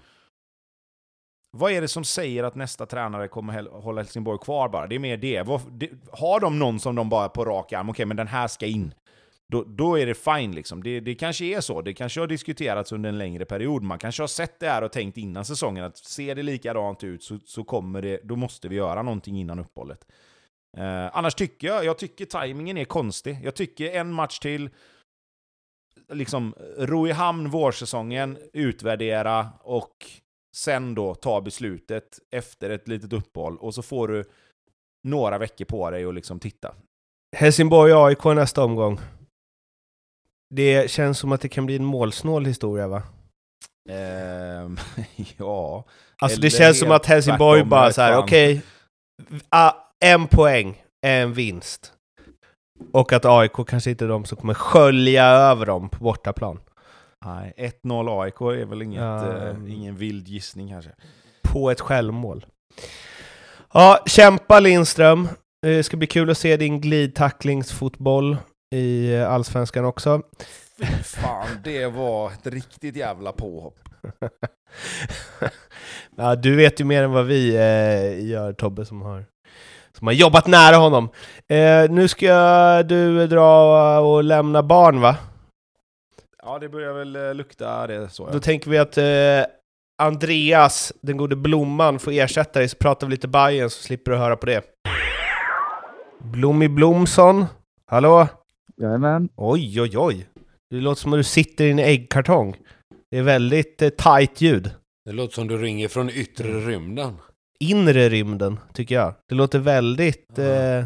Vad 1.57 1.71
är 1.71 1.81
det 1.81 1.87
som 1.87 2.03
säger 2.03 2.43
att 2.43 2.55
nästa 2.55 2.85
tränare 2.85 3.27
kommer 3.27 3.69
hålla 3.81 4.01
Helsingborg 4.01 4.39
kvar 4.39 4.69
bara? 4.69 4.87
Det 4.87 4.95
är 4.95 4.99
mer 4.99 5.17
det. 5.17 5.39
Har 6.11 6.39
de 6.39 6.59
någon 6.59 6.79
som 6.79 6.95
de 6.95 7.09
bara 7.09 7.29
på 7.29 7.45
rak 7.45 7.73
arm, 7.73 7.89
okej 7.89 8.05
men 8.05 8.17
den 8.17 8.27
här 8.27 8.47
ska 8.47 8.65
in. 8.65 8.93
Då, 9.51 9.63
då 9.63 9.99
är 9.99 10.05
det 10.05 10.13
fine 10.13 10.51
liksom. 10.51 10.83
Det, 10.83 10.99
det 10.99 11.15
kanske 11.15 11.45
är 11.45 11.61
så. 11.61 11.81
Det 11.81 11.93
kanske 11.93 12.19
har 12.19 12.27
diskuterats 12.27 12.91
under 12.91 13.09
en 13.09 13.17
längre 13.17 13.45
period. 13.45 13.83
Man 13.83 13.99
kanske 13.99 14.23
har 14.23 14.27
sett 14.27 14.59
det 14.59 14.67
här 14.67 14.81
och 14.81 14.91
tänkt 14.91 15.17
innan 15.17 15.45
säsongen 15.45 15.83
att 15.83 15.97
ser 15.97 16.35
det 16.35 16.43
likadant 16.43 17.03
ut 17.03 17.23
så, 17.23 17.39
så 17.45 17.63
kommer 17.63 18.01
det, 18.01 18.19
då 18.23 18.35
måste 18.35 18.67
vi 18.67 18.75
göra 18.75 19.01
någonting 19.01 19.39
innan 19.39 19.59
uppehållet. 19.59 20.05
Eh, 20.77 21.17
annars 21.17 21.35
tycker 21.35 21.67
jag, 21.67 21.85
jag 21.85 21.97
tycker 21.97 22.25
tajmingen 22.25 22.77
är 22.77 22.85
konstig. 22.85 23.39
Jag 23.43 23.55
tycker 23.55 23.91
en 23.91 24.13
match 24.13 24.39
till, 24.39 24.69
liksom 26.13 26.53
ro 26.77 27.07
i 27.07 27.11
hamn 27.11 27.49
vårsäsongen, 27.49 28.37
utvärdera 28.53 29.49
och 29.61 30.05
sen 30.55 30.95
då 30.95 31.15
ta 31.15 31.41
beslutet 31.41 32.19
efter 32.31 32.69
ett 32.69 32.87
litet 32.87 33.13
uppehåll 33.13 33.57
och 33.57 33.73
så 33.73 33.81
får 33.81 34.07
du 34.07 34.23
några 35.07 35.37
veckor 35.37 35.65
på 35.65 35.91
dig 35.91 36.05
och 36.05 36.13
liksom 36.13 36.39
titta. 36.39 36.75
Helsingborg-AIK 37.37 38.33
nästa 38.35 38.63
omgång. 38.63 38.99
Det 40.55 40.91
känns 40.91 41.19
som 41.19 41.31
att 41.31 41.41
det 41.41 41.49
kan 41.49 41.65
bli 41.65 41.75
en 41.75 41.85
målsnål 41.85 42.45
historia 42.45 42.87
va? 42.87 43.03
Ehm, 43.89 44.77
ja, 45.37 45.85
Alltså 46.21 46.37
Eller 46.37 46.41
det 46.41 46.49
känns 46.49 46.79
som 46.79 46.91
att 46.91 47.05
Helsingborg 47.05 47.63
bara 47.63 47.93
så 47.93 48.01
här, 48.01 48.17
okej, 48.17 48.61
ah, 49.49 49.73
en 49.99 50.27
poäng 50.27 50.83
är 51.05 51.21
en 51.21 51.33
vinst. 51.33 51.93
Och 52.91 53.13
att 53.13 53.25
AIK 53.25 53.67
kanske 53.67 53.89
inte 53.89 54.05
är 54.05 54.09
de 54.09 54.25
som 54.25 54.37
kommer 54.37 54.53
skölja 54.53 55.25
över 55.25 55.65
dem 55.65 55.89
på 55.89 56.03
bortaplan. 56.03 56.59
Nej, 57.25 57.53
1-0 57.83 58.21
AIK 58.21 58.41
är 58.41 58.65
väl 58.65 58.81
inget, 58.81 59.01
Ja. 59.01 59.27
eh, 59.47 59.55
ingen 59.67 59.95
vild 59.95 60.27
gissning 60.27 60.69
kanske. 60.69 60.91
På 61.43 61.71
ett 61.71 61.81
självmål. 61.81 62.45
Ja, 63.73 64.03
kämpa 64.05 64.59
Lindström. 64.59 65.27
Det 65.61 65.83
ska 65.83 65.97
bli 65.97 66.07
kul 66.07 66.29
att 66.29 66.37
se 66.37 66.57
din 66.57 66.81
glidtacklingsfotboll 66.81 68.37
i 68.75 69.13
eh, 69.15 69.31
Allsvenskan 69.33 69.85
också. 69.85 70.21
Fy 70.79 70.85
fan, 71.03 71.47
det 71.63 71.87
var 71.87 72.31
ett 72.31 72.47
riktigt 72.47 72.95
jävla 72.95 73.31
påhopp. 73.31 73.79
ja, 76.15 76.35
du 76.35 76.55
vet 76.55 76.79
ju 76.79 76.83
mer 76.85 77.03
än 77.03 77.11
vad 77.11 77.25
vi 77.25 77.55
eh, 77.55 78.25
gör 78.29 78.53
Tobbe 78.53 78.85
som 78.85 79.01
har, 79.01 79.25
som 79.97 80.07
har 80.07 80.13
jobbat 80.13 80.47
nära 80.47 80.75
honom. 80.75 81.09
Eh, 81.47 81.89
nu 81.89 82.07
ska 82.07 82.83
du 82.83 83.27
dra 83.27 83.99
och 83.99 84.23
lämna 84.23 84.63
barn 84.63 85.01
va? 85.01 85.15
Ja, 86.43 86.59
det 86.59 86.69
börjar 86.69 86.93
väl 86.93 87.15
eh, 87.15 87.33
lukta 87.33 87.87
det 87.87 88.09
så. 88.09 88.29
Då 88.29 88.39
tänker 88.39 88.71
vi 88.71 88.77
att 88.77 88.97
eh, 88.97 89.53
Andreas, 90.01 90.93
den 91.01 91.17
gode 91.17 91.35
Blomman, 91.35 91.99
får 91.99 92.11
ersätta 92.11 92.59
dig 92.59 92.69
så 92.69 92.77
pratar 92.77 93.07
vi 93.07 93.11
lite 93.11 93.27
Bajen 93.27 93.69
så 93.69 93.83
slipper 93.83 94.11
du 94.11 94.17
höra 94.17 94.35
på 94.35 94.45
det. 94.45 94.61
Blommi 96.19 96.67
Blomsson, 96.69 97.45
hallå? 97.87 98.27
Jajamän. 98.81 99.29
Oj, 99.35 99.81
oj, 99.81 99.97
oj. 99.97 100.27
Det 100.69 100.75
låter 100.75 101.01
som 101.01 101.13
att 101.13 101.19
du 101.19 101.23
sitter 101.23 101.65
i 101.65 101.71
en 101.71 101.79
äggkartong. 101.79 102.55
Det 103.11 103.17
är 103.17 103.23
väldigt 103.23 103.81
eh, 103.81 103.89
tight 103.89 104.41
ljud. 104.41 104.71
det 105.05 105.11
låter 105.11 105.33
som 105.33 105.47
du 105.47 105.57
ringer 105.57 105.87
från 105.87 106.09
yttre 106.09 106.47
rymden. 106.47 107.17
Inre 107.59 108.09
rymden, 108.09 108.59
tycker 108.73 108.95
jag. 108.95 109.13
Det 109.29 109.35
låter 109.35 109.59
väldigt... 109.59 110.39
Eh, 110.39 110.85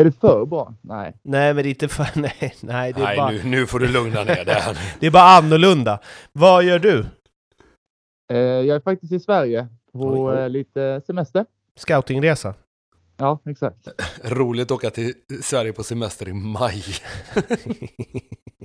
Är 0.00 0.04
det 0.04 0.12
för 0.12 0.46
bra? 0.46 0.74
Nej. 0.80 1.14
nej, 1.22 1.54
men 1.54 1.62
det 1.62 1.68
är 1.68 1.70
inte 1.70 1.88
för... 1.88 2.06
Nej, 2.20 2.54
nej, 2.62 2.92
det 2.92 3.00
är, 3.00 3.04
Nej, 3.04 3.16
bara, 3.16 3.30
nu, 3.30 3.40
nu 3.44 3.66
får 3.66 3.78
du 3.78 3.88
lugna 3.88 4.24
ner 4.24 4.44
dig 4.44 4.54
här. 4.54 4.78
det 5.00 5.06
är 5.06 5.10
bara 5.10 5.22
annorlunda. 5.22 6.00
Vad 6.32 6.64
gör 6.64 6.78
du? 6.78 7.06
Eh, 8.32 8.38
jag 8.38 8.68
är 8.76 8.80
faktiskt 8.80 9.12
i 9.12 9.20
Sverige 9.20 9.68
på 9.92 10.34
eh, 10.34 10.48
lite 10.48 11.00
semester. 11.06 11.46
Scoutingresa? 11.76 12.54
Ja, 13.16 13.38
exakt. 13.44 13.88
Roligt 14.24 14.64
att 14.64 14.70
åka 14.70 14.90
till 14.90 15.14
Sverige 15.42 15.72
på 15.72 15.82
semester 15.82 16.28
i 16.28 16.32
maj. 16.32 16.84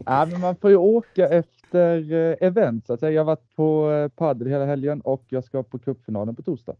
Ja, 0.05 0.25
men 0.25 0.41
man 0.41 0.55
får 0.55 0.69
ju 0.69 0.75
åka 0.75 1.27
efter 1.27 2.13
eh, 2.13 2.47
event 2.47 2.87
så 2.87 2.93
att 2.93 2.99
säga. 2.99 3.11
Jag 3.11 3.21
har 3.21 3.25
varit 3.25 3.55
på 3.55 3.91
eh, 3.91 4.07
padel 4.07 4.47
hela 4.47 4.65
helgen 4.65 5.01
och 5.01 5.23
jag 5.29 5.43
ska 5.43 5.63
på 5.63 5.79
cupfinalen 5.79 6.35
på 6.35 6.41
torsdag. 6.41 6.75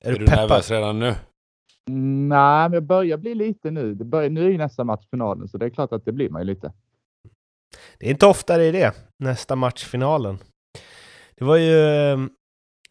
Är 0.00 0.08
Är 0.08 0.12
du 0.12 0.18
du 0.18 0.26
peppad? 0.26 0.48
nervös 0.48 0.70
redan 0.70 0.98
nu? 0.98 1.14
Nej, 1.88 2.68
men 2.68 2.72
jag 2.72 2.82
börjar 2.82 3.16
bli 3.16 3.34
lite 3.34 3.70
nu. 3.70 3.94
Det 3.94 4.04
börjar, 4.04 4.30
nu 4.30 4.46
är 4.46 4.50
ju 4.50 4.58
nästa 4.58 4.84
match 4.84 5.06
finalen 5.10 5.48
så 5.48 5.58
det 5.58 5.66
är 5.66 5.70
klart 5.70 5.92
att 5.92 6.04
det 6.04 6.12
blir 6.12 6.30
man 6.30 6.42
ju 6.42 6.46
lite. 6.46 6.72
Det 7.98 8.06
är 8.06 8.10
inte 8.10 8.26
ofta 8.26 8.56
det 8.56 8.64
är 8.64 8.72
det, 8.72 8.92
nästa 9.18 9.56
match, 9.56 9.84
finalen. 9.84 10.38
Det 11.38 11.44
var 11.44 11.56
ju... 11.56 12.28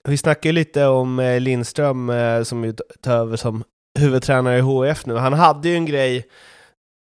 Vi 0.04 0.18
snackade 0.18 0.48
ju 0.48 0.54
lite 0.54 0.86
om 0.86 1.20
eh, 1.20 1.40
Lindström 1.40 2.10
eh, 2.10 2.44
som 2.44 2.64
ju 2.64 2.74
tar 3.02 3.16
över 3.16 3.38
som 3.38 3.64
huvudtränare 4.00 4.58
i 4.58 4.62
HF 4.62 5.06
nu. 5.06 5.16
Han 5.16 5.34
hade 5.34 5.70
ju 5.70 5.76
en 5.76 5.86
grej, 5.86 6.28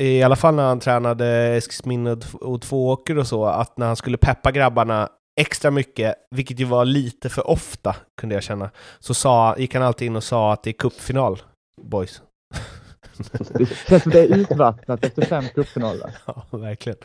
i 0.04 0.24
alla 0.24 0.36
fall 0.36 0.56
när 0.56 0.64
han 0.64 0.80
tränade 0.80 1.28
Eskilsminne 1.28 2.18
och 2.34 2.62
Tvååker 2.62 3.18
och 3.18 3.28
så, 3.28 3.46
att 3.46 3.78
när 3.78 3.88
han 3.88 3.96
skulle 3.96 4.18
peppa 4.18 4.52
grabbarna 4.52 5.10
extra 5.40 5.72
mycket, 5.72 6.16
vilket 6.36 6.60
ju 6.60 6.66
var 6.66 6.86
lite 6.86 7.30
för 7.30 7.48
ofta, 7.48 7.96
kunde 8.22 8.36
jag 8.36 8.44
känna, 8.44 8.70
så 9.00 9.14
sa, 9.14 9.58
gick 9.58 9.74
han 9.74 9.84
alltid 9.84 10.06
in 10.06 10.16
och 10.16 10.24
sa 10.24 10.54
att 10.54 10.64
det 10.64 10.70
är 10.70 10.74
cupfinal, 10.74 11.42
boys. 11.82 12.22
Det 13.58 13.66
känns 13.88 14.04
som 14.04 14.12
det 14.12 14.20
är 14.20 14.38
utvattnat 14.38 15.06
efter 15.06 15.26
fem 15.26 15.44
cupfinaler. 15.56 16.12
Ja, 16.26 16.46
verkligen. 16.52 16.98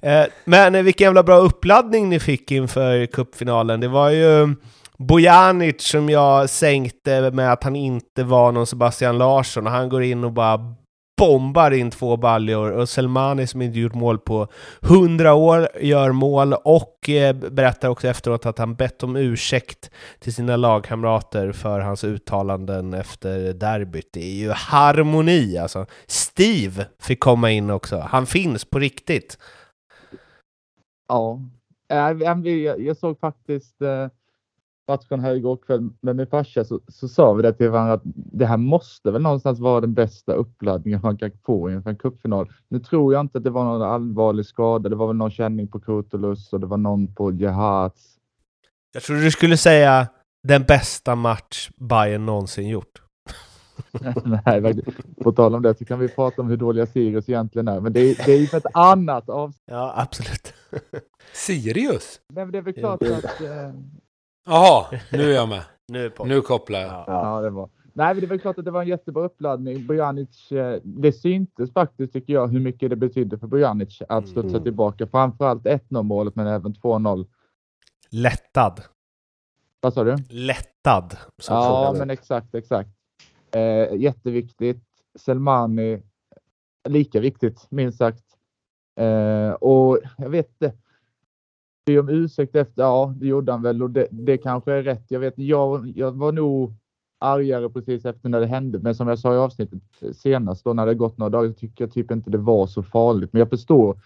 Eh, 0.00 0.24
men 0.44 0.74
eh, 0.74 0.82
vilken 0.82 1.04
jävla 1.04 1.22
bra 1.22 1.36
uppladdning 1.38 2.08
ni 2.08 2.20
fick 2.20 2.50
inför 2.50 3.06
cupfinalen. 3.06 3.80
Det 3.80 3.88
var 3.88 4.10
ju 4.10 4.54
Bojanic 4.98 5.82
som 5.82 6.08
jag 6.08 6.50
sänkte 6.50 7.30
med 7.30 7.52
att 7.52 7.64
han 7.64 7.76
inte 7.76 8.24
var 8.24 8.52
någon 8.52 8.66
Sebastian 8.66 9.18
Larsson 9.18 9.66
och 9.66 9.72
han 9.72 9.88
går 9.88 10.02
in 10.02 10.24
och 10.24 10.32
bara 10.32 10.74
bombar 11.18 11.70
in 11.70 11.90
två 11.90 12.16
baljor 12.16 12.70
och 12.72 12.88
Selmani 12.88 13.46
som 13.46 13.62
inte 13.62 13.78
gjort 13.78 13.94
mål 13.94 14.18
på 14.18 14.48
100 14.82 15.34
år 15.34 15.68
gör 15.80 16.12
mål 16.12 16.52
och 16.52 17.08
eh, 17.08 17.32
berättar 17.32 17.88
också 17.88 18.08
efteråt 18.08 18.46
att 18.46 18.58
han 18.58 18.74
bett 18.74 19.02
om 19.02 19.16
ursäkt 19.16 19.90
till 20.18 20.34
sina 20.34 20.56
lagkamrater 20.56 21.52
för 21.52 21.80
hans 21.80 22.04
uttalanden 22.04 22.94
efter 22.94 23.52
derbyt. 23.52 24.08
Det 24.12 24.24
är 24.24 24.34
ju 24.34 24.50
harmoni 24.50 25.58
alltså. 25.58 25.86
Steve 26.06 26.86
fick 27.00 27.20
komma 27.20 27.50
in 27.50 27.70
också. 27.70 27.98
Han 27.98 28.26
finns 28.26 28.64
på 28.64 28.78
riktigt. 28.78 29.38
Ja, 31.08 31.40
eh, 31.92 31.98
jag, 31.98 32.46
jag 32.80 32.96
såg 32.96 33.20
faktiskt 33.20 33.82
eh, 33.82 34.08
matchen 34.88 35.20
här 35.20 35.34
igår 35.34 35.56
kväll 35.56 35.90
med 36.00 36.16
min 36.16 36.26
farsa 36.26 36.64
så, 36.64 36.80
så 36.88 37.08
sa 37.08 37.32
vi 37.32 37.42
det 37.42 37.52
till 37.52 37.70
varandra 37.70 37.92
att 37.92 38.02
det 38.14 38.46
här 38.46 38.56
måste 38.56 39.10
väl 39.10 39.22
någonstans 39.22 39.60
vara 39.60 39.80
den 39.80 39.94
bästa 39.94 40.32
uppladdningen 40.32 41.00
man 41.02 41.18
kan 41.18 41.30
få 41.44 41.70
inför 41.70 41.90
en 41.90 41.96
cupfinal. 41.96 42.52
Nu 42.68 42.80
tror 42.80 43.12
jag 43.12 43.20
inte 43.20 43.38
att 43.38 43.44
det 43.44 43.50
var 43.50 43.64
någon 43.64 43.82
allvarlig 43.82 44.46
skada. 44.46 44.88
Det 44.88 44.96
var 44.96 45.06
väl 45.06 45.16
någon 45.16 45.30
känning 45.30 45.68
på 45.68 45.80
Kurtulus 45.80 46.52
och 46.52 46.60
det 46.60 46.66
var 46.66 46.76
någon 46.76 47.14
på 47.14 47.32
Jehats. 47.32 48.14
Jag 48.92 49.02
trodde 49.02 49.22
du 49.22 49.30
skulle 49.30 49.56
säga 49.56 50.08
den 50.42 50.62
bästa 50.62 51.14
match 51.14 51.70
Bayern 51.76 52.26
någonsin 52.26 52.68
gjort. 52.68 53.02
Nej. 54.24 54.82
På 55.22 55.32
tal 55.32 55.54
om 55.54 55.62
det 55.62 55.78
så 55.78 55.84
kan 55.84 55.98
vi 55.98 56.08
prata 56.08 56.42
om 56.42 56.48
hur 56.48 56.56
dåliga 56.56 56.86
Sirius 56.86 57.28
egentligen 57.28 57.68
är. 57.68 57.80
Men 57.80 57.92
det 57.92 58.00
är, 58.00 58.26
det 58.26 58.32
är 58.32 58.38
ju 58.38 58.46
för 58.46 58.58
ett 58.58 58.74
annat 58.74 59.28
avsnitt. 59.28 59.62
Ja, 59.66 59.94
absolut. 59.96 60.52
Sirius? 61.32 62.20
Men 62.32 62.50
det 62.50 62.58
är 62.58 62.62
väl 62.62 62.74
klart 62.74 63.02
att... 63.02 63.40
Eh, 63.40 63.70
Jaha, 64.48 64.86
nu 65.12 65.30
är 65.30 65.34
jag 65.34 65.48
med. 65.48 65.62
Nu 65.92 66.04
är 66.06 66.10
på. 66.10 66.24
Nu 66.24 66.40
kopplar 66.40 66.80
jag. 66.80 66.90
Ja. 66.90 67.04
Ja, 67.06 67.40
det 67.40 67.50
var. 67.50 67.70
Nej, 67.92 68.06
men 68.14 68.20
det 68.20 68.26
är 68.26 68.28
väl 68.28 68.40
klart 68.40 68.58
att 68.58 68.64
det 68.64 68.70
var 68.70 68.82
en 68.82 68.88
jättebra 68.88 69.24
uppladdning. 69.24 69.86
Bojanic, 69.86 70.52
eh, 70.52 70.80
det 70.84 71.12
syntes 71.12 71.72
faktiskt 71.72 72.12
tycker 72.12 72.32
jag 72.32 72.48
hur 72.48 72.60
mycket 72.60 72.90
det 72.90 72.96
betydde 72.96 73.38
för 73.38 73.46
Bojanic 73.46 74.02
att 74.08 74.28
studsa 74.28 74.48
Mm. 74.48 74.62
tillbaka. 74.62 75.06
Framförallt 75.06 75.66
1-0 75.66 76.02
målet 76.02 76.36
men 76.36 76.46
även 76.46 76.74
2-0. 76.74 77.26
Lättad. 78.10 78.80
Vad 79.80 79.94
sa 79.94 80.04
du? 80.04 80.16
Lättad. 80.30 81.16
Ja, 81.48 81.94
men 81.98 82.10
exakt, 82.10 82.54
exakt. 82.54 82.90
Eh, 83.54 83.94
jätteviktigt. 83.96 84.84
Selmani, 85.18 86.02
lika 86.88 87.20
viktigt 87.20 87.66
minst 87.70 87.98
sagt. 87.98 88.24
Eh, 89.00 89.50
och 89.52 89.98
jag 90.18 90.28
vet 90.30 90.48
inte. 90.50 90.72
Be 91.88 91.98
om 91.98 92.08
ursäkt 92.08 92.56
efter, 92.56 92.82
ja 92.82 93.14
det 93.16 93.26
gjorde 93.26 93.52
han 93.52 93.62
väl 93.62 93.82
och 93.82 93.90
det, 93.90 94.06
det 94.10 94.38
kanske 94.38 94.72
är 94.72 94.82
rätt. 94.82 95.04
Jag 95.08 95.20
vet 95.20 95.38
jag, 95.38 95.92
jag 95.96 96.12
var 96.12 96.32
nog 96.32 96.74
argare 97.18 97.68
precis 97.68 98.04
efter 98.04 98.28
när 98.28 98.40
det 98.40 98.46
hände. 98.46 98.78
Men 98.78 98.94
som 98.94 99.08
jag 99.08 99.18
sa 99.18 99.34
i 99.34 99.36
avsnittet 99.36 99.82
senast 100.12 100.64
då 100.64 100.72
när 100.72 100.86
det 100.86 100.94
gått 100.94 101.18
några 101.18 101.30
dagar 101.30 101.48
så 101.48 101.54
tycker 101.54 101.84
jag 101.84 101.92
typ 101.92 102.10
inte 102.10 102.30
det 102.30 102.38
var 102.38 102.66
så 102.66 102.82
farligt. 102.82 103.32
Men 103.32 103.40
jag 103.40 103.50
förstår 103.50 104.00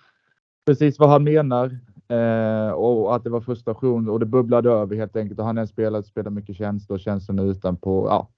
precis 0.66 0.99
vad 0.99 1.09
han 1.09 1.24
menar. 1.24 1.78
Eh, 2.09 2.70
och 2.70 3.14
att 3.16 3.24
det 3.24 3.30
var 3.30 3.41
frustration 3.41 4.09
och 4.09 4.20
det 4.20 4.26
bubblade 4.26 4.70
över 4.70 4.97
helt 4.97 5.16
enkelt. 5.16 5.41
Och 5.41 5.47
han 5.47 5.59
är 5.59 5.62
en 5.62 5.68
spelare 5.68 6.03
som 6.03 6.11
spelar 6.11 6.30
mycket 6.30 6.57
känslor 6.57 6.97
och 6.97 7.01
känslorna 7.01 7.43
utanpå. 7.43 8.07
Ja, 8.09 8.28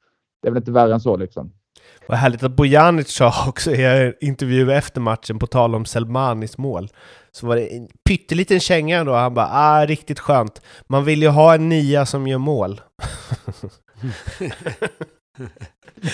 det 0.43 0.49
är 0.49 0.53
väl 0.53 0.61
inte 0.61 0.73
värre 0.73 0.95
än 0.95 1.01
så 1.01 1.17
liksom. 1.17 1.53
Vad 2.07 2.19
härligt 2.19 2.43
att 2.43 2.57
Bojanic 2.57 3.09
sa 3.09 3.49
också 3.49 3.73
i 3.73 3.85
en 3.85 4.15
intervju 4.21 4.73
efter 4.73 5.01
matchen, 5.01 5.39
på 5.39 5.47
tal 5.47 5.75
om 5.75 5.85
Selmanis 5.85 6.59
mål, 6.59 6.89
så 7.33 7.47
var 7.47 7.57
det 7.57 7.67
en 7.77 7.89
pytteliten 8.09 8.61
känga 8.61 8.99
ändå. 8.99 9.15
Han 9.15 9.35
bara 9.35 9.49
ah, 9.53 9.87
riktigt 9.87 10.19
skönt. 10.19 10.63
Man 10.87 11.05
vill 11.05 11.23
ju 11.23 11.29
ha 11.29 11.55
en 11.55 11.69
nia 11.69 12.07
som 12.07 12.27
gör 12.27 12.39
mål. 12.39 12.81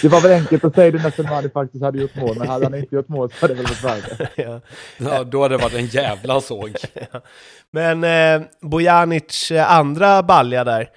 Det 0.02 0.08
var 0.08 0.20
väl 0.20 0.32
enkelt 0.32 0.64
att 0.64 0.74
säga 0.74 0.90
det 0.90 1.02
när 1.02 1.10
Selmani 1.10 1.48
faktiskt 1.50 1.84
hade 1.84 1.98
gjort 1.98 2.14
mål. 2.14 2.38
Men 2.38 2.48
hade 2.48 2.66
han 2.66 2.74
inte 2.74 2.94
gjort 2.94 3.08
mål 3.08 3.30
så 3.30 3.36
hade 3.40 3.54
det 3.54 3.62
väl 3.62 3.72
varit 3.82 3.84
värre. 3.84 4.28
ja. 4.36 4.60
Ja, 4.98 5.24
då 5.24 5.42
hade 5.42 5.56
det 5.56 5.62
varit 5.62 5.74
en 5.74 5.86
jävla 5.86 6.40
såg. 6.40 6.74
Men 7.72 8.04
eh, 8.04 8.46
Bojanic 8.60 9.50
eh, 9.50 9.72
andra 9.72 10.22
balja 10.22 10.64
där. 10.64 10.90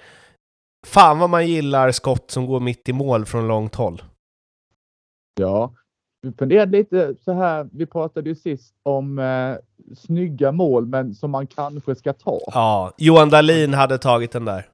Fan 0.86 1.18
vad 1.18 1.30
man 1.30 1.46
gillar 1.46 1.92
skott 1.92 2.30
som 2.30 2.46
går 2.46 2.60
mitt 2.60 2.88
i 2.88 2.92
mål 2.92 3.26
från 3.26 3.48
långt 3.48 3.74
håll. 3.74 4.02
Ja, 5.34 5.72
vi 6.22 6.32
funderade 6.32 6.78
lite 6.78 7.14
så 7.24 7.32
här. 7.32 7.68
Vi 7.72 7.86
pratade 7.86 8.28
ju 8.28 8.34
sist 8.34 8.74
om 8.82 9.18
eh, 9.18 9.56
snygga 9.96 10.52
mål, 10.52 10.86
men 10.86 11.14
som 11.14 11.30
man 11.30 11.46
kanske 11.46 11.94
ska 11.94 12.12
ta. 12.12 12.40
Ja, 12.46 12.92
Johan 12.98 13.30
Dahlin 13.30 13.74
hade 13.74 13.98
tagit 13.98 14.32
den 14.32 14.44
där. 14.44 14.68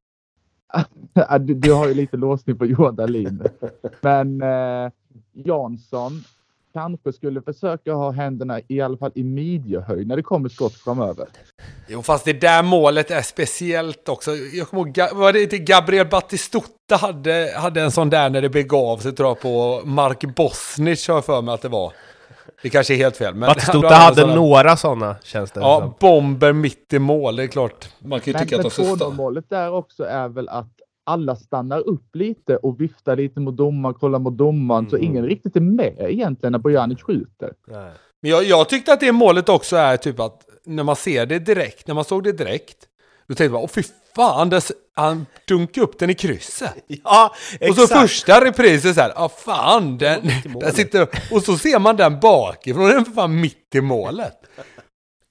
Du, 1.41 1.55
du 1.55 1.73
har 1.73 1.89
ju 1.89 1.95
lite 1.95 2.17
låsning 2.17 2.59
på 2.59 2.67
Johan 2.67 2.97
Dahlin. 2.97 3.43
Men 4.01 4.43
eh, 4.43 4.91
Jansson 5.33 6.13
kanske 6.73 7.12
skulle 7.12 7.43
försöka 7.43 7.93
ha 7.93 8.11
händerna 8.11 8.61
i 8.68 8.81
alla 8.81 8.97
fall 8.97 9.12
i 9.14 9.25
midjehöjd 9.25 10.07
när 10.09 10.16
det 10.16 10.23
kommer 10.23 10.49
skott 10.49 10.75
framöver. 10.75 11.27
Jo, 11.89 12.03
fast 12.03 12.25
det 12.25 12.33
där 12.41 12.62
målet 12.62 13.11
är 13.11 13.23
speciellt 13.23 14.09
också. 14.09 14.31
Jag 14.37 14.68
kommer 14.68 14.83
ihåg, 14.87 15.16
var 15.18 15.33
det 15.33 15.43
inte 15.43 15.59
Gabriel 15.59 16.07
Batistuta 16.07 16.97
hade, 17.01 17.53
hade 17.57 17.81
en 17.81 17.91
sån 17.91 18.11
där 18.11 18.31
när 18.31 18.43
det 18.43 18.49
begav 18.49 18.99
sig 18.99 19.12
tror 19.12 19.29
jag 19.29 19.41
på 19.41 19.81
Mark 19.85 20.35
Bosnich 20.37 21.09
har 21.09 21.14
jag 21.14 21.25
för 21.25 21.43
mig 21.43 21.55
att 21.55 21.62
det 21.62 21.68
var. 21.68 21.93
Det 22.62 22.71
kanske 22.71 22.95
är 22.95 22.99
helt 22.99 23.16
fel. 23.16 23.35
Men 23.35 23.47
Batistuta 23.47 23.89
hade 23.95 24.21
sån- 24.21 24.35
några 24.35 24.77
sådana, 24.77 25.16
känns 25.23 25.51
det 25.51 25.61
Ja, 25.61 25.81
som. 25.81 25.95
bomber 26.01 26.53
mitt 26.53 26.93
i 26.93 26.99
mål. 26.99 27.37
Det 27.37 27.43
är 27.43 27.47
klart, 27.47 27.89
man 27.99 28.21
kan 28.21 28.27
ju 28.27 28.33
Men, 28.33 28.43
tycka 28.43 28.57
att 28.57 28.62
men 28.62 28.68
de 28.68 28.71
ska 28.71 28.83
2-0 28.83 28.97
stå. 28.97 29.11
målet 29.11 29.45
där 29.49 29.73
också 29.73 30.05
är 30.05 30.29
väl 30.29 30.49
att 30.49 30.66
alla 31.11 31.37
stannar 31.37 31.79
upp 31.89 32.17
lite 32.17 32.57
och 32.57 32.81
viftar 32.81 33.17
lite 33.17 33.41
mot 33.41 33.57
domaren, 33.57 33.95
kollar 33.95 34.19
mot 34.19 34.37
domaren, 34.39 34.91
så 34.91 34.97
Mm. 34.97 35.09
ingen 35.11 35.25
riktigt 35.27 35.57
är 35.57 35.61
med 35.61 35.95
egentligen 35.99 36.53
när 36.53 36.59
Bojanic 36.59 37.03
skjuter. 37.03 37.53
Nej. 37.69 37.91
Men 38.23 38.31
jag, 38.31 38.45
jag 38.45 38.69
tyckte 38.69 38.93
att 38.93 39.01
det 39.01 39.13
målet 39.13 39.49
också 39.49 39.77
är 39.77 39.97
typ 39.97 40.21
att 40.21 40.43
när 40.65 40.83
man 40.85 40.97
ser 40.97 41.27
det 41.27 41.39
direkt, 41.39 41.87
när 41.87 41.95
man 41.95 42.05
såg 42.05 42.25
det 42.25 42.33
direkt, 42.33 42.77
då 43.29 43.35
tänkte 43.35 43.53
man, 43.53 43.63
åh 43.63 43.69
fy 43.69 43.83
fan, 44.17 44.51
där, 44.51 44.63
han 44.95 45.27
dunkade 45.49 45.85
upp 45.87 45.99
den 45.99 46.11
i 46.11 46.15
krysset. 46.15 46.75
Ja, 47.05 47.31
Och 47.61 47.67
exakt. 47.67 47.89
så 47.89 47.95
första 47.99 48.45
reprisen 48.45 48.95
så 48.95 49.01
här, 49.01 49.13
ja 49.17 49.29
fan, 49.29 49.99
den, 49.99 50.21
målet. 50.47 50.77
sitter, 50.77 51.09
och 51.33 51.43
så 51.43 51.57
ser 51.59 51.79
man 51.79 51.97
den 51.97 52.21
bakifrån, 52.21 52.89
den 52.89 52.99
är 53.01 53.05
för 53.05 53.13
fan 53.13 53.41
mitt 53.41 53.75
i 53.75 53.81
målet. 53.81 54.37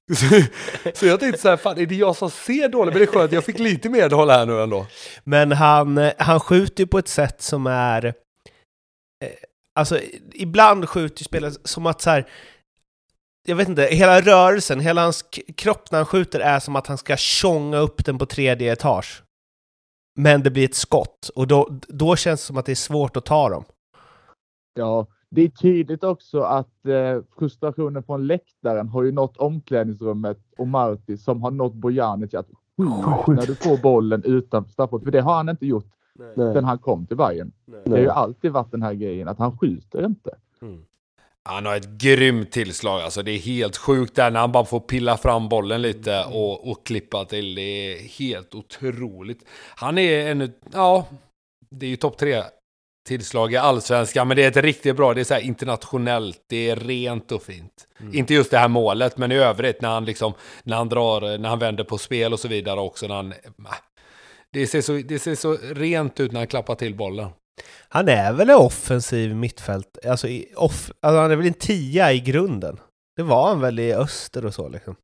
Så, 0.94 1.06
jag 1.06 1.20
tänkte 1.20 1.42
så 1.42 1.50
här, 1.50 1.58
fan 1.58 1.78
är 1.78 1.86
det 1.86 1.96
jag 1.96 2.16
som 2.16 2.32
ser 2.32 2.70
dåligt? 2.70 2.94
Men 2.94 3.02
det 3.02 3.10
är 3.10 3.14
skönt, 3.14 3.32
jag 3.32 3.46
fick 3.46 3.60
lite 3.60 3.90
medhåll 3.90 4.30
här 4.30 4.46
nu 4.46 4.62
ändå. 4.62 4.88
Men 5.24 5.52
han, 5.52 5.98
eh, 5.98 6.14
han 6.18 6.40
skjuter 6.40 6.84
ju 6.84 6.88
på 6.88 7.00
ett 7.00 7.08
sätt 7.08 7.42
som 7.42 7.68
är... 7.68 8.06
Eh, 8.06 8.14
alltså, 9.76 10.00
ibland 10.34 10.90
skjuter 10.90 11.22
ju 11.22 11.24
spelare 11.24 11.52
som 11.64 11.86
att 11.86 12.02
så 12.02 12.10
här... 12.10 12.30
Jag 13.48 13.56
vet 13.56 13.70
inte, 13.70 13.82
hela 13.82 14.22
rörelsen, 14.22 14.80
hela 14.80 15.02
hans 15.02 15.26
kropp 15.58 15.92
när 15.92 16.00
han 16.00 16.06
skjuter 16.06 16.40
är 16.40 16.60
som 16.60 16.76
att 16.76 16.88
han 16.88 16.98
ska 16.98 17.18
tjonga 17.18 17.78
upp 17.78 18.06
den 18.06 18.18
på 18.18 18.26
tredje 18.26 18.74
etage. 18.74 19.24
Men 20.16 20.44
det 20.44 20.52
blir 20.52 20.66
ett 20.66 20.76
skott, 20.76 21.30
och 21.36 21.48
då, 21.48 21.80
då 21.88 22.16
känns 22.16 22.42
det 22.42 22.46
som 22.46 22.58
att 22.58 22.66
det 22.66 22.72
är 22.72 22.76
svårt 22.76 23.18
att 23.18 23.26
ta 23.26 23.50
dem. 23.50 23.64
Ja, 24.74 25.08
det 25.30 25.42
är 25.42 25.50
tydligt 25.50 26.04
också 26.04 26.42
att 26.42 26.86
eh, 26.86 27.22
frustrationen 27.40 28.04
från 28.04 28.28
läktaren 28.28 28.88
har 28.88 29.04
ju 29.04 29.12
nått 29.12 29.38
omklädningsrummet 29.38 30.38
och 30.58 30.68
Marti 30.68 31.20
som 31.20 31.42
har 31.42 31.52
nått 31.52 31.74
Bojanic 31.74 32.34
att 32.34 32.48
när 33.28 33.48
du 33.48 33.56
får 33.56 33.78
bollen 33.78 34.24
utanför 34.24 34.72
straffområdet. 34.72 35.06
För 35.06 35.12
det 35.12 35.22
har 35.22 35.34
han 35.34 35.50
inte 35.50 35.66
gjort 35.66 35.86
sedan 36.36 36.64
han 36.64 36.78
kom 36.78 37.06
till 37.06 37.18
Bayern. 37.18 37.52
Det 37.86 37.92
har 37.92 37.98
ju 37.98 38.10
alltid 38.10 38.52
varit 38.52 38.72
den 38.72 38.82
här 38.82 38.94
grejen 38.94 39.28
att 39.28 39.40
han 39.40 39.58
skjuter 39.58 40.06
inte. 40.06 40.36
Han 41.44 41.66
har 41.66 41.76
ett 41.76 41.90
grymt 41.90 42.52
tillslag, 42.52 43.02
alltså 43.02 43.24
det 43.24 43.32
är 43.32 43.40
helt 43.40 43.78
sjukt 43.78 44.16
där 44.16 44.32
när 44.32 44.40
han 44.40 44.52
bara 44.52 44.66
får 44.66 44.80
pilla 44.80 45.18
fram 45.18 45.50
bollen 45.50 45.82
lite 45.82 46.26
och, 46.26 46.72
och 46.72 46.86
klippa 46.86 47.26
till. 47.26 47.56
Det 47.56 47.62
är 47.62 48.00
helt 48.20 48.56
otroligt. 48.56 49.46
Han 49.76 49.98
är 49.98 50.32
en, 50.32 50.52
ja, 50.74 51.08
det 51.70 51.86
är 51.86 51.90
ju 51.90 51.96
topp 51.96 52.18
tre 52.18 52.44
tillslag 53.10 53.54
i 53.54 53.58
allsvenskan, 53.58 54.28
men 54.28 54.38
det 54.38 54.44
är 54.44 54.48
ett 54.48 54.58
riktigt 54.58 54.96
bra, 54.96 55.14
det 55.14 55.22
är 55.22 55.26
så 55.26 55.34
här 55.34 55.42
internationellt, 55.42 56.38
det 56.48 56.70
är 56.70 56.76
rent 56.76 57.32
och 57.32 57.44
fint. 57.44 57.88
Inte 58.14 58.34
just 58.34 58.52
det 58.52 58.58
här 58.58 58.68
målet, 58.68 59.18
men 59.18 59.32
i 59.32 59.36
övrigt 59.36 59.82
när 59.82 59.90
han 59.90 60.06
liksom, 60.06 60.34
när 60.64 60.78
han 60.78 60.90
drar, 60.90 61.38
när 61.38 61.50
han 61.50 61.60
vänder 61.60 61.84
på 61.84 61.98
spel 61.98 62.34
och 62.34 62.40
så 62.40 62.48
vidare 62.48 62.80
också, 62.80 63.08
när 63.08 63.16
han, 63.16 63.32
äh, 63.32 63.38
det 64.54 64.68
ser 64.68 64.82
så, 64.82 64.94
det 64.94 65.20
ser 65.20 65.36
så 65.36 65.58
rent 65.74 66.20
ut 66.20 66.32
när 66.32 66.40
han 66.40 66.48
klappar 66.48 66.76
till 66.76 66.96
bollen. 66.96 67.30
Han 67.90 68.08
är 68.08 68.34
väl 68.34 68.50
en 68.50 68.56
offensiv 68.56 69.36
mittfält, 69.36 69.98
alltså, 70.08 70.28
off, 70.56 70.92
alltså 71.02 71.22
han 71.22 71.32
är 71.32 71.36
väl 71.36 71.48
en 71.48 71.54
tia 71.54 72.14
i 72.14 72.20
grunden? 72.20 72.80
Det 73.16 73.24
var 73.24 73.48
han 73.48 73.62
väl 73.62 73.80
i 73.80 73.94
öster 73.94 74.46
och 74.46 74.54
så 74.54 74.70
liksom? 74.70 74.96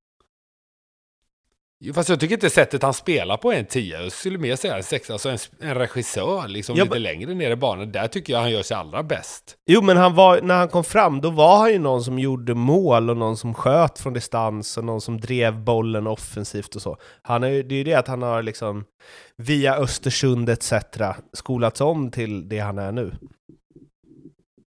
Fast 1.94 2.10
jag 2.10 2.20
tycker 2.20 2.36
inte 2.36 2.50
sättet 2.50 2.84
han 2.84 2.94
spelar 2.94 3.38
på 3.38 3.52
är 3.52 3.60
en 3.60 3.66
tia. 3.66 4.02
Jag 4.02 4.12
skulle 4.12 4.38
mer 4.38 4.56
säga 4.56 4.78
en 4.78 4.84
sexa, 4.84 5.14
alltså 5.14 5.30
en, 5.30 5.38
en 5.62 5.76
regissör 5.76 6.48
liksom 6.48 6.76
Ja, 6.76 6.84
lite 6.84 7.00
längre 7.00 7.34
ner 7.34 7.52
i 7.52 7.56
banan. 7.56 7.92
Där 7.92 8.08
tycker 8.08 8.34
jag 8.34 8.40
han 8.40 8.52
gör 8.52 8.64
sig 8.64 8.78
allra 8.78 9.04
bäst. 9.04 9.58
Jo, 9.66 9.82
men 9.82 9.98
han 9.98 10.16
var, 10.16 10.42
när 10.42 10.56
han 10.56 10.68
kom 10.68 10.84
fram, 10.84 11.22
då 11.22 11.30
var 11.30 11.58
han 11.58 11.72
ju 11.72 11.80
någon 11.80 12.04
som 12.04 12.20
gjorde 12.20 12.54
mål 12.54 13.10
och 13.10 13.18
någon 13.18 13.38
som 13.38 13.54
sköt 13.54 14.00
från 14.00 14.14
distans 14.14 14.78
och 14.78 14.86
någon 14.86 15.02
som 15.02 15.20
drev 15.20 15.64
bollen 15.64 16.08
offensivt 16.08 16.76
och 16.76 16.82
så. 16.82 16.98
Han 17.22 17.44
är, 17.44 17.64
det 17.64 17.76
är 17.76 17.78
ju 17.78 17.84
det 17.84 17.94
att 17.94 18.08
han 18.08 18.22
har 18.22 18.44
liksom 18.44 18.84
via 19.38 19.76
Östersund 19.76 20.50
etc. 20.50 20.74
skolats 21.34 21.82
om 21.82 22.12
till 22.12 22.50
det 22.50 22.60
han 22.60 22.78
är 22.78 22.92
nu. 22.92 23.12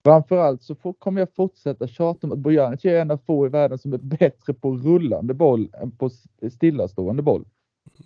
Framförallt 0.05 0.63
så 0.63 0.75
får, 0.75 0.93
kommer 0.93 1.21
jag 1.21 1.35
fortsätta 1.37 1.89
tjata 1.89 2.27
om 2.27 2.33
att 2.33 2.39
Bojanic 2.39 2.85
är 2.85 3.01
en 3.01 3.11
av 3.11 3.21
få 3.27 3.47
i 3.47 3.49
världen 3.49 3.79
som 3.79 3.93
är 3.93 3.99
bättre 3.99 4.55
på 4.55 4.77
rullande 4.77 5.35
boll 5.35 5.69
än 5.83 5.91
på 5.91 6.11
stillastående 6.53 7.23
boll. 7.23 7.45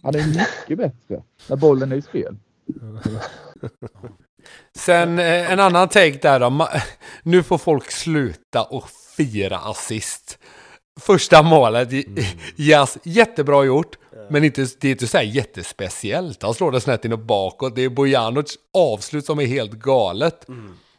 Han 0.02 0.14
är 0.14 0.26
mycket 0.26 0.78
bättre 0.78 1.22
när 1.48 1.56
bollen 1.56 1.92
är 1.92 1.96
i 1.96 2.02
spel. 2.02 2.36
Sen 4.76 5.18
eh, 5.18 5.52
en 5.52 5.60
annan 5.60 5.88
take 5.88 6.18
där 6.22 6.40
då. 6.40 6.68
Nu 7.22 7.42
får 7.42 7.58
folk 7.58 7.90
sluta 7.90 8.62
och 8.62 8.88
fira 9.16 9.58
assist. 9.58 10.38
Första 11.00 11.42
målet, 11.42 11.88
yes, 12.56 12.98
jättebra 13.02 13.64
gjort. 13.64 13.98
Men 14.30 14.44
inte, 14.44 14.66
det 14.80 14.88
är 14.88 14.92
inte 14.92 15.06
så 15.06 15.16
här 15.16 15.24
jättespeciellt. 15.24 16.42
Han 16.42 16.54
slår 16.54 16.72
det 16.72 16.80
snett 16.80 17.04
in 17.04 17.12
och 17.12 17.18
bakåt. 17.18 17.74
Det 17.74 17.84
är 17.84 17.88
Bojanic 17.88 18.58
avslut 18.72 19.24
som 19.24 19.40
är 19.40 19.46
helt 19.46 19.72
galet. 19.72 20.46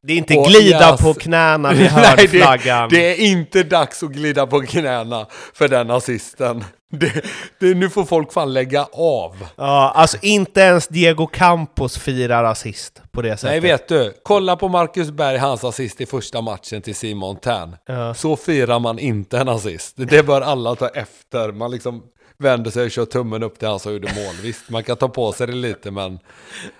Det 0.07 0.13
är 0.13 0.17
inte 0.17 0.35
glida 0.35 0.91
yes. 0.91 1.01
på 1.01 1.13
knäna 1.13 1.73
vid 1.73 1.91
Nej, 1.95 2.27
det, 2.31 2.39
hörnflaggan. 2.39 2.89
det 2.89 3.11
är 3.11 3.25
inte 3.31 3.63
dags 3.63 4.03
att 4.03 4.09
glida 4.09 4.47
på 4.47 4.61
knäna 4.61 5.25
för 5.53 5.67
den 5.67 5.91
assisten. 5.91 6.63
Det, 6.91 7.25
det, 7.59 7.73
nu 7.73 7.89
får 7.89 8.05
folk 8.05 8.33
fan 8.33 8.53
lägga 8.53 8.87
av. 8.91 9.47
Ja, 9.55 9.91
alltså 9.95 10.17
inte 10.21 10.61
ens 10.61 10.87
Diego 10.87 11.27
Campos 11.27 11.97
firar 11.97 12.43
assist 12.43 13.01
på 13.11 13.21
det 13.21 13.37
sättet. 13.37 13.49
Nej, 13.49 13.59
vet 13.59 13.87
du. 13.87 14.13
Kolla 14.23 14.55
på 14.55 14.67
Marcus 14.67 15.11
Berg, 15.11 15.37
hans 15.37 15.63
assist 15.63 16.01
i 16.01 16.05
första 16.05 16.41
matchen 16.41 16.81
till 16.81 16.95
Simon 16.95 17.35
Tern. 17.35 17.75
Ja. 17.85 18.13
Så 18.13 18.35
firar 18.35 18.79
man 18.79 18.99
inte 18.99 19.37
en 19.37 19.49
assist. 19.49 19.93
Det 19.97 20.23
bör 20.23 20.41
alla 20.41 20.75
ta 20.75 20.87
efter. 20.87 21.51
Man 21.51 21.71
liksom 21.71 22.03
vänder 22.37 22.71
sig 22.71 22.83
och 22.83 22.91
kör 22.91 23.05
tummen 23.05 23.43
upp 23.43 23.59
till 23.59 23.67
han 23.67 23.79
som 23.79 23.93
gjorde 23.93 24.07
mål. 24.15 24.35
Visst, 24.41 24.69
man 24.69 24.83
kan 24.83 24.97
ta 24.97 25.07
på 25.07 25.31
sig 25.31 25.47
det 25.47 25.53
lite, 25.53 25.91
men 25.91 26.19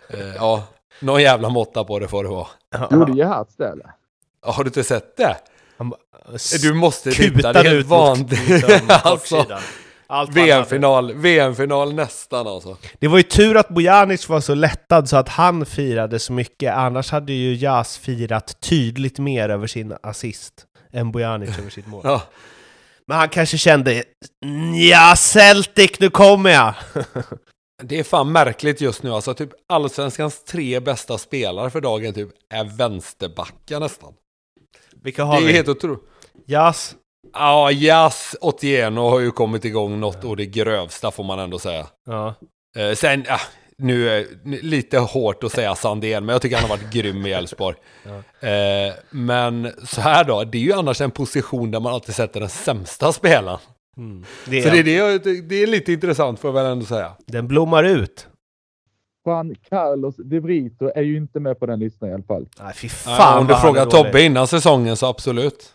eh, 0.10 0.36
ja, 0.36 0.64
någon 1.00 1.22
jävla 1.22 1.50
måtta 1.50 1.84
på 1.84 2.00
det 2.00 2.08
får 2.08 2.24
det 2.24 2.30
vara. 2.30 2.48
Gjorde 2.92 3.14
Gerhards 3.14 3.56
det 3.56 3.68
eller? 3.68 3.92
Ja, 4.46 4.52
Har 4.52 4.64
du 4.64 4.68
inte 4.68 4.84
sett 4.84 5.18
det? 5.18 5.38
Du 6.62 6.74
måste 6.74 7.12
titta, 7.12 7.54
det 7.54 7.60
är 7.60 7.64
helt 7.64 7.88
vanligt. 7.88 8.48
liksom, 8.50 8.80
alltså. 9.04 9.46
VM-final, 10.30 11.14
VM-final 11.14 11.94
nästan 11.94 12.48
alltså. 12.48 12.78
Det 13.00 13.08
var 13.08 13.18
ju 13.18 13.24
tur 13.24 13.58
att 13.58 13.70
Bojanic 13.70 14.30
var 14.30 14.42
så 14.42 14.54
lättad 14.54 15.10
så 15.10 15.18
att 15.18 15.30
han 15.30 15.66
firade 15.66 16.20
så 16.20 16.34
mycket, 16.34 16.74
annars 16.74 17.12
hade 17.12 17.34
ju 17.34 17.56
Jas 17.56 17.98
firat 17.98 18.62
tydligt 18.62 19.20
mer 19.20 19.50
över 19.50 19.68
sin 19.68 19.94
assist 20.04 20.54
än 20.94 21.12
Bojanic 21.12 21.60
över 21.60 21.70
sitt 21.70 21.88
mål. 21.88 22.02
Ja. 22.04 22.22
Men 23.08 23.18
han 23.18 23.30
kanske 23.30 23.58
kände 23.58 24.04
ja 24.92 25.16
Celtic, 25.18 25.92
nu 26.00 26.10
kommer 26.10 26.50
jag! 26.50 26.74
Det 27.84 28.00
är 28.00 28.04
fan 28.04 28.32
märkligt 28.32 28.82
just 28.82 29.04
nu. 29.04 29.12
Alltså 29.12 29.34
typ 29.34 29.50
allsvenskans 29.70 30.44
tre 30.44 30.80
bästa 30.80 31.18
spelare 31.18 31.70
för 31.70 31.82
dagen 31.82 32.14
typ 32.14 32.30
är 32.54 32.64
vänsterbackar 32.78 33.80
nästan. 33.80 34.14
Vilka 35.04 35.22
Det 35.22 35.28
har 35.28 35.38
är 35.42 35.46
vi? 35.46 35.52
helt 35.54 35.68
otroligt. 35.68 36.00
Jas, 36.46 36.96
Ja, 37.34 37.72
Jas 37.72 38.36
Otieno 38.42 39.10
har 39.10 39.20
ju 39.20 39.32
kommit 39.32 39.66
igång 39.66 40.00
något 40.00 40.24
och 40.24 40.38
det 40.38 40.46
grövsta 40.46 41.12
får 41.12 41.24
man 41.24 41.40
ändå 41.40 41.60
säga. 41.60 41.88
ja. 42.06 42.34
Eh, 42.78 42.96
sen, 42.96 43.24
ja, 43.28 43.40
nu 43.78 44.10
är 44.10 44.26
det 44.44 44.62
lite 44.62 45.00
hårt 45.00 45.44
att 45.44 45.52
säga 45.52 45.76
Sandén, 45.76 46.26
men 46.26 46.34
jag 46.34 46.42
tycker 46.42 46.56
han 46.58 46.70
har 46.70 46.78
varit 46.78 46.92
grym 46.94 47.26
i 47.26 47.32
Elfsborg. 47.32 47.78
Eh, 48.40 48.94
men 49.10 49.72
så 49.86 50.02
här 50.02 50.24
då, 50.24 50.44
det 50.44 50.58
är 50.58 50.62
ju 50.62 50.74
annars 50.74 51.02
en 51.02 51.12
position 51.12 51.72
där 51.72 51.80
man 51.80 51.94
alltid 51.94 52.16
sätter 52.16 52.40
den 52.40 52.50
sämsta 52.50 53.14
spelaren. 53.14 53.60
Mm. 53.98 54.24
Det 54.46 54.62
Så 54.62 54.70
är, 54.70 54.84
det 54.84 54.98
är, 54.98 55.42
det, 55.42 55.56
är 55.64 55.68
lite 55.68 55.94
intressant 55.94 56.40
får 56.40 56.48
jag 56.48 56.54
väl 56.64 56.72
ändå 56.72 56.86
säga. 56.86 57.12
Den 57.26 57.48
blommar 57.48 57.84
ut. 57.84 58.28
Juan 59.26 59.56
Carlos 59.70 60.16
de 60.18 60.40
Brito 60.42 60.92
är 60.96 61.02
ju 61.02 61.18
inte 61.18 61.40
med 61.40 61.60
på 61.60 61.66
den 61.66 61.80
listan 61.80 62.10
i 62.10 62.14
alla 62.14 62.24
fall. 62.24 62.48
Nej, 62.60 62.74
fy 62.76 62.90
fan 62.90 63.40
om 63.40 63.48
du 63.48 63.56
frågar. 63.56 63.86
Tobbe 63.86 64.22
innan 64.24 64.48
säsongen 64.48 64.98
så 64.98 65.06
absolut. 65.06 65.74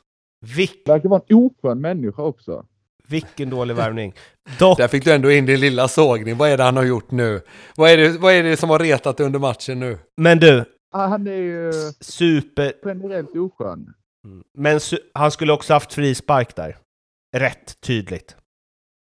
Vilk, 0.56 0.82
Verkar 0.88 1.08
vara 1.08 1.22
en 1.28 1.36
oskön 1.36 1.80
människa 1.80 2.22
också. 2.22 2.64
vilken 3.08 3.50
dålig 3.50 3.74
värvning. 3.76 4.14
Dock, 4.58 4.78
Där 4.78 4.88
fick 4.88 5.04
du 5.04 5.12
ändå 5.12 5.30
in 5.30 5.46
din 5.46 5.60
lilla 5.60 5.88
sågning. 5.88 6.36
Vad 6.36 6.48
är 6.50 6.56
det 6.56 6.62
han 6.62 6.76
har 6.76 6.84
gjort 6.84 7.10
nu? 7.10 7.40
Vad 7.76 7.90
är 7.90 7.96
det, 7.96 8.18
vad 8.18 8.32
är 8.32 8.42
det 8.42 8.56
som 8.56 8.70
har 8.70 8.78
retat 8.78 9.20
under 9.20 9.38
matchen 9.38 9.80
nu? 9.80 9.98
men 10.16 10.38
du, 10.38 10.64
Han 10.92 11.26
är 11.26 11.32
ju 11.36 11.72
super... 12.00 12.72
generellt 12.84 13.36
oskön. 13.36 13.94
Men 14.58 14.78
su- 14.78 14.98
han 15.14 15.30
skulle 15.30 15.52
också 15.52 15.72
haft 15.72 15.92
frispark 15.92 16.56
där. 16.56 16.76
Rätt 17.32 17.80
tydligt. 17.80 18.36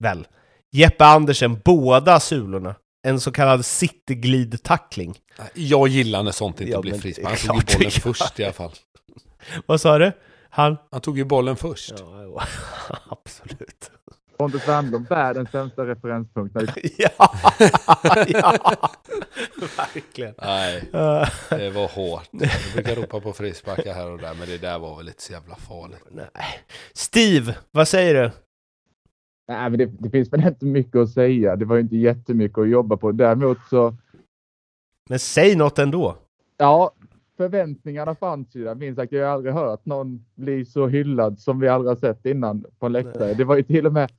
Väl. 0.03 0.27
Jeppe 0.71 1.05
Andersen, 1.05 1.59
båda 1.65 2.19
sulorna. 2.19 2.75
En 3.07 3.19
så 3.19 3.31
kallad 3.31 3.65
cityglidtackling. 3.65 5.17
Jag 5.53 5.87
gillar 5.87 6.23
när 6.23 6.31
sånt 6.31 6.61
inte 6.61 6.71
Ja, 6.71 6.81
blir 6.81 6.99
frispark. 6.99 7.45
Han 7.47 7.61
tog 7.61 7.83
ju 7.83 7.89
bollen 7.89 7.91
först 7.91 8.39
i 8.39 8.43
alla 8.43 8.53
fall. 8.53 8.71
Vad 9.65 9.81
sa 9.81 9.97
du? 9.97 10.11
Han? 10.49 10.77
Han 10.91 11.01
tog 11.01 11.17
ju 11.17 11.23
bollen 11.23 11.55
först. 11.55 11.93
Ja, 11.99 12.43
absolut. 13.09 13.91
Pontus 14.41 14.67
Wernbloom, 14.67 15.03
världens 15.03 15.49
sämsta 15.51 15.85
referenspunkt. 15.85 16.55
Ja, 16.97 17.09
ja, 18.27 18.57
verkligen. 19.77 20.33
Nej, 20.41 20.81
Uh, 20.93 21.25
det 21.49 21.69
var 21.69 21.87
hårt. 21.87 22.29
Jag 22.31 22.73
brukar 22.73 22.95
ropa 22.95 23.19
på 23.19 23.33
frisparkar 23.33 23.93
här 23.93 24.11
och 24.11 24.17
där, 24.17 24.33
men 24.39 24.47
det 24.47 24.57
där 24.57 24.79
var 24.79 24.97
väl 24.97 25.05
lite 25.05 25.21
så 25.23 25.33
jävla 25.33 25.55
farligt. 25.55 26.03
nej. 26.11 26.23
Steve, 26.93 27.55
vad 27.71 27.87
säger 27.87 28.13
du? 28.23 28.31
Nej, 29.47 29.69
men 29.69 29.79
det, 29.79 29.85
det 29.85 30.09
finns 30.09 30.33
väl 30.33 30.47
inte 30.47 30.65
mycket 30.65 30.95
att 30.95 31.09
säga. 31.09 31.55
Det 31.55 31.65
var 31.65 31.75
ju 31.75 31.81
inte 31.81 31.97
jättemycket 31.97 32.57
att 32.57 32.69
jobba 32.69 32.97
på. 32.97 33.11
Däremot 33.11 33.57
så, 33.69 33.95
Men 35.09 35.19
säg 35.19 35.55
något 35.55 35.79
ändå. 35.79 36.15
ja, 36.57 36.91
förväntningarna 37.37 38.15
fanns 38.15 38.55
ju 38.55 38.63
där. 38.63 38.75
Minst 38.75 38.95
sagt, 38.99 39.11
jag 39.11 39.25
har 39.25 39.33
aldrig 39.33 39.53
hört 39.53 39.85
någon 39.85 40.25
bli 40.35 40.65
så 40.65 40.87
hyllad 40.87 41.39
som 41.39 41.59
vi 41.59 41.67
aldrig 41.67 41.89
har 41.89 41.95
sett 42.13 42.25
innan 42.25 42.65
på 42.79 42.85
en 42.85 42.91
läktare. 42.91 43.33
Det 43.33 43.43
var 43.43 43.55
ju 43.55 43.63
till 43.63 43.85
och 43.87 43.93
med 43.93 44.11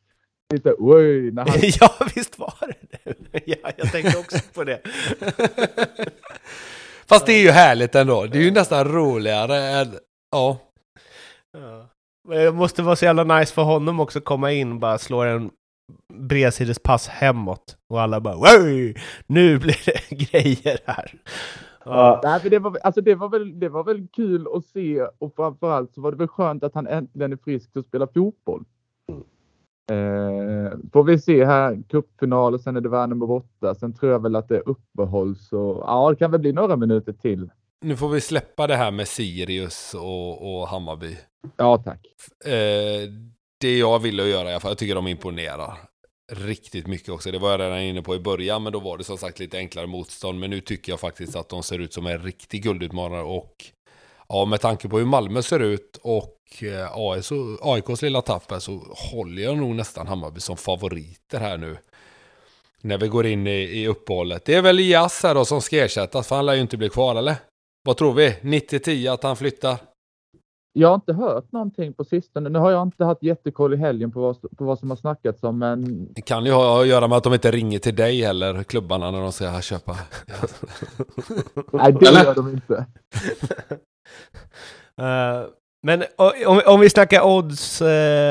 lite 0.53 0.75
oj, 0.79 1.31
när 1.31 1.47
han 1.47 1.59
ja, 1.81 1.91
visst 2.15 2.39
var 2.39 2.55
det 2.69 2.93
ja, 3.45 3.71
jag 3.77 3.93
tänkte 3.93 4.19
också 4.19 4.39
på 4.55 4.65
det. 4.65 4.81
Fast 7.07 7.27
det 7.27 7.33
är 7.33 7.43
ju 7.43 7.51
härligt 7.51 7.95
ändå. 7.95 8.27
Det 8.27 8.39
är 8.39 8.43
ju 8.43 8.51
nästan 8.51 8.85
roligare 8.85 9.57
än... 9.57 9.89
Ja. 10.31 10.59
Det 12.29 12.53
måste 12.53 12.83
vara 12.83 12.97
så 12.97 13.05
jävla 13.05 13.25
nice 13.25 13.55
för 13.55 13.63
honom 13.63 14.01
också 14.01 14.19
att 14.19 14.25
komma 14.25 14.53
in 14.53 14.73
och 14.73 14.79
bara 14.79 14.99
slå 14.99 15.23
en 15.23 15.51
bredsidespass 16.15 17.09
hemåt. 17.09 17.77
Och 17.89 18.01
alla 18.01 18.21
bara 18.21 18.37
Oj! 18.39 18.95
Nu 19.27 19.59
blir 19.59 19.81
det 19.87 20.17
grejer 20.31 20.79
här. 20.87 21.15
Ja. 21.85 22.21
Nej, 22.25 22.41
det, 22.51 22.59
var, 22.59 22.79
alltså 22.83 23.01
det, 23.01 23.15
var 23.15 23.29
väl, 23.29 23.61
det 23.61 23.69
var 23.69 23.85
väl 23.85 24.09
kul 24.09 24.47
att 24.55 24.65
se 24.65 25.03
och 25.03 25.35
framförallt 25.37 25.95
så 25.95 26.01
var 26.01 26.11
det 26.11 26.19
väl 26.19 26.29
skönt 26.29 26.65
att 26.65 26.75
han 26.75 26.87
äntligen 26.87 27.33
är 27.33 27.37
frisk 27.37 27.77
och 27.77 27.85
spelar 27.85 28.09
fotboll. 28.15 28.65
Eh, 29.93 30.73
får 30.93 31.05
vi 31.05 31.19
se 31.19 31.45
här, 31.45 31.83
cupfinal 31.89 32.55
och 32.55 32.61
sen 32.61 32.77
är 32.77 32.81
det 32.81 32.89
Värnamo 32.89 33.27
borta. 33.27 33.75
Sen 33.75 33.95
tror 33.95 34.13
jag 34.13 34.23
väl 34.23 34.37
att 34.37 34.49
det 34.49 34.57
är 34.57 34.69
uppehåll 34.69 35.37
så 35.37 35.85
ja, 35.87 36.11
det 36.11 36.17
kan 36.17 36.31
väl 36.31 36.41
bli 36.41 36.53
några 36.53 36.77
minuter 36.77 37.13
till. 37.13 37.51
Nu 37.81 37.97
får 37.97 38.09
vi 38.09 38.21
släppa 38.21 38.67
det 38.67 38.77
här 38.77 38.91
med 38.91 39.09
Sirius 39.09 39.95
och, 39.95 40.61
och 40.61 40.69
Hammarby. 40.69 41.17
Ja, 41.57 41.83
tack. 41.85 42.07
Eh, 42.45 43.11
det 43.61 43.79
jag 43.79 43.99
ville 43.99 44.23
göra 44.23 44.49
i 44.49 44.53
alla 44.53 44.61
fall, 44.61 44.71
jag 44.71 44.79
tycker 44.79 44.95
de 44.95 45.09
imponerar 45.09 45.79
riktigt 46.33 46.87
mycket 46.87 47.09
också. 47.09 47.31
Det 47.31 47.39
var 47.39 47.51
jag 47.51 47.61
redan 47.61 47.81
inne 47.81 48.03
på 48.03 48.15
i 48.15 48.21
början, 48.21 48.63
men 48.63 48.73
då 48.73 48.81
var 48.81 48.99
det 48.99 49.05
som 49.05 49.19
sagt 49.19 49.39
lite 49.39 49.59
enklare 49.59 49.87
motstånd. 49.87 50.41
Men 50.41 50.51
nu 50.51 50.61
tycker 50.61 50.93
jag 50.93 51.01
faktiskt 51.01 51.37
att 51.37 51.49
de 51.49 51.63
ser 51.63 51.79
ut 51.79 51.93
som 51.93 52.07
en 52.07 52.19
riktig 52.23 52.63
guldutmanare 52.63 53.23
och 53.23 53.55
ja, 54.33 54.45
med 54.45 54.61
tanke 54.61 54.89
på 54.89 54.99
hur 54.99 55.07
Malmö 55.07 55.43
ser 55.43 55.61
ut 55.61 55.99
och 56.03 56.63
eh, 56.63 56.99
och- 56.99 57.75
AIKs 57.75 58.03
lilla 58.03 58.23
tapp 58.23 58.51
här 58.51 58.59
så 58.59 58.73
håller 59.13 59.43
jag 59.43 59.59
nog 59.59 59.75
nästan 59.75 60.07
Hammarby 60.07 60.41
som 60.41 60.57
favoriter 60.57 61.39
här 61.41 61.59
nu. 61.59 61.77
När 62.81 62.99
vi 62.99 63.09
går 63.09 63.27
in 63.27 63.47
i, 63.47 63.51
i 63.61 63.89
uppehållet. 63.89 64.45
Det 64.45 64.55
är 64.55 64.63
väl 64.63 64.81
Jas 64.81 65.23
här 65.23 65.35
då 65.35 65.45
som 65.45 65.61
ska 65.61 65.85
ersättas, 65.85 66.29
för 66.29 66.37
han 66.37 66.47
lär 66.47 66.55
ju 66.55 66.61
inte 66.61 66.77
bli 66.77 66.89
kvar 66.89 67.17
eller? 67.17 67.35
Vad 67.85 67.97
tror 67.97 68.13
vi? 68.15 68.31
90-10 68.43 69.13
att 69.13 69.23
han 69.23 69.37
flyttar? 69.37 69.77
Jag 70.73 70.89
har 70.89 70.95
inte 70.95 71.13
hört 71.13 71.53
någonting 71.53 71.93
på 71.93 72.05
sistone. 72.05 72.49
Nu 72.49 72.59
har 72.59 72.71
jag 72.71 72.83
inte 72.83 73.05
haft 73.05 73.23
jättekoll 73.23 73.75
i 73.75 73.77
helgen 73.77 74.13
på 74.13 74.21
vad, 74.21 74.57
på 74.57 74.65
vad 74.65 74.79
som 74.79 74.91
har 74.91 74.97
snackats 74.97 75.43
om, 75.43 75.59
men 75.59 76.09
Det 76.13 76.23
kan 76.23 76.45
ju 76.45 76.53
ha 76.53 76.81
att 76.81 76.87
göra 76.87 77.09
med 77.09 77.19
att 77.19 77.25
de 77.25 77.35
inte 77.35 77.51
ringer 77.51 77.79
till 77.79 77.97
dig 77.97 78.23
heller, 78.23 78.63
klubbarna, 78.63 79.11
när 79.11 79.21
de 79.21 79.33
ska 79.33 79.61
köpa. 79.61 79.99
nej, 81.73 81.93
det 82.01 82.07
gör 82.07 82.35
de 82.35 82.49
inte. 82.53 82.87
Eh, 84.99 85.47
men 85.83 86.03
om, 86.47 86.61
om 86.67 86.81
vi 86.81 86.91
snackar 86.91 87.27
odds, 87.27 87.83
uh, 87.83 87.87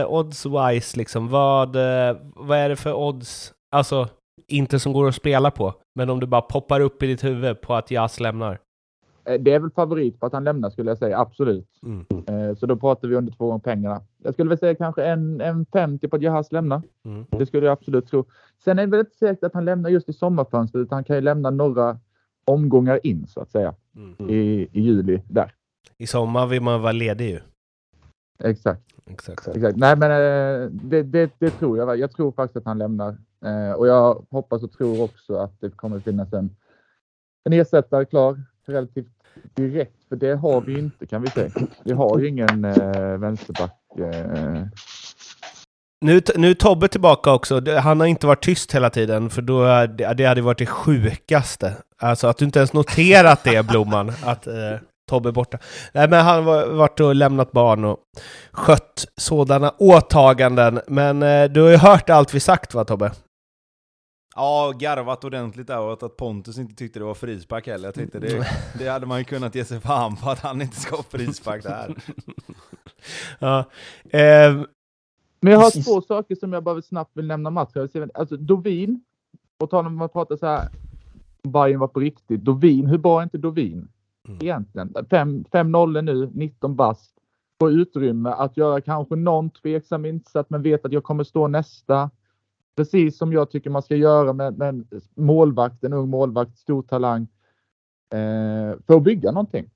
odds-wise, 0.08 0.98
liksom, 0.98 1.30
vad, 1.30 1.76
eh, 1.76 2.18
vad 2.36 2.58
är 2.58 2.70
det 2.70 2.76
för 2.76 2.94
odds? 2.94 3.54
Alltså, 3.72 4.08
inte 4.48 4.80
som 4.80 4.94
går 4.94 5.08
att 5.08 5.16
spela 5.16 5.52
på, 5.52 5.74
men 5.96 6.10
om 6.10 6.20
du 6.20 6.28
bara 6.28 6.42
poppar 6.42 6.80
upp 6.80 7.04
i 7.04 7.08
ditt 7.08 7.24
huvud 7.24 7.62
på 7.62 7.74
att 7.76 7.92
Jas 7.92 8.20
lämnar. 8.20 8.60
Det 9.40 9.54
är 9.54 9.60
väl 9.60 9.72
favorit 9.72 10.20
på 10.20 10.26
att 10.26 10.34
han 10.34 10.44
lämnar 10.44 10.70
skulle 10.70 10.92
jag 10.92 10.98
säga, 10.98 11.20
absolut. 11.20 11.68
Mm. 11.84 12.56
Så 12.56 12.66
då 12.66 12.76
pratar 12.76 13.08
vi 13.08 13.16
under 13.16 13.34
två 13.34 13.48
gånger 13.48 13.60
pengarna. 13.60 14.02
Jag 14.24 14.34
skulle 14.34 14.50
väl 14.50 14.58
säga 14.58 14.76
kanske 14.76 15.04
en, 15.06 15.42
en 15.42 15.66
50 15.66 16.08
på 16.08 16.16
att 16.16 16.22
Jahas 16.22 16.52
lämnar. 16.52 16.82
Mm. 17.06 17.26
Det 17.30 17.46
skulle 17.46 17.66
jag 17.66 17.74
absolut 17.74 18.08
tro. 18.08 18.26
Sen 18.64 18.80
är 18.80 18.86
det 18.86 18.92
väl 18.92 19.00
inte 19.00 19.18
säkert 19.18 19.44
att 19.44 19.54
han 19.54 19.66
lämnar 19.66 19.90
just 19.90 20.10
i 20.10 20.14
sommarfönstret, 20.14 20.82
utan 20.82 20.96
han 20.96 21.04
kan 21.04 21.16
ju 21.16 21.22
lämna 21.22 21.50
några 21.50 22.00
omgångar 22.46 23.00
in 23.04 23.28
så 23.28 23.42
att 23.42 23.52
säga 23.52 23.76
Mm. 23.96 24.30
i, 24.30 24.68
i 24.72 24.82
juli 24.82 25.22
där. 25.30 25.54
I 25.98 26.08
sommar 26.08 26.48
vill 26.48 26.62
man 26.62 26.82
vara 26.82 26.92
ledig 26.92 27.30
ju. 27.30 27.40
Exakt. 28.44 28.82
Exakt. 29.06 29.48
exakt. 29.48 29.78
Nej, 29.78 29.96
men 29.98 30.12
eh, 30.12 30.70
det, 30.72 31.04
det, 31.04 31.32
det 31.40 31.50
tror 31.50 31.78
jag. 31.78 32.00
Jag 32.00 32.12
tror 32.12 32.32
faktiskt 32.32 32.58
att 32.58 32.66
han 32.66 32.78
lämnar 32.78 33.18
Eh, 33.46 33.72
och 33.72 33.88
jag 33.88 34.26
hoppas 34.32 34.64
och 34.64 34.72
tror 34.72 35.02
också 35.04 35.36
att 35.36 35.62
det 35.62 35.70
kommer 35.70 36.00
finnas 36.00 36.34
en, 36.34 36.56
en 37.44 37.54
ersättare 37.54 38.06
klar 38.06 38.44
relativt 38.68 39.08
direkt. 39.54 39.96
För 40.10 40.16
det 40.16 40.36
har 40.36 40.62
vi 40.62 40.80
inte 40.80 41.06
kan 41.06 41.22
vi 41.22 41.28
säga. 41.30 41.52
Vi 41.84 41.92
har 41.92 42.20
ju 42.20 42.28
ingen 42.28 42.66
eh, 42.66 43.18
vänsterback. 43.18 43.80
Eh, 44.00 44.66
Nu, 46.06 46.22
nu 46.36 46.50
är 46.50 46.54
Tobbe 46.54 46.88
tillbaka 46.88 47.34
också. 47.34 47.62
Han 47.80 48.00
har 48.00 48.08
inte 48.08 48.28
varit 48.28 48.44
tyst 48.44 48.76
hela 48.76 48.90
tiden, 48.90 49.30
för 49.30 49.42
då, 49.42 49.64
är 49.64 49.88
det, 49.88 50.14
det 50.14 50.26
hade 50.26 50.42
varit 50.42 50.58
det 50.58 50.66
sjukaste. 50.66 51.74
Alltså 51.98 52.28
att 52.28 52.38
du 52.38 52.46
inte 52.46 52.60
ens 52.60 52.74
noterat 52.74 53.44
det, 53.44 53.68
Blomman, 53.68 54.12
att 54.26 54.48
eh, 54.48 54.78
Tobbe 55.12 55.32
borta. 55.32 55.57
Nej, 55.93 56.09
men 56.09 56.26
han 56.26 56.43
har 56.43 56.68
varit 56.68 56.99
och 56.99 57.16
lämnat 57.16 57.51
barn 57.51 57.86
och 57.86 57.97
skött 58.51 59.05
sådana 59.18 59.74
åtaganden. 59.78 60.82
Men 60.88 61.24
eh, 61.24 61.43
du 61.51 61.62
har 61.62 61.70
ju 61.70 61.78
hört 61.78 62.09
allt 62.09 62.34
vi 62.34 62.39
sagt, 62.39 62.74
va 62.74 62.86
Tobbe? 62.86 63.12
Ja, 64.36 64.74
garvat 64.80 65.24
ordentligt 65.24 65.68
där 65.68 65.80
och 65.80 66.03
att 66.03 66.18
Pontus 66.18 66.57
inte 66.57 66.76
tyckte 66.76 66.99
det 66.99 67.05
var 67.05 67.14
frispark 67.14 67.68
heller. 67.68 67.88
Jag 67.88 67.95
tänkte 67.95 68.20
det, 68.20 68.47
det 68.80 68.88
hade 68.88 69.05
man 69.05 69.18
ju 69.18 69.24
kunnat 69.24 69.55
ge 69.55 69.66
sig 69.66 69.80
fan 69.80 70.16
på 70.16 70.30
att 70.30 70.39
han 70.39 70.62
inte 70.62 70.76
ska 70.80 70.95
ha 70.95 71.03
frispark 71.03 71.64
där. 71.64 71.95
ja. 73.39 73.59
Eh, 74.09 74.62
Men 75.41 75.53
jag 75.53 75.59
har 75.59 75.84
två 75.84 76.01
saker 76.01 76.36
som 76.36 76.53
jag 76.53 76.64
bara 76.64 76.82
snabbt 76.82 77.12
vill 77.18 77.28
nämna 77.28 77.49
matchen. 77.49 78.09
Alltså 78.14 78.38
Dovin, 78.38 79.03
på 79.59 79.68
tal 79.68 79.86
om 79.86 79.93
att 79.93 79.97
man 79.99 80.09
pratar 80.09 80.38
så 80.38 80.45
här, 80.45 80.70
Bayern 81.43 81.80
var 81.80 81.88
på 81.88 81.99
riktigt. 81.99 82.41
Dovin, 82.41 82.88
hur 82.88 82.97
bra 82.97 83.20
är 83.20 83.24
inte 83.24 83.38
Dovin? 83.38 83.88
Mm. 84.28 84.39
Egentligen. 84.41 84.89
5-0 84.89 86.01
nu, 86.01 86.32
19 86.34 86.76
bast. 86.76 87.13
Får 87.59 87.72
utrymme 87.72 88.30
att 88.30 88.57
göra 88.57 88.82
kanske 88.82 89.15
någon 89.15 89.49
tveksam 89.49 90.05
insats 90.05 90.49
men 90.49 90.61
vet 90.61 90.86
att 90.86 90.91
jag 90.91 91.03
kommer 91.03 91.24
stå 91.24 91.47
nästa. 91.47 92.11
Precis 92.76 93.17
som 93.17 93.34
jag 93.34 93.51
tycker 93.51 93.69
man 93.69 93.84
ska 93.84 93.95
göra 93.95 94.34
med, 94.34 94.57
med 94.57 94.86
målvakt, 95.15 95.84
en 95.84 95.93
ung 95.93 96.09
målvakt, 96.09 96.57
stor 96.57 96.84
talang. 96.84 97.28
Eh, 98.13 98.78
för 98.88 98.95
att 98.95 99.03
bygga 99.03 99.32
någonting. 99.32 99.69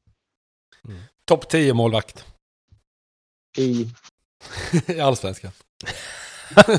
Topp 1.25 1.49
10 1.49 1.73
målvakt 1.73 2.25
I, 3.57 3.87
i 4.87 4.99
allsvenskan. 4.99 5.51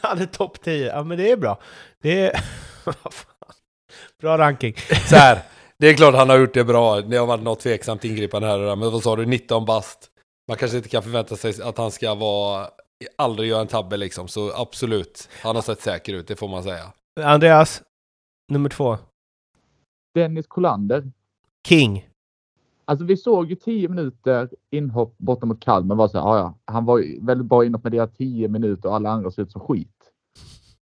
han 0.00 0.18
är 0.18 0.26
topp 0.26 0.60
10. 0.62 0.86
Ja, 0.86 1.02
men 1.02 1.18
det 1.18 1.30
är 1.30 1.36
bra. 1.36 1.60
Det 2.00 2.20
är... 2.20 2.44
Bra 4.20 4.38
ranking. 4.38 4.74
Så 5.08 5.16
här, 5.16 5.42
det 5.78 5.88
är 5.88 5.94
klart 5.94 6.14
han 6.14 6.28
har 6.28 6.38
gjort 6.38 6.54
det 6.54 6.64
bra. 6.64 7.00
Det 7.00 7.16
har 7.16 7.26
varit 7.26 7.42
något 7.42 7.60
tveksamt 7.60 8.04
ingripande 8.04 8.48
här 8.48 8.58
och 8.58 8.66
där. 8.66 8.76
Men 8.76 8.92
vad 8.92 9.02
sa 9.02 9.16
du, 9.16 9.26
19 9.26 9.64
bast. 9.64 10.10
Man 10.48 10.56
kanske 10.56 10.76
inte 10.76 10.88
kan 10.88 11.02
förvänta 11.02 11.36
sig 11.36 11.62
att 11.62 11.78
han 11.78 11.90
ska 11.90 12.14
vara, 12.14 12.68
aldrig 13.16 13.48
göra 13.50 13.60
en 13.60 13.66
tabbe 13.66 13.96
liksom. 13.96 14.28
Så 14.28 14.52
absolut, 14.54 15.28
han 15.42 15.54
har 15.54 15.62
sett 15.62 15.80
säker 15.80 16.14
ut, 16.14 16.28
det 16.28 16.36
får 16.36 16.48
man 16.48 16.62
säga. 16.62 16.92
Andreas, 17.20 17.82
nummer 18.52 18.68
två. 18.68 18.98
Dennis 20.14 20.46
Kolander. 20.46 21.10
King. 21.68 22.08
Alltså 22.84 23.04
vi 23.04 23.16
såg 23.16 23.50
ju 23.50 23.56
10 23.56 23.88
minuter 23.88 24.48
inhopp 24.70 25.14
borta 25.18 25.46
mot 25.46 25.60
Kalmar. 25.60 25.96
Var 25.96 26.08
så 26.08 26.18
här, 26.18 26.38
ja, 26.38 26.54
han 26.64 26.84
var 26.84 26.98
ju 26.98 27.20
väldigt 27.24 27.46
bra 27.46 27.64
inhopp 27.64 27.82
med 27.84 27.92
det 27.92 28.06
10 28.06 28.48
minuter 28.48 28.88
och 28.88 28.94
alla 28.94 29.10
andra 29.10 29.30
ser 29.30 29.42
ut 29.42 29.52
som 29.52 29.60
skit. 29.60 30.12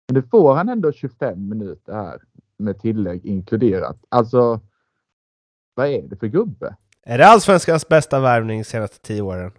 Men 0.08 0.22
nu 0.22 0.28
får 0.30 0.54
han 0.54 0.68
ändå 0.68 0.92
25 0.92 1.48
minuter 1.48 1.92
här 1.92 2.22
med 2.58 2.80
tillägg 2.80 3.26
inkluderat. 3.26 4.04
Alltså, 4.08 4.60
vad 5.78 5.88
är 5.88 6.02
det 6.02 6.16
för 6.16 6.26
gubbe? 6.26 6.76
Är 7.06 7.18
det 7.18 7.26
Allsvenskans 7.26 7.88
bästa 7.88 8.20
värvning 8.20 8.58
de 8.58 8.64
senaste 8.64 8.98
tio 9.00 9.22
åren? 9.22 9.52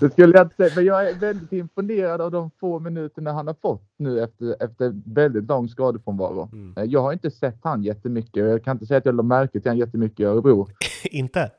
Det 0.00 0.10
skulle 0.12 0.36
jag 0.38 0.46
inte 0.46 0.56
säga, 0.56 0.70
men 0.76 0.84
jag 0.84 1.08
är 1.08 1.14
väldigt 1.14 1.52
imponerad 1.52 2.20
av 2.20 2.30
de 2.30 2.50
få 2.60 2.78
minuterna 2.78 3.32
han 3.32 3.46
har 3.46 3.54
fått 3.62 3.82
nu 3.96 4.22
efter, 4.22 4.56
efter 4.64 4.92
väldigt 5.14 5.44
lång 5.44 5.68
skadefrånvaro. 5.68 6.48
Mm. 6.52 6.74
Eh, 6.76 6.84
Jag 6.84 7.02
har 7.02 7.12
inte 7.12 7.30
sett 7.30 7.58
han 7.62 7.82
jättemycket. 7.82 8.36
Jag 8.44 8.64
kan 8.64 8.76
inte 8.76 8.86
säga 8.86 8.98
att 8.98 9.04
jag 9.04 9.14
lade 9.14 9.28
märke 9.28 9.60
till 9.60 9.70
han 9.70 9.78
jättemycket 9.78 10.20
i 10.20 10.24
Örebro. 10.24 10.68
Inte? 11.10 11.50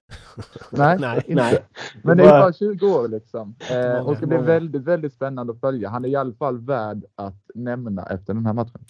Nej, 0.71 0.97
Nej. 1.01 1.17
inte. 1.27 1.43
Nej. 1.43 1.59
Men 2.03 2.17
det 2.17 2.23
är 2.23 2.29
Bara- 2.29 2.39
bara 2.41 2.53
20 2.53 2.87
år 2.87 3.07
liksom. 3.07 3.55
Eh, 3.71 3.75
Många, 3.77 4.01
och 4.01 4.17
det 4.19 4.27
blir 4.27 4.37
väldigt, 4.39 4.81
väldigt 4.83 5.13
spännande 5.13 5.53
att 5.53 5.59
följa. 5.59 5.89
Han 5.89 6.05
är 6.05 6.09
i 6.09 6.15
alla 6.15 6.33
fall 6.33 6.57
värd 6.65 7.03
att 7.15 7.43
nämna 7.55 8.05
efter 8.05 8.33
den 8.33 8.45
här 8.45 8.53
matchen. 8.53 8.81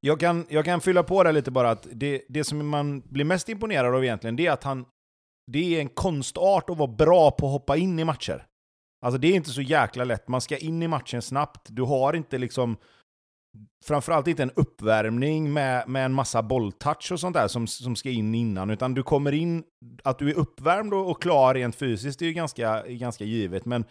Jag 0.00 0.20
kan, 0.20 0.44
jag 0.48 0.64
kan 0.64 0.80
fylla 0.80 1.02
på 1.02 1.22
det 1.24 1.32
lite 1.32 1.50
bara 1.50 1.70
att 1.70 1.86
det, 1.92 2.22
det 2.28 2.44
som 2.44 2.68
man 2.68 3.00
blir 3.08 3.24
mest 3.24 3.48
imponerad 3.48 3.94
av 3.94 4.04
egentligen, 4.04 4.36
det 4.36 4.46
är 4.46 4.52
att 4.52 4.64
han... 4.64 4.84
Det 5.46 5.76
är 5.76 5.80
en 5.80 5.88
konstart 5.88 6.70
att 6.70 6.78
vara 6.78 6.92
bra 6.92 7.30
på 7.30 7.46
att 7.46 7.52
hoppa 7.52 7.76
in 7.76 7.98
i 7.98 8.04
matcher. 8.04 8.46
Alltså 9.02 9.18
det 9.18 9.28
är 9.28 9.34
inte 9.34 9.50
så 9.50 9.62
jäkla 9.62 10.04
lätt. 10.04 10.28
Man 10.28 10.40
ska 10.40 10.56
in 10.56 10.82
i 10.82 10.88
matchen 10.88 11.22
snabbt. 11.22 11.66
Du 11.70 11.82
har 11.82 12.12
inte 12.12 12.38
liksom... 12.38 12.76
Framförallt 13.84 14.28
inte 14.28 14.42
en 14.42 14.50
uppvärmning 14.50 15.52
med, 15.52 15.88
med 15.88 16.04
en 16.04 16.12
massa 16.12 16.42
bolltouch 16.42 17.12
och 17.12 17.20
sånt 17.20 17.36
där 17.36 17.48
som, 17.48 17.66
som 17.66 17.96
ska 17.96 18.10
in 18.10 18.34
innan, 18.34 18.70
utan 18.70 18.94
du 18.94 19.02
kommer 19.02 19.32
in... 19.32 19.64
Att 20.04 20.18
du 20.18 20.30
är 20.30 20.34
uppvärmd 20.34 20.94
och, 20.94 21.10
och 21.10 21.22
klar 21.22 21.54
rent 21.54 21.76
fysiskt, 21.76 22.18
det 22.18 22.24
är 22.24 22.26
ju 22.26 22.32
ganska, 22.32 22.86
ganska 22.86 23.24
givet, 23.24 23.64
men 23.64 23.84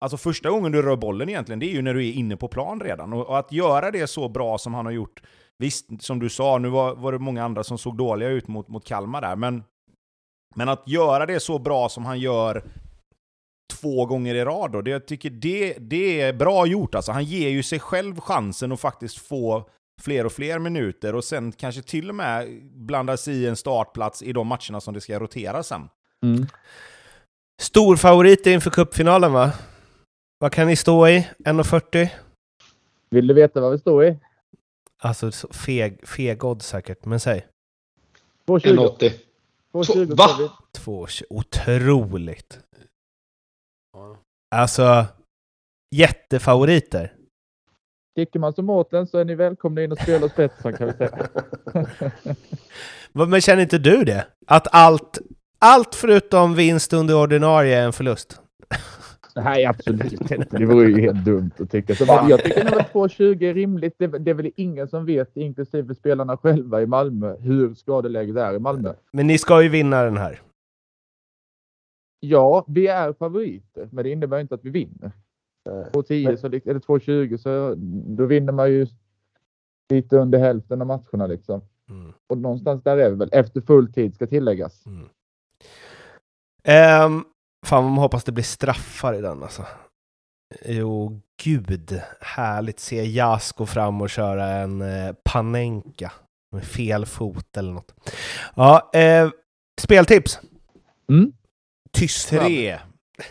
Alltså 0.00 0.16
första 0.16 0.50
gången 0.50 0.72
du 0.72 0.82
rör 0.82 0.96
bollen 0.96 1.28
egentligen, 1.28 1.58
det 1.58 1.66
är 1.66 1.72
ju 1.72 1.82
när 1.82 1.94
du 1.94 2.08
är 2.08 2.12
inne 2.12 2.36
på 2.36 2.48
plan 2.48 2.80
redan. 2.80 3.12
Och, 3.12 3.26
och 3.26 3.38
att 3.38 3.52
göra 3.52 3.90
det 3.90 4.06
så 4.06 4.28
bra 4.28 4.58
som 4.58 4.74
han 4.74 4.86
har 4.86 4.92
gjort, 4.92 5.22
visst, 5.58 5.86
som 6.00 6.18
du 6.18 6.28
sa, 6.28 6.58
nu 6.58 6.68
var, 6.68 6.94
var 6.94 7.12
det 7.12 7.18
många 7.18 7.44
andra 7.44 7.64
som 7.64 7.78
såg 7.78 7.96
dåliga 7.96 8.28
ut 8.28 8.48
mot, 8.48 8.68
mot 8.68 8.84
Kalmar 8.84 9.20
där, 9.20 9.36
men, 9.36 9.62
men 10.54 10.68
att 10.68 10.82
göra 10.86 11.26
det 11.26 11.40
så 11.40 11.58
bra 11.58 11.88
som 11.88 12.04
han 12.04 12.20
gör 12.20 12.64
två 13.80 14.06
gånger 14.06 14.34
i 14.34 14.44
rad 14.44 14.72
då, 14.72 14.82
det, 14.82 14.90
jag 14.90 15.06
tycker 15.06 15.30
det, 15.30 15.74
det 15.78 16.20
är 16.20 16.32
bra 16.32 16.66
gjort 16.66 16.94
alltså. 16.94 17.12
Han 17.12 17.24
ger 17.24 17.48
ju 17.48 17.62
sig 17.62 17.80
själv 17.80 18.20
chansen 18.20 18.72
att 18.72 18.80
faktiskt 18.80 19.18
få 19.18 19.68
fler 20.02 20.26
och 20.26 20.32
fler 20.32 20.58
minuter 20.58 21.14
och 21.14 21.24
sen 21.24 21.52
kanske 21.52 21.82
till 21.82 22.08
och 22.08 22.14
med 22.14 22.62
blanda 22.72 23.16
sig 23.16 23.34
i 23.34 23.46
en 23.46 23.56
startplats 23.56 24.22
i 24.22 24.32
de 24.32 24.46
matcherna 24.46 24.80
som 24.80 24.94
det 24.94 25.00
ska 25.00 25.18
rotera 25.18 25.62
sen. 25.62 25.88
Stor 27.60 27.96
favorit 27.96 28.46
inför 28.46 28.70
cupfinalen 28.70 29.32
va? 29.32 29.52
Vad 30.38 30.52
kan 30.52 30.66
ni 30.66 30.76
stå 30.76 31.08
i? 31.08 31.28
1,40? 31.38 32.08
Vill 33.10 33.26
du 33.26 33.34
veta 33.34 33.60
vad 33.60 33.72
vi 33.72 33.78
står 33.78 34.04
i? 34.04 34.16
Alltså 35.02 35.32
så 35.32 35.48
feg, 35.48 36.08
feg 36.08 36.44
odds 36.44 36.66
säkert, 36.66 37.04
men 37.04 37.20
säg. 37.20 37.46
2,20. 38.46 38.98
1,80. 38.98 39.12
2,20 39.72 40.14
Va? 40.16 40.28
står 40.28 40.38
vi. 40.42 40.48
2,20. 40.80 41.22
Otroligt! 41.30 42.60
Alltså, 44.54 45.04
jättefavoriter. 45.94 47.14
Tycker 48.16 48.38
man 48.38 48.52
som 48.52 48.64
Mårten 48.66 49.06
så 49.06 49.18
är 49.18 49.24
ni 49.24 49.34
välkomna 49.34 49.82
in 49.82 49.92
och 49.92 49.98
spela 49.98 50.28
spetsen 50.28 50.76
kan 50.76 50.86
vi 50.86 50.92
säga. 50.92 51.28
Vad- 53.12 53.28
Men 53.28 53.40
känner 53.40 53.62
inte 53.62 53.78
du 53.78 54.04
det? 54.04 54.26
Att 54.46 54.74
allt, 54.74 55.18
allt 55.58 55.94
förutom 55.94 56.54
vinst 56.54 56.92
under 56.92 57.14
ordinarie 57.14 57.78
är 57.78 57.84
en 57.84 57.92
förlust? 57.92 58.40
Nej, 59.44 59.64
absolut 59.64 60.12
inte. 60.12 60.36
Det 60.50 60.66
vore 60.66 60.88
ju 60.88 61.00
helt 61.00 61.24
dumt 61.24 61.50
att 61.58 61.70
tycka 61.70 61.94
så. 61.94 62.06
Men 62.06 62.28
jag 62.28 62.44
tycker 62.44 62.64
nog 62.64 62.80
att 62.80 62.92
2,20 62.92 63.42
är 63.42 63.54
rimligt. 63.54 63.94
Det, 63.98 64.06
det 64.06 64.30
är 64.30 64.34
väl 64.34 64.50
ingen 64.56 64.88
som 64.88 65.06
vet, 65.06 65.36
inklusive 65.36 65.94
spelarna 65.94 66.36
själva 66.36 66.82
i 66.82 66.86
Malmö, 66.86 67.36
hur 67.40 67.74
skadeläget 67.74 68.36
är 68.36 68.54
i 68.54 68.58
Malmö. 68.58 68.94
Men 69.12 69.26
ni 69.26 69.38
ska 69.38 69.62
ju 69.62 69.68
vinna 69.68 70.02
den 70.02 70.16
här. 70.16 70.40
Ja, 72.20 72.64
vi 72.68 72.86
är 72.86 73.12
favoriter, 73.12 73.88
men 73.92 74.04
det 74.04 74.10
innebär 74.10 74.40
inte 74.40 74.54
att 74.54 74.64
vi 74.64 74.70
vinner. 74.70 75.12
2,10 75.68 76.36
så, 76.36 76.46
eller 76.46 76.80
2,20 76.80 77.36
så 77.36 77.74
då 78.16 78.26
vinner 78.26 78.52
man 78.52 78.70
ju 78.70 78.86
lite 79.88 80.16
under 80.16 80.38
hälften 80.38 80.80
av 80.80 80.86
matcherna 80.86 81.26
liksom. 81.26 81.60
Mm. 81.90 82.12
Och 82.26 82.38
någonstans 82.38 82.82
där 82.82 82.96
är 82.96 83.10
vi 83.10 83.16
väl. 83.16 83.28
Efter 83.32 83.60
full 83.60 83.92
tid 83.92 84.14
ska 84.14 84.26
tilläggas. 84.26 84.84
Mm. 84.86 85.08
Um, 87.04 87.24
fan 87.66 87.84
man 87.84 87.96
hoppas 87.96 88.24
det 88.24 88.32
blir 88.32 88.44
straffar 88.44 89.14
i 89.14 89.20
den 89.20 89.42
alltså. 89.42 89.66
Jo, 90.64 91.20
gud. 91.42 92.00
Härligt 92.20 92.80
se 92.80 93.04
Jas 93.04 93.52
gå 93.52 93.66
fram 93.66 94.00
och 94.00 94.10
köra 94.10 94.46
en 94.46 94.82
eh, 94.82 95.14
panenka 95.24 96.12
med 96.52 96.64
fel 96.64 97.06
fot 97.06 97.56
eller 97.56 97.72
något. 97.72 97.94
Ja, 98.54 98.90
eh, 98.92 99.30
speltips. 99.80 100.40
Mm. 101.10 101.32
Tystnad. 101.92 102.44
Tre. 102.44 102.78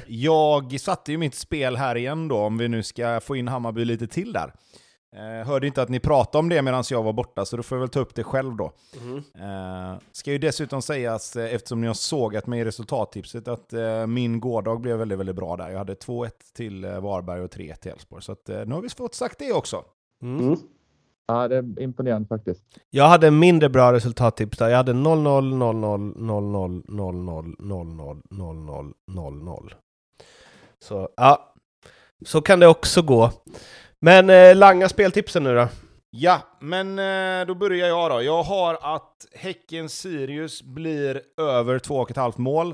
Jag 0.07 0.79
satte 0.79 1.11
ju 1.11 1.17
mitt 1.17 1.35
spel 1.35 1.75
här 1.75 1.95
igen 1.95 2.27
då, 2.27 2.37
om 2.37 2.57
vi 2.57 2.67
nu 2.67 2.83
ska 2.83 3.19
få 3.19 3.35
in 3.35 3.47
Hammarby 3.47 3.85
lite 3.85 4.07
till 4.07 4.33
där. 4.33 4.53
Eh, 5.15 5.47
hörde 5.47 5.67
inte 5.67 5.81
att 5.81 5.89
ni 5.89 5.99
pratade 5.99 6.39
om 6.39 6.49
det 6.49 6.61
medan 6.61 6.84
jag 6.89 7.03
var 7.03 7.13
borta, 7.13 7.45
så 7.45 7.57
då 7.57 7.63
får 7.63 7.75
jag 7.75 7.79
väl 7.79 7.89
ta 7.89 7.99
upp 7.99 8.15
det 8.15 8.23
själv 8.23 8.55
då. 8.55 8.71
Mm. 9.01 9.17
Eh, 9.17 9.99
ska 10.11 10.31
ju 10.31 10.38
dessutom 10.38 10.81
sägas, 10.81 11.35
eh, 11.35 11.55
eftersom 11.55 11.81
ni 11.81 11.88
har 11.88 11.93
sågat 11.93 12.47
mig 12.47 12.59
i 12.59 12.65
resultattipset, 12.65 13.47
att 13.47 13.73
eh, 13.73 14.07
min 14.07 14.39
gårdag 14.39 14.81
blev 14.81 14.97
väldigt, 14.97 15.19
väldigt 15.19 15.35
bra 15.35 15.57
där. 15.57 15.69
Jag 15.69 15.77
hade 15.77 15.93
2-1 15.93 16.29
till 16.55 16.84
eh, 16.84 16.99
Varberg 16.99 17.41
och 17.41 17.51
3-1 17.51 17.75
till 17.75 17.91
Elfsborg, 17.91 18.23
så 18.23 18.31
att, 18.31 18.49
eh, 18.49 18.65
nu 18.65 18.75
har 18.75 18.81
vi 18.81 18.89
fått 18.89 19.15
sagt 19.15 19.39
det 19.39 19.53
också. 19.53 19.84
Mm. 20.21 20.45
Mm. 20.47 20.59
Ja, 21.27 21.47
det 21.47 21.55
är 21.55 21.81
imponerande 21.81 22.27
faktiskt. 22.27 22.63
Jag 22.89 23.07
hade 23.07 23.31
mindre 23.31 23.69
bra 23.69 23.93
resultattips 23.93 24.57
där. 24.57 24.69
Jag 24.69 24.77
hade 24.77 24.93
0-0, 24.93 25.53
0-0, 25.53 26.13
0-0, 26.17 26.85
0-0, 26.88 27.55
0-0, 27.59 28.21
0-0, 28.29 28.93
0-0. 29.11 29.73
Så 30.79 31.09
ja, 31.17 31.53
så 32.25 32.41
kan 32.41 32.59
det 32.59 32.67
också 32.67 33.01
gå. 33.01 33.31
Men 34.01 34.29
eh, 34.29 34.55
langa 34.55 34.89
speltipsen 34.89 35.43
nu 35.43 35.55
då. 35.55 35.67
Ja, 36.09 36.41
men 36.59 36.99
eh, 36.99 37.47
då 37.47 37.55
börjar 37.55 37.87
jag 37.87 38.11
då. 38.11 38.21
Jag 38.21 38.43
har 38.43 38.77
att 38.95 39.25
Häcken-Sirius 39.31 40.63
blir 40.63 41.21
över 41.37 41.79
2,5 41.79 42.33
mål. 42.37 42.73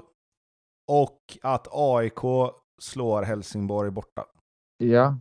Och 0.87 1.37
att 1.41 1.67
AIK 1.71 2.19
slår 2.79 3.21
Helsingborg 3.21 3.91
borta. 3.91 4.25
Ja. 4.77 5.17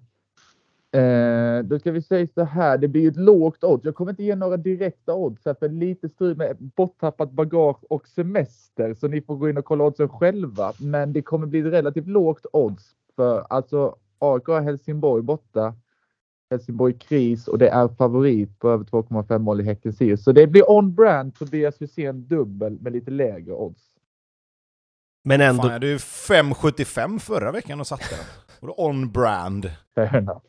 Eh, 1.00 1.62
då 1.64 1.78
ska 1.78 1.92
vi 1.92 2.02
säga 2.02 2.26
så 2.34 2.44
här, 2.44 2.78
det 2.78 2.88
blir 2.88 3.02
ju 3.02 3.08
ett 3.08 3.16
lågt 3.16 3.64
odds. 3.64 3.84
Jag 3.84 3.94
kommer 3.94 4.10
inte 4.10 4.22
ge 4.22 4.36
några 4.36 4.56
direkta 4.56 5.14
odds 5.14 5.42
för 5.42 5.68
lite 5.68 6.08
strul 6.08 6.36
med 6.36 6.56
borttappat 6.58 7.30
bagage 7.30 7.84
och 7.90 8.08
semester, 8.08 8.94
så 8.94 9.08
ni 9.08 9.22
får 9.22 9.36
gå 9.36 9.50
in 9.50 9.58
och 9.58 9.64
kolla 9.64 9.84
oddsen 9.84 10.08
själva. 10.08 10.72
Men 10.78 11.12
det 11.12 11.22
kommer 11.22 11.46
bli 11.46 11.60
ett 11.60 11.66
relativt 11.66 12.06
lågt 12.06 12.46
odds 12.52 12.90
för 13.16 13.46
alltså 13.50 13.96
AIK 14.18 14.46
har 14.46 14.60
Helsingborg 14.60 15.22
borta. 15.22 15.74
Helsingborg 16.52 16.98
kris 16.98 17.48
och 17.48 17.58
det 17.58 17.68
är 17.68 17.88
favorit 17.88 18.58
på 18.58 18.70
över 18.70 18.84
2,5 18.84 19.38
mål 19.38 19.60
i 19.60 19.64
Häcken 19.64 19.92
Sirius. 19.92 20.24
Så 20.24 20.32
det 20.32 20.46
blir 20.46 20.70
on 20.70 20.94
brand 20.94 21.34
Tobias 21.34 21.78
Hysén 21.78 22.28
dubbel 22.28 22.78
med 22.80 22.92
lite 22.92 23.10
lägre 23.10 23.52
odds. 23.52 23.82
Men 25.24 25.40
ändå, 25.40 25.62
Fan, 25.62 25.82
ju 25.82 25.96
5,75 25.96 27.18
förra 27.18 27.52
veckan 27.52 27.80
och 27.80 27.86
satte 27.86 28.04
den. 28.10 28.24
Och 28.60 28.66
då 28.66 28.74
on 28.76 29.12
brand. 29.12 29.70
Fair 29.94 30.16
enough. 30.16 30.40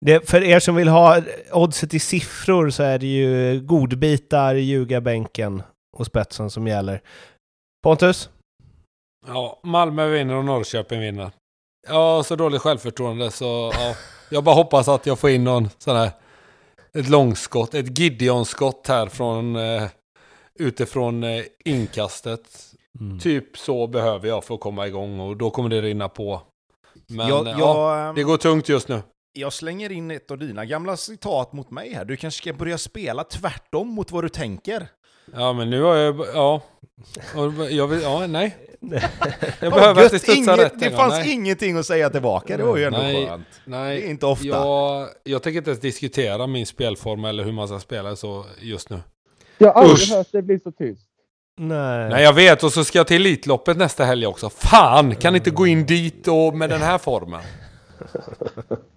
det, 0.00 0.28
för 0.28 0.42
er 0.42 0.60
som 0.60 0.74
vill 0.74 0.88
ha 0.88 1.22
oddset 1.52 1.94
i 1.94 1.98
siffror 1.98 2.70
så 2.70 2.82
är 2.82 2.98
det 2.98 3.06
ju 3.06 3.60
godbitar, 3.60 4.54
ljugarbänken 4.54 5.62
och 5.96 6.06
spetsen 6.06 6.50
som 6.50 6.66
gäller. 6.66 7.00
Pontus? 7.82 8.30
Ja, 9.26 9.60
Malmö 9.62 10.08
vinner 10.08 10.34
och 10.34 10.44
Norrköping 10.44 11.00
vinner. 11.00 11.30
Jag 11.88 11.94
har 11.94 12.22
så 12.22 12.36
dåligt 12.36 12.62
självförtroende 12.62 13.30
så 13.30 13.72
ja, 13.74 13.94
jag 14.32 14.44
bara 14.44 14.54
hoppas 14.54 14.88
att 14.88 15.06
jag 15.06 15.18
får 15.18 15.30
in 15.30 15.44
någon 15.44 15.68
sån 15.78 15.96
här 15.96 16.10
ett 16.94 17.08
långskott, 17.08 17.74
ett 17.74 17.98
Gideon-skott 17.98 18.86
här 18.88 19.06
från 19.06 19.56
eh, 19.56 19.88
utifrån 20.58 21.24
eh, 21.24 21.44
inkastet. 21.64 22.40
Mm. 23.00 23.18
Typ 23.18 23.58
så 23.58 23.86
behöver 23.86 24.28
jag 24.28 24.44
för 24.44 24.54
att 24.54 24.60
komma 24.60 24.86
igång 24.86 25.20
och 25.20 25.36
då 25.36 25.50
kommer 25.50 25.68
det 25.68 25.82
rinna 25.82 26.08
på. 26.08 26.42
Men 27.06 27.28
jag, 27.28 27.46
ja, 27.46 27.58
jag, 27.58 28.08
ehm, 28.08 28.14
det 28.14 28.22
går 28.22 28.36
tungt 28.36 28.68
just 28.68 28.88
nu. 28.88 29.02
jag 29.32 29.52
slänger 29.52 29.92
in 29.92 30.10
ett 30.10 30.30
av 30.30 30.38
dina 30.38 30.64
gamla 30.64 30.96
citat 30.96 31.52
mot 31.52 31.70
mig 31.70 31.94
här. 31.94 32.04
Du 32.04 32.16
kanske 32.16 32.42
ska 32.42 32.52
börja 32.52 32.78
spela 32.78 33.24
tvärtom 33.24 33.88
mot 33.88 34.10
vad 34.10 34.24
du 34.24 34.28
tänker. 34.28 34.88
Ja, 35.34 35.52
men 35.52 35.70
nu 35.70 35.82
har 35.82 35.94
jag, 35.96 36.26
ja. 36.34 36.62
Jag 37.70 37.86
vill, 37.86 38.02
ja, 38.02 38.26
nej. 38.26 38.56
Jag 39.60 39.72
behöver 39.72 40.02
gött, 40.02 40.06
att 40.06 40.12
det 40.12 40.18
studsar 40.18 40.54
inget, 40.54 40.66
rätt. 40.66 40.80
Det 40.80 40.90
fanns 40.90 41.14
nej. 41.14 41.32
ingenting 41.32 41.76
att 41.76 41.86
säga 41.86 42.10
tillbaka, 42.10 42.56
det 42.56 42.64
var 42.64 42.76
ju 42.76 42.84
ändå 42.84 42.98
Nej. 42.98 43.26
skönt. 43.26 43.46
Nej, 43.64 44.00
Det 44.00 44.06
är 44.06 44.10
inte 44.10 44.26
ofta. 44.26 44.46
Jag, 44.46 45.08
jag 45.24 45.42
tänker 45.42 45.58
inte 45.58 45.70
ens 45.70 45.80
diskutera 45.80 46.46
min 46.46 46.66
spelform 46.66 47.24
eller 47.24 47.44
hur 47.44 47.52
man 47.52 47.68
ska 47.68 47.78
spela 47.78 48.16
så 48.16 48.44
just 48.60 48.90
nu. 48.90 49.00
Jag 49.58 49.72
har 49.72 49.82
aldrig 49.82 49.98
Usch. 49.98 50.12
hört 50.12 50.26
det 50.32 50.42
bli 50.42 50.58
så 50.58 50.72
tyst. 50.72 51.06
Nej. 51.58 52.08
Nej, 52.10 52.22
jag 52.22 52.32
vet. 52.32 52.62
Och 52.62 52.72
så 52.72 52.84
ska 52.84 52.98
jag 52.98 53.06
till 53.06 53.16
Elitloppet 53.16 53.76
nästa 53.76 54.04
helg 54.04 54.26
också. 54.26 54.50
Fan, 54.50 55.14
kan 55.14 55.34
inte 55.36 55.50
gå 55.50 55.66
in 55.66 55.86
dit 55.86 56.28
och 56.28 56.56
med 56.56 56.70
den 56.70 56.80
här 56.82 56.98
formen. 56.98 57.40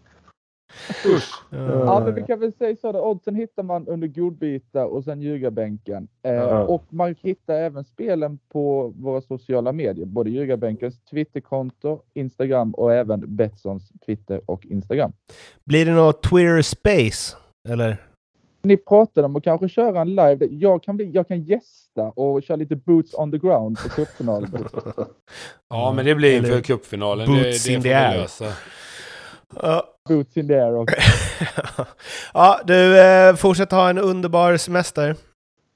Ja, 1.50 2.02
men 2.06 2.16
vi 2.16 2.22
kan 2.24 2.40
väl 2.40 2.54
säga 2.54 2.76
så. 2.82 2.92
Då. 2.92 3.00
Oddsen 3.02 3.36
hittar 3.36 3.64
man 3.64 3.88
under 3.88 4.08
godbitar 4.08 4.86
och 4.86 5.04
sen 5.04 5.22
ljugarbänken. 5.22 6.08
Eh, 6.24 6.34
Ja. 6.34 6.64
Och 6.64 6.84
man 6.90 7.16
hittar 7.22 7.54
även 7.54 7.84
spelen 7.86 8.40
på 8.52 8.94
våra 8.98 9.22
sociala 9.22 9.72
medier. 9.72 10.06
Både 10.06 10.30
ljugarbänkens 10.30 11.00
Twitterkonto, 11.12 12.02
Instagram 12.14 12.72
och 12.74 12.94
även 12.94 13.36
Betssons 13.36 13.90
Twitter 14.06 14.42
och 14.46 14.66
Instagram. 14.66 15.12
Blir 15.66 15.86
det 15.86 15.92
något 15.92 16.24
Twitter 16.24 16.62
Space? 16.62 17.36
Eller? 17.70 17.98
Ni 18.62 18.78
pratade 18.78 19.26
om 19.26 19.36
att 19.36 19.44
kanske 19.44 19.70
köra 19.70 20.02
en 20.02 20.10
live. 20.10 20.36
där 20.36 20.48
Jag 20.52 20.84
kan, 20.84 20.98
bli, 20.98 21.12
jag 21.12 21.28
kan 21.28 21.42
gästa 21.44 22.10
och 22.16 22.44
köra 22.44 22.56
lite 22.58 22.76
boots 22.76 23.14
on 23.14 23.32
the 23.32 23.38
ground 23.38 23.78
på 23.78 23.90
cupfinalen. 23.90 24.50
Ja, 25.70 25.94
men 25.96 26.06
det 26.06 26.16
blir 26.16 26.38
inför 26.38 26.62
cupfinalen. 26.62 27.28
boots 27.28 27.64
det, 27.64 27.70
det 27.70 27.76
in 27.76 27.82
the 27.82 27.94
air. 27.94 28.28
Ja. 29.62 29.84
boots 30.10 30.38
in 30.38 30.48
the 30.48 30.54
air 30.54 30.76
och 30.76 30.90
ja, 32.34 32.60
du, 32.66 33.00
eh, 33.00 33.36
fortsätt 33.36 33.72
ha 33.72 33.90
en 33.90 33.98
underbar 33.98 34.58
semester. 34.58 35.16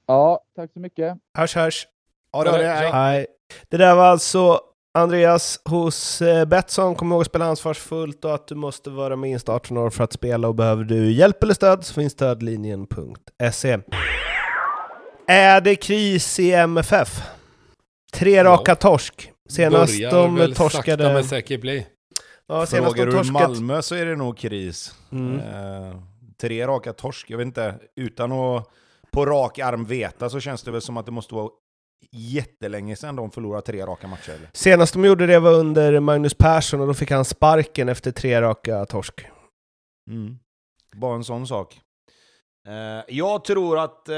Ja, 0.07 0.39
tack 0.56 0.72
så 0.73 0.80
mycket. 0.80 1.18
Hörs, 1.38 1.56
hörs. 1.56 1.88
Ja, 2.34 2.43
det 2.43 2.51
det. 2.51 2.64
Ja. 2.64 2.91
Hej. 2.91 3.27
Det 3.69 3.77
där 3.77 3.95
var 3.95 4.06
alltså 4.06 4.60
Andreas 4.97 5.60
hos 5.69 6.22
eh, 6.22 6.45
Betsson. 6.45 6.95
Kom 6.95 7.11
ihåg 7.11 7.22
att 7.22 7.27
spela 7.27 7.45
ansvarsfullt 7.45 8.26
och 8.26 8.34
att 8.34 8.47
du 8.47 8.56
måste 8.56 8.89
vara 8.89 9.15
minst 9.15 9.49
18 9.49 9.77
år 9.77 9.89
för 9.89 10.03
att 10.03 10.14
spela 10.14 10.47
och 10.47 10.56
behöver 10.56 10.84
du 10.84 11.11
hjälp 11.11 11.43
eller 11.43 11.53
stöd 11.53 11.85
så 11.85 11.93
finns 11.93 12.14
stödlinjen.se. 12.14 13.80
Är 15.27 15.61
det 15.61 15.76
kris 15.76 16.39
i 16.39 16.51
MFF? 16.53 17.22
Tre 18.14 18.31
Ja. 18.31 18.43
raka 18.43 18.76
torsk. 18.76 19.31
Senast 19.49 19.97
Börjar 19.97 20.11
de 20.11 20.35
väl 20.35 20.56
sakta 20.56 20.77
torskade... 20.77 21.14
men 21.14 21.23
säkert 21.23 21.61
bli. 21.61 21.88
Ja, 22.50 22.66
senast 22.66 22.96
Frågar 22.96 23.12
torskat... 23.12 23.34
Malmö 23.34 23.82
så 23.82 23.96
är 23.96 24.06
det 24.06 24.16
nog 24.16 24.38
kris. 24.38 24.96
Mm. 25.12 25.40
Eh, 25.40 25.96
tre 26.38 26.68
raka 26.68 26.94
torsk, 26.94 27.30
jag 27.30 27.38
vet 27.38 27.46
inte. 27.46 27.76
Utan 27.96 28.32
att 28.32 28.70
på 29.12 29.26
rak 29.26 29.60
arm 29.60 29.86
veta 29.86 30.30
så 30.30 30.40
känns 30.40 30.64
det 30.64 30.72
väl 30.72 30.82
som 30.82 30.98
att 30.98 31.06
det 31.06 31.12
måste 31.12 31.36
vara 31.36 31.50
jättelänge 32.12 32.96
sedan 32.96 33.16
de 33.16 33.32
förlorade 33.32 33.66
tre 33.66 33.86
raka 33.86 34.08
matcher. 34.08 34.30
Eller? 34.30 34.50
Senast 34.54 34.94
de 34.94 35.06
gjorde 35.06 35.28
det 35.28 35.40
var 35.40 35.54
under 35.54 36.00
Magnus 36.00 36.34
Persson 36.34 36.82
och 36.82 36.88
då 36.88 36.94
fick 36.94 37.12
han 37.12 37.26
sparken 37.26 37.90
efter 37.90 38.12
tre 38.12 38.42
raka 38.42 38.86
torsk. 38.86 39.26
Mm. 40.10 40.40
Bara 40.96 41.16
en 41.16 41.24
sån 41.24 41.48
sak. 41.48 41.82
Eh, 42.68 43.16
jag 43.16 43.44
tror 43.44 43.80
att 43.80 44.10
eh, 44.10 44.16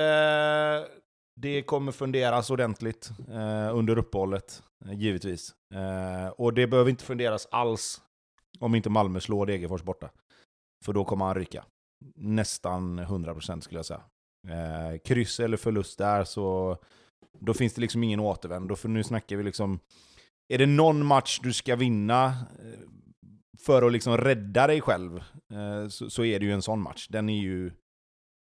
det 1.35 1.61
kommer 1.65 1.91
funderas 1.91 2.49
ordentligt 2.49 3.09
eh, 3.31 3.77
under 3.77 3.97
uppehållet, 3.97 4.63
eh, 4.85 4.93
givetvis. 4.93 5.53
Eh, 5.73 6.29
och 6.29 6.53
det 6.53 6.67
behöver 6.67 6.89
inte 6.89 7.03
funderas 7.03 7.47
alls 7.51 8.01
om 8.61 8.75
inte 8.75 8.89
Malmö 8.89 9.19
slår 9.19 9.45
Degerfors 9.45 9.83
borta. 9.83 10.09
För 10.85 10.93
då 10.93 11.05
kommer 11.05 11.25
han 11.25 11.35
ryka. 11.35 11.65
Nästan 12.15 12.99
100% 12.99 13.59
skulle 13.59 13.79
jag 13.79 13.85
säga. 13.85 14.03
Eh, 14.47 14.97
kryss 14.97 15.39
eller 15.39 15.57
förlust 15.57 15.97
där 15.97 16.23
så 16.23 16.77
då 17.39 17.53
finns 17.53 17.73
det 17.73 17.81
liksom 17.81 18.03
ingen 18.03 18.19
återvändo. 18.19 18.75
För 18.75 18.89
nu 18.89 19.03
snackar 19.03 19.35
vi 19.35 19.43
liksom... 19.43 19.79
Är 20.53 20.57
det 20.57 20.65
någon 20.65 21.05
match 21.05 21.39
du 21.43 21.53
ska 21.53 21.75
vinna 21.75 22.25
eh, 22.25 22.79
för 23.59 23.81
att 23.81 23.91
liksom 23.91 24.17
rädda 24.17 24.67
dig 24.67 24.81
själv 24.81 25.17
eh, 25.53 25.87
så, 25.87 26.09
så 26.09 26.25
är 26.25 26.39
det 26.39 26.45
ju 26.45 26.51
en 26.51 26.61
sån 26.61 26.81
match. 26.81 27.07
Den 27.07 27.29
är 27.29 27.41
ju... 27.41 27.71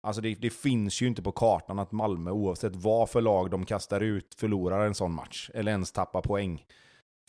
Alltså 0.08 0.22
det, 0.22 0.36
det 0.36 0.50
finns 0.50 1.02
ju 1.02 1.08
inte 1.08 1.22
på 1.22 1.32
kartan 1.32 1.80
att 1.80 1.92
Malmö, 1.92 2.32
oavsett 2.32 2.76
vad 2.76 3.10
för 3.10 3.22
lag 3.22 3.50
de 3.50 3.66
kastar 3.66 4.02
ut, 4.02 4.36
förlorar 4.36 4.86
en 4.86 4.96
sån 4.96 5.14
match. 5.14 5.50
Eller 5.54 5.72
ens 5.72 5.92
tappar 5.92 6.22
poäng. 6.22 6.66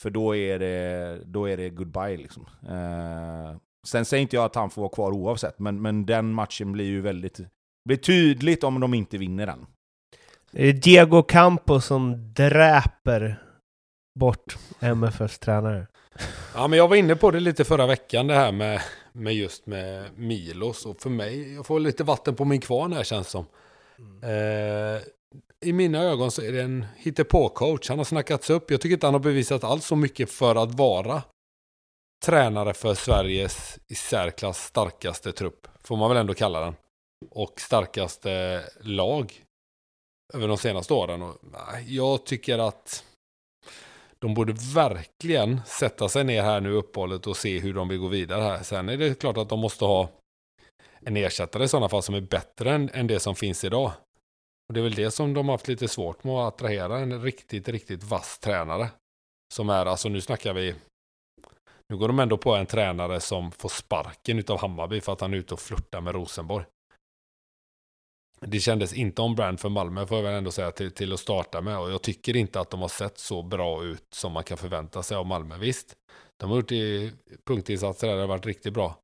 För 0.02 0.10
då 0.10 0.36
är 0.36 0.58
det, 0.58 1.20
då 1.24 1.48
är 1.48 1.56
det 1.56 1.70
goodbye 1.70 2.16
liksom. 2.16 2.46
Eh, 2.68 3.56
sen 3.86 4.04
säger 4.04 4.22
inte 4.22 4.36
jag 4.36 4.44
att 4.44 4.54
han 4.54 4.70
får 4.70 4.82
vara 4.82 4.92
kvar 4.92 5.12
oavsett, 5.12 5.58
men, 5.58 5.82
men 5.82 6.06
den 6.06 6.32
matchen 6.32 6.72
blir 6.72 6.84
ju 6.84 7.00
väldigt... 7.00 7.40
blir 7.84 7.96
tydligt 7.96 8.64
om 8.64 8.80
de 8.80 8.94
inte 8.94 9.18
vinner 9.18 9.46
den. 9.46 9.66
Det 10.50 10.68
är 10.68 10.72
Diego 10.72 11.22
Campos 11.22 11.86
som 11.86 12.32
dräper 12.34 13.42
bort 14.18 14.58
MFFs 14.80 15.38
tränare. 15.38 15.86
Ja, 16.54 16.68
men 16.68 16.78
jag 16.78 16.88
var 16.88 16.96
inne 16.96 17.16
på 17.16 17.30
det 17.30 17.40
lite 17.40 17.64
förra 17.64 17.86
veckan 17.86 18.26
det 18.26 18.34
här 18.34 18.52
med, 18.52 18.80
med 19.12 19.34
just 19.34 19.66
med 19.66 20.04
Milos. 20.16 20.86
Och 20.86 21.00
för 21.00 21.10
mig, 21.10 21.54
jag 21.54 21.66
får 21.66 21.80
lite 21.80 22.04
vatten 22.04 22.34
på 22.34 22.44
min 22.44 22.60
kvarn 22.60 22.92
här 22.92 23.04
känns 23.04 23.28
som. 23.28 23.46
Eh, 24.22 25.02
i 25.64 25.72
mina 25.72 25.98
ögon 25.98 26.30
så 26.30 26.42
är 26.42 26.52
det 26.52 26.62
en 26.62 26.86
hittepå-coach. 26.96 27.88
Han 27.88 27.98
har 27.98 28.04
snackats 28.04 28.50
upp. 28.50 28.70
Jag 28.70 28.80
tycker 28.80 28.94
inte 28.94 29.06
han 29.06 29.14
har 29.14 29.20
bevisat 29.20 29.64
alls 29.64 29.86
så 29.86 29.96
mycket 29.96 30.30
för 30.30 30.56
att 30.56 30.74
vara 30.74 31.22
tränare 32.24 32.74
för 32.74 32.94
Sveriges 32.94 33.78
i 33.88 33.94
särklass 33.94 34.64
starkaste 34.64 35.32
trupp. 35.32 35.68
Får 35.82 35.96
man 35.96 36.08
väl 36.08 36.18
ändå 36.18 36.34
kalla 36.34 36.60
den. 36.60 36.74
Och 37.30 37.60
starkaste 37.60 38.62
lag 38.80 39.42
över 40.34 40.48
de 40.48 40.58
senaste 40.58 40.94
åren. 40.94 41.22
Och, 41.22 41.36
jag 41.86 42.26
tycker 42.26 42.58
att 42.58 43.04
de 44.18 44.34
borde 44.34 44.52
verkligen 44.74 45.60
sätta 45.66 46.08
sig 46.08 46.24
ner 46.24 46.42
här 46.42 46.60
nu 46.60 46.70
i 46.70 46.76
uppehållet 46.76 47.26
och 47.26 47.36
se 47.36 47.58
hur 47.58 47.74
de 47.74 47.88
vill 47.88 47.98
gå 47.98 48.08
vidare 48.08 48.42
här. 48.42 48.62
Sen 48.62 48.88
är 48.88 48.96
det 48.96 49.20
klart 49.20 49.36
att 49.36 49.48
de 49.48 49.60
måste 49.60 49.84
ha 49.84 50.08
en 51.00 51.16
ersättare 51.16 51.64
i 51.64 51.68
sådana 51.68 51.88
fall 51.88 52.02
som 52.02 52.14
är 52.14 52.20
bättre 52.20 52.74
än, 52.74 52.90
än 52.90 53.06
det 53.06 53.20
som 53.20 53.34
finns 53.34 53.64
idag. 53.64 53.92
Och 54.68 54.74
det 54.74 54.80
är 54.80 54.84
väl 54.84 54.94
det 54.94 55.10
som 55.10 55.34
de 55.34 55.48
har 55.48 55.54
haft 55.54 55.68
lite 55.68 55.88
svårt 55.88 56.24
med 56.24 56.34
att 56.34 56.54
attrahera 56.54 56.98
en 56.98 57.22
riktigt, 57.22 57.68
riktigt 57.68 58.02
vass 58.02 58.38
tränare. 58.38 58.90
Som 59.54 59.70
är, 59.70 59.86
alltså 59.86 60.08
nu 60.08 60.20
snackar 60.20 60.54
vi, 60.54 60.74
nu 61.88 61.96
går 61.96 62.08
de 62.08 62.18
ändå 62.18 62.36
på 62.36 62.54
en 62.54 62.66
tränare 62.66 63.20
som 63.20 63.52
får 63.52 63.68
sparken 63.68 64.38
utav 64.38 64.60
Hammarby 64.60 65.00
för 65.00 65.12
att 65.12 65.20
han 65.20 65.34
är 65.34 65.38
ute 65.38 65.54
och 65.54 65.60
flörtar 65.60 66.00
med 66.00 66.14
Rosenborg. 66.14 66.64
Det 68.40 68.60
kändes 68.60 68.92
inte 68.92 69.22
om 69.22 69.34
brand 69.34 69.60
för 69.60 69.68
Malmö 69.68 70.06
får 70.06 70.16
jag 70.16 70.24
väl 70.24 70.34
ändå 70.34 70.50
säga 70.50 70.70
till, 70.70 70.90
till 70.90 71.12
att 71.12 71.20
starta 71.20 71.60
med. 71.60 71.78
Och 71.78 71.90
jag 71.90 72.02
tycker 72.02 72.36
inte 72.36 72.60
att 72.60 72.70
de 72.70 72.80
har 72.80 72.88
sett 72.88 73.18
så 73.18 73.42
bra 73.42 73.84
ut 73.84 74.14
som 74.14 74.32
man 74.32 74.44
kan 74.44 74.58
förvänta 74.58 75.02
sig 75.02 75.16
av 75.16 75.26
Malmö. 75.26 75.58
Visst, 75.58 75.94
de 76.36 76.50
har 76.50 76.56
gjort 76.56 76.72
i 76.72 77.12
punktinsatser 77.44 78.06
där 78.06 78.14
det 78.14 78.20
har 78.20 78.28
varit 78.28 78.46
riktigt 78.46 78.72
bra. 78.72 78.98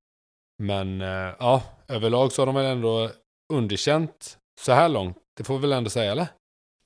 Men 0.62 1.01
eh, 1.01 1.35
ja, 1.39 1.62
överlag 1.89 2.32
så 2.32 2.43
har 2.43 2.47
de 2.47 2.55
väl 2.55 2.65
ändå 2.66 3.11
underkänt 3.53 4.39
så 4.61 4.73
här 4.73 4.89
långt. 4.89 5.16
Det 5.37 5.45
får 5.45 5.55
vi 5.55 5.61
väl 5.61 5.73
ändå 5.73 5.91
säga 5.91 6.12
eller? 6.12 6.27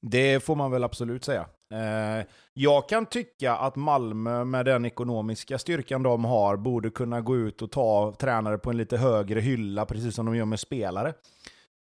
Det 0.00 0.44
får 0.44 0.56
man 0.56 0.70
väl 0.70 0.84
absolut 0.84 1.24
säga. 1.24 1.46
Eh, 1.74 2.26
jag 2.54 2.88
kan 2.88 3.06
tycka 3.06 3.56
att 3.56 3.76
Malmö 3.76 4.44
med 4.44 4.66
den 4.66 4.84
ekonomiska 4.84 5.58
styrkan 5.58 6.02
de 6.02 6.24
har 6.24 6.56
borde 6.56 6.90
kunna 6.90 7.20
gå 7.20 7.36
ut 7.36 7.62
och 7.62 7.70
ta 7.70 8.14
tränare 8.18 8.58
på 8.58 8.70
en 8.70 8.76
lite 8.76 8.96
högre 8.96 9.40
hylla, 9.40 9.86
precis 9.86 10.14
som 10.14 10.26
de 10.26 10.36
gör 10.36 10.44
med 10.44 10.60
spelare. 10.60 11.14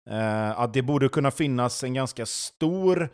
Eh, 0.09 0.59
att 0.59 0.73
det 0.73 0.81
borde 0.81 1.09
kunna 1.09 1.31
finnas 1.31 1.83
en 1.83 1.93
ganska 1.93 2.25
stor, 2.25 3.09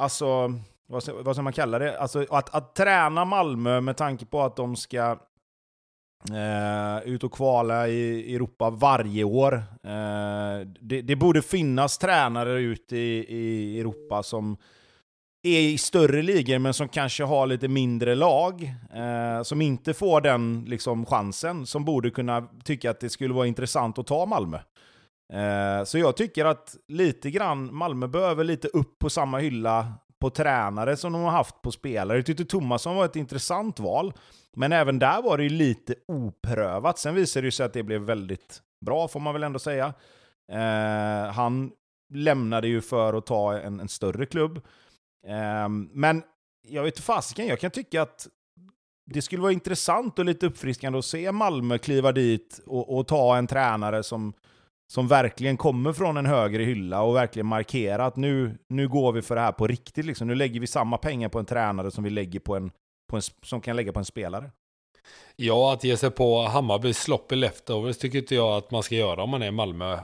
alltså, 0.00 0.52
vad 0.86 1.02
ska, 1.02 1.22
vad 1.22 1.36
ska 1.36 1.42
man 1.42 1.52
kalla 1.52 1.78
det? 1.78 1.98
Alltså 1.98 2.26
att, 2.30 2.54
att 2.54 2.74
träna 2.74 3.24
Malmö 3.24 3.80
med 3.80 3.96
tanke 3.96 4.26
på 4.26 4.42
att 4.42 4.56
de 4.56 4.76
ska 4.76 5.18
eh, 6.30 7.08
ut 7.08 7.24
och 7.24 7.32
kvala 7.32 7.88
i 7.88 8.34
Europa 8.34 8.70
varje 8.70 9.24
år. 9.24 9.54
Eh, 9.84 10.66
det, 10.80 11.02
det, 11.02 11.16
borde 11.16 11.42
finnas 11.42 11.98
tränare 11.98 12.60
ute 12.60 12.96
i, 12.96 13.26
i 13.28 13.80
Europa 13.80 14.22
som 14.22 14.56
är 15.42 15.60
i 15.60 15.78
större 15.78 16.22
ligor 16.22 16.58
men 16.58 16.74
som 16.74 16.88
kanske 16.88 17.24
har 17.24 17.46
lite 17.46 17.68
mindre 17.68 18.14
lag, 18.14 18.62
eh, 18.94 19.42
som 19.42 19.62
inte 19.62 19.94
får 19.94 20.20
den 20.20 20.64
liksom, 20.68 21.06
chansen, 21.06 21.66
som 21.66 21.84
borde 21.84 22.10
kunna 22.10 22.48
tycka 22.64 22.90
att 22.90 23.00
det 23.00 23.10
skulle 23.10 23.34
vara 23.34 23.46
intressant 23.46 23.98
att 23.98 24.06
ta 24.06 24.26
Malmö. 24.26 24.58
Eh, 25.32 25.84
så 25.84 25.98
jag 25.98 26.16
tycker 26.16 26.44
att 26.44 26.76
lite 26.88 27.30
grann 27.30 27.74
Malmö 27.74 28.06
behöver 28.06 28.44
lite 28.44 28.68
upp 28.68 28.98
på 28.98 29.10
samma 29.10 29.38
hylla 29.38 29.92
på 30.20 30.30
tränare 30.30 30.96
som 30.96 31.12
de 31.12 31.22
har 31.22 31.30
haft 31.30 31.62
på 31.62 31.72
spelare. 31.72 32.18
Jag 32.18 32.26
tyckte 32.26 32.44
Tomasson 32.44 32.96
var 32.96 33.04
ett 33.04 33.16
intressant 33.16 33.80
val, 33.80 34.12
men 34.56 34.72
även 34.72 34.98
där 34.98 35.22
var 35.22 35.36
det 35.38 35.42
ju 35.42 35.50
lite 35.50 35.94
oprövat. 36.08 36.98
Sen 36.98 37.14
visade 37.14 37.46
det 37.46 37.52
sig 37.52 37.66
att 37.66 37.72
det 37.72 37.82
blev 37.82 38.00
väldigt 38.00 38.62
bra, 38.86 39.08
får 39.08 39.20
man 39.20 39.34
väl 39.34 39.42
ändå 39.42 39.58
säga. 39.58 39.94
Eh, 40.52 41.32
han 41.32 41.72
lämnade 42.14 42.68
ju 42.68 42.80
för 42.80 43.14
att 43.14 43.26
ta 43.26 43.58
en, 43.58 43.80
en 43.80 43.88
större 43.88 44.26
klubb. 44.26 44.56
Eh, 45.26 45.68
men 45.92 46.22
jag 46.68 46.82
vet 46.82 47.00
fasiken, 47.00 47.46
jag 47.46 47.60
kan 47.60 47.70
tycka 47.70 48.02
att 48.02 48.28
det 49.10 49.22
skulle 49.22 49.42
vara 49.42 49.52
intressant 49.52 50.18
och 50.18 50.24
lite 50.24 50.46
uppfriskande 50.46 50.98
att 50.98 51.04
se 51.04 51.32
Malmö 51.32 51.78
kliva 51.78 52.12
dit 52.12 52.60
och, 52.66 52.98
och 52.98 53.06
ta 53.06 53.36
en 53.36 53.46
tränare 53.46 54.02
som 54.02 54.32
som 54.92 55.08
verkligen 55.08 55.56
kommer 55.56 55.92
från 55.92 56.16
en 56.16 56.26
högre 56.26 56.62
hylla 56.62 57.02
och 57.02 57.16
verkligen 57.16 57.46
markerar 57.46 58.06
att 58.06 58.16
nu, 58.16 58.58
nu 58.68 58.88
går 58.88 59.12
vi 59.12 59.22
för 59.22 59.34
det 59.34 59.40
här 59.40 59.52
på 59.52 59.66
riktigt. 59.66 60.06
Liksom. 60.06 60.28
Nu 60.28 60.34
lägger 60.34 60.60
vi 60.60 60.66
samma 60.66 60.98
pengar 60.98 61.28
på 61.28 61.38
en 61.38 61.44
tränare 61.44 61.90
som 61.90 62.04
vi 62.04 62.10
lägger 62.10 62.40
på 62.40 62.56
en, 62.56 62.70
på 63.10 63.16
en, 63.16 63.22
som 63.42 63.60
kan 63.60 63.76
lägga 63.76 63.92
på 63.92 63.98
en 63.98 64.04
spelare. 64.04 64.50
Ja, 65.36 65.72
att 65.72 65.84
ge 65.84 65.96
sig 65.96 66.10
på 66.10 66.42
Hammarbys 66.42 66.98
sloppy 66.98 67.36
leftovers 67.36 67.98
tycker 67.98 68.18
inte 68.18 68.34
jag 68.34 68.56
att 68.56 68.70
man 68.70 68.82
ska 68.82 68.94
göra 68.94 69.22
om 69.22 69.30
man 69.30 69.42
är 69.42 69.46
i 69.46 69.50
Malmö 69.50 69.98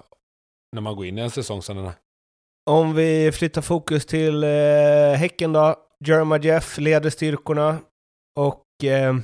när 0.73 0.81
man 0.81 0.97
går 0.97 1.07
in 1.07 1.19
i 1.19 1.21
en 1.21 1.31
säsong 1.31 1.63
som 1.63 1.77
den 1.77 1.85
här. 1.85 1.95
Om 2.71 2.95
vi 2.95 3.33
flyttar 3.33 3.63
fokus 3.63 4.07
till 4.07 4.45
eh, 4.45 4.51
Häcken 5.17 5.53
då. 5.53 5.75
Jerma 6.05 6.39
Jeff 6.39 6.79
leder 6.79 7.11
styrkorna 7.11 7.79
och 8.39 8.85
eh, 8.85 9.17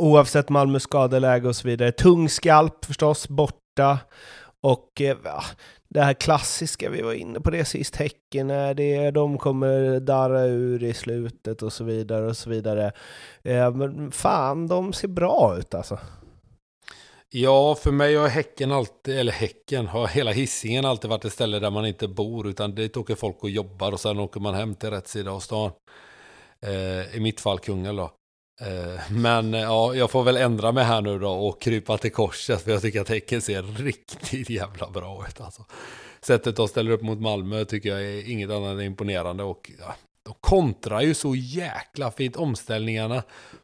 oavsett 0.00 0.48
Malmös 0.48 0.82
skadeläge 0.82 1.48
och 1.48 1.56
så 1.56 1.68
vidare. 1.68 1.92
Tung 1.92 2.28
skalp 2.28 2.84
förstås, 2.84 3.28
bort 3.28 3.63
borta. 3.74 3.98
Och 4.60 5.00
eh, 5.00 5.16
det 5.88 6.00
här 6.00 6.14
klassiska, 6.14 6.90
vi 6.90 7.02
var 7.02 7.12
inne 7.12 7.40
på 7.40 7.50
det 7.50 7.64
sist, 7.64 7.96
Häcken, 7.96 8.48
det, 8.48 9.10
de 9.10 9.38
kommer 9.38 10.00
darra 10.00 10.44
ur 10.44 10.82
i 10.84 10.94
slutet 10.94 11.62
och 11.62 11.72
så 11.72 11.84
vidare 11.84 12.26
och 12.26 12.36
så 12.36 12.50
vidare. 12.50 12.92
Eh, 13.42 13.74
men 13.74 14.12
fan, 14.12 14.66
de 14.66 14.92
ser 14.92 15.08
bra 15.08 15.56
ut 15.58 15.74
alltså. 15.74 15.98
Ja, 17.30 17.74
för 17.74 17.90
mig 17.90 18.16
har 18.16 18.28
Häcken 18.28 18.72
alltid, 18.72 19.18
eller 19.18 19.32
Häcken, 19.32 19.86
har 19.86 20.06
hela 20.06 20.32
hissingen 20.32 20.84
alltid 20.84 21.10
varit 21.10 21.24
ett 21.24 21.32
ställe 21.32 21.58
där 21.58 21.70
man 21.70 21.86
inte 21.86 22.08
bor, 22.08 22.48
utan 22.48 22.74
dit 22.74 22.96
åker 22.96 23.14
folk 23.14 23.42
och 23.42 23.50
jobbar 23.50 23.92
och 23.92 24.00
sen 24.00 24.18
åker 24.18 24.40
man 24.40 24.54
hem 24.54 24.74
till 24.74 24.90
rätt 24.90 25.08
sida 25.08 25.30
av 25.30 25.40
stan. 25.40 25.70
Eh, 26.62 27.16
I 27.16 27.20
mitt 27.20 27.40
fall 27.40 27.58
Kungälv 27.58 27.96
då. 27.96 28.10
Eh, 28.60 29.00
men 29.10 29.54
eh, 29.54 29.60
ja, 29.60 29.94
jag 29.94 30.10
får 30.10 30.24
väl 30.24 30.36
ändra 30.36 30.72
mig 30.72 30.84
här 30.84 31.00
nu 31.00 31.18
då 31.18 31.30
och 31.30 31.62
krypa 31.62 31.98
till 31.98 32.12
korset 32.12 32.62
för 32.62 32.70
jag 32.70 32.82
tycker 32.82 33.00
att 33.00 33.08
Häcken 33.08 33.42
ser 33.42 33.62
riktigt 33.62 34.50
jävla 34.50 34.90
bra 34.90 35.26
ut 35.28 35.40
alltså. 35.40 35.64
Sättet 36.20 36.56
de 36.56 36.68
ställer 36.68 36.90
upp 36.90 37.02
mot 37.02 37.20
Malmö 37.20 37.64
tycker 37.64 37.88
jag 37.88 38.02
är 38.02 38.30
inget 38.30 38.50
annat 38.50 38.72
än 38.72 38.80
imponerande 38.80 39.42
och 39.44 39.70
ja, 39.80 39.94
de 40.22 40.34
kontrar 40.40 41.00
ju 41.00 41.14
så 41.14 41.34
jäkla 41.34 42.10
fint 42.10 42.36
omställningarna. 42.36 43.22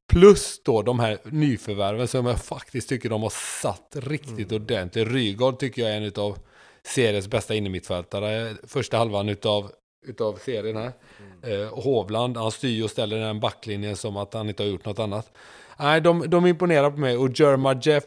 Plus 0.08 0.60
då 0.64 0.82
de 0.82 1.00
här 1.00 1.18
nyförvärven 1.24 2.08
som 2.08 2.26
jag 2.26 2.42
faktiskt 2.42 2.88
tycker 2.88 3.08
de 3.08 3.22
har 3.22 3.32
satt 3.62 3.96
riktigt 3.96 4.52
mm. 4.52 4.62
ordentligt. 4.62 5.08
Rygaard 5.08 5.58
tycker 5.58 5.82
jag 5.82 5.90
är 5.90 5.96
en 5.96 6.12
av 6.16 6.38
seriens 6.82 7.28
bästa 7.28 7.54
innermittfältare. 7.54 8.54
Första 8.66 8.98
halvan 8.98 9.28
utav 9.28 9.70
utav 10.02 10.36
serien 10.36 10.77
här. 10.77 10.93
Mm. 11.43 11.62
Eh, 11.62 11.82
Hovland, 11.82 12.36
han 12.36 12.51
styr 12.51 12.85
och 12.85 12.90
ställer 12.90 13.20
den 13.20 13.40
backlinjen 13.40 13.97
som 13.97 14.16
att 14.16 14.35
han 14.35 14.48
inte 14.48 14.62
har 14.62 14.68
gjort 14.70 14.85
något 14.85 14.98
annat. 14.98 15.32
Nej, 15.78 16.01
de, 16.01 16.31
de 16.31 16.47
imponerar 16.47 16.90
på 16.90 16.97
mig 16.97 17.16
och 17.16 17.40
Jerma 17.40 17.81
Jeff 17.82 18.05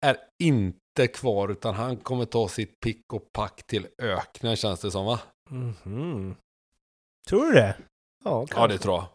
är 0.00 0.16
inte 0.38 1.06
kvar 1.06 1.48
utan 1.48 1.74
han 1.74 1.96
kommer 1.96 2.24
ta 2.24 2.48
sitt 2.48 2.80
pick 2.80 3.12
och 3.12 3.32
pack 3.32 3.66
till 3.66 3.86
öknen 4.02 4.56
känns 4.56 4.80
det 4.80 4.90
som 4.90 5.06
va? 5.06 5.20
Mm 5.50 5.74
-hmm. 5.82 6.34
Tror 7.28 7.46
du 7.46 7.52
det? 7.52 7.76
Ja, 8.24 8.46
ja, 8.50 8.66
det 8.66 8.78
tror 8.78 8.94
jag. 8.94 9.06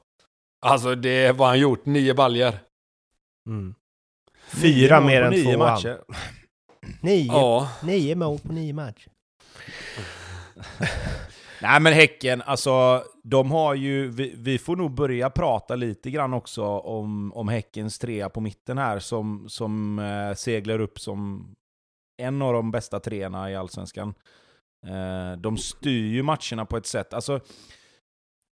Alltså 0.62 0.96
det 0.96 1.26
är 1.26 1.34
vad 1.34 1.48
han 1.48 1.60
gjort, 1.60 1.86
nio 1.86 2.14
baljer. 2.14 2.60
Mm. 3.48 3.76
Fyra 4.48 5.00
nio 5.00 5.08
mer 5.08 5.22
än 5.22 5.32
nio 5.32 5.44
två 5.44 5.58
matcher. 5.58 6.02
Nio, 7.02 7.26
ja. 7.26 7.72
nio 7.84 8.16
mål 8.16 8.40
på 8.40 8.54
nio 8.54 8.74
matcher. 8.74 9.12
Nej 11.62 11.80
men 11.80 11.94
Häcken, 11.94 12.42
alltså 12.42 13.04
de 13.24 13.52
har 13.52 13.76
ju, 13.76 14.08
vi, 14.08 14.34
vi, 14.38 14.58
får 14.58 14.76
nog 14.76 14.92
börja 14.92 15.30
prata 15.30 15.76
lite 15.76 16.12
grann 16.12 16.34
också 16.34 16.64
om, 16.66 17.34
om 17.34 17.48
Häckens 17.48 18.00
trea 18.00 18.30
på 18.30 18.42
mitten 18.42 18.78
här 18.78 19.00
som, 19.00 19.50
som 19.50 20.00
eh, 20.00 20.36
seglar 20.36 20.80
upp 20.80 21.00
som 21.00 21.52
en 22.22 22.42
av 22.42 22.54
de 22.54 22.72
bästa 22.72 23.00
treorna 23.00 23.52
i 23.52 23.56
Allsvenskan. 23.56 24.14
Eh, 24.88 25.38
de 25.38 25.58
styr 25.58 26.14
ju 26.14 26.24
matcherna 26.24 26.66
på 26.66 26.78
ett 26.78 26.86
sätt, 26.86 27.14
alltså 27.14 27.40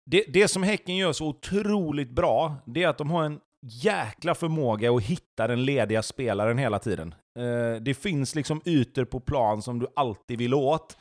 det, 0.05 0.23
det 0.27 0.47
som 0.47 0.63
Häcken 0.63 0.95
gör 0.95 1.13
så 1.13 1.27
otroligt 1.27 2.11
bra, 2.11 2.55
det 2.65 2.83
är 2.83 2.87
att 2.87 2.97
de 2.97 3.11
har 3.11 3.23
en 3.23 3.39
jäkla 3.61 4.35
förmåga 4.35 4.91
att 4.91 5.03
hitta 5.03 5.47
den 5.47 5.65
lediga 5.65 6.03
spelaren 6.03 6.57
hela 6.57 6.79
tiden. 6.79 7.15
Eh, 7.39 7.81
det 7.81 7.93
finns 7.93 8.35
liksom 8.35 8.61
ytor 8.65 9.05
på 9.05 9.19
plan 9.19 9.61
som 9.61 9.79
du 9.79 9.87
alltid 9.95 10.37
vill 10.37 10.53
åt. 10.53 10.97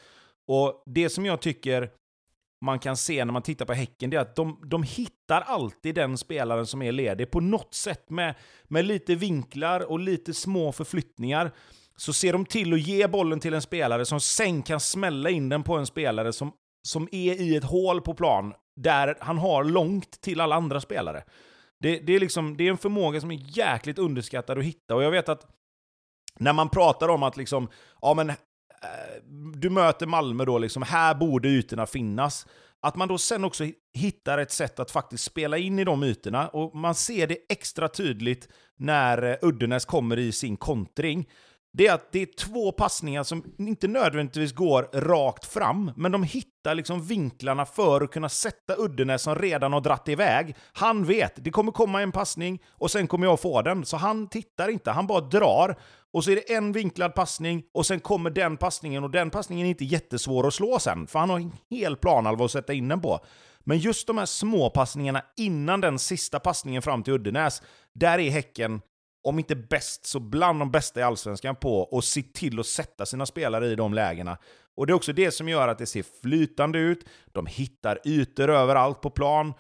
Och 0.49 0.83
det 0.87 1.09
som 1.09 1.27
jag 1.27 1.41
tycker 1.41 1.91
man 2.65 2.79
kan 2.79 2.97
se 2.97 3.25
när 3.25 3.33
man 3.33 3.43
tittar 3.43 3.67
på 3.67 3.73
Häcken, 3.73 4.11
det 4.11 4.17
är 4.17 4.21
att 4.21 4.37
de, 4.37 4.61
de 4.67 4.83
hittar 4.83 5.41
alltid 5.41 5.95
den 5.95 6.19
spelaren 6.19 6.67
som 6.67 6.83
är 6.83 6.93
ledig 6.93 7.31
på 7.31 7.41
något 7.41 7.75
sätt 7.75 8.11
med, 8.11 8.35
med 8.65 8.85
lite 8.85 9.15
vinklar 9.15 9.81
och 9.81 10.01
lite 10.01 10.35
små 10.35 10.73
förflyttningar. 10.73 11.51
Så 11.97 12.13
ser 12.13 12.33
de 12.33 12.45
till 12.45 12.73
att 12.73 12.81
ge 12.81 13.07
bollen 13.07 13.41
till 13.41 13.55
en 13.55 13.63
spelare 13.63 14.05
som 14.05 14.21
sen 14.21 14.63
kan 14.63 14.81
smälla 14.81 15.31
in 15.31 15.49
den 15.49 15.63
på 15.63 15.77
en 15.77 15.87
spelare 15.87 16.33
som, 16.33 16.53
som 16.89 17.09
är 17.13 17.41
i 17.41 17.57
ett 17.57 17.65
hål 17.65 18.01
på 18.01 18.15
plan 18.15 18.55
där 18.77 19.17
han 19.21 19.39
har 19.39 19.65
långt 19.65 20.21
till 20.21 20.41
alla 20.41 20.57
andra 20.57 20.81
spelare. 20.81 21.25
Det, 21.81 21.99
det, 21.99 22.13
är 22.13 22.21
liksom, 22.21 22.57
det 22.57 22.67
är 22.67 22.71
en 22.71 22.79
förmåga 22.79 23.21
som 23.21 23.31
är 23.31 23.59
jäkligt 23.59 23.99
underskattad 23.99 24.59
att 24.59 24.65
hitta 24.65 24.95
och 24.95 25.03
jag 25.03 25.11
vet 25.11 25.29
att 25.29 25.47
när 26.39 26.53
man 26.53 26.69
pratar 26.69 27.09
om 27.09 27.23
att 27.23 27.37
liksom, 27.37 27.69
ja 28.01 28.15
men 28.15 28.33
Eh, 28.83 29.23
du 29.55 29.71
möter 29.71 30.07
Malmö 30.07 30.45
då, 30.45 30.59
liksom, 30.59 30.83
här 30.83 31.15
borde 31.15 31.49
ytorna 31.49 31.87
finnas. 31.87 32.47
Att 32.81 32.97
man 32.97 33.09
då 33.09 33.19
sen 33.19 33.45
också 33.45 33.65
hittar 33.95 34.39
ett 34.39 34.53
sätt 34.53 34.81
att 34.81 34.91
faktiskt 34.91 35.25
spela 35.25 35.59
in 35.59 35.79
i 35.79 35.85
de 35.85 36.03
ytorna. 36.03 36.49
Och 36.49 36.77
man 36.77 36.95
ser 36.95 37.27
det 37.27 37.39
extra 37.49 37.89
tydligt 37.89 38.49
när 38.77 39.23
eh, 39.23 39.37
Uddenäs 39.43 39.85
kommer 39.85 40.19
i 40.19 40.33
sin 40.33 40.57
kontring 40.57 41.27
det 41.77 41.87
är 41.87 41.95
att 41.95 42.13
det 42.13 42.23
är 42.23 42.27
två 42.27 42.73
passningar 42.73 43.23
som 43.23 43.45
inte 43.59 43.89
nödvändigtvis 43.89 44.53
går 44.53 44.83
rakt 44.93 45.45
fram, 45.45 45.91
men 45.97 46.13
de 46.13 46.23
hittar 46.23 46.75
liksom 46.75 47.03
vinklarna 47.03 47.67
för 47.67 48.01
att 48.01 48.11
kunna 48.11 48.29
sätta 48.29 48.77
Uddenäs 48.79 49.23
som 49.23 49.35
redan 49.35 49.73
har 49.73 49.81
dratt 49.81 50.09
iväg. 50.09 50.57
Han 50.73 51.05
vet, 51.05 51.33
det 51.37 51.51
kommer 51.51 51.73
komma 51.73 52.03
en 52.03 52.13
passning 52.13 52.63
och 52.71 52.91
sen 52.91 53.07
kommer 53.07 53.27
jag 53.27 53.41
få 53.41 53.63
den. 53.63 53.85
Så 53.85 53.97
han 53.97 54.29
tittar 54.29 54.69
inte, 54.69 54.91
han 54.91 55.07
bara 55.07 55.21
drar. 55.21 55.79
Och 56.17 56.25
så 56.25 56.31
är 56.31 56.37
det 56.37 56.55
en 56.55 56.73
vinklad 56.73 57.15
passning 57.15 57.63
och 57.75 57.87
sen 57.87 58.01
kommer 58.01 58.31
den 58.31 58.57
passningen 58.57 59.05
och 59.05 59.11
den 59.11 59.31
passningen 59.31 59.67
är 59.67 59.71
inte 59.71 59.85
jättesvår 59.85 60.47
att 60.47 60.55
slå 60.55 60.79
sen, 60.79 61.07
för 61.07 61.19
han 61.19 61.31
har 61.31 61.41
en 61.41 61.53
hel 61.71 61.97
planhalva 61.97 62.45
att 62.45 62.51
sätta 62.51 62.73
in 62.73 62.89
den 62.89 63.01
på. 63.01 63.21
Men 63.61 63.79
just 63.79 64.07
de 64.07 64.19
här 64.19 64.27
små 64.27 64.71
passningarna 64.71 65.23
innan 65.37 65.81
den 65.81 65.99
sista 65.99 66.41
passningen 66.41 66.83
fram 66.83 67.03
till 67.03 67.13
Uddenäs, 67.13 67.63
där 67.95 68.19
är 68.19 68.31
Häcken 68.31 68.81
om 69.25 69.39
inte 69.39 69.57
bäst, 69.57 70.07
så 70.07 70.21
bland 70.21 70.61
de 70.61 70.71
bästa 70.71 71.01
i 71.01 71.03
Allsvenskan 71.03 71.57
på 71.57 71.99
att 71.99 72.05
se 72.05 72.23
till 72.23 72.61
att 72.61 72.67
sätta 72.67 73.07
sina 73.07 73.27
spelare 73.27 73.67
i 73.67 73.75
de 73.75 73.95
lägena. 73.95 74.39
Och 74.77 74.87
det 74.87 74.93
är 74.93 74.95
också 74.95 75.13
det 75.13 75.31
som 75.31 75.49
gör 75.49 75.69
att 75.69 75.79
det 75.79 75.87
ser 75.87 76.05
flytande 76.23 76.79
ut, 76.79 77.09
de 77.33 77.47
hittar 77.47 77.99
ytor 78.05 78.51
överallt 78.51 79.01
på 79.01 79.11
plan. 79.11 79.55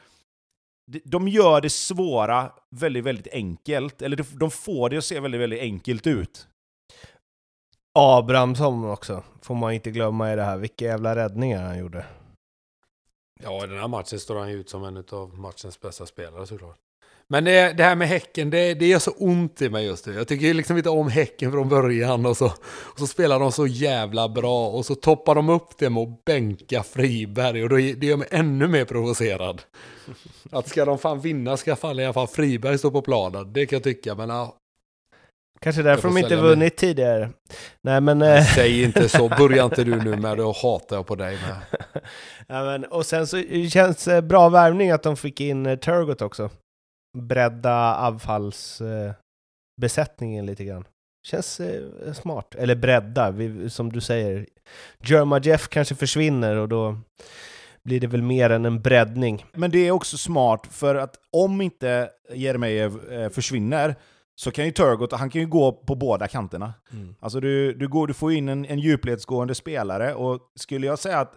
De 1.04 1.28
gör 1.28 1.60
det 1.60 1.70
svåra 1.70 2.52
väldigt, 2.70 3.04
väldigt 3.04 3.32
enkelt, 3.32 4.02
eller 4.02 4.38
de 4.38 4.50
får 4.50 4.90
det 4.90 4.96
att 4.96 5.04
se 5.04 5.20
väldigt, 5.20 5.40
väldigt 5.40 5.60
enkelt 5.60 6.06
ut. 6.06 6.48
Abrahamsson 7.98 8.90
också, 8.90 9.24
får 9.42 9.54
man 9.54 9.72
inte 9.72 9.90
glömma 9.90 10.32
i 10.32 10.36
det 10.36 10.42
här. 10.42 10.56
Vilka 10.56 10.84
jävla 10.84 11.16
räddningar 11.16 11.62
han 11.62 11.78
gjorde. 11.78 12.06
Ja, 13.42 13.64
i 13.64 13.66
den 13.66 13.78
här 13.78 13.88
matchen 13.88 14.20
står 14.20 14.36
han 14.36 14.48
ut 14.48 14.70
som 14.70 14.84
en 14.84 15.04
av 15.10 15.38
matchens 15.38 15.80
bästa 15.80 16.06
spelare 16.06 16.46
såklart. 16.46 16.78
Men 17.28 17.44
det, 17.44 17.73
det, 17.73 17.82
här 17.82 17.97
med 17.97 18.09
Häcken, 18.09 18.51
det, 18.51 18.74
det 18.74 18.86
gör 18.86 18.98
så 18.98 19.11
ont 19.11 19.62
i 19.62 19.69
mig 19.69 19.86
just 19.86 20.07
nu. 20.07 20.15
Jag 20.15 20.28
tycker 20.28 20.55
liksom 20.55 20.77
inte 20.77 20.90
om 20.90 21.09
Häcken 21.09 21.53
från 21.53 21.69
början 21.69 22.27
och 22.27 22.36
så, 22.36 22.47
och 22.66 22.98
så 22.98 23.07
spelar 23.07 23.40
de 23.40 23.53
så 23.53 23.66
jävla 23.66 24.28
bra 24.28 24.69
och 24.69 24.86
så 24.86 24.94
toppar 24.94 25.35
de 25.35 25.48
upp 25.48 25.78
det 25.78 25.90
med 25.90 26.03
att 26.03 26.24
bänka 26.24 26.82
Friberg 26.82 27.62
och 27.62 27.69
då, 27.69 27.77
det 27.77 28.03
gör 28.03 28.16
mig 28.16 28.28
ännu 28.31 28.69
mer 28.69 28.85
provocerad. 28.85 29.62
Att 30.51 30.69
ska 30.69 30.85
de 30.85 30.98
fan 30.98 31.20
vinna 31.20 31.57
ska 31.57 31.77
fan 31.77 31.98
i 31.98 32.05
alla 32.05 32.12
fall 32.12 32.27
Friberg 32.27 32.78
stå 32.78 32.90
på 32.90 33.03
planen, 33.03 33.53
det 33.53 33.66
kan 33.66 33.77
jag 33.77 33.85
tycka, 33.85 34.15
men 34.15 34.28
ja. 34.28 34.57
Kanske 35.61 35.82
därför 35.82 36.09
de 36.09 36.19
inte 36.19 36.36
vunnit 36.36 36.59
med. 36.59 36.77
tidigare. 36.77 37.31
Nej 37.81 38.01
men... 38.01 38.23
Eh, 38.23 38.44
säg 38.44 38.82
inte 38.82 39.09
så, 39.09 39.28
börja 39.39 39.65
inte 39.65 39.85
du 39.85 40.03
nu 40.03 40.16
med 40.16 40.36
det 40.36 40.44
och 40.44 40.57
hatar 40.57 40.97
jag 40.97 41.07
på 41.07 41.15
dig 41.15 41.39
med. 41.47 41.82
ja, 42.47 42.65
men, 42.65 42.85
och 42.85 43.07
sen 43.07 43.27
så 43.27 43.43
känns 43.73 44.05
det 44.05 44.23
bra 44.23 44.48
värvning 44.48 44.90
att 44.90 45.03
de 45.03 45.16
fick 45.16 45.40
in 45.40 45.66
uh, 45.66 45.78
Turgot 45.78 46.23
också 46.23 46.51
bredda 47.16 47.97
avfallsbesättningen 47.97 50.47
lite 50.47 50.64
grann. 50.64 50.84
Känns 51.26 51.60
eh, 51.60 52.12
smart. 52.12 52.55
Eller 52.55 52.74
bredda, 52.74 53.30
vi, 53.30 53.70
som 53.70 53.93
du 53.93 54.01
säger. 54.01 54.47
Jerma 54.98 55.40
Jeff 55.40 55.68
kanske 55.68 55.94
försvinner 55.94 56.56
och 56.56 56.68
då 56.68 56.98
blir 57.82 58.01
det 58.01 58.06
väl 58.06 58.22
mer 58.22 58.51
än 58.51 58.64
en 58.64 58.82
breddning. 58.82 59.44
Men 59.52 59.70
det 59.70 59.78
är 59.78 59.90
också 59.90 60.16
smart, 60.16 60.66
för 60.70 60.94
att 60.94 61.16
om 61.32 61.60
inte 61.60 62.10
Jeremejeff 62.34 62.93
eh, 63.10 63.30
försvinner 63.30 63.94
så 64.34 64.51
kan 64.51 64.64
ju 64.64 64.70
Turgot, 64.70 65.12
han 65.12 65.30
kan 65.30 65.40
ju 65.40 65.47
gå 65.47 65.72
på 65.72 65.94
båda 65.94 66.28
kanterna. 66.28 66.74
Mm. 66.93 67.14
Alltså 67.20 67.40
du, 67.40 67.74
du, 67.74 67.88
går, 67.88 68.06
du 68.06 68.14
får 68.14 68.32
in 68.32 68.48
en, 68.48 68.64
en 68.64 68.78
djupledsgående 68.78 69.55
spelare, 69.55 70.14
och 70.14 70.40
skulle 70.55 70.86
jag 70.86 70.98
säga 70.98 71.18
att 71.18 71.34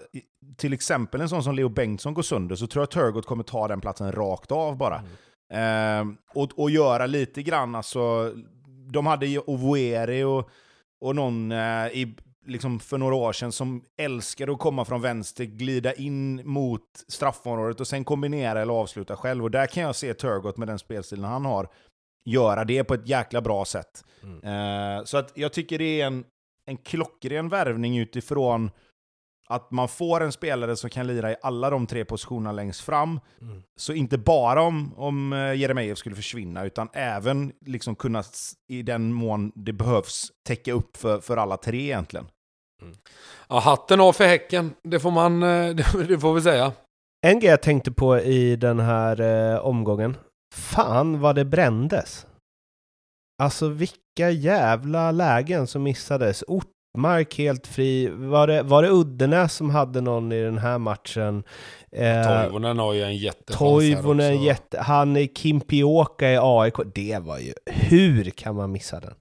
till 0.58 0.74
exempel 0.74 1.22
en 1.22 1.30
sån 1.30 1.44
som 1.44 1.56
Leo 1.56 1.70
Bengtsson 1.70 2.14
går 2.14 2.22
sönder, 2.22 2.56
så 2.56 2.68
tror 2.68 2.82
jag 2.82 2.92
Turgot 2.92 3.26
kommer 3.26 3.44
ta 3.44 3.68
den 3.68 3.82
platsen 3.82 4.12
rakt 4.12 4.52
av 4.52 4.78
bara. 4.78 4.98
Mm. 4.98 5.12
Eh, 5.54 6.06
och, 6.34 6.60
och 6.60 6.72
göra 6.72 7.06
lite 7.06 7.44
grann, 7.44 7.76
alltså, 7.76 8.34
de 8.92 9.06
hade 9.06 9.28
ju 9.28 9.40
Ovueri 9.40 10.24
och, 10.24 10.50
och 11.02 11.16
någon 11.16 11.52
eh, 11.52 11.88
i, 11.88 12.16
liksom 12.46 12.80
för 12.80 12.98
några 12.98 13.16
år 13.16 13.34
sedan 13.34 13.52
som 13.52 13.84
älskade 13.98 14.52
att 14.52 14.60
komma 14.60 14.86
från 14.86 15.02
vänster, 15.02 15.46
glida 15.46 15.94
in 15.94 16.42
mot 16.50 17.06
straffområdet 17.08 17.80
och 17.80 17.88
sen 17.88 18.04
kombinera 18.04 18.62
eller 18.62 18.74
avsluta 18.74 19.16
själv. 19.16 19.44
Och 19.44 19.52
där 19.52 19.68
kan 19.68 19.84
jag 19.84 19.96
se 19.96 20.14
Turgot 20.14 20.58
med 20.58 20.68
den 20.68 20.80
spelstilen 20.80 21.26
han 21.26 21.46
har, 21.46 21.68
göra 22.26 22.66
det 22.66 22.84
på 22.84 22.94
ett 22.94 23.08
jäkla 23.08 23.42
bra 23.42 23.66
sätt. 23.66 24.06
Mm. 24.24 24.98
Eh, 24.98 25.04
så 25.04 25.18
att 25.18 25.32
jag 25.36 25.54
tycker 25.54 25.78
det 25.78 26.02
är 26.02 26.08
en, 26.08 26.26
en 26.66 26.78
klockren 26.78 27.50
värvning 27.50 27.98
utifrån 27.98 28.72
att 29.54 29.72
man 29.72 29.88
får 29.88 30.22
en 30.22 30.32
spelare 30.32 30.76
som 30.76 30.90
kan 30.90 31.08
lira 31.08 31.32
i 31.32 31.36
alla 31.42 31.70
de 31.70 31.88
tre 31.88 32.06
positionerna 32.06 32.52
längst 32.52 32.82
fram. 32.82 33.20
Mm. 33.42 33.64
Så 33.80 33.94
inte 33.94 34.18
bara 34.18 34.62
om, 34.62 34.94
om 34.98 35.34
eh, 35.34 35.54
Jeremejeff 35.54 35.98
skulle 35.98 36.16
försvinna, 36.16 36.66
utan 36.66 36.90
även 36.94 37.52
liksom 37.66 37.96
kunna, 37.96 38.24
i 38.68 38.82
den 38.84 39.14
mån 39.14 39.52
det 39.56 39.74
behövs, 39.74 40.32
täcka 40.48 40.74
upp 40.74 40.98
för, 40.98 41.20
för 41.20 41.38
alla 41.38 41.58
tre 41.58 41.84
egentligen. 41.84 42.28
Mm. 42.82 42.96
Ja, 43.50 43.60
hatten 43.60 44.02
av 44.02 44.14
för 44.14 44.28
Häcken, 44.28 44.74
det 44.84 45.00
får 45.00 45.12
man, 45.12 45.44
eh, 45.44 45.76
det 46.08 46.20
får 46.20 46.34
vi 46.34 46.42
säga. 46.42 46.72
En 47.28 47.40
grej 47.40 47.50
jag 47.50 47.62
tänkte 47.62 47.92
på 47.92 48.20
i 48.20 48.56
den 48.56 48.80
här 48.80 49.22
eh, 49.22 49.60
omgången, 49.60 50.18
fan 50.56 51.20
vad 51.20 51.36
det 51.36 51.46
brändes. 51.46 52.26
Alltså 53.42 53.68
vilka 53.68 54.30
jävla 54.32 55.12
lägen 55.12 55.68
som 55.68 55.84
missades. 55.84 56.44
Ort 56.48 56.79
Mark 56.98 57.38
helt 57.38 57.68
fri. 57.68 58.10
Var 58.10 58.48
det, 58.48 58.64
var 58.64 58.84
det 58.84 58.90
Uddenäs 58.90 59.54
som 59.54 59.70
hade 59.70 60.02
någon 60.02 60.32
i 60.32 60.42
den 60.42 60.58
här 60.58 60.78
matchen? 60.78 61.44
Eh, 61.92 62.24
Toivonen 62.24 62.80
har 62.80 62.94
ju 62.94 63.04
en 63.04 63.18
jättechans 63.18 63.60
Toivonen 63.60 64.44
jätte... 64.44 64.80
Han 64.80 65.18
är 65.18 65.28
Kimpioka 65.28 66.32
i 66.32 66.38
AIK. 66.42 66.76
Det 66.96 67.20
var 67.20 67.38
ju... 67.38 67.54
Hur 67.66 68.24
kan 68.24 68.56
man 68.56 68.72
missa 68.72 69.00
den? 69.00 69.14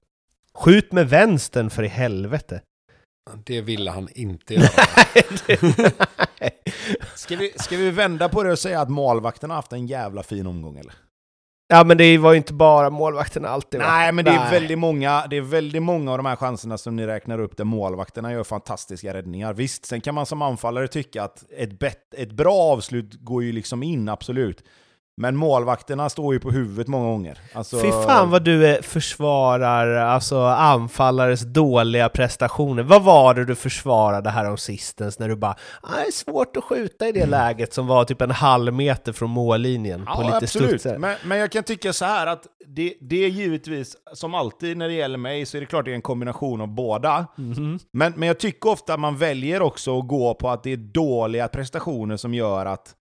Skjut 0.53 0.91
med 0.91 1.09
vänstern 1.09 1.69
för 1.69 1.83
i 1.83 1.87
helvete! 1.87 2.61
Det 3.45 3.61
ville 3.61 3.91
han 3.91 4.09
inte 4.15 4.53
göra. 4.53 4.67
ska, 7.15 7.35
vi, 7.35 7.53
ska 7.55 7.77
vi 7.77 7.91
vända 7.91 8.29
på 8.29 8.43
det 8.43 8.51
och 8.51 8.59
säga 8.59 8.81
att 8.81 8.89
målvakten 8.89 9.49
har 9.49 9.55
haft 9.55 9.73
en 9.73 9.87
jävla 9.87 10.23
fin 10.23 10.47
omgång 10.47 10.77
eller? 10.77 10.93
Ja 11.71 11.83
men 11.83 11.97
det 11.97 12.17
var 12.17 12.31
ju 12.31 12.37
inte 12.37 12.53
bara 12.53 12.89
målvakterna 12.89 13.47
alltid 13.47 13.79
Nej 13.79 14.11
men 14.11 14.25
det 14.25 14.31
är, 14.31 14.51
väldigt 14.51 14.79
många, 14.79 15.27
det 15.29 15.37
är 15.37 15.41
väldigt 15.41 15.83
många 15.83 16.11
av 16.11 16.17
de 16.17 16.25
här 16.25 16.35
chanserna 16.35 16.77
som 16.77 16.95
ni 16.95 17.07
räknar 17.07 17.39
upp 17.39 17.57
där 17.57 17.63
målvakterna 17.63 18.31
gör 18.31 18.43
fantastiska 18.43 19.13
räddningar. 19.13 19.53
Visst, 19.53 19.85
sen 19.85 20.01
kan 20.01 20.15
man 20.15 20.25
som 20.25 20.41
anfallare 20.41 20.87
tycka 20.87 21.23
att 21.23 21.43
ett, 21.57 21.79
bet, 21.79 22.13
ett 22.13 22.31
bra 22.31 22.53
avslut 22.53 23.13
går 23.13 23.43
ju 23.43 23.51
liksom 23.51 23.83
in, 23.83 24.09
absolut. 24.09 24.63
Men 25.19 25.35
målvakterna 25.35 26.09
står 26.09 26.33
ju 26.33 26.39
på 26.39 26.51
huvudet 26.51 26.87
många 26.87 27.05
gånger. 27.05 27.37
Alltså... 27.53 27.79
Fy 27.81 27.91
fan 27.91 28.29
vad 28.29 28.43
du 28.43 28.79
försvarar 28.81 29.95
alltså, 29.95 30.39
anfallares 30.41 31.41
dåliga 31.41 32.09
prestationer. 32.09 32.83
Vad 32.83 33.03
var 33.03 33.33
det 33.33 33.45
du 33.45 33.55
försvarade 33.55 34.29
här 34.29 34.49
om 34.49 34.57
sistens 34.57 35.19
när 35.19 35.29
du 35.29 35.35
bara 35.35 35.55
ah, 35.81 35.95
“det 35.95 36.07
är 36.07 36.11
svårt 36.11 36.57
att 36.57 36.63
skjuta 36.63 37.07
i 37.07 37.11
det 37.11 37.19
mm. 37.19 37.29
läget” 37.29 37.73
som 37.73 37.87
var 37.87 38.05
typ 38.05 38.21
en 38.21 38.31
halv 38.31 38.73
meter 38.73 39.13
från 39.13 39.29
mållinjen 39.29 40.03
ja, 40.07 40.15
på 40.15 40.21
lite 40.21 40.37
absolut. 40.37 40.85
Men, 40.85 41.15
men, 41.23 41.37
jag 41.37 41.51
kan 41.51 41.63
tycka 41.63 41.93
så 41.93 42.05
här 42.05 42.27
att 42.27 42.43
det, 42.67 42.93
det 43.01 43.25
är 43.25 43.29
givetvis, 43.29 43.95
som 44.13 44.35
alltid 44.35 44.77
när 44.77 44.87
det 44.87 44.93
gäller 44.93 45.17
mig, 45.17 45.45
så 45.45 45.57
är 45.57 45.61
det 45.61 45.67
klart 45.67 45.85
det 45.85 45.91
är 45.91 45.95
en 45.95 46.01
kombination 46.01 46.61
av 46.61 46.67
båda. 46.67 47.27
Mm 47.37 47.79
men, 47.93 48.13
men 48.15 48.27
jag 48.27 48.39
tycker 48.39 48.69
ofta 48.69 48.93
att 48.93 48.99
man 48.99 49.17
väljer 49.17 49.61
också 49.61 49.99
att 49.99 50.07
gå 50.07 50.33
på 50.33 50.49
att 50.49 50.63
det 50.63 50.73
är 50.73 50.77
dåliga 50.77 51.47
prestationer 51.47 52.17
som 52.17 52.33
gör 52.33 52.65
att 52.65 52.95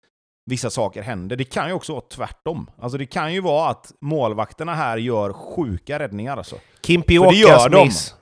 vissa 0.46 0.70
saker 0.70 1.02
händer. 1.02 1.36
Det 1.36 1.44
kan 1.44 1.68
ju 1.68 1.74
också 1.74 1.94
vara 1.94 2.04
tvärtom. 2.10 2.70
Alltså 2.78 2.98
det 2.98 3.06
kan 3.06 3.34
ju 3.34 3.42
vara 3.42 3.70
att 3.70 3.94
målvakterna 4.02 4.76
här 4.76 4.98
gör 4.98 5.34
sjuka 5.34 6.00
räddningar 6.00 6.38
alltså. 6.38 6.56
Kimpiokas 6.82 7.70
miss. 7.72 8.16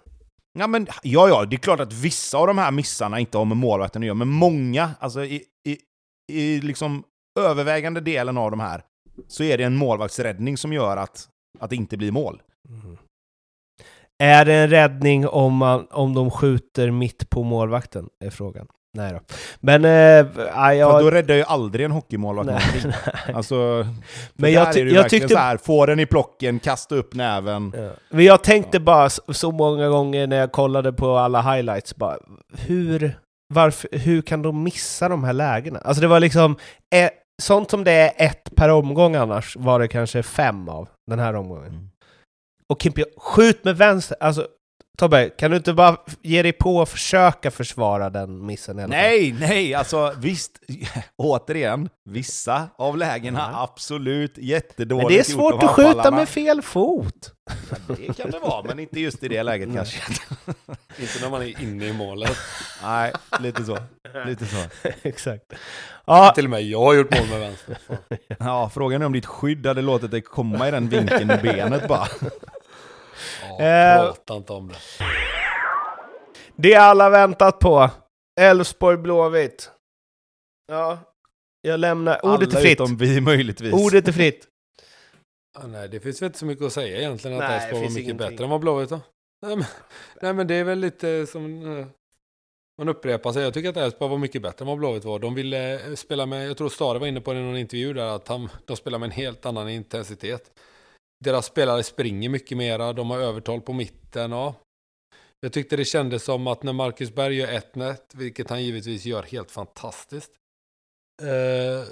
Ja, 0.59 0.67
men, 0.67 0.87
ja, 1.03 1.29
ja, 1.29 1.45
det 1.45 1.55
är 1.55 1.57
klart 1.57 1.79
att 1.79 1.93
vissa 1.93 2.37
av 2.37 2.47
de 2.47 2.57
här 2.57 2.71
missarna 2.71 3.19
inte 3.19 3.37
har 3.37 3.45
med 3.45 3.57
målvakten 3.57 4.01
att 4.01 4.05
göra, 4.05 4.15
men 4.15 4.27
många, 4.27 4.91
alltså 4.99 5.23
i, 5.23 5.43
i, 5.67 5.77
i 6.31 6.61
liksom 6.61 7.03
övervägande 7.39 8.01
delen 8.01 8.37
av 8.37 8.51
de 8.51 8.59
här, 8.59 8.83
så 9.27 9.43
är 9.43 9.57
det 9.57 9.63
en 9.63 9.75
målvaktsräddning 9.75 10.57
som 10.57 10.73
gör 10.73 10.97
att, 10.97 11.27
att 11.59 11.69
det 11.69 11.75
inte 11.75 11.97
blir 11.97 12.11
mål. 12.11 12.41
Mm. 12.69 12.97
Är 14.23 14.45
det 14.45 14.53
en 14.53 14.69
räddning 14.69 15.27
om, 15.27 15.57
man, 15.57 15.87
om 15.91 16.13
de 16.13 16.31
skjuter 16.31 16.91
mitt 16.91 17.29
på 17.29 17.43
målvakten? 17.43 18.09
Är 18.19 18.29
frågan. 18.29 18.67
Nej 18.95 19.13
då. 19.13 19.19
Men... 19.59 19.85
Äh, 19.85 19.91
jag... 20.73 20.91
För 20.91 21.03
då 21.03 21.11
räddar 21.11 21.35
ju 21.35 21.43
aldrig 21.43 21.85
en 21.85 21.91
hockeymålvakt 21.91 22.47
någonting. 22.47 22.91
Alltså, 23.35 23.87
men 24.33 24.51
jag, 24.51 24.73
det 24.73 24.79
jag 24.79 25.09
tyckte... 25.09 25.27
så 25.27 25.37
här, 25.37 25.57
få 25.57 25.85
den 25.85 25.99
i 25.99 26.05
plocken, 26.05 26.59
kasta 26.59 26.95
upp 26.95 27.13
näven. 27.15 27.73
Ja. 27.77 27.89
Men 28.09 28.25
jag 28.25 28.43
tänkte 28.43 28.77
ja. 28.77 28.83
bara 28.83 29.09
så 29.09 29.51
många 29.51 29.89
gånger 29.89 30.27
när 30.27 30.37
jag 30.37 30.51
kollade 30.51 30.93
på 30.93 31.17
alla 31.17 31.41
highlights, 31.41 31.95
bara 31.95 32.17
hur, 32.57 33.19
varför, 33.53 33.89
hur 33.91 34.21
kan 34.21 34.41
de 34.41 34.63
missa 34.63 35.09
de 35.09 35.23
här 35.23 35.33
lägena? 35.33 35.79
Alltså 35.79 36.01
det 36.01 36.07
var 36.07 36.19
liksom, 36.19 36.55
eh, 36.95 37.09
sånt 37.41 37.69
som 37.69 37.83
det 37.83 37.91
är 37.91 38.11
ett 38.17 38.55
per 38.55 38.69
omgång 38.69 39.15
annars, 39.15 39.55
var 39.55 39.79
det 39.79 39.87
kanske 39.87 40.23
fem 40.23 40.69
av 40.69 40.87
den 41.07 41.19
här 41.19 41.33
omgången. 41.35 41.71
Mm. 41.71 41.89
Och 42.69 42.81
Kimpio, 42.81 43.05
skjut 43.17 43.63
med 43.63 43.77
vänster, 43.77 44.17
alltså 44.19 44.47
Tobbe, 44.97 45.29
kan 45.29 45.51
du 45.51 45.57
inte 45.57 45.73
bara 45.73 45.97
ge 46.21 46.41
dig 46.41 46.51
på 46.53 46.77
och 46.77 46.89
försöka 46.89 47.51
försvara 47.51 48.09
den 48.09 48.45
missen? 48.45 48.79
i 48.79 48.83
alla 48.83 48.93
fall? 48.93 49.01
Nej, 49.01 49.35
nej, 49.39 49.73
alltså 49.73 50.13
visst, 50.17 50.51
återigen, 51.15 51.89
vissa 52.05 52.67
av 52.77 52.97
lägena 52.97 53.49
Ja. 53.53 53.63
absolut 53.63 54.37
jättedåligt 54.37 55.07
Men 55.09 55.13
det 55.13 55.19
är 55.19 55.23
svårt 55.23 55.63
att 55.63 55.69
skjuta 55.69 56.11
med 56.11 56.29
fel 56.29 56.61
fot. 56.61 57.31
Det 57.87 58.17
kan 58.17 58.31
det 58.31 58.39
vara, 58.39 58.63
men 58.63 58.79
inte 58.79 58.99
just 58.99 59.23
i 59.23 59.27
det 59.27 59.43
läget 59.43 59.67
Nej. 59.67 59.75
kanske. 59.77 59.99
Inte 60.99 61.21
när 61.21 61.29
man 61.29 61.41
är 61.41 61.61
inne 61.61 61.85
i 61.85 61.93
målet. 61.93 62.37
Nej, 62.83 63.11
lite 63.39 63.63
så. 63.65 63.77
Lite 64.25 64.45
så. 64.45 64.57
Exakt. 65.01 65.43
Ja, 66.05 66.31
Till 66.35 66.43
och 66.45 66.49
med 66.49 66.63
jag 66.63 66.79
har 66.79 66.93
gjort 66.93 67.19
mål 67.19 67.27
med 67.29 67.39
vänster. 67.39 67.77
Ja, 68.39 68.71
frågan 68.73 69.01
är 69.01 69.05
om 69.05 69.13
ditt 69.13 69.25
skydd 69.25 69.65
hade 69.65 69.81
låtit 69.81 70.11
dig 70.11 70.21
komma 70.21 70.67
i 70.67 70.71
den 70.71 70.89
vinkeln 70.89 71.27
med 71.27 71.41
benet 71.41 71.87
bara. 71.87 72.07
Ja, 73.59 73.65
Eh. 73.65 74.05
prata 74.13 74.35
inte 74.35 74.53
om 74.53 74.67
det. 74.67 74.75
det 76.55 76.75
alla 76.75 77.09
väntat 77.09 77.59
på. 77.59 77.89
Elfsborg-Blåvitt. 78.41 79.69
Ja, 80.67 80.99
jag 81.61 81.79
lämnar... 81.79 82.25
Ordet 82.25 82.49
är 82.49 82.55
Alla 82.55 82.61
fritt. 82.61 82.71
utom 82.81 82.97
vi 82.97 83.21
möjligtvis. 83.21 83.73
Ordet 83.73 84.07
är 84.07 84.11
fritt. 84.11 84.47
Ah, 85.59 85.67
nej, 85.67 85.89
det 85.89 85.99
finns 85.99 86.21
väl 86.21 86.25
inte 86.27 86.39
så 86.39 86.45
mycket 86.45 86.65
att 86.65 86.73
säga 86.73 86.97
egentligen. 86.97 87.41
Att 87.41 87.51
Elfsborg 87.51 87.73
var 87.73 87.89
mycket 87.89 88.03
ingenting. 88.03 88.17
bättre 88.29 88.43
än 88.43 88.49
vad 88.49 88.59
Blåvitt 88.61 88.91
var. 88.91 88.99
Nej 89.45 89.55
men, 89.55 89.65
nej, 90.21 90.33
men 90.33 90.47
det 90.47 90.55
är 90.55 90.63
väl 90.63 90.79
lite 90.79 91.27
som... 91.27 91.77
eh, 91.79 91.85
Man 92.77 92.89
upprepar 92.89 93.31
sig. 93.31 93.43
Jag 93.43 93.53
tycker 93.53 93.69
att 93.69 93.77
Elfsborg 93.77 94.09
var 94.11 94.17
mycket 94.17 94.41
bättre 94.41 94.63
än 94.63 94.67
vad 94.67 94.77
Blåvitt 94.77 95.03
var. 95.05 95.19
De 95.19 95.35
ville 95.35 95.85
eh, 95.89 95.95
spela 95.95 96.25
med... 96.25 96.49
Jag 96.49 96.57
tror 96.57 96.69
Stare 96.69 96.99
var 96.99 97.07
inne 97.07 97.21
på 97.21 97.33
det 97.33 97.39
i 97.39 97.43
någon 97.43 97.57
intervju 97.57 97.93
där. 97.93 98.15
Att 98.15 98.27
han, 98.27 98.49
de 98.65 98.77
spelar 98.77 98.99
med 98.99 99.07
en 99.07 99.11
helt 99.11 99.45
annan 99.45 99.69
intensitet. 99.69 100.51
Deras 101.23 101.45
spelare 101.45 101.83
springer 101.83 102.29
mycket 102.29 102.57
mera. 102.57 102.93
De 102.93 103.09
har 103.09 103.19
övertal 103.19 103.61
på 103.61 103.73
mitten. 103.73 104.31
Ja. 104.31 104.55
Jag 105.39 105.53
tyckte 105.53 105.75
det 105.75 105.85
kändes 105.85 106.23
som 106.23 106.47
att 106.47 106.63
när 106.63 106.73
Marcus 106.73 107.11
Berg 107.11 107.35
gör 107.35 107.47
1-1, 107.47 107.97
vilket 108.13 108.49
han 108.49 108.63
givetvis 108.63 109.05
gör 109.05 109.23
helt 109.23 109.51
fantastiskt, 109.51 110.31
eh, 111.21 111.87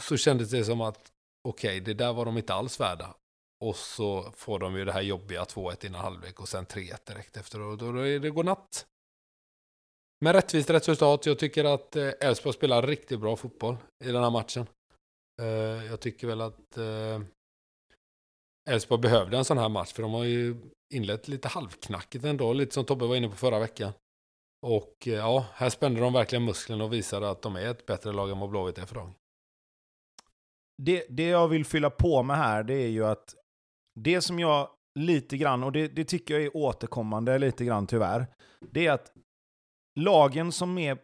så 0.00 0.16
kändes 0.16 0.50
det 0.50 0.64
som 0.64 0.80
att 0.80 1.12
okej, 1.48 1.80
det 1.80 1.94
där 1.94 2.12
var 2.12 2.24
de 2.24 2.36
inte 2.36 2.54
alls 2.54 2.80
värda. 2.80 3.14
Och 3.64 3.76
så 3.76 4.32
får 4.36 4.58
de 4.58 4.76
ju 4.76 4.84
det 4.84 4.92
här 4.92 5.02
jobbiga 5.02 5.44
2-1 5.44 5.86
innan 5.86 6.00
halvlek 6.00 6.40
och 6.40 6.48
sen 6.48 6.66
3-1 6.66 7.06
direkt 7.06 7.36
efter. 7.36 7.60
Och 7.60 7.78
då, 7.78 8.00
är 8.00 8.18
det 8.18 8.30
godnatt. 8.30 8.86
Men 10.20 10.32
rättvist 10.32 10.70
resultat. 10.70 11.26
Jag 11.26 11.38
tycker 11.38 11.64
att 11.64 11.96
eh, 11.96 12.10
Elfsborg 12.20 12.54
spelar 12.54 12.82
riktigt 12.82 13.20
bra 13.20 13.36
fotboll 13.36 13.76
i 14.04 14.12
den 14.12 14.22
här 14.22 14.30
matchen. 14.30 14.66
Eh, 15.42 15.86
jag 15.86 16.00
tycker 16.00 16.26
väl 16.26 16.40
att 16.40 16.76
eh, 16.76 17.20
Elfsborg 18.68 19.00
behövde 19.00 19.36
en 19.36 19.44
sån 19.44 19.58
här 19.58 19.68
match. 19.68 19.92
För 19.92 20.02
de 20.02 20.12
har 20.12 20.24
ju 20.24 20.56
inlett 20.94 21.28
lite 21.28 21.48
halvknackigt 21.48 22.24
ändå. 22.24 22.52
Lite 22.52 22.74
som 22.74 22.84
Tobbe 22.84 23.06
var 23.06 23.16
inne 23.16 23.28
på 23.28 23.36
förra 23.36 23.58
veckan. 23.58 23.92
Och 24.66 25.08
eh, 25.08 25.14
ja, 25.14 25.46
här 25.54 25.70
spände 25.70 26.00
de 26.00 26.12
verkligen 26.12 26.44
musklerna 26.44 26.84
och 26.84 26.92
visade 26.92 27.30
att 27.30 27.42
de 27.42 27.56
är 27.56 27.66
ett 27.66 27.86
bättre 27.86 28.12
lag 28.12 28.30
än 28.30 28.38
vad 28.38 28.50
Blåvitt 28.50 28.78
är 28.78 28.86
för 28.86 28.94
dagen. 28.94 29.14
det, 30.82 31.06
det 31.08 31.28
jag 31.28 31.48
vill 31.48 31.64
fylla 31.64 31.90
på 31.90 32.22
med 32.22 32.36
här, 32.36 32.62
det 32.62 32.74
är 32.74 32.88
ju 32.88 33.04
att 33.06 33.34
det 34.00 34.20
som 34.20 34.38
jag 34.38 34.70
lite 34.98 35.36
grann, 35.36 35.62
och 35.62 35.72
det, 35.72 35.88
det 35.88 36.04
tycker 36.04 36.34
jag 36.34 36.42
är 36.42 36.56
återkommande 36.56 37.38
lite 37.38 37.64
grann 37.64 37.86
tyvärr, 37.86 38.26
det 38.70 38.86
är 38.86 38.92
att 38.92 39.12
lagen 40.00 40.52
som 40.52 40.78
är, 40.78 40.98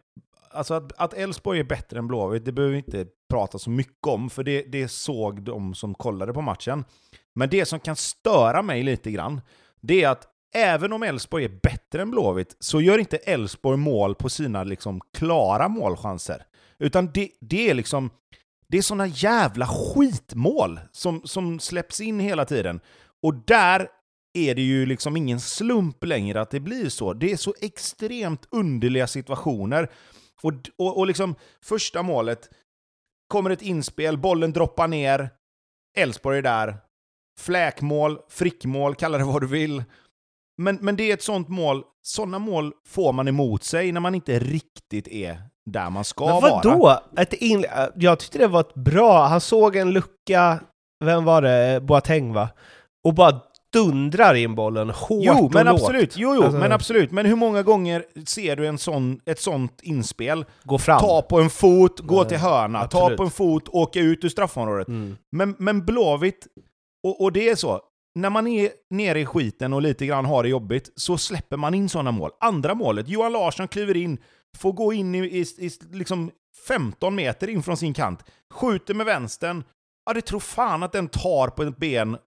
alltså 0.49 0.89
att 0.97 1.13
Elfsborg 1.13 1.59
är 1.59 1.63
bättre 1.63 1.99
än 1.99 2.07
Blåvitt, 2.07 2.45
det 2.45 2.51
behöver 2.51 2.71
vi 2.71 2.77
inte 2.77 3.07
prata 3.29 3.59
så 3.59 3.69
mycket 3.69 4.07
om, 4.07 4.29
för 4.29 4.43
det, 4.43 4.61
det 4.61 4.87
såg 4.87 5.41
de 5.41 5.75
som 5.75 5.95
kollade 5.95 6.33
på 6.33 6.41
matchen. 6.41 6.85
Men 7.35 7.49
det 7.49 7.65
som 7.65 7.79
kan 7.79 7.95
störa 7.95 8.61
mig 8.61 8.83
lite 8.83 9.11
grann, 9.11 9.41
det 9.81 10.03
är 10.03 10.09
att 10.09 10.27
även 10.55 10.93
om 10.93 11.03
Elfsborg 11.03 11.45
är 11.45 11.59
bättre 11.63 12.01
än 12.01 12.11
Blåvitt, 12.11 12.55
så 12.59 12.81
gör 12.81 12.97
inte 12.97 13.17
Elfsborg 13.17 13.77
mål 13.77 14.15
på 14.15 14.29
sina 14.29 14.63
liksom 14.63 15.01
klara 15.13 15.67
målchanser. 15.67 16.45
Utan 16.79 17.11
det, 17.13 17.29
det 17.41 17.69
är 17.69 17.73
liksom, 17.73 18.09
det 18.67 18.77
är 18.77 18.81
såna 18.81 19.07
jävla 19.07 19.67
skitmål 19.67 20.79
som, 20.91 21.21
som 21.25 21.59
släpps 21.59 22.01
in 22.01 22.19
hela 22.19 22.45
tiden. 22.45 22.79
Och 23.21 23.33
där 23.47 23.87
är 24.33 24.55
det 24.55 24.61
ju 24.61 24.85
liksom 24.85 25.17
ingen 25.17 25.39
slump 25.39 26.03
längre 26.03 26.41
att 26.41 26.51
det 26.51 26.59
blir 26.59 26.89
så. 26.89 27.13
Det 27.13 27.31
är 27.31 27.37
så 27.37 27.53
extremt 27.61 28.47
underliga 28.51 29.07
situationer. 29.07 29.91
Och, 30.41 30.53
och, 30.77 30.97
och 30.97 31.07
liksom 31.07 31.35
första 31.63 32.03
målet, 32.03 32.49
kommer 33.27 33.49
ett 33.49 33.61
inspel, 33.61 34.17
bollen 34.17 34.53
droppar 34.53 34.87
ner, 34.87 35.29
Elfsborg 35.97 36.37
är 36.37 36.41
där. 36.41 36.77
Fläkmål, 37.39 38.19
frickmål, 38.29 38.95
kalla 38.95 39.17
det 39.17 39.23
vad 39.23 39.41
du 39.41 39.47
vill. 39.47 39.83
Men, 40.57 40.75
men 40.81 40.95
det 40.95 41.09
är 41.09 41.13
ett 41.13 41.23
sånt 41.23 41.49
mål, 41.49 41.83
sådana 42.01 42.39
mål 42.39 42.73
får 42.87 43.13
man 43.13 43.27
emot 43.27 43.63
sig 43.63 43.91
när 43.91 44.01
man 44.01 44.15
inte 44.15 44.39
riktigt 44.39 45.07
är 45.07 45.41
där 45.65 45.89
man 45.89 46.03
ska 46.03 46.25
Men 46.25 46.41
vara. 46.41 46.51
vadå? 46.51 46.99
Ett 47.17 47.33
in... 47.33 47.65
Jag 47.95 48.19
tyckte 48.19 48.37
det 48.37 48.47
var 48.47 48.59
ett 48.59 48.73
bra... 48.73 49.25
Han 49.27 49.41
såg 49.41 49.75
en 49.75 49.91
lucka, 49.91 50.59
vem 51.05 51.23
var 51.25 51.41
det? 51.41 51.81
Boateng 51.81 52.33
va? 52.33 52.49
Och 53.03 53.13
bara 53.13 53.41
dundrar 53.79 54.35
in 54.35 54.55
bollen 54.55 54.89
hårt 54.89 55.23
Jo, 55.25 55.49
men 55.53 55.67
och 55.67 55.73
lågt. 55.73 55.81
absolut. 55.81 56.17
Jo, 56.17 56.35
jo, 56.35 56.43
Alltså- 56.43 56.59
men 56.59 56.71
absolut. 56.71 57.11
Men 57.11 57.25
hur 57.25 57.35
många 57.35 57.63
gånger 57.63 58.05
ser 58.25 58.55
du 58.55 58.67
en 58.67 58.77
sån, 58.77 59.19
ett 59.25 59.39
sånt 59.39 59.79
inspel? 59.83 60.45
Gå 60.63 60.77
fram. 60.77 60.99
Ta 60.99 61.21
på 61.21 61.39
en 61.41 61.49
fot, 61.49 61.99
gå 61.99 62.19
Nej, 62.19 62.29
till 62.29 62.37
hörna, 62.37 62.87
ta 62.87 62.97
absolut. 63.01 63.17
på 63.17 63.23
en 63.23 63.29
fot, 63.31 63.67
åka 63.67 63.99
ut 63.99 64.23
ur 64.23 64.29
straffområdet. 64.29 64.87
Mm. 64.87 65.17
Men, 65.31 65.55
men 65.59 65.85
Blåvitt, 65.85 66.47
och, 67.07 67.21
och 67.21 67.31
det 67.31 67.49
är 67.49 67.55
så, 67.55 67.81
när 68.19 68.29
man 68.29 68.47
är 68.47 68.69
nere 68.89 69.19
i 69.19 69.25
skiten 69.25 69.73
och 69.73 69.81
lite 69.81 70.05
grann 70.05 70.25
har 70.25 70.43
det 70.43 70.49
jobbigt, 70.49 70.89
så 70.95 71.17
släpper 71.17 71.57
man 71.57 71.73
in 71.73 71.89
sådana 71.89 72.11
mål. 72.11 72.31
Andra 72.39 72.75
målet, 72.75 73.07
Johan 73.09 73.31
Larsson 73.33 73.67
kliver 73.67 73.97
in, 73.97 74.17
får 74.57 74.71
gå 74.73 74.93
in 74.93 75.15
i, 75.15 75.19
i, 75.19 75.41
i 75.65 75.69
liksom 75.91 76.31
15 76.67 77.15
meter 77.15 77.47
in 77.49 77.63
från 77.63 77.77
sin 77.77 77.93
kant, 77.93 78.19
skjuter 78.53 78.93
med 78.93 79.05
vänstern, 79.05 79.63
ja 80.05 80.13
det 80.13 80.21
tror 80.21 80.39
fan 80.39 80.83
att 80.83 80.91
den 80.91 81.07
tar 81.07 81.47
på 81.47 81.63
ett 81.63 81.77
ben 81.77 82.17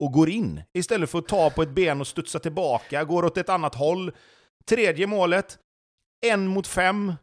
och 0.00 0.12
går 0.12 0.28
in. 0.28 0.62
Istället 0.72 1.10
för 1.10 1.18
att 1.18 1.28
ta 1.28 1.50
på 1.50 1.62
ett 1.62 1.70
ben 1.70 2.00
och 2.00 2.06
studsa 2.06 2.38
tillbaka, 2.38 3.04
går 3.04 3.24
åt 3.24 3.36
ett 3.36 3.48
annat 3.48 3.74
håll. 3.74 4.12
Tredje 4.68 5.06
målet, 5.06 5.58
en 6.26 6.46
mot 6.46 6.66
fem. 6.66 7.14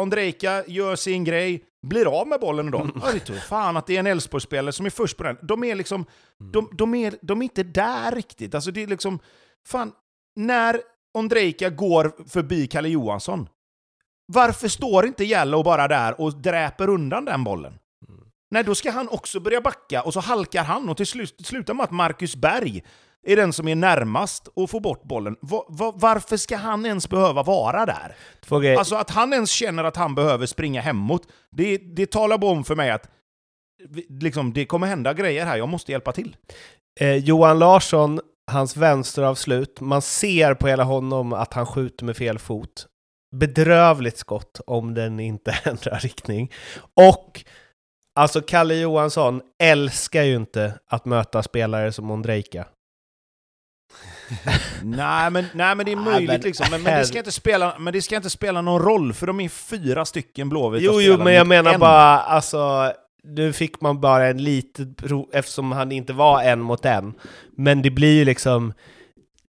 Ondrejka 0.00 0.64
gör 0.66 0.96
sin 0.96 1.24
grej, 1.24 1.64
blir 1.86 2.20
av 2.20 2.26
med 2.28 2.40
bollen 2.40 2.70
då. 2.70 2.88
Ja, 3.02 3.12
det 3.12 3.20
tror 3.20 3.36
fan 3.36 3.76
att 3.76 3.86
det 3.86 3.96
är 3.96 4.00
en 4.00 4.06
Elfsborgsspelare 4.06 4.72
som 4.72 4.86
är 4.86 4.90
först 4.90 5.16
på 5.16 5.22
den. 5.22 5.38
De 5.42 5.64
är 5.64 5.74
liksom, 5.74 6.04
de, 6.52 6.70
de, 6.72 6.94
är, 6.94 7.14
de 7.22 7.42
är 7.42 7.44
inte 7.44 7.62
där 7.62 8.14
riktigt. 8.14 8.54
Alltså 8.54 8.70
det 8.70 8.82
är 8.82 8.86
liksom, 8.86 9.18
fan, 9.68 9.92
när 10.36 10.80
Ondrejka 11.14 11.70
går 11.70 12.28
förbi 12.28 12.66
Kalle 12.66 12.88
Johansson, 12.88 13.48
varför 14.26 14.68
står 14.68 15.06
inte 15.06 15.24
Jallow 15.24 15.64
bara 15.64 15.88
där 15.88 16.20
och 16.20 16.34
dräper 16.34 16.88
undan 16.88 17.24
den 17.24 17.44
bollen? 17.44 17.78
Nej, 18.52 18.64
då 18.64 18.74
ska 18.74 18.90
han 18.90 19.08
också 19.08 19.40
börja 19.40 19.60
backa 19.60 20.02
och 20.02 20.12
så 20.12 20.20
halkar 20.20 20.64
han 20.64 20.88
och 20.88 20.96
till 20.96 21.06
slut 21.06 21.46
slutar 21.46 21.74
med 21.74 21.84
att 21.84 21.90
Marcus 21.90 22.36
Berg 22.36 22.82
är 23.26 23.36
den 23.36 23.52
som 23.52 23.68
är 23.68 23.74
närmast 23.74 24.48
att 24.56 24.70
få 24.70 24.80
bort 24.80 25.02
bollen. 25.02 25.36
Va, 25.40 25.66
va, 25.68 25.92
varför 25.96 26.36
ska 26.36 26.56
han 26.56 26.86
ens 26.86 27.08
behöva 27.08 27.42
vara 27.42 27.86
där? 27.86 28.16
Grejer. 28.60 28.78
Alltså 28.78 28.94
att 28.94 29.10
han 29.10 29.32
ens 29.32 29.50
känner 29.50 29.84
att 29.84 29.96
han 29.96 30.14
behöver 30.14 30.46
springa 30.46 30.80
hemåt, 30.80 31.26
det, 31.50 31.76
det 31.76 32.10
talar 32.10 32.38
bara 32.38 32.50
om 32.50 32.64
för 32.64 32.76
mig 32.76 32.90
att 32.90 33.10
liksom, 34.08 34.52
det 34.52 34.64
kommer 34.66 34.86
hända 34.86 35.14
grejer 35.14 35.46
här, 35.46 35.56
jag 35.56 35.68
måste 35.68 35.92
hjälpa 35.92 36.12
till. 36.12 36.36
Eh, 37.00 37.16
Johan 37.16 37.58
Larsson, 37.58 38.20
hans 38.50 38.76
vänsteravslut, 38.76 39.80
man 39.80 40.02
ser 40.02 40.54
på 40.54 40.68
hela 40.68 40.84
honom 40.84 41.32
att 41.32 41.54
han 41.54 41.66
skjuter 41.66 42.04
med 42.04 42.16
fel 42.16 42.38
fot. 42.38 42.86
Bedrövligt 43.36 44.18
skott 44.18 44.60
om 44.66 44.94
den 44.94 45.20
inte 45.20 45.58
ändrar 45.64 45.98
riktning. 45.98 46.52
Och 46.94 47.44
alltså 48.14 48.40
Kalle 48.40 48.74
Johansson 48.74 49.40
älskar 49.58 50.22
ju 50.22 50.36
inte 50.36 50.74
att 50.86 51.04
möta 51.04 51.42
spelare 51.42 51.92
som 51.92 52.10
Ondrejka. 52.10 52.66
nej, 54.82 55.30
men, 55.30 55.44
nej, 55.54 55.74
men 55.74 55.86
det 55.86 55.92
är 55.92 55.96
möjligt 55.96 56.28
men 56.28 56.40
liksom. 56.40 56.66
Men, 56.70 56.82
men, 56.82 56.98
det 56.98 57.04
ska 57.04 57.18
inte 57.18 57.32
spela, 57.32 57.78
men 57.78 57.92
det 57.92 58.02
ska 58.02 58.16
inte 58.16 58.30
spela 58.30 58.62
någon 58.62 58.82
roll, 58.82 59.12
för 59.12 59.26
de 59.26 59.40
är 59.40 59.48
fyra 59.48 60.04
stycken 60.04 60.48
Blåvitt 60.48 60.82
Jo, 60.82 61.00
jo, 61.00 61.18
men 61.18 61.34
jag 61.34 61.46
menar 61.46 61.74
en. 61.74 61.80
bara, 61.80 62.18
alltså, 62.18 62.92
nu 63.24 63.52
fick 63.52 63.80
man 63.80 64.00
bara 64.00 64.26
en 64.26 64.44
litet 64.44 64.96
prov, 64.96 65.28
eftersom 65.32 65.72
han 65.72 65.92
inte 65.92 66.12
var 66.12 66.42
en 66.42 66.60
mot 66.60 66.84
en. 66.84 67.14
Men 67.56 67.82
det 67.82 67.90
blir 67.90 68.18
ju 68.18 68.24
liksom, 68.24 68.72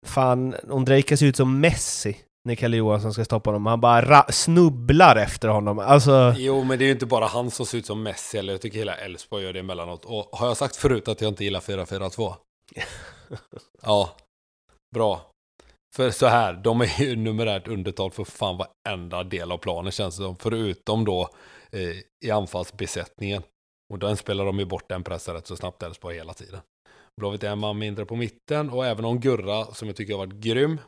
fan, 0.06 0.56
Ondrejka 0.70 1.18
ser 1.18 1.26
ut 1.26 1.38
som 1.38 1.60
Messi 1.60 2.18
när 2.46 2.56
Kalle 2.56 2.78
Johansson 2.78 3.14
ska 3.14 3.26
stoppa 3.26 3.50
honom. 3.50 3.66
Han 3.66 3.82
bara 3.82 4.02
ra- 4.02 4.32
snubblar 4.32 5.16
efter 5.16 5.48
honom. 5.48 5.80
Alltså, 5.80 6.34
Jo, 6.38 6.64
men 6.64 6.80
det 6.80 6.86
är 6.86 6.88
ju 6.88 6.92
inte 6.92 7.06
bara 7.06 7.26
han 7.26 7.52
som 7.52 7.66
ser 7.66 7.78
ut 7.78 7.86
som 7.86 8.04
Messi, 8.04 8.38
eller 8.38 8.54
jag 8.54 8.62
tycker 8.62 8.78
hela 8.80 8.96
Elfsborg 8.96 9.44
gör 9.44 9.54
det 9.54 9.60
emellanåt. 9.60 10.06
Och 10.06 10.30
har 10.32 10.48
jag 10.48 10.58
sagt 10.58 10.76
förut 10.76 11.08
att 11.08 11.22
jag 11.22 11.30
inte 11.30 11.44
gillar 11.44 11.60
4-4-2? 11.60 12.34
ja, 13.82 14.16
bra. 14.96 15.30
För 15.96 16.10
så 16.12 16.28
här, 16.28 16.54
de 16.54 16.82
är 16.82 17.02
ju 17.02 17.16
numerärt 17.16 17.68
undertal 17.68 18.12
för 18.12 18.24
fan 18.24 18.58
varenda 18.58 19.24
del 19.24 19.52
av 19.52 19.58
planen 19.58 19.92
känns 19.92 20.18
det 20.18 20.24
som. 20.24 20.36
Förutom 20.36 21.06
då 21.06 21.30
eh, 21.72 22.26
i 22.28 22.32
anfallsbesättningen. 22.32 23.44
Och 23.94 24.00
den 24.00 24.18
spelar 24.18 24.46
de 24.46 24.60
ju 24.60 24.66
bort 24.66 24.90
den 24.90 25.04
pressen 25.04 25.34
rätt 25.36 25.48
så 25.48 25.56
snabbt 25.56 25.84
Elfsborg 25.84 26.16
hela 26.16 26.34
tiden. 26.34 26.60
Blåvitt 27.22 27.44
är 27.44 27.50
en 27.50 27.60
man 27.60 27.78
mindre 27.78 28.06
på 28.06 28.16
mitten 28.16 28.70
och 28.70 28.86
även 28.86 29.06
om 29.06 29.20
Gurra, 29.20 29.66
som 29.66 29.88
jag 29.88 29.98
tycker 29.98 30.14
har 30.14 30.26
varit 30.26 30.34
grym, 30.40 30.80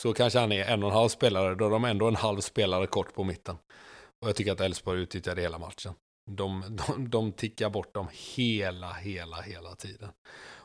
så 0.00 0.12
kanske 0.12 0.38
han 0.38 0.52
är 0.52 0.64
en 0.64 0.82
och 0.82 0.88
en 0.88 0.96
halv 0.96 1.08
spelare, 1.08 1.54
då 1.54 1.66
är 1.66 1.70
de 1.70 1.84
ändå 1.84 2.08
en 2.08 2.16
halv 2.16 2.40
spelare 2.40 2.86
kort 2.86 3.14
på 3.14 3.24
mitten. 3.24 3.56
Och 4.22 4.28
jag 4.28 4.36
tycker 4.36 4.52
att 4.52 4.60
Elfsborg 4.60 5.00
utnyttjade 5.00 5.42
hela 5.42 5.58
matchen. 5.58 5.94
De, 6.30 6.64
de, 6.86 7.10
de 7.10 7.32
tickar 7.32 7.70
bort 7.70 7.94
dem 7.94 8.08
hela, 8.12 8.92
hela, 8.92 9.40
hela 9.40 9.74
tiden. 9.74 10.08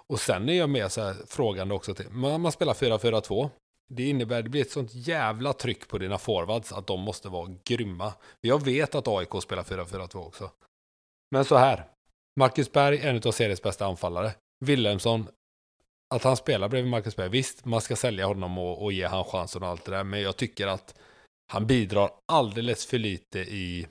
Och 0.09 0.19
sen 0.19 0.49
är 0.49 0.53
jag 0.53 0.69
med 0.69 0.91
så 0.91 1.01
här 1.01 1.15
frågande 1.27 1.75
också 1.75 1.93
till, 1.93 2.09
man, 2.09 2.41
man 2.41 2.51
spelar 2.51 2.73
4-4-2. 2.73 3.49
Det 3.89 4.09
innebär, 4.09 4.41
det 4.41 4.49
blir 4.49 4.61
ett 4.61 4.71
sånt 4.71 4.93
jävla 4.93 5.53
tryck 5.53 5.87
på 5.87 5.97
dina 5.97 6.17
forwards 6.17 6.71
att 6.71 6.87
de 6.87 6.99
måste 6.99 7.29
vara 7.29 7.55
grymma. 7.65 8.13
Jag 8.41 8.65
vet 8.65 8.95
att 8.95 9.07
AIK 9.07 9.41
spelar 9.41 9.63
4-4-2 9.63 10.27
också. 10.27 10.51
Men 11.31 11.45
så 11.45 11.55
här, 11.55 11.85
Marcus 12.39 12.71
Berg, 12.71 12.99
en 12.99 13.21
av 13.25 13.31
seriens 13.31 13.61
bästa 13.61 13.85
anfallare. 13.85 14.31
Wilhelmsson, 14.65 15.27
att 16.15 16.23
han 16.23 16.37
spelar 16.37 16.69
bredvid 16.69 16.91
Marcus 16.91 17.15
Berg, 17.15 17.29
visst, 17.29 17.65
man 17.65 17.81
ska 17.81 17.95
sälja 17.95 18.25
honom 18.25 18.57
och, 18.57 18.83
och 18.83 18.91
ge 18.91 19.05
han 19.05 19.23
chansen 19.23 19.63
och 19.63 19.69
allt 19.69 19.85
det 19.85 19.91
där, 19.91 20.03
men 20.03 20.21
jag 20.21 20.37
tycker 20.37 20.67
att 20.67 20.95
han 21.51 21.67
bidrar 21.67 22.11
alldeles 22.31 22.85
för 22.85 22.97
lite 22.97 23.39
i, 23.39 23.87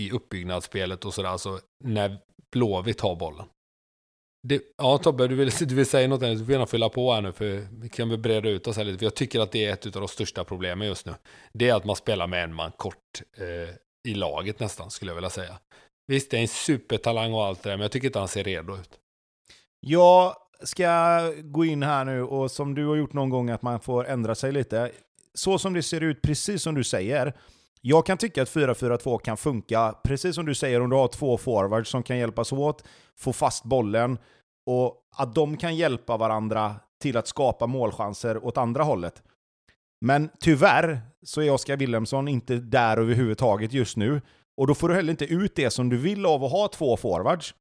i 0.00 0.10
uppbyggnadsspelet 0.10 1.04
och 1.04 1.14
sådär, 1.14 1.28
alltså 1.28 1.60
när 1.84 2.18
Blåvitt 2.52 3.00
har 3.00 3.16
bollen. 3.16 3.46
Det, 4.48 4.62
ja, 4.76 4.98
Tobbe, 4.98 5.28
du 5.28 5.34
vill, 5.34 5.50
du 5.60 5.74
vill 5.74 5.86
säga 5.86 6.08
något? 6.08 6.20
Du 6.20 6.38
får 6.38 6.50
gärna 6.50 6.66
fylla 6.66 6.88
på 6.88 7.12
här 7.12 7.20
nu, 7.20 7.32
för 7.32 7.68
vi 7.80 7.88
kan 7.88 8.08
väl 8.08 8.18
breda 8.18 8.48
ut 8.48 8.66
oss 8.66 8.76
här 8.76 8.84
lite. 8.84 8.98
För 8.98 9.06
jag 9.06 9.14
tycker 9.14 9.40
att 9.40 9.52
det 9.52 9.64
är 9.64 9.72
ett 9.72 9.86
av 9.86 9.92
de 9.92 10.08
största 10.08 10.44
problemen 10.44 10.88
just 10.88 11.06
nu. 11.06 11.14
Det 11.52 11.68
är 11.68 11.74
att 11.74 11.84
man 11.84 11.96
spelar 11.96 12.26
med 12.26 12.44
en 12.44 12.54
man 12.54 12.72
kort 12.72 13.22
eh, 13.36 13.74
i 14.08 14.14
laget 14.14 14.60
nästan, 14.60 14.90
skulle 14.90 15.10
jag 15.10 15.14
vilja 15.14 15.30
säga. 15.30 15.58
Visst, 16.06 16.30
det 16.30 16.36
är 16.36 16.40
en 16.40 16.48
supertalang 16.48 17.34
och 17.34 17.44
allt 17.44 17.62
det 17.62 17.70
där, 17.70 17.76
men 17.76 17.82
jag 17.82 17.92
tycker 17.92 18.06
inte 18.06 18.18
han 18.18 18.28
ser 18.28 18.44
redo 18.44 18.76
ut. 18.76 18.98
Ja, 19.80 20.47
ska 20.62 21.20
gå 21.42 21.64
in 21.64 21.82
här 21.82 22.04
nu, 22.04 22.22
och 22.22 22.50
som 22.50 22.74
du 22.74 22.86
har 22.86 22.96
gjort 22.96 23.12
någon 23.12 23.30
gång, 23.30 23.50
att 23.50 23.62
man 23.62 23.80
får 23.80 24.06
ändra 24.06 24.34
sig 24.34 24.52
lite. 24.52 24.90
Så 25.34 25.58
som 25.58 25.74
det 25.74 25.82
ser 25.82 26.00
ut, 26.00 26.22
precis 26.22 26.62
som 26.62 26.74
du 26.74 26.84
säger, 26.84 27.36
jag 27.80 28.06
kan 28.06 28.18
tycka 28.18 28.42
att 28.42 28.48
4-4-2 28.48 29.18
kan 29.18 29.36
funka, 29.36 29.94
precis 30.04 30.34
som 30.34 30.46
du 30.46 30.54
säger, 30.54 30.80
om 30.80 30.90
du 30.90 30.96
har 30.96 31.08
två 31.08 31.38
forwards 31.38 31.90
som 31.90 32.02
kan 32.02 32.18
hjälpas 32.18 32.52
åt, 32.52 32.84
få 33.16 33.32
fast 33.32 33.64
bollen, 33.64 34.18
och 34.66 34.96
att 35.16 35.34
de 35.34 35.56
kan 35.56 35.76
hjälpa 35.76 36.16
varandra 36.16 36.74
till 37.02 37.16
att 37.16 37.26
skapa 37.26 37.66
målchanser 37.66 38.44
åt 38.44 38.58
andra 38.58 38.82
hållet. 38.82 39.22
Men 40.00 40.30
tyvärr 40.40 41.00
så 41.22 41.42
är 41.42 41.50
Oskar 41.50 41.76
Willemsson 41.76 42.28
inte 42.28 42.56
där 42.56 42.96
överhuvudtaget 42.96 43.72
just 43.72 43.96
nu. 43.96 44.20
Och 44.56 44.66
då 44.66 44.74
får 44.74 44.88
du 44.88 44.94
heller 44.94 45.10
inte 45.10 45.24
ut 45.24 45.56
det 45.56 45.70
som 45.70 45.88
du 45.88 45.96
vill 45.96 46.26
av 46.26 46.44
att 46.44 46.52
ha 46.52 46.68
två 46.68 46.96
forwards. 46.96 47.54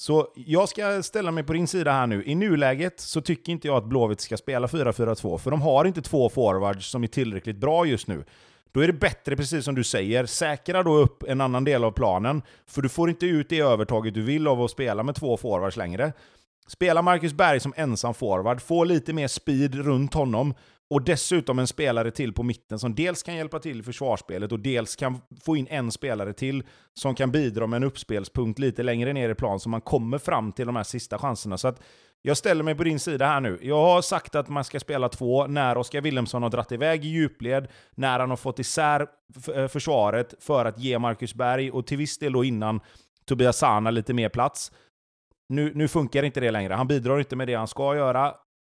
Så 0.00 0.28
jag 0.34 0.68
ska 0.68 1.02
ställa 1.02 1.30
mig 1.30 1.44
på 1.44 1.52
din 1.52 1.66
sida 1.66 1.92
här 1.92 2.06
nu. 2.06 2.24
I 2.24 2.34
nuläget 2.34 3.00
så 3.00 3.20
tycker 3.20 3.52
inte 3.52 3.68
jag 3.68 3.76
att 3.76 3.84
Blåvitt 3.84 4.20
ska 4.20 4.36
spela 4.36 4.66
4-4-2, 4.66 5.38
för 5.38 5.50
de 5.50 5.62
har 5.62 5.84
inte 5.84 6.02
två 6.02 6.28
forwards 6.28 6.90
som 6.90 7.02
är 7.02 7.06
tillräckligt 7.06 7.56
bra 7.56 7.86
just 7.86 8.06
nu. 8.06 8.24
Då 8.72 8.80
är 8.80 8.86
det 8.86 8.92
bättre, 8.92 9.36
precis 9.36 9.64
som 9.64 9.74
du 9.74 9.84
säger, 9.84 10.26
säkra 10.26 10.82
då 10.82 10.94
upp 10.94 11.22
en 11.22 11.40
annan 11.40 11.64
del 11.64 11.84
av 11.84 11.90
planen, 11.90 12.42
för 12.66 12.82
du 12.82 12.88
får 12.88 13.10
inte 13.10 13.26
ut 13.26 13.48
det 13.48 13.60
övertaget 13.60 14.14
du 14.14 14.22
vill 14.22 14.48
av 14.48 14.62
att 14.62 14.70
spela 14.70 15.02
med 15.02 15.14
två 15.14 15.36
forwards 15.36 15.76
längre. 15.76 16.12
Spela 16.66 17.02
Marcus 17.02 17.32
Berg 17.32 17.60
som 17.60 17.74
ensam 17.76 18.14
forward, 18.14 18.62
få 18.62 18.84
lite 18.84 19.12
mer 19.12 19.28
speed 19.28 19.74
runt 19.74 20.14
honom, 20.14 20.54
och 20.90 21.02
dessutom 21.02 21.58
en 21.58 21.66
spelare 21.66 22.10
till 22.10 22.32
på 22.32 22.42
mitten 22.42 22.78
som 22.78 22.94
dels 22.94 23.22
kan 23.22 23.34
hjälpa 23.36 23.58
till 23.58 23.80
i 23.80 23.82
försvarsspelet 23.82 24.52
och 24.52 24.60
dels 24.60 24.96
kan 24.96 25.20
få 25.44 25.56
in 25.56 25.66
en 25.70 25.92
spelare 25.92 26.32
till 26.32 26.62
som 26.94 27.14
kan 27.14 27.30
bidra 27.30 27.66
med 27.66 27.76
en 27.76 27.84
uppspelspunkt 27.84 28.58
lite 28.58 28.82
längre 28.82 29.12
ner 29.12 29.30
i 29.30 29.34
plan 29.34 29.60
så 29.60 29.68
man 29.68 29.80
kommer 29.80 30.18
fram 30.18 30.52
till 30.52 30.66
de 30.66 30.76
här 30.76 30.82
sista 30.82 31.18
chanserna. 31.18 31.58
Så 31.58 31.68
att 31.68 31.80
jag 32.22 32.36
ställer 32.36 32.64
mig 32.64 32.74
på 32.74 32.84
din 32.84 33.00
sida 33.00 33.26
här 33.26 33.40
nu. 33.40 33.58
Jag 33.62 33.82
har 33.82 34.02
sagt 34.02 34.34
att 34.34 34.48
man 34.48 34.64
ska 34.64 34.80
spela 34.80 35.08
två 35.08 35.46
när 35.46 35.78
Oskar 35.78 36.00
Willemsson 36.00 36.42
har 36.42 36.50
dratt 36.50 36.72
iväg 36.72 37.04
i 37.04 37.08
djupled, 37.08 37.68
när 37.94 38.20
han 38.20 38.30
har 38.30 38.36
fått 38.36 38.58
isär 38.58 39.06
eh, 39.54 39.68
försvaret 39.68 40.34
för 40.40 40.64
att 40.64 40.78
ge 40.78 40.98
Marcus 40.98 41.34
Berg 41.34 41.70
och 41.70 41.86
till 41.86 41.98
viss 41.98 42.18
del 42.18 42.32
då 42.32 42.44
innan 42.44 42.80
Tobias 43.24 43.58
Sana 43.58 43.90
lite 43.90 44.14
mer 44.14 44.28
plats. 44.28 44.72
Nu, 45.48 45.72
nu 45.74 45.88
funkar 45.88 46.22
inte 46.22 46.40
det 46.40 46.50
längre. 46.50 46.74
Han 46.74 46.88
bidrar 46.88 47.18
inte 47.18 47.36
med 47.36 47.48
det 47.48 47.54
han 47.54 47.68
ska 47.68 47.96
göra. 47.96 48.34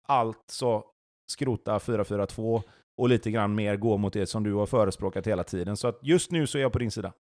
Alltså 0.09 0.83
skrota 1.31 1.79
4-4-2 1.79 2.63
och 2.99 3.09
lite 3.09 3.31
grann 3.31 3.55
mer 3.55 3.77
gå 3.77 3.97
mot 3.97 4.13
det 4.13 4.27
som 4.27 4.45
du 4.45 4.55
har 4.55 4.67
förespråkat 4.67 5.27
hela 5.27 5.45
tiden. 5.45 5.77
Så 5.77 5.89
att 5.89 5.99
just 6.03 6.31
nu 6.31 6.47
så 6.47 6.59
är 6.59 6.63
jag 6.63 6.73
på 6.73 6.79
din 6.79 6.91
sida. 6.91 7.13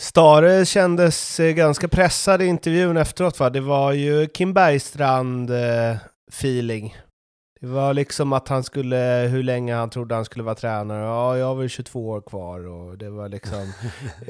Stare 0.00 0.64
kändes 0.64 1.40
eh, 1.40 1.52
ganska 1.52 1.88
pressad 1.88 2.42
i 2.42 2.46
intervjun 2.46 2.96
efteråt 2.96 3.40
va? 3.40 3.50
Det 3.50 3.60
var 3.60 3.92
ju 3.92 4.26
Kim 4.26 4.54
Bergstrand-feeling. 4.54 6.86
Eh, 6.86 6.92
det 7.60 7.66
var 7.66 7.94
liksom 7.94 8.32
att 8.32 8.48
han 8.48 8.64
skulle, 8.64 9.28
hur 9.30 9.42
länge 9.42 9.74
han 9.74 9.90
trodde 9.90 10.14
han 10.14 10.24
skulle 10.24 10.44
vara 10.44 10.54
tränare. 10.54 11.04
Ja, 11.04 11.38
jag 11.38 11.46
har 11.46 11.54
väl 11.54 11.68
22 11.68 12.08
år 12.08 12.20
kvar 12.20 12.66
och 12.66 12.98
det 12.98 13.10
var 13.10 13.28
liksom 13.28 13.58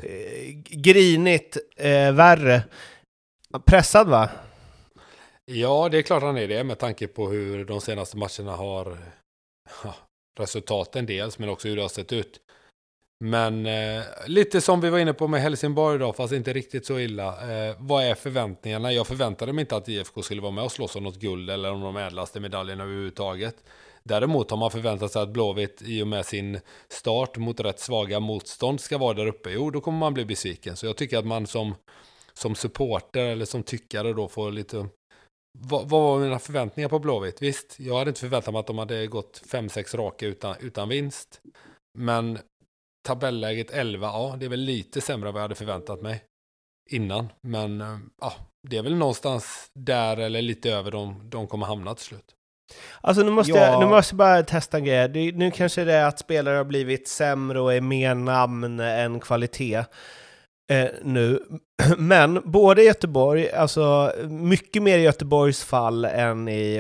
eh, 0.03 0.55
grinigt 0.71 1.57
eh, 1.77 2.13
värre. 2.13 2.63
Pressad 3.67 4.09
va? 4.09 4.29
Ja, 5.51 5.89
det 5.89 5.99
är 5.99 6.03
klart 6.03 6.23
han 6.23 6.37
är 6.37 6.49
det 6.49 6.65
med 6.65 6.79
tanke 6.79 7.07
på 7.07 7.29
hur 7.29 7.65
de 7.65 7.81
senaste 7.81 8.17
matcherna 8.17 8.57
har 8.57 8.99
ja, 9.85 9.95
resultaten 10.39 11.07
dels, 11.07 11.39
men 11.39 11.49
också 11.49 11.69
hur 11.69 11.77
det 11.77 11.83
har 11.83 11.89
sett 11.89 12.13
ut. 12.13 12.41
Men 13.25 13.67
eh, 13.67 14.03
lite 14.27 14.61
som 14.61 14.81
vi 14.81 14.91
var 14.91 14.99
inne 14.99 15.13
på 15.13 15.29
med 15.29 15.41
Helsingborg 15.41 15.97
idag, 15.97 16.17
fast 16.17 16.33
inte 16.33 16.53
riktigt 16.53 16.87
så 16.87 16.99
illa. 16.99 17.29
Eh, 17.29 17.77
vad 17.79 18.05
är 18.05 18.15
förväntningarna? 18.15 18.93
Jag 18.93 19.07
förväntade 19.07 19.53
mig 19.53 19.63
inte 19.63 19.77
att 19.77 19.89
IFK 19.89 20.23
skulle 20.23 20.43
vara 20.43 20.53
med 20.53 20.65
och 20.65 20.73
slåss 20.73 20.97
om 20.97 21.05
något 21.05 21.21
guld 21.21 21.51
eller 21.51 21.73
om 21.73 21.81
de 21.81 21.97
ädlaste 21.97 22.41
medaljerna 22.41 22.85
överhuvudtaget. 22.85 23.57
Däremot 24.03 24.51
har 24.51 24.59
man 24.59 24.71
förväntat 24.71 25.13
sig 25.13 25.23
att 25.23 25.33
Blåvitt 25.33 25.83
i 25.83 26.03
och 26.03 26.09
med 26.09 26.27
sin 26.27 26.61
start 26.89 27.37
mot 27.37 27.61
rätt 27.61 27.81
svaga 27.81 28.21
motstånd 28.21 28.81
ska 28.81 28.99
vara 28.99 29.15
där 29.15 29.27
uppe. 29.27 29.51
Jo, 29.51 29.71
då 29.71 29.81
kommer 29.81 29.99
man 29.99 30.15
bli 30.15 30.25
besviken. 30.25 30.77
Så 30.77 30.87
jag 30.87 30.97
tycker 30.97 31.19
att 31.19 31.27
man 31.27 31.47
som, 31.47 31.75
som 32.35 32.55
supporter 32.55 33.25
eller 33.25 33.45
som 33.45 33.63
tyckare 33.63 34.13
då 34.13 34.29
får 34.29 34.53
lite 34.53 34.89
vad, 35.61 35.89
vad 35.89 36.03
var 36.03 36.19
mina 36.19 36.39
förväntningar 36.39 36.89
på 36.89 36.99
Blåvitt? 36.99 37.43
Visst, 37.43 37.81
jag 37.81 37.99
hade 37.99 38.09
inte 38.09 38.21
förväntat 38.21 38.55
mig 38.55 38.61
att 38.61 38.67
de 38.67 38.79
hade 38.79 39.07
gått 39.07 39.43
5-6 39.47 39.97
raka 39.97 40.27
utan, 40.27 40.57
utan 40.61 40.89
vinst. 40.89 41.41
Men 41.99 42.39
tabelläget 43.07 43.71
11, 43.71 44.07
ja, 44.07 44.37
det 44.39 44.47
är 44.47 44.51
väl 44.51 44.61
lite 44.61 45.01
sämre 45.01 45.29
än 45.29 45.35
vad 45.35 45.41
jag 45.41 45.45
hade 45.45 45.55
förväntat 45.55 46.03
mig 46.03 46.25
innan. 46.91 47.29
Men 47.43 47.81
eh, 47.81 47.99
ja, 48.21 48.33
det 48.69 48.77
är 48.77 48.83
väl 48.83 48.97
någonstans 48.97 49.71
där 49.75 50.17
eller 50.17 50.43
lite 50.43 50.71
över 50.71 50.91
de, 50.91 51.31
de 51.31 51.47
kommer 51.47 51.67
hamna 51.67 51.95
till 51.95 52.05
slut. 52.05 52.35
Alltså 53.01 53.23
nu 53.23 53.31
måste, 53.31 53.53
ja. 53.53 53.59
jag, 53.59 53.81
nu 53.81 53.87
måste 53.87 54.13
jag 54.13 54.19
bara 54.19 54.43
testa 54.43 54.77
en 54.77 54.85
grej. 54.85 55.33
Nu 55.33 55.51
kanske 55.51 55.85
det 55.85 55.95
är 55.95 56.07
att 56.07 56.19
spelare 56.19 56.57
har 56.57 56.65
blivit 56.65 57.09
sämre 57.09 57.61
och 57.61 57.75
är 57.75 57.81
mer 57.81 58.15
namn 58.15 58.81
än 58.81 59.21
kvalitet 59.21 59.85
eh, 60.71 60.89
nu. 61.03 61.43
Men 61.99 62.43
både 62.45 62.83
Göteborg, 62.83 63.51
alltså 63.51 64.13
mycket 64.29 64.83
mer 64.83 64.99
i 64.99 65.03
Göteborgs 65.03 65.65
fall 65.65 66.05
än 66.05 66.49
i 66.49 66.79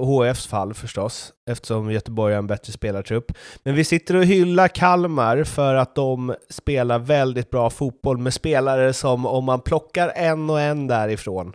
HFs 0.00 0.46
eh, 0.46 0.50
fall 0.50 0.74
förstås, 0.74 1.32
eftersom 1.50 1.92
Göteborg 1.92 2.34
är 2.34 2.38
en 2.38 2.46
bättre 2.46 2.72
spelartrupp. 2.72 3.32
Men 3.62 3.74
vi 3.74 3.84
sitter 3.84 4.16
och 4.16 4.24
hyllar 4.24 4.68
Kalmar 4.68 5.44
för 5.44 5.74
att 5.74 5.94
de 5.94 6.34
spelar 6.50 6.98
väldigt 6.98 7.50
bra 7.50 7.70
fotboll 7.70 8.18
med 8.18 8.34
spelare 8.34 8.92
som 8.92 9.26
om 9.26 9.44
man 9.44 9.60
plockar 9.60 10.12
en 10.16 10.50
och 10.50 10.60
en 10.60 10.86
därifrån 10.86 11.52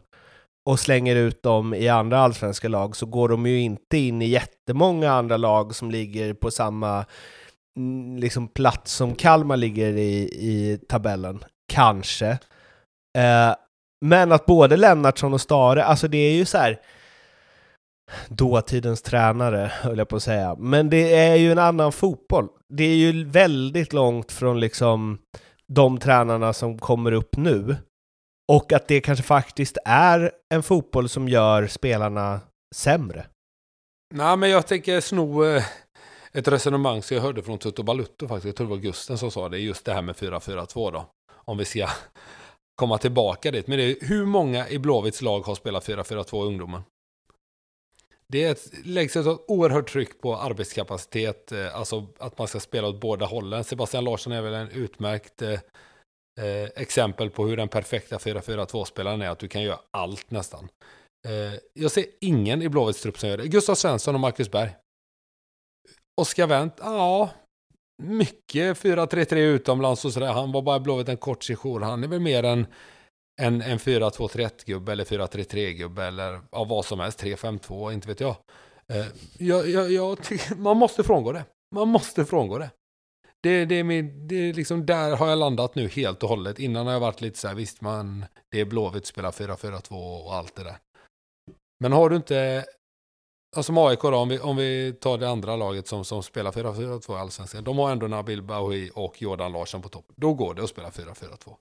och 0.66 0.80
slänger 0.80 1.16
ut 1.16 1.44
dem 1.44 1.74
i 1.74 1.88
andra 1.88 2.20
allsvenska 2.20 2.68
lag 2.68 2.96
så 2.96 3.06
går 3.06 3.30
de 3.30 3.46
ju 3.46 3.60
inte 3.60 3.98
in 3.98 4.22
i 4.22 4.26
jättemånga 4.26 5.12
andra 5.12 5.38
lag 5.38 5.76
som 5.76 5.92
ligger 5.92 6.34
på 6.34 6.52
samma 6.52 7.06
mm, 7.78 8.18
liksom 8.18 8.48
plats 8.48 8.94
som 8.94 9.16
Kalmar 9.16 9.58
ligger 9.58 9.98
i, 9.98 10.22
i 10.24 10.80
tabellen 10.90 11.44
kanske. 11.72 12.28
Eh, 13.18 13.56
men 14.06 14.32
att 14.32 14.46
både 14.46 14.78
Lennartsson 14.78 15.34
och 15.34 15.42
Stare, 15.42 15.84
alltså 15.84 16.08
det 16.08 16.18
är 16.18 16.34
ju 16.34 16.46
så 16.46 16.58
här 16.58 16.80
dåtidens 18.28 19.02
tränare, 19.02 19.72
höll 19.82 19.98
jag 19.98 20.10
på 20.10 20.16
att 20.16 20.24
säga. 20.24 20.56
Men 20.56 20.90
det 20.90 21.16
är 21.16 21.36
ju 21.36 21.52
en 21.52 21.60
annan 21.60 21.92
fotboll. 21.92 22.48
Det 22.74 22.84
är 22.84 22.96
ju 22.96 23.26
väldigt 23.26 23.94
långt 23.94 24.32
från 24.32 24.60
liksom 24.60 25.20
de 25.68 25.98
tränarna 25.98 26.54
som 26.54 26.80
kommer 26.80 27.12
upp 27.12 27.38
nu. 27.38 27.76
Och 28.52 28.74
att 28.74 28.88
det 28.88 29.02
kanske 29.02 29.24
faktiskt 29.24 29.78
är 29.86 30.32
en 30.54 30.64
fotboll 30.64 31.10
som 31.10 31.30
gör 31.30 31.68
spelarna 31.68 32.40
sämre. 32.76 33.26
Nej, 34.14 34.38
men 34.38 34.50
jag 34.50 34.68
tänker 34.68 35.02
sno 35.02 35.46
eh, 35.46 35.64
ett 36.32 36.48
resonemang 36.48 37.02
som 37.02 37.18
jag 37.18 37.24
hörde 37.24 37.44
från 37.44 37.58
Tutu 37.58 37.84
Balutto 37.84 38.28
faktiskt. 38.28 38.46
Jag 38.46 38.56
tror 38.56 38.68
det 38.68 38.76
var 38.76 38.82
Gusten 38.82 39.18
som 39.18 39.32
sa 39.32 39.50
det, 39.50 39.58
just 39.58 39.86
det 39.86 39.94
här 39.94 40.02
med 40.02 40.16
4-4-2 40.16 40.92
då 40.92 41.06
om 41.52 41.58
vi 41.58 41.66
ska 41.66 41.90
komma 42.76 42.98
tillbaka 42.98 43.52
dit. 43.52 43.68
Men 43.68 43.78
det 43.78 43.84
är 43.84 44.08
hur 44.08 44.26
många 44.26 44.70
i 44.70 44.80
Blåvitts 44.80 45.22
lag 45.22 45.42
har 45.42 45.56
spelat 45.56 45.88
4-4-2 45.88 46.46
ungdomen? 46.46 46.82
Det 48.28 48.44
är 48.44 48.52
ett, 48.52 48.72
läggs 48.86 49.16
ett 49.16 49.26
oerhört 49.48 49.90
tryck 49.90 50.22
på 50.22 50.36
arbetskapacitet, 50.36 51.52
eh, 51.52 51.76
alltså 51.76 52.08
att 52.18 52.38
man 52.38 52.48
ska 52.48 52.60
spela 52.60 52.88
åt 52.88 53.02
båda 53.02 53.26
hållen. 53.26 53.64
Sebastian 53.64 54.04
Larsson 54.04 54.34
är 54.34 54.42
väl 54.42 54.54
en 54.54 54.70
utmärkt 54.70 55.42
eh, 55.42 55.52
eh 56.40 56.70
exempel 56.76 57.30
på 57.30 57.46
hur 57.46 57.58
den 57.58 57.68
perfekta 57.68 58.18
4-4-2-spelaren 58.18 59.22
är, 59.22 59.30
att 59.30 59.40
du 59.40 59.48
kan 59.48 59.62
göra 59.62 59.80
allt 59.92 60.32
nästan. 60.32 60.70
Eh, 61.28 61.60
jag 61.74 61.92
ser 61.92 62.06
ingen 62.22 62.62
i 62.62 62.70
Blåvitts 62.70 63.02
trupp 63.02 63.20
som 63.20 63.30
gör 63.30 63.38
det. 63.38 63.48
Gustav 63.48 63.76
Svensson 63.76 64.16
och 64.16 64.22
Marcus 64.22 64.52
Berg. 64.52 64.76
Oskar 66.22 66.48
Wendt, 66.48 66.76
ja, 66.80 67.30
mycket 68.04 68.78
4-3-3 68.78 69.36
utomlands 69.36 70.06
och 70.06 70.14
sådär. 70.14 70.34
Han 70.34 70.52
var 70.52 70.62
bara 70.62 70.80
Blåvitt 70.80 71.10
en 71.10 71.18
kort 71.18 71.44
sejour. 71.44 71.80
Han 71.80 72.04
är 72.04 72.08
väl 72.08 72.20
mer 72.20 72.44
en, 72.44 72.66
en, 73.42 73.62
en 73.62 73.78
4-2-3-1-gubbe 73.78 74.92
eller 74.92 75.04
4-3-3-gubbe 75.04 76.04
eller 76.04 76.42
ja, 76.52 76.64
vad 76.64 76.86
som 76.86 77.00
helst. 77.00 77.24
3-5-2, 77.24 77.94
inte 77.94 78.08
vet 78.08 78.20
jag. 78.20 78.36
Eh, 78.94 79.06
jag, 79.38 79.70
jag, 79.70 79.92
jag 79.92 80.18
man 80.58 80.78
måste 80.78 81.04
frångå 81.04 81.32
det. 81.32 81.46
Man 81.76 81.88
måste 81.88 82.26
frångå 82.26 82.58
det. 82.58 82.70
Det, 83.44 83.66
det, 83.66 83.76
är 83.76 83.84
min, 83.84 84.28
det 84.28 84.36
är 84.36 84.54
liksom 84.54 84.86
där 84.86 85.16
har 85.16 85.28
jag 85.28 85.38
landat 85.38 85.76
nu 85.76 85.88
helt 85.88 86.24
och 86.24 86.30
hållet. 86.30 86.60
Innan 86.60 86.86
har 86.86 86.94
jag 86.94 87.00
varit 87.00 87.22
lite 87.22 87.40
så 87.40 87.48
här, 87.48 87.56
visst 87.56 87.82
man, 87.82 88.26
det 88.52 88.60
är 88.60 88.66
Blåvitt 88.66 89.06
spelar 89.06 89.32
4-4-2 89.32 90.24
och 90.26 90.36
allt 90.36 90.56
det 90.56 90.64
där. 90.64 90.78
Men 91.80 91.92
har 91.92 92.10
du 92.10 92.16
inte, 92.16 92.66
alltså 93.56 93.64
som 93.70 93.78
AIK 93.78 94.02
då, 94.02 94.16
om 94.16 94.30
vi, 94.30 94.40
om 94.40 94.56
vi 94.56 94.94
tar 95.02 95.18
det 95.18 95.30
andra 95.30 95.56
laget 95.56 95.88
som, 95.88 96.06
som 96.06 96.24
spelar 96.24 96.52
4-4-2 96.52 97.16
i 97.16 97.20
Allsvenskan. 97.20 97.64
De 97.64 97.78
har 97.78 97.92
ändå 97.92 98.08
Nabil 98.08 98.42
Bahoui 98.44 98.90
och 98.96 99.22
Jordan 99.22 99.52
Larsson 99.52 99.82
på 99.82 99.90
topp. 99.90 100.06
Då 100.16 100.34
går 100.34 100.54
det 100.54 100.64
att 100.64 100.70
spela 100.70 100.90
4-4-2. 100.90 101.56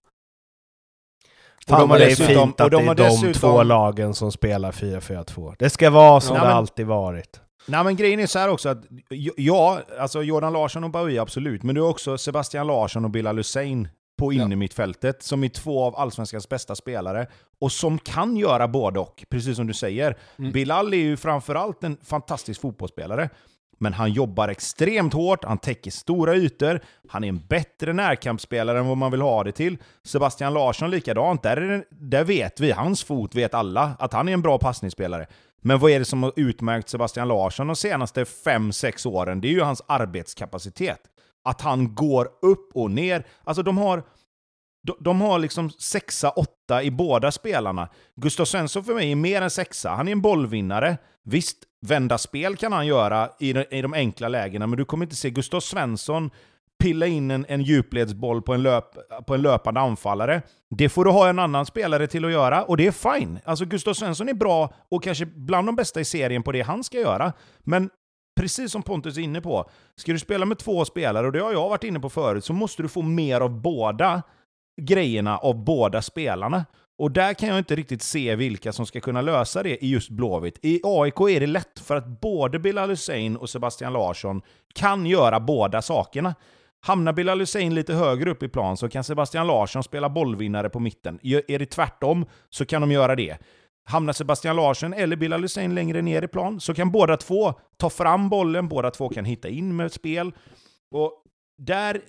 Fan 1.69 1.81
de 1.81 1.89
vad 1.89 2.01
det 2.01 2.05
är 2.11 2.15
fint 2.17 2.61
och 2.61 2.67
att 2.67 2.71
de 2.73 2.85
det 2.85 2.91
är 2.91 2.95
de 2.95 3.05
dessutom- 3.05 3.33
två 3.33 3.63
lagen 3.63 4.15
som 4.15 4.33
spelar 4.33 4.73
4-4-2. 4.73 5.55
Det 5.59 5.71
ska 5.71 5.91
vara 5.91 6.21
som 6.21 6.37
Ja, 6.37 6.43
det 6.43 6.49
men- 6.49 6.57
alltid 6.57 6.87
varit. 6.87 7.41
Nej 7.67 7.85
men 7.85 7.97
grejen 7.97 8.21
är 8.21 8.27
så 8.27 8.39
här 8.39 8.49
också 8.49 8.69
att, 8.69 8.79
ja, 9.37 9.81
alltså 9.99 10.23
Jordan 10.23 10.53
Larsson 10.53 10.85
och 10.85 10.91
Bahoui 10.91 11.19
absolut, 11.19 11.63
men 11.63 11.75
du 11.75 11.81
har 11.81 11.89
också 11.89 12.19
Sebastian 12.19 12.67
Larsson 12.67 13.05
och 13.05 13.11
Bilal 13.11 13.37
Hussein 13.37 13.89
på 14.21 14.33
Ja. 14.33 14.43
innermittfältet, 14.43 15.23
som 15.23 15.45
är 15.45 15.49
två 15.49 15.85
av 15.85 15.97
Allsvenskans 15.97 16.49
bästa 16.49 16.75
spelare, 16.75 17.27
och 17.61 17.73
som 17.73 17.99
kan 17.99 18.37
göra 18.37 18.69
både 18.69 19.01
och, 19.01 19.25
precis 19.31 19.57
som 19.57 19.67
du 19.67 19.75
säger. 19.75 20.17
Mm. 20.39 20.53
Bilal 20.53 20.93
är 20.95 20.99
ju 20.99 21.17
framförallt 21.17 21.85
en 21.85 21.97
fantastisk 22.05 22.61
fotbollsspelare, 22.61 23.29
men 23.79 23.93
han 23.93 24.13
jobbar 24.13 24.49
extremt 24.49 25.13
hårt, 25.13 25.45
han 25.45 25.59
täcker 25.59 25.91
stora 25.91 26.35
ytor, 26.37 26.81
han 27.09 27.25
är 27.25 27.29
en 27.29 27.47
bättre 27.49 27.93
närkampsspelare 27.93 28.79
än 28.79 28.87
vad 28.87 28.97
man 28.97 29.11
vill 29.11 29.21
ha 29.21 29.45
det 29.45 29.53
till. 29.53 29.77
Sebastian 30.05 30.55
Larsson 30.55 30.91
likadant, 30.91 31.43
där, 31.43 31.57
är 31.57 31.69
det, 31.69 31.85
där 31.91 32.25
vet 32.25 32.61
vi, 32.61 32.71
hans 32.71 33.05
fot 33.05 33.35
vet 33.35 33.55
alla, 33.55 33.93
att 33.99 34.13
han 34.13 34.29
är 34.29 34.33
en 34.33 34.43
bra 34.43 34.59
passningsspelare. 34.59 35.27
Men 35.63 35.79
vad 35.79 35.91
är 35.91 35.99
det 35.99 36.05
som 36.05 36.23
har 36.23 36.33
utmärkt 36.37 36.89
Sebastian 36.89 37.29
Larsson 37.29 37.67
de 37.67 37.77
senaste 37.77 38.25
5-6 38.25 39.09
åren? 39.09 39.41
Det 39.41 39.49
är 39.49 39.53
ju 39.53 39.61
hans 39.61 39.83
arbetskapacitet. 39.87 41.01
Att 41.45 41.61
han 41.61 41.95
går 41.95 42.29
upp 42.43 42.71
och 42.75 42.91
ner. 42.91 43.27
Alltså 43.45 43.63
de 43.63 43.79
har, 43.79 44.03
de, 44.87 44.97
de 45.01 45.21
har 45.21 45.39
liksom 45.39 45.71
sexa, 45.71 46.31
åtta 46.31 46.83
i 46.83 46.91
båda 46.91 47.33
spelarna. 47.33 47.89
Gustav 48.17 48.45
Svensson 48.45 48.85
för 48.85 48.95
mig 48.95 49.13
är 49.13 49.17
mer 49.17 49.43
än 49.43 49.51
sexa. 49.51 49.91
Han 49.91 50.09
är 50.09 50.13
en 50.13 50.23
bollvinnare. 50.23 50.97
Visst, 51.25 51.57
vända 51.87 52.19
spel 52.19 52.57
kan 52.57 52.73
han 52.73 52.87
göra 52.87 53.31
i 53.39 53.53
de, 53.53 53.65
i 53.71 53.83
de 53.83 53.95
enkla 53.95 54.29
lägena, 54.29 54.67
men 54.67 54.79
du 54.79 54.85
kommer 54.85 55.05
inte 55.05 55.17
se 55.17 55.31
Gustav 55.31 55.61
Svensson 55.61 56.31
pilla 56.81 57.07
in 57.07 57.31
en, 57.31 57.47
en 57.49 57.63
djupledsboll 57.63 58.43
på 58.43 58.55
en, 58.55 58.63
löp, 58.63 58.85
på 59.27 59.35
en 59.35 59.43
löpande 59.43 59.81
anfallare. 59.81 60.43
Det 60.71 60.89
får 60.89 61.05
du 61.05 61.11
ha 61.11 61.29
en 61.29 61.39
annan 61.39 61.67
spelare 61.67 62.07
till 62.07 62.25
att 62.25 62.31
göra, 62.31 62.63
och 62.63 62.77
det 62.77 62.87
är 62.87 63.19
fine. 63.19 63.39
Alltså 63.45 63.65
Gustav 63.65 63.95
Svensson 63.95 64.29
är 64.29 64.35
bra 64.35 64.75
och 64.91 65.03
kanske 65.03 65.27
bland 65.27 65.69
de 65.69 65.77
bästa 65.77 66.01
i 66.01 66.05
serien 66.05 66.43
på 66.43 66.53
det 66.53 66.63
han 66.63 66.85
ska 66.85 66.99
göra. 66.99 67.33
Men 67.59 67.91
precis 68.41 68.73
som 68.73 68.83
Pontus 68.83 69.17
är 69.17 69.21
inne 69.21 69.41
på, 69.41 69.71
ska 69.97 70.13
du 70.13 70.19
spela 70.19 70.47
med 70.47 70.59
två 70.59 70.85
spelare, 70.85 71.27
och 71.27 71.33
det 71.33 71.41
har 71.41 71.53
jag 71.53 71.69
varit 71.69 71.85
inne 71.85 72.01
på 72.01 72.11
förut, 72.11 72.45
så 72.45 72.53
måste 72.53 72.83
du 72.83 72.89
få 72.89 73.03
mer 73.03 73.41
av 73.41 73.61
båda 73.61 74.23
grejerna 74.83 75.39
av 75.39 75.65
båda 75.65 76.03
spelarna. 76.03 76.65
Och 76.99 77.11
där 77.11 77.35
kan 77.35 77.49
jag 77.49 77.59
inte 77.59 77.77
riktigt 77.77 78.03
se 78.03 78.37
vilka 78.37 78.73
som 78.73 78.87
ska 78.87 79.01
kunna 79.01 79.21
lösa 79.21 79.63
det 79.63 79.85
i 79.85 79.91
just 79.91 80.11
Blåvitt. 80.11 80.59
I 80.63 80.81
AIK 80.85 81.21
är 81.21 81.41
det 81.41 81.47
lätt, 81.47 81.81
för 81.81 81.97
att 81.97 82.21
både 82.21 82.59
Bilal 82.59 82.91
Hussein 82.91 83.37
och 83.37 83.51
Sebastian 83.51 83.93
Larsson 83.93 84.43
kan 84.75 85.07
göra 85.07 85.41
båda 85.41 85.83
sakerna. 85.83 86.35
Hamnar 86.83 87.13
Bilal 87.13 87.41
Hussein 87.41 87.75
lite 87.75 87.95
högre 87.95 88.31
upp 88.31 88.43
i 88.43 88.49
plan 88.49 88.77
så 88.77 88.89
kan 88.89 89.05
Sebastian 89.05 89.47
Larsson 89.47 89.83
spela 89.83 90.09
bollvinnare 90.09 90.69
på 90.69 90.81
mitten. 90.81 91.19
Är 91.23 91.59
det 91.59 91.67
tvärtom 91.67 92.27
så 92.51 92.67
kan 92.67 92.81
de 92.81 92.93
göra 92.93 93.17
det. 93.17 93.39
Hamnar 93.85 94.13
Sebastian 94.13 94.57
Larsson 94.57 94.93
eller 94.93 95.17
Bilal 95.17 95.43
Hussein 95.43 95.75
längre 95.75 96.03
ner 96.03 96.23
i 96.23 96.29
plan 96.29 96.61
så 96.61 96.75
kan 96.75 96.91
båda 96.91 97.17
två 97.17 97.55
ta 97.77 97.91
fram 97.91 98.29
bollen, 98.29 98.69
båda 98.69 98.91
två 98.91 99.09
kan 99.09 99.25
hitta 99.25 99.49
in 99.49 99.77
med 99.77 99.93
spel. 99.93 100.33
Och 100.95 101.13
där, 101.63 102.01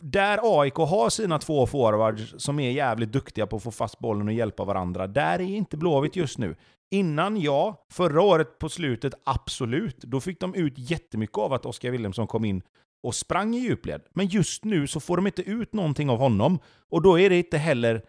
där 0.00 0.60
AIK 0.60 0.74
har 0.74 1.10
sina 1.10 1.38
två 1.38 1.66
forwards 1.66 2.34
som 2.38 2.58
är 2.58 2.70
jävligt 2.70 3.12
duktiga 3.12 3.46
på 3.46 3.56
att 3.56 3.62
få 3.62 3.70
fast 3.70 3.98
bollen 3.98 4.28
och 4.28 4.34
hjälpa 4.34 4.64
varandra, 4.64 5.06
där 5.06 5.40
är 5.40 5.40
inte 5.40 5.76
Blåvitt 5.76 6.16
just 6.16 6.38
nu. 6.38 6.56
Innan, 6.90 7.40
ja. 7.40 7.86
Förra 7.92 8.22
året 8.22 8.58
på 8.58 8.68
slutet, 8.68 9.14
absolut. 9.24 9.98
Då 9.98 10.20
fick 10.20 10.40
de 10.40 10.54
ut 10.54 10.74
jättemycket 10.76 11.38
av 11.38 11.52
att 11.52 11.66
Oskar 11.66 11.90
Wilhelmsson 11.90 12.26
kom 12.26 12.44
in 12.44 12.62
och 13.02 13.14
sprang 13.14 13.54
i 13.54 13.58
djupled. 13.58 14.02
Men 14.14 14.26
just 14.26 14.64
nu 14.64 14.86
så 14.86 15.00
får 15.00 15.16
de 15.16 15.26
inte 15.26 15.42
ut 15.42 15.72
någonting 15.72 16.10
av 16.10 16.18
honom. 16.18 16.58
Och 16.90 17.02
då 17.02 17.18
är 17.18 17.30
det 17.30 17.36
inte 17.36 17.58
heller... 17.58 18.02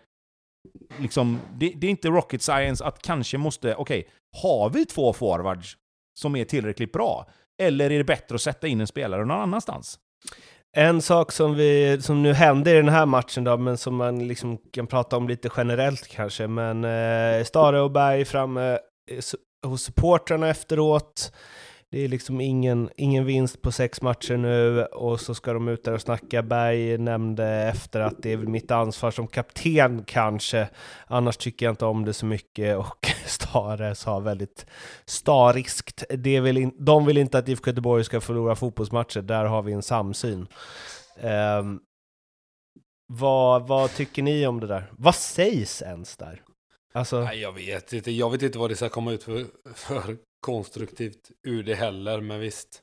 Liksom, 1.00 1.40
det, 1.54 1.74
det 1.76 1.88
är 1.88 1.92
inte 1.92 2.08
rocket 2.08 2.42
science 2.42 2.86
att 2.86 3.02
kanske 3.02 3.38
måste... 3.38 3.76
Okej, 3.76 4.10
har 4.42 4.70
vi 4.70 4.86
två 4.86 5.14
forwards 5.14 5.78
som 6.20 6.36
är 6.36 6.46
tillräckligt 6.46 6.92
bra? 6.92 7.30
Eller 7.62 7.92
är 7.92 7.98
det 7.98 8.04
bättre 8.04 8.36
att 8.36 8.42
sätta 8.42 8.68
in 8.68 8.82
en 8.82 8.88
spelare 8.88 9.26
någon 9.26 9.42
annanstans? 9.42 10.00
En 10.78 11.02
sak 11.02 11.32
som, 11.32 11.56
vi, 11.56 12.02
som 12.02 12.24
nu 12.24 12.34
hände 12.34 12.72
i 12.72 12.74
den 12.74 12.90
här 12.90 13.06
matchen 13.06 13.44
då, 13.44 13.58
men 13.58 13.78
som 13.78 13.96
man 13.96 14.28
liksom 14.28 14.58
kan 14.58 14.88
prata 14.88 15.18
om 15.18 15.28
lite 15.28 15.50
generellt 15.58 16.08
kanske, 16.08 16.48
men 16.48 16.84
eh, 16.84 17.44
Stare 17.44 17.82
och 17.82 17.92
Berg 17.92 18.26
framme 18.26 18.72
eh, 19.12 19.70
hos 19.70 19.84
supportrarna 19.84 20.50
efteråt. 20.50 21.34
Det 21.92 22.00
är 22.00 22.08
liksom 22.08 22.42
ingen, 22.42 22.90
ingen 22.98 23.26
vinst 23.26 23.62
på 23.62 23.72
sex 23.72 24.02
matcher 24.02 24.38
nu 24.38 24.86
och 24.86 25.22
så 25.22 25.36
ska 25.36 25.54
de 25.54 25.68
ut 25.68 25.84
där 25.84 25.94
och 25.94 26.02
snacka. 26.02 26.44
Berg 26.44 26.98
nämnde 26.98 27.46
efter 27.48 28.00
att 28.00 28.16
det 28.18 28.32
är 28.32 28.38
väl 28.38 28.48
mitt 28.48 28.72
ansvar 28.72 29.12
som 29.12 29.28
kapten 29.28 30.04
kanske. 30.04 30.70
Annars 31.08 31.38
tycker 31.38 31.66
jag 31.66 31.74
inte 31.74 31.86
om 31.86 32.06
det 32.06 32.14
så 32.14 32.26
mycket 32.26 32.78
och 32.78 33.08
Stare 33.26 33.96
sa 33.96 34.20
väldigt 34.20 34.66
stariskt. 35.06 36.04
Det 36.10 36.40
vill 36.40 36.58
in, 36.58 36.76
de 36.80 37.06
vill 37.06 37.18
inte 37.18 37.38
att 37.38 37.50
IFK 37.50 37.70
Göteborg 37.70 38.04
ska 38.04 38.22
förlora 38.22 38.56
fotbollsmatcher. 38.56 39.22
Där 39.22 39.46
har 39.46 39.62
vi 39.62 39.74
en 39.74 39.84
samsyn. 39.84 40.48
Um, 41.22 41.80
vad, 43.08 43.68
vad 43.68 43.96
tycker 43.96 44.24
ni 44.24 44.48
om 44.48 44.60
det 44.60 44.68
där? 44.68 44.92
Vad 44.92 45.16
sägs 45.16 45.82
ens 45.82 46.18
där? 46.18 46.42
Alltså, 46.94 47.20
Nej, 47.20 47.42
jag 47.42 47.52
vet 47.52 47.94
inte. 47.94 48.12
Jag 48.12 48.30
vet 48.30 48.42
inte 48.42 48.60
vad 48.60 48.70
det 48.70 48.76
ska 48.76 48.90
komma 48.90 49.12
ut 49.12 49.24
för, 49.24 49.46
för 49.76 50.18
konstruktivt 50.40 51.32
ur 51.48 51.64
det 51.64 51.76
heller, 51.76 52.22
men 52.22 52.40
visst. 52.40 52.82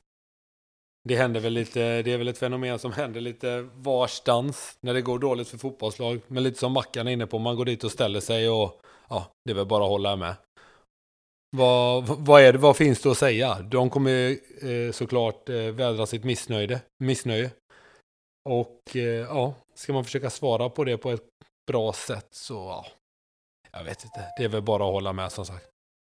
Det 1.09 1.15
händer 1.15 1.39
väl 1.39 1.53
lite, 1.53 2.01
det 2.01 2.11
är 2.11 2.17
väl 2.17 2.27
ett 2.27 2.37
fenomen 2.37 2.79
som 2.79 2.91
händer 2.91 3.21
lite 3.21 3.61
varstans 3.73 4.77
när 4.81 4.93
det 4.93 5.01
går 5.01 5.19
dåligt 5.19 5.47
för 5.47 5.57
fotbollslag. 5.57 6.21
Men 6.27 6.43
lite 6.43 6.59
som 6.59 6.71
Mackan 6.71 7.07
är 7.07 7.11
inne 7.11 7.27
på, 7.27 7.39
man 7.39 7.55
går 7.55 7.65
dit 7.65 7.83
och 7.83 7.91
ställer 7.91 8.19
sig 8.19 8.49
och 8.49 8.81
ja, 9.09 9.31
det 9.45 9.51
är 9.51 9.55
väl 9.55 9.65
bara 9.65 9.83
att 9.83 9.89
hålla 9.89 10.15
med. 10.15 10.35
Vad, 11.57 12.07
vad, 12.07 12.41
är 12.41 12.53
det, 12.53 12.59
vad 12.59 12.77
finns 12.77 13.01
det 13.01 13.11
att 13.11 13.17
säga? 13.17 13.59
De 13.61 13.89
kommer 13.89 14.37
eh, 14.65 14.91
såklart 14.91 15.49
eh, 15.49 15.55
vädra 15.55 16.05
sitt 16.05 16.23
missnöje, 16.23 16.81
missnöje. 17.03 17.51
Och 18.49 18.95
eh, 18.95 19.01
ja, 19.01 19.53
ska 19.75 19.93
man 19.93 20.03
försöka 20.03 20.29
svara 20.29 20.69
på 20.69 20.83
det 20.83 20.97
på 20.97 21.11
ett 21.11 21.27
bra 21.67 21.93
sätt 21.93 22.27
så 22.31 22.53
ja, 22.53 22.85
jag 23.71 23.83
vet 23.83 24.03
inte. 24.03 24.25
Det 24.37 24.43
är 24.43 24.49
väl 24.49 24.61
bara 24.61 24.85
att 24.85 24.93
hålla 24.93 25.13
med 25.13 25.31
som 25.31 25.45
sagt. 25.45 25.65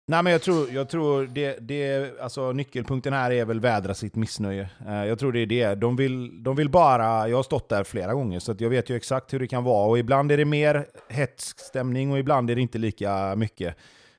Nej, 0.08 0.24
men 0.24 0.32
jag 0.32 0.42
tror, 0.42 0.70
jag 0.72 0.90
tror 0.90 1.28
det, 1.28 1.58
det, 1.62 2.14
alltså, 2.22 2.52
nyckelpunkten 2.52 3.14
här 3.14 3.32
är 3.32 3.46
väl 3.46 3.60
vädra 3.60 3.94
sitt 3.94 4.16
missnöje. 4.16 4.70
Eh, 4.88 5.06
jag 5.06 5.20
tror 5.20 5.32
det 5.32 5.40
är 5.40 5.46
det. 5.46 5.76
De 5.76 5.96
vill, 5.96 6.44
de 6.44 6.56
vill 6.56 6.70
bara... 6.70 7.30
Jag 7.30 7.38
har 7.38 7.44
stått 7.44 7.70
där 7.70 7.84
flera 7.84 8.14
gånger, 8.14 8.40
så 8.40 8.52
att 8.52 8.62
jag 8.62 8.70
vet 8.70 8.90
ju 8.90 8.96
exakt 8.96 9.34
hur 9.34 9.40
det 9.40 9.48
kan 9.48 9.64
vara. 9.64 9.90
Och 9.90 10.00
ibland 10.00 10.32
är 10.32 10.38
det 10.38 10.46
mer 10.46 10.86
hetsk 11.10 11.60
stämning 11.60 12.12
och 12.12 12.20
ibland 12.20 12.50
är 12.50 12.56
det 12.56 12.62
inte 12.62 12.78
lika 12.78 13.36
mycket. 13.36 13.76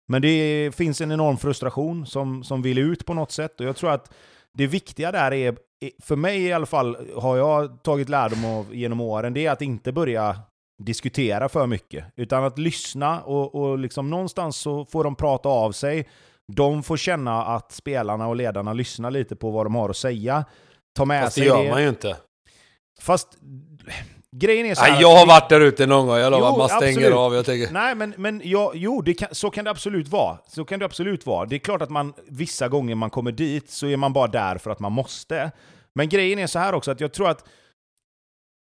Men 0.06 0.22
det 0.22 0.70
finns 0.74 1.00
en 1.00 1.12
enorm 1.12 1.36
frustration 1.36 2.06
som, 2.06 2.44
som 2.44 2.62
vill 2.62 2.78
ut 2.78 3.06
på 3.06 3.14
något 3.14 3.32
sätt. 3.32 3.60
Och 3.60 3.66
jag 3.66 3.76
tror 3.76 3.90
att 3.90 4.12
det 4.54 4.66
viktiga 4.66 5.12
där 5.12 5.32
är, 5.32 5.56
för 6.02 6.16
mig 6.16 6.42
i 6.42 6.52
alla 6.52 6.66
fall, 6.66 6.96
har 7.16 7.36
jag 7.36 7.82
tagit 7.82 8.08
lärdom 8.08 8.44
av 8.44 8.74
genom 8.74 9.00
åren, 9.00 9.34
det 9.34 9.46
är 9.46 9.50
att 9.50 9.62
inte 9.62 9.92
börja 9.92 10.36
diskutera 10.78 11.48
för 11.48 11.66
mycket. 11.66 12.04
Utan 12.16 12.44
att 12.44 12.58
lyssna 12.58 13.20
och, 13.22 13.54
och 13.54 13.78
liksom 13.78 14.10
någonstans 14.10 14.56
så 14.56 14.84
får 14.84 15.04
de 15.04 15.14
prata 15.16 15.48
av 15.48 15.72
sig. 15.72 16.08
De 16.52 16.82
får 16.82 16.96
känna 16.96 17.44
att 17.44 17.72
spelarna 17.72 18.28
och 18.28 18.36
ledarna 18.36 18.72
lyssnar 18.72 19.10
lite 19.10 19.36
på 19.36 19.50
vad 19.50 19.66
de 19.66 19.74
har 19.74 19.90
att 19.90 19.96
säga. 19.96 20.44
Ta 20.96 21.04
med 21.04 21.22
Fast 21.24 21.34
det 21.36 21.40
sig 21.40 21.48
gör 21.48 21.62
det. 21.64 21.70
man 21.70 21.82
ju 21.82 21.88
inte. 21.88 22.16
Fast 23.00 23.28
grejen 24.36 24.66
är 24.66 24.74
så 24.74 24.82
här 24.82 24.92
Nej, 24.92 25.00
jag 25.02 25.16
har 25.16 25.26
varit 25.26 25.48
där 25.48 25.60
ute 25.60 25.86
någon 25.86 26.06
gång. 26.06 26.16
Jag 26.18 26.30
lovar, 26.30 26.50
Jo, 26.50 26.58
man 26.58 26.68
stänger 26.68 26.90
absolut. 26.92 27.14
av. 27.14 27.34
Jag 27.34 27.44
tänker, 27.46 27.72
Nej, 27.72 27.94
men, 27.94 28.14
men 28.16 28.40
ja, 28.44 28.72
jo, 28.74 29.02
det 29.02 29.14
kan, 29.14 29.28
så 29.32 29.50
kan 29.50 29.64
det 29.64 29.70
absolut 29.70 30.08
vara. 30.08 30.38
Så 30.48 30.64
kan 30.64 30.78
det 30.78 30.84
absolut 30.84 31.26
vara. 31.26 31.46
Det 31.46 31.56
är 31.56 31.58
klart 31.58 31.82
att 31.82 31.90
man 31.90 32.12
vissa 32.28 32.68
gånger 32.68 32.94
man 32.94 33.10
kommer 33.10 33.32
dit 33.32 33.70
så 33.70 33.86
är 33.86 33.96
man 33.96 34.12
bara 34.12 34.26
där 34.26 34.58
för 34.58 34.70
att 34.70 34.80
man 34.80 34.92
måste. 34.92 35.50
Men 35.94 36.08
grejen 36.08 36.38
är 36.38 36.46
så 36.46 36.58
här 36.58 36.72
också 36.72 36.90
att 36.90 37.00
jag 37.00 37.12
tror 37.12 37.28
att 37.28 37.44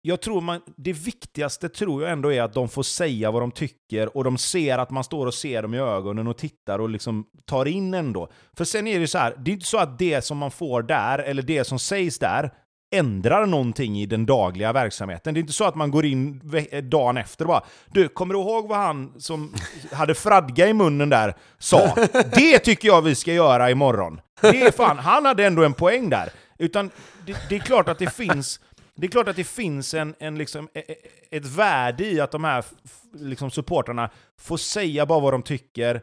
jag 0.03 0.21
tror 0.21 0.41
man, 0.41 0.61
det 0.77 0.93
viktigaste 0.93 1.69
tror 1.69 2.03
jag 2.03 2.13
ändå 2.13 2.33
är 2.33 2.43
att 2.43 2.55
de 2.55 2.69
får 2.69 2.83
säga 2.83 3.31
vad 3.31 3.43
de 3.43 3.51
tycker 3.51 4.17
och 4.17 4.25
de 4.25 4.39
ser 4.39 4.79
att 4.79 4.91
man 4.91 5.05
står 5.05 5.27
och 5.27 5.35
ser 5.35 5.63
dem 5.63 5.75
i 5.75 5.79
ögonen 5.79 6.27
och 6.27 6.39
tittar 6.39 6.79
och 6.79 6.89
liksom 6.91 7.25
tar 7.47 7.69
in 7.69 7.95
ändå. 7.95 8.29
För 8.57 8.65
sen 8.65 8.87
är 8.87 9.01
det 9.01 9.07
så 9.07 9.19
här, 9.19 9.35
det 9.39 9.51
är 9.51 9.53
inte 9.53 9.67
så 9.67 9.79
att 9.79 9.99
det 9.99 10.25
som 10.25 10.39
man 10.39 10.51
får 10.51 10.83
där, 10.83 11.19
eller 11.19 11.43
det 11.43 11.65
som 11.65 11.79
sägs 11.79 12.19
där, 12.19 12.51
ändrar 12.95 13.47
någonting 13.47 13.99
i 14.01 14.07
den 14.07 14.27
dagliga 14.27 14.73
verksamheten. 14.73 15.35
Det 15.35 15.39
är 15.39 15.43
inte 15.43 15.53
så 15.53 15.65
att 15.65 15.75
man 15.75 15.91
går 15.91 16.07
in 16.07 16.41
dagen 16.83 17.17
efter 17.17 17.45
och 17.45 17.49
bara 17.49 17.65
Du, 17.87 18.09
kommer 18.09 18.35
du 18.35 18.41
ihåg 18.41 18.69
vad 18.69 18.79
han 18.79 19.21
som 19.21 19.55
hade 19.93 20.15
fradga 20.15 20.69
i 20.69 20.75
munnen 20.75 21.09
där 21.09 21.35
sa? 21.59 21.95
Det 22.33 22.59
tycker 22.59 22.89
jag 22.89 23.03
vi 23.03 23.15
ska 23.15 23.33
göra 23.33 23.71
imorgon. 23.71 24.21
Det 24.41 24.63
är 24.63 24.71
fan, 24.71 24.99
han 24.99 25.25
hade 25.25 25.47
ändå 25.47 25.65
en 25.65 25.75
poäng 25.75 26.11
där. 26.11 26.33
Utan 26.59 26.91
det, 27.27 27.37
det 27.49 27.55
är 27.55 27.59
klart 27.59 27.89
att 27.89 27.99
det 27.99 28.15
finns 28.15 28.61
det 29.01 29.07
är 29.07 29.11
klart 29.11 29.29
att 29.29 29.37
det 29.37 29.45
finns 29.45 29.95
en, 29.95 30.15
en 30.19 30.39
liksom, 30.39 30.69
e, 30.75 30.83
e, 30.89 30.95
ett 31.31 31.47
värde 31.47 32.05
i 32.05 32.21
att 32.21 32.31
de 32.31 32.45
här 32.45 32.65
liksom, 33.13 33.51
supportrarna 33.51 34.11
får 34.39 34.57
säga 34.57 35.07
bara 35.07 35.21
vad 35.21 35.35
de 35.35 35.43
tycker. 35.43 36.03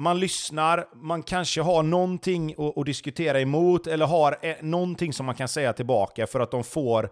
Man 0.00 0.20
lyssnar, 0.20 0.88
man 0.94 1.22
kanske 1.22 1.60
har 1.60 1.82
någonting 1.82 2.54
att, 2.58 2.78
att 2.78 2.86
diskutera 2.86 3.40
emot, 3.40 3.86
eller 3.86 4.06
har 4.06 4.38
e, 4.42 4.56
någonting 4.62 5.12
som 5.12 5.26
man 5.26 5.34
kan 5.34 5.48
säga 5.48 5.72
tillbaka 5.72 6.26
för 6.26 6.40
att 6.40 6.50
de 6.50 6.64
får, 6.64 7.10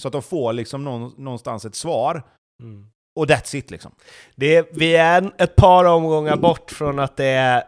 så 0.00 0.08
att 0.08 0.12
de 0.12 0.22
får 0.22 0.52
liksom 0.52 0.84
någonstans 1.16 1.64
ett 1.64 1.74
svar. 1.74 2.22
Mm. 2.62 2.90
Och 3.18 3.26
that's 3.26 3.56
it 3.56 3.70
liksom. 3.70 3.92
Det, 4.34 4.68
vi 4.72 4.96
är 4.96 5.30
ett 5.38 5.56
par 5.56 5.84
omgångar 5.84 6.36
bort 6.36 6.70
från 6.70 6.98
att 6.98 7.16
det 7.16 7.24
är 7.24 7.64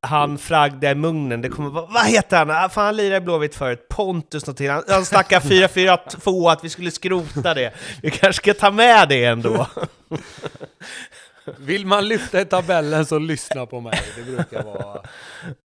han 0.00 0.38
Fragda 0.38 0.90
i 0.90 0.94
Mugnen. 0.94 1.42
Det 1.42 1.48
kommer 1.48 1.70
vara, 1.70 1.86
vad 1.86 2.06
heter 2.06 2.36
han? 2.36 2.50
Ah, 2.50 2.68
fan, 2.68 2.84
han 2.84 2.96
lirade 2.96 3.16
i 3.16 3.20
Blåvitt 3.20 3.54
förut. 3.54 3.88
Pontus 3.88 4.46
någonting. 4.46 4.68
Han, 4.68 4.82
han 4.88 5.04
snackar 5.04 5.40
4-4-2, 6.20 6.52
att 6.52 6.64
vi 6.64 6.68
skulle 6.68 6.90
skrota 6.90 7.54
det. 7.54 7.72
Vi 8.02 8.10
kanske 8.10 8.42
ska 8.42 8.54
ta 8.54 8.70
med 8.70 9.08
det 9.08 9.24
ändå. 9.24 9.66
Vill 11.58 11.86
man 11.86 12.08
lyfta 12.08 12.40
i 12.40 12.44
tabellen 12.44 13.06
så 13.06 13.18
lyssna 13.18 13.66
på 13.66 13.80
mig. 13.80 14.00
Det 14.16 14.22
brukar 14.22 14.62
vara... 14.62 15.00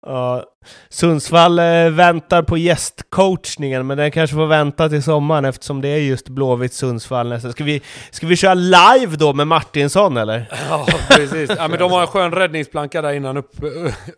Ja, 0.06 0.44
Sundsvall 0.88 1.58
eh, 1.58 1.90
väntar 1.90 2.42
på 2.42 2.58
gästcoachningen, 2.58 3.86
men 3.86 3.98
den 3.98 4.10
kanske 4.10 4.36
får 4.36 4.46
vänta 4.46 4.88
till 4.88 5.02
sommaren 5.02 5.44
eftersom 5.44 5.80
det 5.80 5.88
är 5.88 5.98
just 5.98 6.28
Blåvitt 6.28 6.72
Sundsvall 6.72 7.28
nästa. 7.28 7.52
Ska 7.52 7.64
vi, 7.64 7.82
ska 8.10 8.26
vi 8.26 8.36
köra 8.36 8.54
live 8.54 9.16
då 9.16 9.32
med 9.32 9.46
Martinsson 9.46 10.16
eller? 10.16 10.48
Ja, 10.70 10.86
precis. 11.08 11.50
Ja, 11.58 11.68
men 11.68 11.78
de 11.78 11.92
har 11.92 12.00
en 12.00 12.06
skön 12.06 12.32
räddningsplanka 12.32 13.02
där 13.02 13.12
innan 13.12 13.36
upp, 13.36 13.52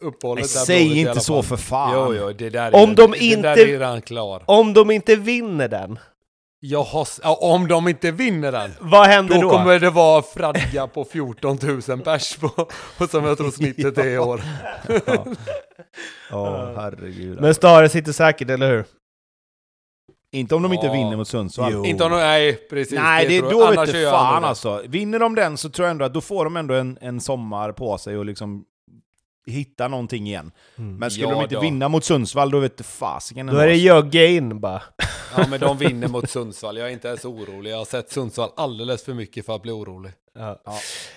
uppehållet. 0.00 0.44
Nej, 0.54 0.66
säg 0.66 1.00
inte 1.00 1.20
så 1.20 1.42
för 1.42 1.56
fan! 1.56 1.90
Jo, 1.94 2.14
jo, 2.14 2.32
det 2.32 2.50
där 2.50 2.66
är, 2.66 2.74
om 2.74 2.94
de 2.94 3.10
det 3.10 3.18
inte, 3.18 3.42
där 3.42 3.62
är 3.62 3.66
redan 3.66 4.02
klar. 4.02 4.42
Om 4.46 4.74
de 4.74 4.90
inte 4.90 5.16
vinner 5.16 5.68
den, 5.68 5.98
jag 6.60 6.82
har, 6.82 7.06
om 7.24 7.68
de 7.68 7.88
inte 7.88 8.10
vinner 8.10 8.52
den, 8.52 8.70
vad 8.80 9.06
händer 9.06 9.34
då? 9.34 9.40
Då 9.40 9.50
kommer 9.50 9.78
det 9.78 9.90
vara 9.90 10.22
Fradga 10.22 10.86
på 10.86 11.04
14 11.04 11.58
000 11.88 12.00
pers 12.00 12.36
på, 12.36 13.06
som 13.08 13.24
jag 13.24 13.38
tror 13.38 13.50
snittet 13.50 13.98
är 13.98 14.08
i 14.08 14.18
år. 14.18 14.42
ja, 16.30 16.64
oh, 16.70 16.76
herregud. 16.76 17.40
Men 17.40 17.54
Stare 17.54 17.88
sitter 17.88 18.12
säkert, 18.12 18.50
eller 18.50 18.70
hur? 18.70 18.84
Inte 20.32 20.54
om 20.54 20.62
de 20.62 20.72
inte 20.72 20.88
vinner 20.88 21.16
mot 21.16 21.28
Sundsvall. 21.28 21.72
Jo. 21.72 21.84
Inte 21.84 22.04
om 22.04 22.10
de, 22.10 22.16
nej, 22.16 22.54
precis. 22.70 22.98
Nej, 22.98 23.26
det, 23.28 23.40
det 23.40 23.50
då 23.50 23.70
vet 23.70 23.92
du 23.92 24.04
fan 24.04 24.44
alltså. 24.44 24.82
Vinner 24.86 25.18
de 25.18 25.34
den 25.34 25.56
så 25.56 25.70
tror 25.70 25.86
jag 25.86 25.90
ändå 25.90 26.04
att 26.04 26.14
då 26.14 26.20
får 26.20 26.44
de 26.44 26.56
ändå 26.56 26.74
en, 26.74 26.98
en 27.00 27.20
sommar 27.20 27.72
på 27.72 27.98
sig 27.98 28.18
och 28.18 28.24
liksom 28.24 28.64
hitta 29.50 29.88
någonting 29.88 30.26
igen. 30.26 30.52
Mm. 30.78 30.96
Men 30.96 31.10
skulle 31.10 31.28
ja, 31.28 31.34
de 31.34 31.42
inte 31.42 31.54
då. 31.54 31.60
vinna 31.60 31.88
mot 31.88 32.04
Sundsvall, 32.04 32.50
då 32.50 32.58
vet 32.58 32.76
du 32.76 32.84
fasiken. 32.84 33.46
Då 33.46 33.56
är 33.56 33.66
det 33.66 33.76
Jögge 33.76 34.26
in 34.26 34.60
bara. 34.60 34.82
Ja, 35.36 35.44
men 35.50 35.60
de 35.60 35.78
vinner 35.78 36.08
mot 36.08 36.30
Sundsvall. 36.30 36.76
Jag 36.76 36.88
är 36.88 36.92
inte 36.92 37.08
ens 37.08 37.24
orolig. 37.24 37.70
Jag 37.70 37.78
har 37.78 37.84
sett 37.84 38.12
Sundsvall 38.12 38.50
alldeles 38.56 39.04
för 39.04 39.14
mycket 39.14 39.46
för 39.46 39.54
att 39.54 39.62
bli 39.62 39.72
orolig. 39.72 40.12
Ja. 40.38 40.60
Ja. 40.64 40.72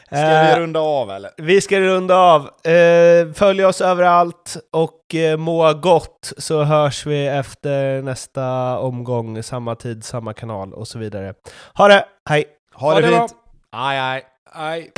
Ska 0.05 0.55
vi 0.55 0.61
runda 0.61 0.79
av 0.79 1.11
eller? 1.11 1.31
Vi 1.37 1.61
ska 1.61 1.79
runda 1.79 2.15
av. 2.15 2.41
Uh, 2.41 3.33
följ 3.33 3.65
oss 3.65 3.81
överallt 3.81 4.57
och 4.71 5.15
uh, 5.15 5.37
må 5.37 5.73
gott 5.73 6.33
så 6.37 6.63
hörs 6.63 7.05
vi 7.05 7.27
efter 7.27 8.01
nästa 8.01 8.77
omgång, 8.77 9.43
samma 9.43 9.75
tid, 9.75 10.03
samma 10.03 10.33
kanal 10.33 10.73
och 10.73 10.87
så 10.87 10.99
vidare. 10.99 11.33
Ha 11.73 11.87
det, 11.87 12.05
hej! 12.29 12.45
Ha, 12.73 12.93
ha 12.93 13.01
det, 13.01 13.07
det 13.07 13.17
fint! 13.17 13.35
Aj, 13.71 13.99
aj. 13.99 14.23
aj. 14.53 14.91